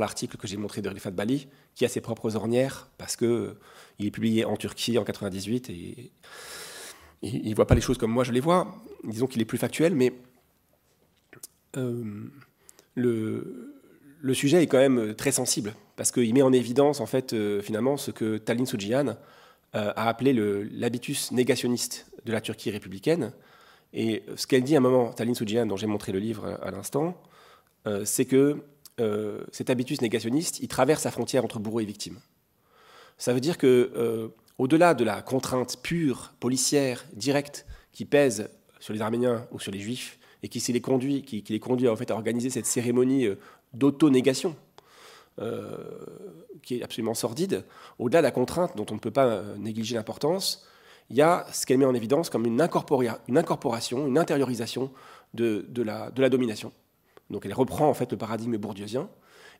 l'article 0.00 0.36
que 0.36 0.48
j'ai 0.48 0.56
montré 0.56 0.82
de 0.82 0.88
Rifat 0.88 1.12
Bali, 1.12 1.48
qui 1.74 1.84
a 1.84 1.88
ses 1.88 2.00
propres 2.00 2.34
ornières, 2.34 2.88
parce 2.98 3.14
qu'il 3.16 3.54
il 3.98 4.06
est 4.06 4.10
publié 4.10 4.44
en 4.44 4.56
Turquie 4.56 4.98
en 4.98 5.04
98 5.04 5.70
et 5.70 6.12
il 7.22 7.50
ne 7.50 7.54
voit 7.54 7.66
pas 7.66 7.74
les 7.74 7.80
choses 7.80 7.98
comme 7.98 8.10
moi 8.10 8.24
je 8.24 8.32
les 8.32 8.40
vois. 8.40 8.74
Disons 9.04 9.26
qu'il 9.26 9.40
est 9.40 9.44
plus 9.44 9.58
factuel, 9.58 9.94
mais 9.94 10.12
le, 12.94 13.68
le 14.20 14.34
sujet 14.34 14.62
est 14.62 14.66
quand 14.66 14.78
même 14.78 14.98
euh, 14.98 15.14
très 15.14 15.32
sensible 15.32 15.74
parce 15.96 16.12
qu'il 16.12 16.32
met 16.34 16.42
en 16.42 16.52
évidence 16.52 17.00
en 17.00 17.06
fait 17.06 17.32
euh, 17.32 17.60
finalement 17.60 17.96
ce 17.96 18.10
que 18.10 18.38
Talin 18.38 18.66
Soujian 18.66 19.08
euh, 19.08 19.92
a 19.94 20.08
appelé 20.08 20.32
l'habitus 20.32 21.32
négationniste 21.32 22.06
de 22.24 22.32
la 22.32 22.40
Turquie 22.40 22.70
républicaine. 22.70 23.32
Et 23.92 24.22
ce 24.36 24.46
qu'elle 24.46 24.64
dit 24.64 24.74
à 24.74 24.78
un 24.78 24.82
moment, 24.82 25.12
Talin 25.12 25.34
Soujian, 25.34 25.66
dont 25.66 25.76
j'ai 25.76 25.86
montré 25.86 26.12
le 26.12 26.18
livre 26.18 26.58
à 26.62 26.70
l'instant, 26.70 27.22
c'est 28.04 28.26
que 28.26 28.58
cet 29.50 29.70
habitus 29.70 30.02
négationniste, 30.02 30.60
il 30.60 30.68
traverse 30.68 31.04
la 31.04 31.10
frontière 31.10 31.42
entre 31.42 31.58
bourreau 31.58 31.80
et 31.80 31.86
victime. 31.86 32.18
Ça 33.16 33.32
veut 33.32 33.40
dire 33.40 33.56
que, 33.56 34.30
au-delà 34.58 34.92
de 34.92 35.04
la 35.04 35.22
contrainte 35.22 35.78
pure, 35.82 36.34
policière, 36.38 37.06
directe, 37.14 37.64
qui 37.92 38.04
pèse 38.04 38.50
sur 38.78 38.92
les 38.92 39.00
Arméniens 39.00 39.46
ou 39.52 39.58
sur 39.58 39.72
les 39.72 39.80
Juifs, 39.80 40.17
et 40.42 40.48
qui, 40.48 40.60
les 40.72 40.80
conduit, 40.80 41.22
qui, 41.22 41.42
les 41.48 41.60
conduit 41.60 41.88
en 41.88 41.96
fait 41.96 42.10
à 42.10 42.14
organiser 42.14 42.50
cette 42.50 42.66
cérémonie 42.66 43.28
d'auto-négation, 43.74 44.56
euh, 45.40 45.76
qui 46.64 46.78
est 46.78 46.82
absolument 46.82 47.14
sordide, 47.14 47.64
au-delà 48.00 48.18
de 48.20 48.24
la 48.24 48.32
contrainte 48.32 48.76
dont 48.76 48.86
on 48.90 48.94
ne 48.94 48.98
peut 48.98 49.12
pas 49.12 49.26
euh, 49.26 49.56
négliger 49.56 49.94
l'importance, 49.94 50.66
il 51.10 51.16
y 51.16 51.22
a 51.22 51.46
ce 51.52 51.64
qu'elle 51.64 51.78
met 51.78 51.84
en 51.84 51.94
évidence 51.94 52.28
comme 52.28 52.44
une, 52.44 52.60
incorporation, 52.60 54.08
une 54.08 54.18
intériorisation 54.18 54.90
de, 55.34 55.64
la, 55.76 56.10
domination. 56.10 56.72
Donc 57.30 57.46
elle 57.46 57.54
reprend 57.54 57.88
en 57.88 57.94
fait 57.94 58.10
le 58.10 58.18
paradigme 58.18 58.56
bourdieusien 58.56 59.08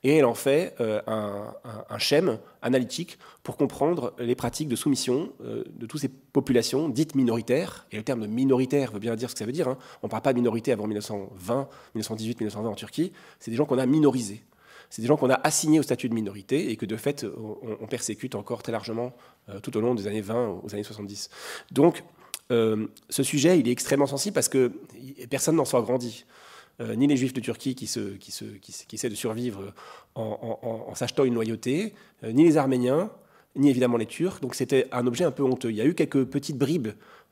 et 0.05 0.17
elle 0.17 0.25
en 0.25 0.35
fait 0.35 0.75
euh, 0.81 1.01
un, 1.07 1.55
un, 1.89 1.99
schème 1.99 2.39
analytique 2.63 3.19
pour 3.43 3.57
comprendre 3.57 4.15
les 4.19 4.35
pratiques 4.35 4.69
de 4.69 4.77
soumission 4.77 5.33
de 5.41 5.87
toutes 5.87 6.01
ces 6.01 6.09
populations 6.09 6.89
dites 6.89 7.15
minoritaires. 7.15 7.87
Et 7.91 7.97
le 7.97 8.03
terme 8.05 8.21
de 8.21 8.27
minoritaire 8.27 8.93
veut 8.93 9.01
bien 9.01 9.17
dire 9.17 9.29
ce 9.29 9.35
que 9.35 9.39
ça 9.41 9.47
veut 9.47 9.53
dire. 9.53 9.69
Hein. 9.69 9.79
On 10.03 10.07
ne 10.07 10.11
parle 10.11 10.23
pas 10.23 10.33
de 10.33 10.39
minorité 10.39 10.73
avant 10.73 10.87
1920, 10.87 11.69
1918, 11.95 12.41
1920 12.41 12.71
en 12.71 12.75
Turquie. 12.75 13.13
C'est 13.41 13.51
des 13.51 13.57
gens 13.57 13.65
qu'on 13.65 13.79
a 13.79 13.87
minorisés. 13.87 14.43
C'est 14.91 15.03
des 15.03 15.09
gens 15.09 15.17
qu'on 15.17 15.31
a 15.31 15.41
assignés 15.43 15.81
au 15.81 15.83
statut 15.83 16.09
de 16.09 16.15
minorité 16.15 16.71
et 16.71 16.77
que 16.77 16.87
de 16.87 16.97
fait 16.97 17.27
on, 17.81 17.87
persécute 17.87 18.35
encore 18.35 18.63
très 18.63 18.73
largement 18.73 19.13
euh, 19.49 19.61
tout 19.61 19.77
au 19.77 19.81
long 19.81 19.95
des 19.95 20.07
années 20.07 20.21
20 20.21 20.61
aux 20.63 20.75
années 20.75 20.83
70. 20.83 21.29
Donc 21.73 22.05
euh, 22.51 22.87
ce 23.11 23.23
sujet, 23.23 23.59
il 23.59 23.69
est 23.69 23.73
extrêmement 23.73 24.07
sensible 24.07 24.35
parce 24.35 24.49
que 24.49 24.73
personne 25.29 25.57
n'en 25.57 25.65
sort 25.65 25.83
grandi. 25.83 26.25
Euh, 26.81 26.95
ni 26.95 27.07
les 27.07 27.17
juifs 27.17 27.33
de 27.33 27.41
Turquie 27.41 27.75
qui, 27.75 27.85
essaient 27.85 29.09
de 29.09 29.15
survivre 29.15 29.75
en, 30.15 30.95
s'achetant 30.95 31.25
une 31.25 31.35
loyauté, 31.35 31.95
ni 32.23 32.45
les 32.45 32.57
Arméniens, 32.57 33.11
ni 33.57 33.71
évidemment 33.71 33.97
les 33.97 34.07
Turcs. 34.07 34.41
Donc 34.41 34.55
c'était 34.55 34.87
un 34.93 35.07
objet 35.07 35.25
un 35.25 35.33
peu 35.33 35.43
honteux. 35.43 35.71
Il 35.71 35.77
y 35.77 35.81
a 35.81 35.85
eu 35.85 35.95
quelques 35.95 36.25
petites 36.25 36.57
bribes 36.57 36.89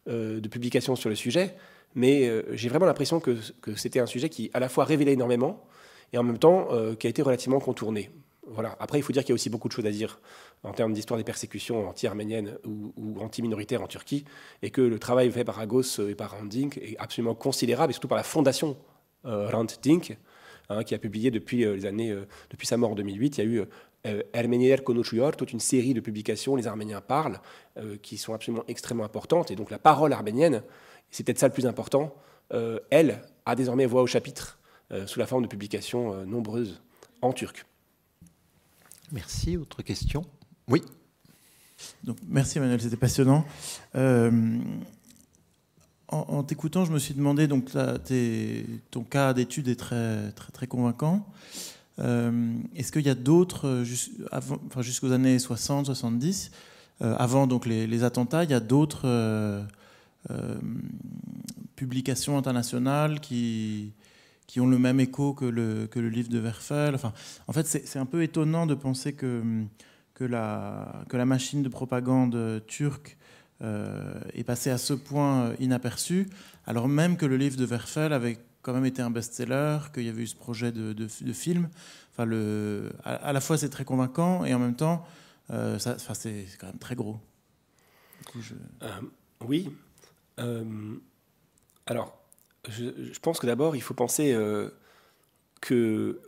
de 0.06 0.48
publications 0.48 0.96
sur 0.96 1.08
le 1.08 1.14
sujet, 1.14 1.54
mais 1.94 2.30
j'ai 2.52 2.68
vraiment 2.68 2.86
l'impression 2.86 3.20
que, 3.20 3.36
c'était 3.76 4.00
un 4.00 4.06
sujet 4.06 4.28
qui 4.28 4.50
à 4.52 4.60
la 4.60 4.68
fois 4.68 4.84
révélait 4.84 5.12
énormément, 5.12 5.64
et 6.12 6.18
en 6.18 6.22
même 6.22 6.38
temps 6.38 6.68
euh, 6.70 6.94
qui 6.94 7.06
a 7.06 7.10
été 7.10 7.22
relativement 7.22 7.60
contourné. 7.60 8.10
Voilà. 8.48 8.76
Après, 8.78 8.98
il 8.98 9.02
faut 9.02 9.12
dire 9.12 9.22
qu'il 9.22 9.30
y 9.30 9.32
a 9.32 9.34
aussi 9.34 9.50
beaucoup 9.50 9.68
de 9.68 9.72
choses 9.72 9.86
à 9.86 9.90
dire 9.90 10.20
en 10.62 10.72
termes 10.72 10.92
d'histoire 10.92 11.18
des 11.18 11.24
persécutions 11.24 11.88
anti-arméniennes 11.88 12.58
ou, 12.64 13.16
anti-minoritaires 13.20 13.82
en 13.82 13.88
Turquie, 13.88 14.24
et 14.62 14.70
que 14.70 14.80
le 14.80 14.98
travail 14.98 15.30
fait 15.30 15.44
par 15.44 15.58
Agos 15.58 16.00
et 16.08 16.14
par 16.14 16.30
Randink 16.30 16.78
est 16.78 16.96
absolument 16.98 17.34
considérable, 17.34 17.90
et 17.90 17.94
surtout 17.94 18.08
par 18.08 18.16
la 18.16 18.22
fondation 18.22 18.76
euh, 19.26 19.48
Randink, 19.48 20.16
hein, 20.68 20.82
qui 20.84 20.94
a 20.94 20.98
publié 20.98 21.30
depuis, 21.30 21.64
euh, 21.64 21.74
les 21.74 21.86
années, 21.86 22.16
depuis 22.50 22.66
sa 22.66 22.76
mort 22.76 22.90
en 22.90 22.94
2008, 22.94 23.38
il 23.38 23.44
y 23.44 23.46
a 23.46 23.50
eu 23.50 23.64
Ermenier 24.32 24.76
Konuşuyor, 24.78 25.36
toute 25.36 25.52
une 25.52 25.60
série 25.60 25.92
de 25.92 26.00
publications, 26.00 26.54
les 26.54 26.68
Arméniens 26.68 27.00
parlent, 27.00 27.40
qui 28.02 28.18
sont 28.18 28.34
absolument 28.34 28.62
extrêmement 28.68 29.02
importantes, 29.02 29.50
et 29.50 29.56
donc 29.56 29.72
la 29.72 29.80
parole 29.80 30.12
arménienne, 30.12 30.62
c'est 31.10 31.24
peut-être 31.24 31.40
ça 31.40 31.48
le 31.48 31.52
plus 31.52 31.66
important, 31.66 32.14
elle 32.90 33.20
a 33.46 33.56
désormais 33.56 33.84
voix 33.84 34.02
au 34.02 34.06
chapitre 34.06 34.60
euh, 34.92 35.04
sous 35.08 35.18
la 35.18 35.26
forme 35.26 35.42
de 35.42 35.48
publications 35.48 36.14
euh, 36.14 36.24
nombreuses 36.24 36.80
en 37.20 37.32
turc. 37.32 37.66
Merci. 39.10 39.56
Autre 39.56 39.82
question? 39.82 40.24
Oui. 40.68 40.80
Donc, 42.04 42.18
merci 42.28 42.58
Emmanuel, 42.58 42.80
c'était 42.80 42.96
passionnant. 42.96 43.44
Euh, 46.12 46.16
en, 46.16 46.42
t'écoutant, 46.42 46.84
je 46.84 46.92
me 46.92 46.98
suis 46.98 47.14
demandé, 47.14 47.46
donc 47.46 47.70
ton 48.90 49.02
cas 49.04 49.34
d'étude 49.34 49.68
est 49.68 49.76
très, 49.76 50.32
très, 50.32 50.66
convaincant. 50.66 51.26
Est-ce 51.98 52.92
qu'il 52.92 53.06
y 53.06 53.10
a 53.10 53.14
d'autres, 53.14 53.84
enfin, 54.32 54.82
jusqu'aux 54.82 55.12
années 55.12 55.38
60, 55.38 55.86
70, 55.86 56.50
avant 57.00 57.46
donc 57.46 57.66
les, 57.66 58.04
attentats, 58.04 58.44
il 58.44 58.50
y 58.50 58.54
a 58.54 58.60
d'autres 58.60 59.66
publications 61.76 62.36
internationales 62.36 63.20
qui, 63.20 63.92
qui 64.46 64.60
ont 64.60 64.66
le 64.66 64.78
même 64.78 65.00
écho 65.00 65.34
que 65.34 65.44
le, 65.44 65.86
que 65.86 65.98
le 65.98 66.08
livre 66.08 66.28
de 66.28 66.38
Werfel? 66.38 66.96
En 67.46 67.52
fait, 67.52 67.66
c'est 67.66 67.98
un 67.98 68.06
peu 68.06 68.22
étonnant 68.22 68.66
de 68.66 68.74
penser 68.74 69.12
que, 69.12 69.42
que, 70.14 70.24
la, 70.24 71.04
que 71.08 71.16
la 71.16 71.24
machine 71.26 71.62
de 71.62 71.68
propagande 71.68 72.62
turque 72.66 73.16
euh, 73.16 73.25
est 73.62 74.44
passée 74.44 74.70
à 74.70 74.78
ce 74.78 74.92
point 74.92 75.54
inaperçue, 75.58 76.28
alors 76.66 76.88
même 76.88 77.16
que 77.16 77.26
le 77.26 77.36
livre 77.36 77.56
de 77.56 77.64
Werfel 77.64 78.12
avait 78.12 78.38
quand 78.62 78.74
même 78.74 78.84
été 78.84 79.00
un 79.00 79.10
best-seller, 79.10 79.78
qu'il 79.94 80.04
y 80.04 80.08
avait 80.08 80.22
eu 80.22 80.26
ce 80.26 80.36
projet 80.36 80.72
de, 80.72 81.08
film. 81.32 81.68
Enfin, 82.12 82.28
à, 83.04 83.32
la 83.32 83.40
fois, 83.40 83.56
c'est 83.56 83.70
très 83.70 83.84
convaincant 83.84 84.44
et 84.44 84.52
en 84.52 84.58
même 84.58 84.76
temps, 84.76 85.06
euh, 85.50 85.78
c'est 85.78 86.46
quand 86.58 86.66
même 86.66 86.78
très 86.78 86.94
gros. 86.94 87.18
Euh, 88.82 88.88
oui. 89.40 89.70
alors, 91.86 92.16
je, 92.68 93.18
pense 93.20 93.38
que 93.38 93.46
d'abord, 93.46 93.76
il 93.76 93.82
faut 93.82 93.94
penser 93.94 94.32
euh, 94.32 94.70
que 95.60 96.20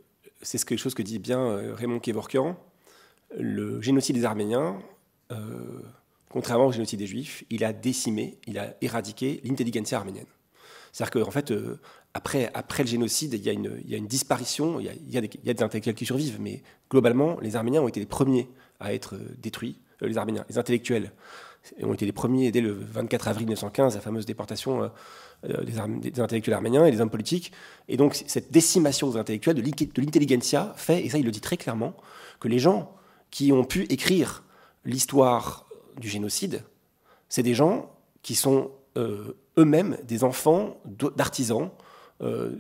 c'est 0.43 0.63
quelque 0.65 0.79
chose 0.79 0.95
que 0.95 1.03
dit 1.03 1.19
bien 1.19 1.41
euh, 1.41 1.75
Raymond 1.75 2.01
Kevorkian. 2.01 2.59
Le 3.37 3.81
génocide 3.81 4.17
des 4.17 4.25
Arméniens, 4.25 4.79
euh, 5.33 5.83
contrairement 6.29 6.67
au 6.67 6.73
génocide 6.73 6.99
des 6.99 7.07
Juifs, 7.07 7.45
il 7.51 7.65
a 7.65 7.73
décimé, 7.73 8.39
il 8.47 8.59
a 8.59 8.75
éradiqué 8.81 9.41
l'intelligentsia 9.45 9.99
arménienne. 9.99 10.27
C'est-à-dire 10.93 11.25
qu'en 11.25 11.31
fait, 11.31 11.53
après, 12.15 12.51
après 12.55 12.83
le 12.83 12.89
génocide, 12.89 13.35
il 13.35 13.43
y 13.43 13.49
a 13.49 13.53
une, 13.53 14.07
disparition, 14.07 14.81
il 14.81 14.87
y 14.87 15.19
a, 15.19 15.21
des, 15.21 15.29
des, 15.29 15.63
intellectuels 15.63 15.95
qui 15.95 16.07
survivent, 16.07 16.41
mais 16.41 16.63
globalement, 16.91 17.39
les 17.41 17.57
Arméniens 17.57 17.83
ont 17.83 17.89
été 17.89 18.01
les 18.01 18.07
premiers 18.07 18.49
à 18.81 18.95
être 18.95 19.17
détruits, 19.39 19.79
les 20.01 20.17
Arméniens, 20.17 20.45
les 20.49 20.59
intellectuels 20.59 21.13
ont 21.83 21.95
été 21.95 22.07
les 22.07 22.13
premiers 22.13 22.51
dès 22.51 22.61
le 22.61 22.73
24 22.73 23.29
avril 23.29 23.47
1915, 23.47 23.95
la 23.95 24.01
fameuse 24.01 24.27
déportation 24.27 24.91
euh, 25.45 25.65
des, 25.65 26.21
intellectuels 26.21 26.55
arméniens 26.55 26.87
et 26.87 26.91
des 26.91 27.01
hommes 27.01 27.11
politiques. 27.11 27.53
Et 27.89 27.97
donc 27.97 28.15
cette 28.27 28.51
décimation 28.51 29.11
des 29.11 29.19
intellectuels, 29.19 29.57
de 29.57 30.01
l'intelligentsia, 30.01 30.73
fait, 30.77 31.05
et 31.05 31.09
ça 31.09 31.19
il 31.19 31.25
le 31.25 31.31
dit 31.31 31.41
très 31.41 31.57
clairement, 31.57 31.95
que 32.41 32.49
les 32.49 32.59
gens 32.59 32.95
qui 33.31 33.53
ont 33.53 33.65
pu 33.65 33.83
écrire 33.85 34.45
l'histoire 34.85 35.68
du 35.99 36.09
génocide, 36.09 36.63
c'est 37.29 37.43
des 37.43 37.55
gens 37.55 37.91
qui 38.23 38.35
sont 38.35 38.71
euh, 38.97 39.37
eux-mêmes 39.59 39.97
des 40.05 40.25
enfants 40.25 40.77
d'artisans, 41.17 41.71
euh, 42.23 42.51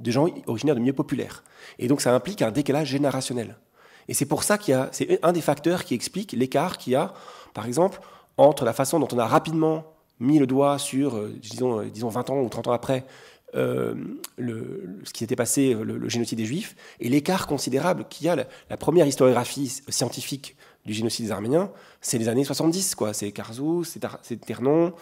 des 0.00 0.10
gens 0.10 0.26
originaires 0.46 0.74
de 0.74 0.80
milieux 0.80 0.92
populaires. 0.92 1.42
Et 1.78 1.88
donc 1.88 2.00
ça 2.00 2.14
implique 2.14 2.42
un 2.42 2.50
décalage 2.50 2.88
générationnel. 2.88 3.56
Et 4.08 4.14
c'est 4.14 4.26
pour 4.26 4.42
ça 4.42 4.58
qu'il 4.58 4.72
y 4.72 4.74
a, 4.74 4.88
c'est 4.92 5.18
un 5.22 5.32
des 5.32 5.40
facteurs 5.40 5.84
qui 5.84 5.94
explique 5.94 6.32
l'écart 6.32 6.78
qu'il 6.78 6.92
y 6.92 6.96
a, 6.96 7.14
par 7.54 7.66
exemple, 7.66 8.00
entre 8.36 8.64
la 8.64 8.72
façon 8.72 9.00
dont 9.00 9.08
on 9.12 9.18
a 9.18 9.26
rapidement 9.26 9.94
mis 10.20 10.38
le 10.38 10.46
doigt 10.46 10.78
sur, 10.78 11.16
euh, 11.16 11.34
disons, 11.40 11.82
disons 11.84 12.08
20 12.08 12.30
ans 12.30 12.40
ou 12.40 12.48
30 12.48 12.68
ans 12.68 12.72
après, 12.72 13.04
ce 13.54 15.12
qui 15.14 15.20
s'était 15.20 15.36
passé, 15.36 15.72
le, 15.72 16.08
génocide 16.10 16.36
des 16.36 16.44
Juifs, 16.44 16.76
et 17.00 17.08
l'écart 17.08 17.46
considérable 17.46 18.04
qu'il 18.10 18.26
y 18.26 18.28
a. 18.28 18.36
La, 18.36 18.76
première 18.76 19.06
historiographie 19.06 19.82
scientifique 19.88 20.56
du 20.86 20.94
génocide 20.94 21.26
des 21.26 21.32
Arméniens, 21.32 21.70
c'est 22.00 22.18
les 22.18 22.28
années 22.28 22.44
70, 22.44 22.94
quoi. 22.94 23.12
C'est 23.12 23.32
Carzou, 23.32 23.84
c'est 23.84 24.00
Ternon. 24.40 24.94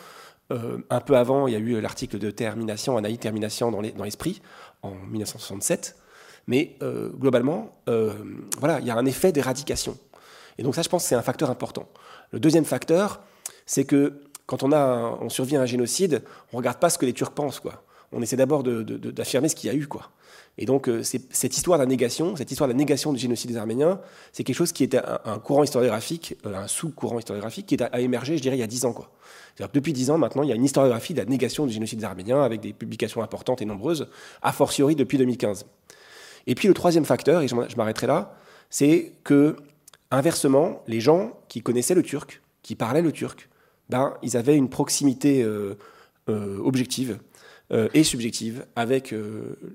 un 0.51 1.01
peu 1.01 1.17
avant, 1.17 1.47
il 1.47 1.53
y 1.53 1.57
a 1.57 1.59
eu 1.59 1.81
l'article 1.81 2.19
de 2.19 2.31
Termination, 2.31 2.97
Anaïs 2.97 3.19
Termination 3.19 3.71
dans 3.71 3.81
l'esprit, 3.81 4.41
en 4.83 4.95
1967. 4.95 5.97
Mais 6.47 6.77
globalement, 7.19 7.77
voilà, 8.59 8.81
il 8.81 8.87
y 8.87 8.91
a 8.91 8.97
un 8.97 9.07
effet 9.07 9.31
d'éradication. 9.31 9.97
Et 10.59 10.63
donc 10.63 10.75
ça, 10.75 10.83
je 10.83 10.89
pense 10.89 11.05
c'est 11.05 11.15
un 11.15 11.23
facteur 11.23 11.51
important. 11.51 11.89
Le 12.33 12.41
deuxième 12.41 12.65
facteur, 12.65 13.21
c'est 13.67 13.85
que 13.85 14.21
quand 14.47 14.63
on, 14.63 14.73
a 14.73 15.19
survit 15.29 15.57
à 15.57 15.63
un 15.63 15.67
génocide, 15.67 16.23
on 16.53 16.59
regarde 16.59 16.79
pas 16.79 16.91
ce 16.91 16.99
que 16.99 17.07
les 17.07 17.13
Turcs 17.13 17.33
pensent. 17.33 17.61
Quoi. 17.61 17.83
On 18.13 18.21
essaie 18.23 18.37
d'abord 18.37 18.63
d'affirmer 18.63 19.49
ce 19.49 19.55
qu'il 19.55 19.71
y 19.71 19.73
a 19.73 19.77
eu. 19.77 19.87
Quoi. 19.87 20.11
Et 20.57 20.67
donc, 20.67 20.89
euh, 20.89 21.03
cette 21.03 21.57
histoire 21.57 21.79
de 21.79 21.83
la 21.83 21.89
négation, 21.89 22.37
cette 22.37 22.51
histoire 22.51 22.69
de 22.69 22.75
négation 22.75 23.13
du 23.13 23.19
génocide 23.19 23.51
des 23.51 23.57
Arméniens, 23.57 24.01
c'est 24.33 24.45
quelque 24.45 24.57
chose 24.57 24.73
qui 24.73 24.85
était 24.85 25.01
un, 25.25 25.39
courant 25.39 25.65
historiographique, 25.65 26.37
euh, 26.47 26.55
un 26.55 26.69
sous-courant 26.69 27.19
historiographique 27.19 27.67
qui 27.67 27.77
a 27.83 28.01
émergé, 28.01 28.37
je 28.37 28.43
dirais, 28.43 28.57
il 28.57 28.61
y 28.61 28.65
a 28.65 28.69
dix 28.69 28.85
ans. 28.85 28.95
Depuis 29.73 29.93
dix 29.93 30.11
ans, 30.11 30.19
maintenant, 30.19 30.45
il 30.45 30.49
y 30.49 30.53
a 30.53 30.55
une 30.55 30.65
historiographie 30.65 31.13
de 31.13 31.19
la 31.19 31.25
négation 31.25 31.67
du 31.67 31.73
génocide 31.73 31.99
des 31.99 32.05
Arméniens 32.05 32.43
avec 32.43 32.61
des 32.61 32.73
publications 32.73 33.23
importantes 33.23 33.63
et 33.63 33.65
nombreuses, 33.65 34.09
a 34.43 34.53
fortiori 34.53 34.95
depuis 34.95 35.19
2015. 35.19 35.67
Et 36.47 36.55
puis 36.55 36.69
le 36.69 36.75
troisième 36.75 37.05
facteur, 37.05 37.43
et 37.43 37.49
je 37.49 37.77
m'arrêterai 37.77 38.07
là, 38.07 38.37
c'est 38.71 39.13
que, 39.25 39.57
inversement, 40.11 40.83
les 40.87 41.01
gens 41.01 41.39
qui 41.49 41.63
connaissaient 41.63 41.95
le 41.95 42.03
turc, 42.03 42.43
qui 42.63 42.77
parlaient 42.77 43.03
le 43.03 43.13
turc, 43.13 43.49
ben, 43.91 44.15
ils 44.23 44.37
avaient 44.37 44.57
une 44.57 44.69
proximité 44.69 45.43
euh, 45.43 45.77
objective 46.29 47.19
et 47.71 48.05
subjective 48.05 48.67
avec 48.77 49.15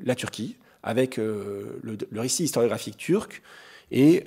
la 0.04 0.16
Turquie, 0.16 0.58
avec 0.84 1.18
le, 1.18 1.80
récit 2.16 2.44
historiographique 2.44 2.98
turc. 2.98 3.42
Et 3.92 4.24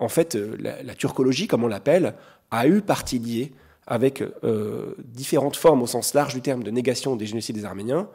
en 0.00 0.08
fait, 0.08 0.34
la, 0.34 0.94
turcologie, 0.94 1.46
comme 1.46 1.64
on 1.64 1.68
l'appelle, 1.68 2.14
a 2.50 2.66
eu 2.66 2.80
partie 2.80 3.18
liée 3.18 3.52
avec 3.86 4.22
différentes 4.98 5.56
formes 5.56 5.82
au 5.82 5.86
sens 5.86 6.14
large 6.14 6.34
du 6.34 6.40
terme 6.40 6.62
de 6.62 6.70
négation 6.70 7.16
des 7.16 7.26
génocides 7.26 7.56
des 7.56 7.64
Arméniens, 7.64 8.08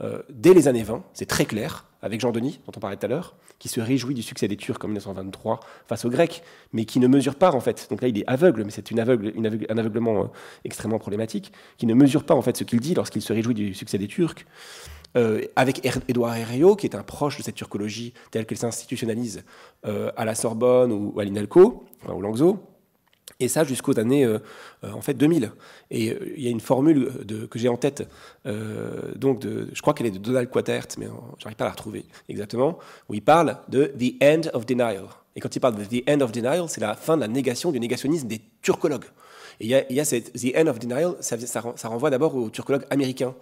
euh, 0.00 0.22
dès 0.28 0.54
les 0.54 0.66
années 0.66 0.82
20, 0.82 1.04
c'est 1.12 1.26
très 1.26 1.44
clair, 1.44 1.86
avec 2.02 2.20
Jean 2.20 2.32
Denis, 2.32 2.60
dont 2.66 2.72
on 2.76 2.80
parlait 2.80 2.96
tout 2.96 3.06
à 3.06 3.08
l'heure, 3.08 3.36
qui 3.58 3.68
se 3.68 3.80
réjouit 3.80 4.14
du 4.14 4.22
succès 4.22 4.48
des 4.48 4.56
Turcs 4.56 4.78
en 4.82 4.88
1923 4.88 5.60
face 5.86 6.04
aux 6.04 6.10
Grecs, 6.10 6.42
mais 6.72 6.84
qui 6.84 6.98
ne 6.98 7.06
mesure 7.06 7.36
pas 7.36 7.52
en 7.52 7.60
fait. 7.60 7.86
Donc 7.90 8.02
là, 8.02 8.08
il 8.08 8.18
est 8.18 8.26
aveugle, 8.26 8.64
mais 8.64 8.70
c'est 8.70 8.90
une 8.90 8.98
aveugle, 8.98 9.32
un 9.68 9.78
aveuglement 9.78 10.22
euh, 10.22 10.26
extrêmement 10.64 10.98
problématique, 10.98 11.52
qui 11.78 11.86
ne 11.86 11.94
mesure 11.94 12.24
pas 12.24 12.34
en 12.34 12.42
fait 12.42 12.56
ce 12.56 12.64
qu'il 12.64 12.80
dit 12.80 12.94
lorsqu'il 12.94 13.22
se 13.22 13.32
réjouit 13.32 13.54
du 13.54 13.72
succès 13.72 13.98
des 13.98 14.08
Turcs. 14.08 14.44
Euh, 15.16 15.42
avec 15.54 15.88
Édouard 16.08 16.34
Herriot, 16.36 16.74
qui 16.74 16.86
est 16.86 16.96
un 16.96 17.04
proche 17.04 17.38
de 17.38 17.42
cette 17.42 17.54
turcologie 17.54 18.14
telle 18.30 18.46
qu'elle 18.46 18.58
s'institutionnalise 18.58 19.44
à 19.84 20.24
la 20.24 20.34
Sorbonne 20.34 20.92
ou 20.92 21.20
à 21.20 21.24
l'INALCO, 21.24 21.84
enfin, 22.02 22.14
au 22.14 22.20
Langso, 22.20 22.74
et 23.40 23.48
ça 23.48 23.64
jusqu'aux 23.64 23.98
années 23.98 24.24
euh, 24.24 24.38
euh, 24.84 24.92
en 24.92 25.00
fait 25.00 25.14
2000. 25.14 25.50
Et 25.90 26.10
euh, 26.10 26.32
il 26.36 26.42
y 26.42 26.46
a 26.46 26.50
une 26.50 26.60
formule 26.60 27.10
que 27.50 27.58
j'ai 27.58 27.68
en 27.68 27.76
tête, 27.76 28.08
donc 29.16 29.42
je 29.44 29.80
crois 29.80 29.94
qu'elle 29.94 30.06
est 30.06 30.10
de 30.10 30.18
Donald 30.18 30.48
Quatert, 30.50 30.86
mais 30.98 31.06
j'arrive 31.38 31.56
pas 31.56 31.64
à 31.64 31.68
la 31.68 31.72
retrouver 31.72 32.04
exactement, 32.28 32.78
où 33.08 33.14
il 33.14 33.22
parle 33.22 33.58
de 33.68 33.92
the 33.98 34.22
end 34.22 34.48
of 34.52 34.66
denial. 34.66 35.04
Et 35.36 35.40
quand 35.40 35.54
il 35.54 35.60
parle 35.60 35.76
de 35.76 35.84
the 35.84 36.08
end 36.08 36.20
of 36.20 36.32
denial, 36.32 36.64
c'est 36.68 36.80
la 36.80 36.94
fin 36.94 37.16
de 37.16 37.22
la 37.22 37.28
négation, 37.28 37.72
du 37.72 37.80
négationnisme 37.80 38.28
des 38.28 38.40
turcologues. 38.62 39.06
Et 39.60 39.66
il 39.66 39.96
y 39.96 40.00
a, 40.00 40.04
cette 40.04 40.32
the 40.32 40.56
end 40.56 40.66
of 40.66 40.78
denial, 40.78 41.14
ça, 41.20 41.88
renvoie 41.88 42.10
d'abord 42.10 42.34
aux 42.34 42.50
turcologues 42.50 42.86
américains 42.90 43.34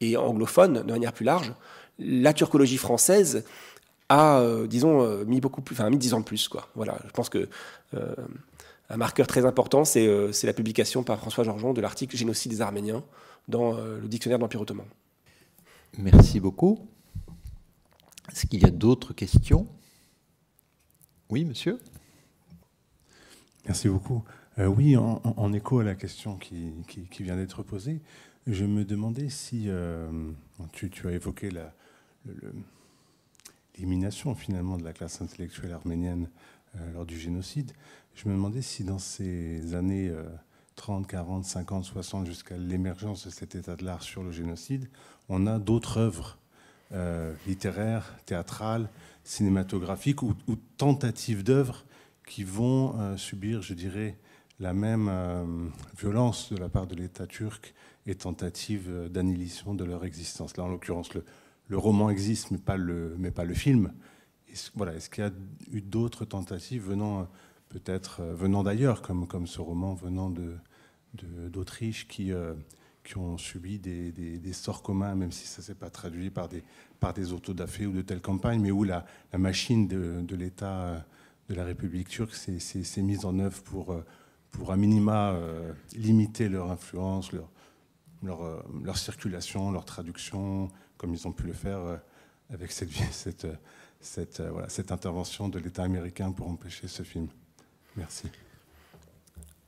et 0.00 0.16
anglophones 0.16 0.82
de 0.82 0.92
manière 0.92 1.12
plus 1.12 1.24
large. 1.24 1.52
La 1.98 2.32
turcologie 2.32 2.78
française 2.78 3.44
a, 4.08 4.42
disons, 4.66 5.24
mis 5.24 5.40
beaucoup 5.40 5.62
plus, 5.62 5.74
enfin 5.74 5.88
mis 5.90 5.98
dix 5.98 6.12
ans 6.14 6.20
de 6.20 6.24
plus, 6.24 6.48
quoi. 6.48 6.68
Voilà, 6.74 6.98
je 7.06 7.10
pense 7.10 7.28
que 7.28 7.48
un 8.90 8.96
marqueur 8.96 9.26
très 9.26 9.44
important, 9.44 9.82
euh, 9.96 10.32
c'est 10.32 10.46
la 10.46 10.52
publication 10.52 11.02
par 11.02 11.18
François 11.18 11.44
Georgeon 11.44 11.72
de 11.72 11.80
l'article 11.80 12.16
Génocide 12.16 12.52
des 12.52 12.60
Arméniens 12.60 13.02
dans 13.48 13.76
euh, 13.76 14.00
le 14.00 14.08
dictionnaire 14.08 14.38
de 14.38 14.42
l'Empire 14.42 14.60
ottoman. 14.60 14.86
Merci 15.98 16.40
beaucoup. 16.40 16.86
Est-ce 18.30 18.46
qu'il 18.46 18.60
y 18.60 18.66
a 18.66 18.70
d'autres 18.70 19.12
questions? 19.12 19.66
Oui, 21.30 21.44
monsieur? 21.44 21.78
Merci 23.66 23.88
beaucoup. 23.88 24.22
Euh, 24.58 24.66
oui, 24.66 24.96
en, 24.96 25.52
écho 25.52 25.80
à 25.80 25.84
la 25.84 25.94
question 25.94 26.36
qui, 26.36 26.72
vient 27.20 27.36
d'être 27.36 27.62
posée, 27.62 28.00
je 28.46 28.64
me 28.64 28.84
demandais 28.84 29.28
si 29.28 29.68
tu, 30.72 31.08
as 31.08 31.12
évoqué 31.12 31.50
l'élimination 33.76 34.34
finalement 34.34 34.76
de 34.76 34.84
la 34.84 34.92
classe 34.92 35.20
intellectuelle 35.20 35.72
arménienne 35.72 36.28
lors 36.92 37.06
du 37.06 37.18
génocide. 37.18 37.72
Je 38.14 38.28
me 38.28 38.34
demandais 38.34 38.62
si 38.62 38.84
dans 38.84 38.98
ces 38.98 39.74
années 39.74 40.12
30, 40.76 41.06
40, 41.06 41.44
50, 41.44 41.84
60, 41.84 42.26
jusqu'à 42.26 42.56
l'émergence 42.56 43.26
de 43.26 43.30
cet 43.30 43.54
état 43.54 43.76
de 43.76 43.84
l'art 43.84 44.02
sur 44.02 44.22
le 44.22 44.32
génocide, 44.32 44.88
on 45.28 45.46
a 45.46 45.58
d'autres 45.58 45.98
œuvres 45.98 46.38
euh, 46.92 47.32
littéraires, 47.46 48.14
théâtrales, 48.26 48.88
cinématographiques 49.24 50.22
ou, 50.22 50.34
tentatives 50.76 51.42
d'œuvres 51.42 51.84
qui 52.26 52.44
vont 52.44 52.98
euh, 52.98 53.16
subir, 53.16 53.62
je 53.62 53.74
dirais, 53.74 54.16
la 54.60 54.72
même 54.72 55.08
euh, 55.10 55.44
violence 55.98 56.52
de 56.52 56.58
la 56.58 56.68
part 56.68 56.86
de 56.86 56.94
l'État 56.94 57.26
turc 57.26 57.74
et 58.06 58.14
tentative 58.14 59.08
d'annihilation 59.10 59.74
de 59.74 59.84
leur 59.84 60.04
existence. 60.04 60.56
Là, 60.56 60.64
en 60.64 60.68
l'occurrence, 60.68 61.10
le, 61.14 61.78
roman 61.78 62.10
existe, 62.10 62.50
mais 62.50 62.58
pas 62.58 62.76
le, 62.76 63.16
mais 63.18 63.30
pas 63.30 63.44
le 63.44 63.54
film. 63.54 63.92
Est-ce, 64.52 64.70
voilà, 64.74 64.94
est-ce 64.94 65.10
qu'il 65.10 65.24
y 65.24 65.26
a 65.26 65.32
eu 65.72 65.80
d'autres 65.80 66.24
tentatives 66.24 66.84
venant 66.86 67.26
peut-être 67.74 68.20
euh, 68.20 68.34
venant 68.34 68.62
d'ailleurs, 68.62 69.02
comme, 69.02 69.26
comme 69.26 69.46
ce 69.46 69.60
roman 69.60 69.94
venant 69.94 70.32
d'Autriche 71.50 72.06
qui, 72.06 72.32
euh, 72.32 72.54
qui 73.02 73.18
ont 73.18 73.36
subi 73.36 73.78
des, 73.80 74.52
sorts 74.52 74.82
communs, 74.82 75.16
même 75.16 75.32
si 75.32 75.46
ça 75.46 75.60
ne 75.60 75.64
s'est 75.64 75.74
pas 75.74 75.90
traduit 75.90 76.30
par 76.30 76.48
des, 76.48 76.62
par 77.00 77.12
des 77.12 77.32
autodafés 77.32 77.86
ou 77.86 77.92
de 77.92 78.02
telles 78.02 78.20
campagnes, 78.20 78.60
mais 78.60 78.70
où 78.70 78.84
la, 78.84 79.04
machine 79.36 79.88
de, 79.88 80.36
l'État 80.36 80.80
euh, 80.82 80.98
de 81.48 81.54
la 81.54 81.64
République 81.64 82.08
turque 82.08 82.34
s'est, 82.34 83.02
mise 83.02 83.24
en 83.24 83.38
œuvre 83.40 83.60
pour, 83.62 83.96
pour 84.54 84.72
à 84.72 84.76
minima 84.76 85.36
limiter 85.96 86.48
leur 86.48 86.70
influence, 86.70 87.32
leur, 87.32 87.48
leur, 88.22 88.64
leur, 88.82 88.96
circulation, 88.96 89.70
leur 89.70 89.84
traduction, 89.84 90.68
comme 90.96 91.12
ils 91.12 91.26
ont 91.26 91.32
pu 91.32 91.46
le 91.46 91.52
faire 91.52 92.00
avec 92.52 92.72
cette, 92.72 92.90
cette, 93.10 93.46
cette, 94.00 94.40
voilà, 94.40 94.68
cette 94.68 94.92
intervention 94.92 95.48
de 95.48 95.58
l'État 95.58 95.82
américain 95.82 96.32
pour 96.32 96.48
empêcher 96.48 96.88
ce 96.88 97.02
film. 97.02 97.28
Merci. 97.96 98.28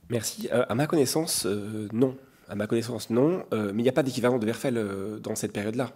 Merci. 0.09 0.49
à 0.49 0.73
ma 0.73 0.87
connaissance, 0.87 1.45
non. 1.45 2.17
À 2.49 2.55
ma 2.55 2.65
connaissance, 2.65 3.09
non. 3.09 3.45
mais 3.51 3.81
il 3.81 3.83
n'y 3.83 3.89
a 3.89 3.93
pas 3.93 4.03
d'équivalent 4.03 4.39
de 4.39 4.45
Verfel 4.45 5.19
dans 5.21 5.35
cette 5.35 5.53
période-là. 5.53 5.91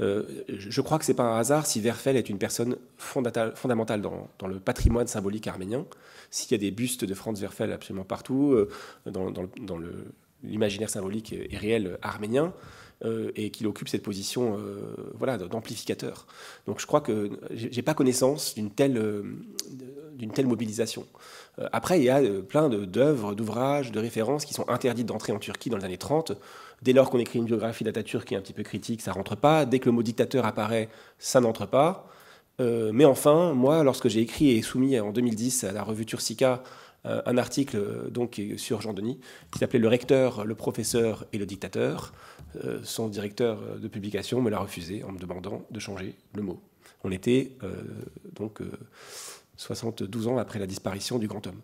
Euh, 0.00 0.22
je 0.48 0.80
crois 0.80 0.98
que 0.98 1.04
c'est 1.04 1.14
pas 1.14 1.24
un 1.24 1.38
hasard 1.38 1.66
si 1.66 1.80
Verfel 1.80 2.16
est 2.16 2.28
une 2.28 2.38
personne 2.38 2.76
fondamentale 2.96 4.00
dans, 4.00 4.46
le 4.46 4.60
patrimoine 4.60 5.06
symbolique 5.06 5.46
arménien. 5.46 5.84
S'il 6.30 6.52
y 6.52 6.54
a 6.54 6.58
des 6.58 6.70
bustes 6.70 7.04
de 7.04 7.14
Franz 7.14 7.40
Verfel 7.40 7.72
absolument 7.72 8.04
partout, 8.04 8.52
euh, 8.52 8.68
dans, 9.06 9.78
l'imaginaire 10.44 10.90
symbolique 10.90 11.32
et 11.32 11.56
réel 11.56 11.98
arménien, 12.00 12.52
euh, 13.04 13.30
et 13.34 13.50
qu'il 13.50 13.66
occupe 13.66 13.88
cette 13.88 14.02
position 14.02 14.58
d'amplificateur. 15.50 16.26
Donc 16.66 16.80
je 16.80 16.86
crois 16.86 17.00
que 17.00 17.30
j'ai 17.50 17.82
pas 17.82 17.94
connaissance 17.94 18.54
d'une 18.54 18.70
telle, 18.70 19.24
d'une 20.14 20.30
telle 20.30 20.46
mobilisation. 20.46 21.06
après, 21.72 21.98
il 21.98 22.04
y 22.04 22.10
a 22.10 22.20
plein 22.48 22.68
d'œuvres, 22.68 23.34
d'ouvrages, 23.34 23.90
de 23.90 23.98
références 23.98 24.44
qui 24.44 24.54
sont 24.54 24.68
interdites 24.68 25.06
d'entrer 25.06 25.32
en 25.32 25.38
Turquie 25.40 25.70
dans 25.70 25.78
les 25.78 25.84
années 25.84 25.98
30 25.98 26.32
Dès 26.82 26.92
lors 26.92 27.10
qu'on 27.10 27.18
écrit 27.18 27.38
une 27.38 27.44
biographie 27.44 27.84
d'Atatürk 27.84 28.26
qui 28.26 28.34
est 28.34 28.36
un 28.36 28.40
petit 28.40 28.52
peu 28.52 28.62
critique, 28.62 29.02
ça 29.02 29.12
rentre 29.12 29.36
pas. 29.36 29.66
Dès 29.66 29.78
que 29.78 29.86
le 29.86 29.92
mot 29.92 30.02
dictateur 30.02 30.46
apparaît, 30.46 30.88
ça 31.18 31.40
n'entre 31.40 31.66
pas. 31.66 32.08
Euh, 32.60 32.90
mais 32.92 33.04
enfin, 33.04 33.54
moi, 33.54 33.82
lorsque 33.84 34.08
j'ai 34.08 34.20
écrit 34.20 34.50
et 34.50 34.62
soumis 34.62 34.98
en 34.98 35.12
2010 35.12 35.64
à 35.64 35.72
la 35.72 35.82
revue 35.82 36.06
Turcica 36.06 36.62
euh, 37.06 37.22
un 37.26 37.38
article 37.38 37.76
euh, 37.76 38.56
sur 38.56 38.80
Jean 38.80 38.92
Denis 38.92 39.20
qui 39.52 39.60
s'appelait 39.60 39.78
Le 39.78 39.88
recteur, 39.88 40.44
le 40.44 40.54
professeur 40.54 41.26
et 41.32 41.38
le 41.38 41.46
dictateur, 41.46 42.12
son 42.82 43.08
directeur 43.08 43.78
de 43.78 43.88
publication 43.88 44.40
me 44.40 44.50
l'a 44.50 44.58
refusé 44.58 45.04
en 45.04 45.12
me 45.12 45.18
demandant 45.18 45.66
de 45.70 45.78
changer 45.78 46.14
le 46.34 46.42
mot. 46.42 46.60
On 47.04 47.12
était 47.12 47.52
donc 48.34 48.62
72 49.58 50.28
ans 50.28 50.38
après 50.38 50.58
la 50.58 50.66
disparition 50.66 51.18
du 51.18 51.28
grand 51.28 51.46
homme. 51.46 51.60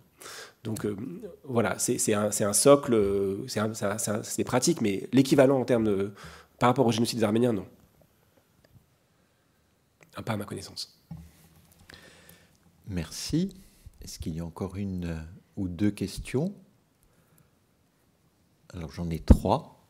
Donc 0.63 0.85
euh, 0.85 0.97
voilà, 1.45 1.79
c'est 1.79 2.13
un, 2.13 2.53
socle, 2.53 2.97
c'est 3.47 4.45
pratique, 4.45 4.83
mais 4.83 5.09
l'équivalent 5.13 5.59
en 5.59 5.65
termes 5.65 6.11
par 6.59 6.69
rapport 6.69 6.87
au 6.87 6.93
génocide 6.93 7.19
des 7.19 7.25
Arméniens, 7.25 7.53
non. 7.53 7.67
Ah, 10.17 10.23
pas 10.23 10.35
à 10.35 10.37
ma 10.37 10.45
connaissance. 10.45 11.01
Merci. 12.87 13.55
Est-ce 14.03 14.19
qu'il 14.19 14.37
y 14.37 14.41
a 14.41 14.45
encore 14.45 14.77
une 14.77 15.07
euh, 15.07 15.19
ou 15.57 15.69
deux 15.69 15.91
questions? 15.91 16.55
Alors 18.73 18.93
j'en 18.93 19.09
ai 19.11 19.19
trois. 19.19 19.85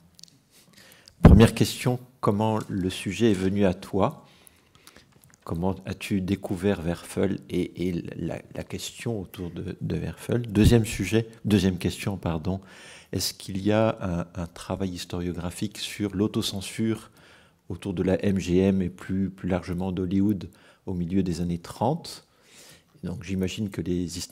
Première 1.23 1.55
question, 1.55 1.99
comment 2.21 2.59
le 2.69 2.91
sujet 2.91 3.31
est 3.31 3.35
venu 3.35 3.65
à 3.65 3.75
toi? 3.75 4.24
Comment 5.45 5.77
as-tu 5.85 6.23
découvert 6.23 6.81
Werfel 6.81 7.39
et, 7.51 8.03
la, 8.17 8.65
question 8.65 9.21
autour 9.21 9.51
de, 9.51 9.77
de 9.81 10.39
Deuxième 10.49 10.87
sujet, 10.87 11.29
deuxième 11.45 11.77
question, 11.77 12.17
pardon. 12.17 12.61
Est-ce 13.13 13.35
qu'il 13.35 13.59
y 13.61 13.71
a 13.71 14.27
un, 14.35 14.47
travail 14.47 14.91
historiographique 14.91 15.79
sur 15.79 16.17
l'autocensure 16.17 17.11
autour 17.69 17.93
de 17.93 18.03
la 18.03 18.17
MGM 18.17 18.81
et 18.81 18.89
plus, 18.89 19.33
largement 19.43 19.93
d'Hollywood 19.93 20.49
au 20.87 20.95
milieu 20.95 21.23
des 21.23 21.41
années 21.43 21.59
30 21.59 22.27
Donc 23.03 23.23
j'imagine 23.23 23.69
que 23.69 23.83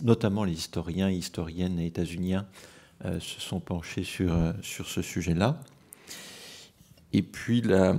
notamment 0.03 0.45
les 0.45 0.55
historiens, 0.55 1.11
historiennes 1.11 1.79
et 1.79 1.87
états-uniens 1.87 2.47
euh, 3.05 3.21
se 3.21 3.41
sont 3.41 3.61
penchés 3.61 4.05
sur, 4.05 4.33
euh, 4.33 4.53
sur 4.63 4.89
ce 4.89 5.03
sujet-là. 5.03 5.61
Et 7.13 7.23
puis 7.23 7.61
la, 7.61 7.99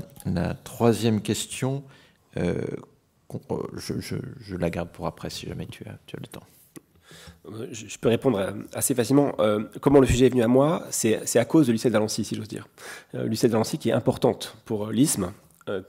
troisième 0.64 1.22
question, 1.22 1.84
euh, 2.38 2.62
euh, 3.52 3.58
je, 3.78 4.56
la 4.56 4.70
garde 4.70 4.90
pour 4.90 5.08
après 5.08 5.30
si 5.30 5.48
jamais 5.48 5.66
tu 5.66 5.84
as, 5.86 6.20
le 6.20 6.28
temps. 6.28 6.44
Euh, 7.52 7.68
je 7.72 7.98
peux 7.98 8.10
répondre 8.10 8.54
assez 8.74 8.96
facilement. 8.96 9.34
Euh, 9.40 9.64
comment 9.82 10.00
le 10.00 10.08
sujet 10.08 10.28
est 10.28 10.30
venu 10.30 10.44
à 10.44 10.48
moi 10.48 10.84
C'est 10.92 11.38
à 11.38 11.46
cause 11.46 11.68
de 11.68 11.72
Lucette 11.72 11.94
Valency, 11.94 12.24
si 12.24 12.36
j'ose 12.36 12.48
dire. 12.48 12.68
Lucette 13.14 13.52
Valency 13.52 13.78
qui 13.78 13.90
est 13.90 13.94
importante 13.94 14.56
pour 14.66 14.88
l'ISM, 14.88 15.32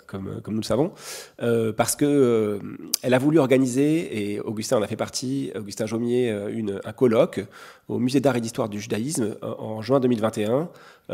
comme, 0.07 0.41
nous 0.47 0.57
le 0.59 0.63
savons, 0.63 0.93
parce 1.77 1.97
que 1.97 2.61
elle 3.03 3.15
a 3.15 3.19
voulu 3.19 3.39
organiser, 3.39 4.33
et 4.33 4.41
Augustin 4.41 4.79
en 4.79 4.83
a 4.83 4.87
fait 4.87 4.97
partie, 4.97 5.51
Augustin 5.57 5.87
Jaumier, 5.87 6.31
un 6.85 6.93
colloque 6.93 7.45
au 7.89 7.99
Musée 7.99 8.21
d'art 8.21 8.37
et 8.37 8.41
d'histoire 8.41 8.69
du 8.69 8.81
judaïsme 8.81 9.37
en 9.43 9.83
juin 9.83 10.01
2021 10.01 10.69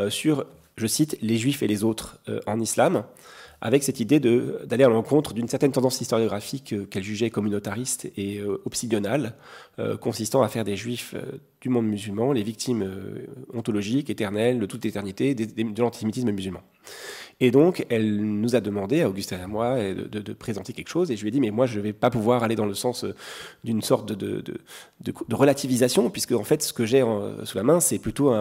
sur, 0.09 0.45
je 0.77 0.87
cite, 0.87 1.17
les 1.21 1.37
juifs 1.37 1.63
et 1.63 1.67
les 1.67 1.83
autres 1.83 2.19
en 2.45 2.59
islam 2.59 3.03
avec 3.61 3.83
cette 3.83 3.99
idée 3.99 4.19
d'aller 4.19 4.83
à 4.83 4.89
l'encontre 4.89 5.33
d'une 5.33 5.47
certaine 5.47 5.71
tendance 5.71 6.01
historiographique 6.01 6.73
euh, 6.73 6.85
qu'elle 6.85 7.03
jugeait 7.03 7.29
communautariste 7.29 8.11
et 8.17 8.39
euh, 8.39 8.59
obsidionale, 8.65 9.35
euh, 9.77 9.97
consistant 9.97 10.41
à 10.41 10.49
faire 10.49 10.63
des 10.63 10.75
juifs 10.75 11.15
du 11.61 11.69
monde 11.69 11.85
musulman 11.85 12.31
les 12.31 12.41
victimes 12.41 12.89
ontologiques, 13.53 14.09
éternelles, 14.09 14.59
de 14.59 14.65
toute 14.65 14.83
éternité, 14.85 15.35
de, 15.35 15.81
l'antisémitisme 15.81 16.31
musulman. 16.31 16.61
Et 17.39 17.51
donc, 17.51 17.85
elle 17.89 18.17
nous 18.17 18.55
a 18.55 18.61
demandé, 18.61 19.01
à 19.01 19.09
Augustin 19.09 19.37
et 19.37 19.41
à 19.41 19.47
moi, 19.47 19.77
de, 19.93 20.33
présenter 20.33 20.73
quelque 20.73 20.89
chose. 20.89 21.11
Et 21.11 21.15
je 21.15 21.21
lui 21.21 21.29
ai 21.29 21.31
dit, 21.31 21.39
mais 21.39 21.51
moi, 21.51 21.67
je 21.67 21.77
ne 21.77 21.83
vais 21.83 21.93
pas 21.93 22.09
pouvoir 22.09 22.43
aller 22.43 22.55
dans 22.55 22.65
le 22.65 22.73
sens 22.73 23.05
d'une 23.63 23.81
sorte 23.81 24.11
de, 24.11 24.43
relativisation, 25.31 26.09
puisque 26.09 26.31
en 26.31 26.43
fait, 26.43 26.63
ce 26.63 26.73
que 26.73 26.85
j'ai 26.85 27.03
sous 27.43 27.57
la 27.57 27.63
main, 27.63 27.79
c'est 27.79 27.99
plutôt 27.99 28.31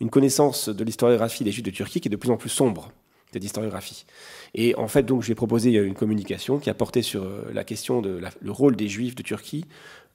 une 0.00 0.10
connaissance 0.10 0.68
de 0.68 0.84
l'historiographie 0.84 1.42
des 1.42 1.50
Juifs 1.50 1.64
de 1.64 1.70
Turquie 1.70 2.00
qui 2.00 2.08
est 2.08 2.10
de 2.10 2.16
plus 2.16 2.30
en 2.30 2.36
plus 2.36 2.50
sombre 2.50 2.92
d'historiographie. 3.38 4.06
Et 4.54 4.74
en 4.76 4.88
fait, 4.88 5.02
donc, 5.02 5.22
j'ai 5.22 5.34
proposé 5.34 5.72
une 5.72 5.94
communication 5.94 6.58
qui 6.58 6.70
a 6.70 6.74
porté 6.74 7.02
sur 7.02 7.24
euh, 7.24 7.50
la 7.52 7.64
question 7.64 8.00
de 8.00 8.20
le 8.40 8.50
rôle 8.50 8.76
des 8.76 8.88
Juifs 8.88 9.14
de 9.14 9.22
Turquie, 9.22 9.64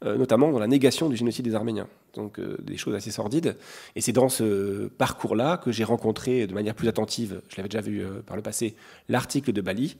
euh, 0.05 0.17
notamment 0.17 0.51
dans 0.51 0.59
la 0.59 0.67
négation 0.67 1.09
du 1.09 1.15
génocide 1.15 1.45
des 1.45 1.55
Arméniens. 1.55 1.87
Donc, 2.15 2.39
euh, 2.39 2.57
des 2.61 2.77
choses 2.77 2.95
assez 2.95 3.11
sordides. 3.11 3.57
Et 3.95 4.01
c'est 4.01 4.11
dans 4.11 4.29
ce 4.29 4.87
parcours-là 4.87 5.57
que 5.57 5.71
j'ai 5.71 5.83
rencontré 5.83 6.47
de 6.47 6.53
manière 6.53 6.75
plus 6.75 6.87
attentive, 6.87 7.41
je 7.49 7.57
l'avais 7.57 7.69
déjà 7.69 7.81
vu 7.81 8.03
par 8.25 8.35
le 8.35 8.41
passé, 8.41 8.75
l'article 9.07 9.51
de 9.51 9.61
Bali. 9.61 9.97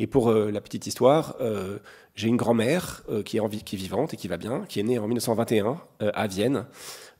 Et 0.00 0.06
pour 0.06 0.30
la 0.30 0.60
petite 0.60 0.86
histoire, 0.86 1.36
j'ai 2.14 2.28
une 2.28 2.36
grand-mère 2.36 3.02
qui, 3.24 3.36
est 3.36 3.64
qui 3.64 3.74
est 3.74 3.78
vivante 3.78 4.14
et 4.14 4.16
qui 4.16 4.28
va 4.28 4.36
bien, 4.36 4.64
qui 4.68 4.78
est 4.78 4.84
née 4.84 4.96
en 4.96 5.08
1921 5.08 5.76
à 5.98 6.26
Vienne. 6.28 6.66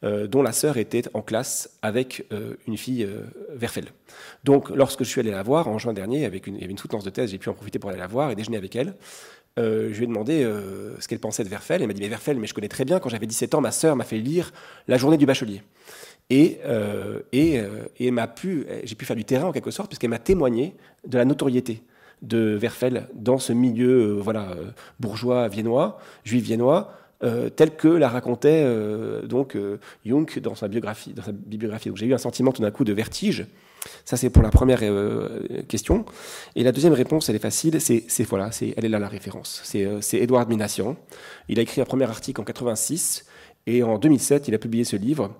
Euh, 0.05 0.29
dont 0.29 0.43
la 0.43 0.53
sœur 0.53 0.77
était 0.77 1.03
en 1.12 1.23
classe 1.23 1.70
avec 1.83 2.25
euh, 2.33 2.55
une 2.69 2.77
fille 2.77 3.03
euh, 3.03 3.23
Verfel. 3.51 3.87
Donc, 4.45 4.70
lorsque 4.70 5.03
je 5.03 5.09
suis 5.09 5.20
allé 5.20 5.33
la 5.33 5.43
voir 5.43 5.66
en 5.66 5.77
juin 5.79 5.93
dernier, 5.93 6.25
avec 6.25 6.47
une, 6.47 6.55
il 6.55 6.61
y 6.61 6.65
avait 6.65 6.70
une 6.70 6.79
soutenance 6.79 7.03
de 7.03 7.11
thèse, 7.11 7.33
j'ai 7.33 7.39
pu 7.39 7.49
en 7.49 7.55
profiter 7.55 7.81
pour 7.81 7.91
aller 7.91 7.99
la 7.99 8.07
voir 8.07 8.31
et 8.31 8.37
déjeuner 8.37 8.59
avec 8.59 8.77
elle. 8.77 8.95
je 9.57 9.89
lui 9.89 10.05
ai 10.05 10.07
demandé 10.07 10.49
ce 11.01 11.09
qu'elle 11.09 11.19
pensait 11.19 11.43
de 11.43 11.49
Verfel. 11.49 11.83
Elle 11.83 11.89
m'a 11.89 11.95
dit 11.95 12.01
Mais 12.01 12.09
Verfel, 12.09 12.39
mais 12.39 12.47
je 12.47 12.55
connais 12.55 12.69
très 12.69 12.85
bien. 12.85 13.01
Quand 13.01 13.09
j'avais 13.09 13.27
17 13.27 13.57
ans, 13.57 13.61
ma 13.61 13.73
sœur 13.73 13.97
m'a 13.97 14.05
fait 14.05 14.19
lire 14.19 14.53
La 14.87 14.99
journée 14.99 15.16
du 15.16 15.27
bachelier. 15.27 15.62
Et, 16.31 16.61
et, 17.33 17.61
et 17.99 18.12
pu, 18.37 18.66
j'ai 18.85 18.95
pu 18.95 19.05
faire 19.05 19.16
du 19.16 19.25
terrain 19.25 19.49
en 19.49 19.53
quelque 19.53 19.73
sorte, 19.73 19.89
puisqu'elle 19.89 20.11
m'a 20.11 20.20
témoigné 20.20 20.77
de 21.09 21.19
la 21.19 21.25
notoriété 21.25 21.83
de 22.23 22.55
Verfel 22.55 23.09
dans 23.15 23.39
ce 23.39 23.53
milieu 23.53 24.12
voilà, 24.20 24.55
bourgeois 25.01 25.49
viennois, 25.49 25.99
juif 26.25 26.45
viennois, 26.45 26.93
euh, 27.24 27.51
tel 27.51 27.74
que 27.74 27.89
la 27.89 28.09
racontait 28.09 28.62
euh, 28.65 29.23
donc 29.23 29.57
euh, 29.57 29.81
Jung 30.07 30.39
dans 30.39 30.55
sa 30.55 30.69
biographie. 30.69 31.15
Bibliographie. 31.32 31.89
Donc 31.89 31.99
j'ai 31.99 32.07
eu 32.07 32.15
un 32.15 32.19
sentiment 32.19 32.53
tout 32.53 32.62
d'un 32.62 32.70
coup 32.70 32.85
de 32.85 32.93
vertige. 32.93 33.47
Ça 34.05 34.16
c'est 34.16 34.31
pour 34.31 34.43
la 34.43 34.51
première 34.51 34.82
question. 35.66 36.05
Et 36.55 36.62
la 36.62 36.73
deuxième 36.73 36.93
réponse, 36.93 37.28
elle 37.28 37.36
est 37.36 37.40
facile. 37.40 37.81
C'est 37.81 38.24
voilà, 38.24 38.51
elle 38.77 38.85
est 38.85 38.89
là 38.89 38.99
la 38.99 39.09
référence. 39.09 39.62
C'est 39.65 40.19
Edouard 40.19 40.49
Minassian. 40.49 40.97
Il 41.49 41.59
a 41.59 41.62
écrit 41.62 41.81
un 41.81 41.85
premier 41.85 42.05
article 42.05 42.40
en 42.40 42.45
86 42.45 43.24
et 43.66 43.82
en 43.82 43.99
2007 43.99 44.49
il 44.49 44.55
a 44.55 44.59
publié 44.59 44.85
ce 44.85 44.97
livre. 44.97 45.31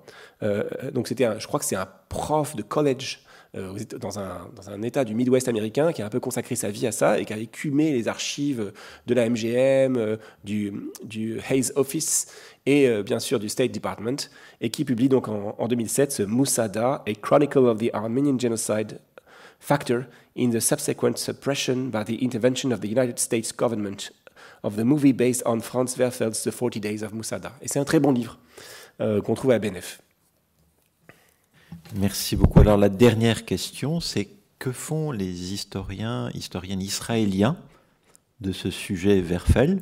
donc 0.93 1.07
c'était, 1.09 1.27
je 1.39 1.47
crois 1.47 1.59
que 1.59 1.65
c'est 1.65 1.75
un 1.75 1.87
prof 2.07 2.55
de 2.55 2.61
college 2.61 3.19
euh, 3.57 3.73
dans, 3.99 4.19
un, 4.19 4.81
État 4.83 5.03
du 5.03 5.15
Midwest 5.15 5.47
américain 5.47 5.91
qui 5.91 6.03
a 6.03 6.05
un 6.05 6.09
peu 6.09 6.19
consacré 6.19 6.55
sa 6.55 6.69
vie 6.69 6.85
à 6.85 6.91
ça 6.91 7.19
et 7.19 7.25
qui 7.25 7.33
a 7.33 7.37
écumé 7.37 7.91
les 7.91 8.07
archives 8.07 8.71
de 9.07 9.13
la 9.15 9.27
MGM, 9.27 9.97
euh, 9.97 10.17
du, 10.43 11.39
Hayes 11.49 11.71
Office 11.75 12.27
et 12.67 12.87
euh, 12.87 13.01
bien 13.01 13.19
sûr 13.19 13.39
du 13.39 13.49
State 13.49 13.71
Department, 13.71 14.29
et 14.61 14.69
qui 14.69 14.85
publie 14.85 15.09
donc 15.09 15.29
en, 15.29 15.55
en 15.57 15.67
2007 15.67 16.11
ce 16.11 16.23
Musada, 16.23 17.03
A 17.07 17.13
Chronicle 17.19 17.65
of 17.65 17.79
the 17.79 17.89
Armenian 17.91 18.37
Genocide 18.37 18.99
Factor 19.59 20.03
in 20.37 20.51
the 20.51 20.59
Subsequent 20.59 21.17
Suppression 21.17 21.89
by 21.91 22.03
the 22.05 22.21
Intervention 22.21 22.71
of 22.71 22.81
the 22.81 22.87
United 22.87 23.17
States 23.17 23.51
Government 23.51 24.11
of 24.61 24.75
the 24.75 24.83
movie 24.83 25.11
based 25.11 25.41
on 25.47 25.61
Franz 25.61 25.97
Werfel's 25.97 26.43
The 26.43 26.51
40 26.51 26.79
Days 26.79 27.03
of 27.03 27.13
Musada. 27.13 27.53
Et 27.63 27.67
c'est 27.67 27.79
un 27.79 27.85
très 27.85 27.99
bon 27.99 28.11
livre 28.11 28.37
qu'on 28.99 29.33
trouve 29.33 29.51
à 29.51 29.59
BNF. 29.59 30.01
Merci 31.95 32.35
beaucoup. 32.35 32.59
Alors 32.59 32.77
la 32.77 32.89
dernière 32.89 33.45
question, 33.45 33.99
c'est 33.99 34.29
que 34.59 34.71
font 34.71 35.11
les 35.11 35.53
historiens, 35.53 36.29
historiennes 36.33 36.81
israéliens 36.81 37.57
de 38.41 38.51
ce 38.51 38.69
sujet 38.69 39.21
Verfel 39.21 39.79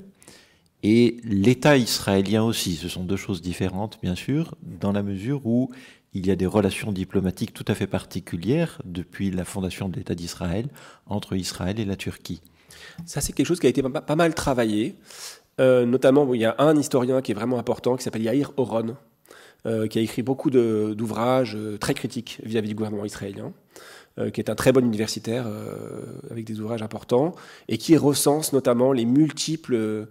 et 0.83 1.17
l'État 1.23 1.77
israélien 1.77 2.43
aussi. 2.43 2.75
Ce 2.75 2.87
sont 2.87 3.03
deux 3.03 3.17
choses 3.17 3.41
différentes, 3.41 3.99
bien 4.01 4.15
sûr, 4.15 4.55
dans 4.61 4.91
la 4.91 5.03
mesure 5.03 5.45
où 5.45 5.69
il 6.13 6.25
y 6.25 6.31
a 6.31 6.35
des 6.35 6.45
relations 6.45 6.91
diplomatiques 6.91 7.53
tout 7.53 7.65
à 7.67 7.75
fait 7.75 7.87
particulières 7.87 8.81
depuis 8.85 9.31
la 9.31 9.45
fondation 9.45 9.89
de 9.89 9.97
l'État 9.97 10.15
d'Israël 10.15 10.67
entre 11.05 11.35
Israël 11.35 11.79
et 11.79 11.85
la 11.85 11.95
Turquie. 11.95 12.41
Ça, 13.05 13.21
c'est 13.21 13.33
quelque 13.33 13.45
chose 13.45 13.59
qui 13.59 13.67
a 13.67 13.69
été 13.69 13.81
pas, 13.83 14.15
mal 14.15 14.33
travaillé. 14.33 14.95
Euh, 15.59 15.85
notamment, 15.85 16.33
il 16.33 16.41
y 16.41 16.45
a 16.45 16.55
un 16.59 16.77
historien 16.77 17.21
qui 17.21 17.31
est 17.31 17.35
vraiment 17.35 17.59
important, 17.59 17.95
qui 17.95 18.03
s'appelle 18.03 18.23
Yair 18.23 18.51
Oron, 18.57 18.95
qui 19.87 19.99
a 19.99 20.01
écrit 20.01 20.21
beaucoup 20.21 20.49
d'ouvrages 20.49 21.55
euh, 21.55 21.77
très 21.77 21.93
critiques 21.93 22.39
vis-à-vis 22.43 22.69
du 22.69 22.75
gouvernement 22.75 23.05
israélien, 23.05 23.53
qui 24.33 24.41
est 24.41 24.49
un 24.49 24.55
très 24.55 24.71
bon 24.71 24.83
universitaire 24.83 25.45
avec 26.31 26.43
des 26.43 26.59
ouvrages 26.59 26.81
importants, 26.81 27.35
et 27.67 27.77
qui 27.77 27.95
recense 27.95 28.51
notamment 28.51 28.91
les 28.91 29.05
multiples 29.05 30.07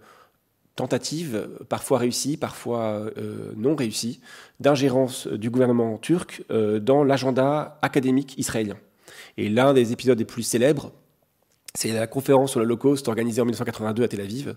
tentatives, 0.77 1.49
parfois 1.67 1.97
réussies, 1.97 2.37
parfois 2.37 3.11
non 3.57 3.75
réussies, 3.75 4.21
d'ingérence 4.61 5.27
du 5.27 5.49
gouvernement 5.49 5.97
turc 5.97 6.41
dans 6.49 7.03
l'agenda 7.03 7.77
académique 7.81 8.37
israélien. 8.37 8.77
Et 9.35 9.49
l'un 9.49 9.73
des 9.73 9.91
épisodes 9.91 10.17
les 10.17 10.23
plus 10.23 10.43
célèbres, 10.43 10.93
c'est 11.77 11.91
la 11.93 12.07
conférence 12.07 12.51
sur 12.51 12.59
l'Holocauste 12.59 13.07
organisée 13.07 13.39
en 13.39 13.45
1982 13.45 14.03
à 14.03 14.07
Tel 14.07 14.21
Aviv, 14.21 14.55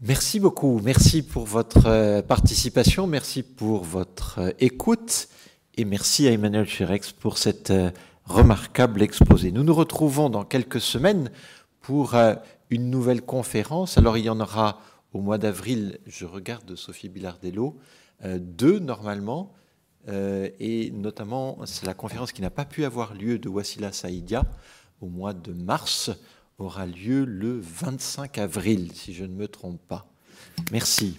Merci 0.00 0.40
beaucoup. 0.40 0.80
Merci 0.82 1.20
pour 1.20 1.44
votre 1.44 2.22
participation. 2.22 3.06
Merci 3.06 3.42
pour 3.42 3.84
votre 3.84 4.54
écoute. 4.58 5.28
Et 5.76 5.84
merci 5.84 6.28
à 6.28 6.30
Emmanuel 6.30 6.66
Cherex 6.66 7.12
pour 7.12 7.36
cette 7.36 7.74
remarquable 8.24 9.02
exposé. 9.02 9.52
Nous 9.52 9.64
nous 9.64 9.74
retrouvons 9.74 10.30
dans 10.30 10.44
quelques 10.44 10.80
semaines 10.80 11.30
pour 11.82 12.14
euh, 12.14 12.34
une 12.72 12.88
nouvelle 12.88 13.22
conférence. 13.22 13.98
Alors 13.98 14.16
il 14.16 14.24
y 14.24 14.30
en 14.30 14.40
aura 14.40 14.80
au 15.12 15.20
mois 15.20 15.36
d'avril, 15.36 15.98
je 16.06 16.24
regarde 16.24 16.74
Sophie 16.74 17.10
Bilardello, 17.10 17.78
euh, 18.24 18.38
deux 18.40 18.78
normalement, 18.78 19.52
euh, 20.08 20.48
et 20.58 20.90
notamment 20.90 21.58
c'est 21.66 21.84
la 21.84 21.92
conférence 21.92 22.32
qui 22.32 22.40
n'a 22.40 22.50
pas 22.50 22.64
pu 22.64 22.86
avoir 22.86 23.12
lieu 23.12 23.38
de 23.38 23.48
Wassila 23.50 23.92
Saïdia 23.92 24.44
au 25.02 25.08
mois 25.08 25.34
de 25.34 25.52
mars, 25.52 26.10
aura 26.58 26.86
lieu 26.86 27.24
le 27.24 27.60
25 27.60 28.38
avril, 28.38 28.92
si 28.94 29.12
je 29.12 29.24
ne 29.24 29.34
me 29.34 29.48
trompe 29.48 29.80
pas. 29.86 30.06
Merci. 30.70 31.18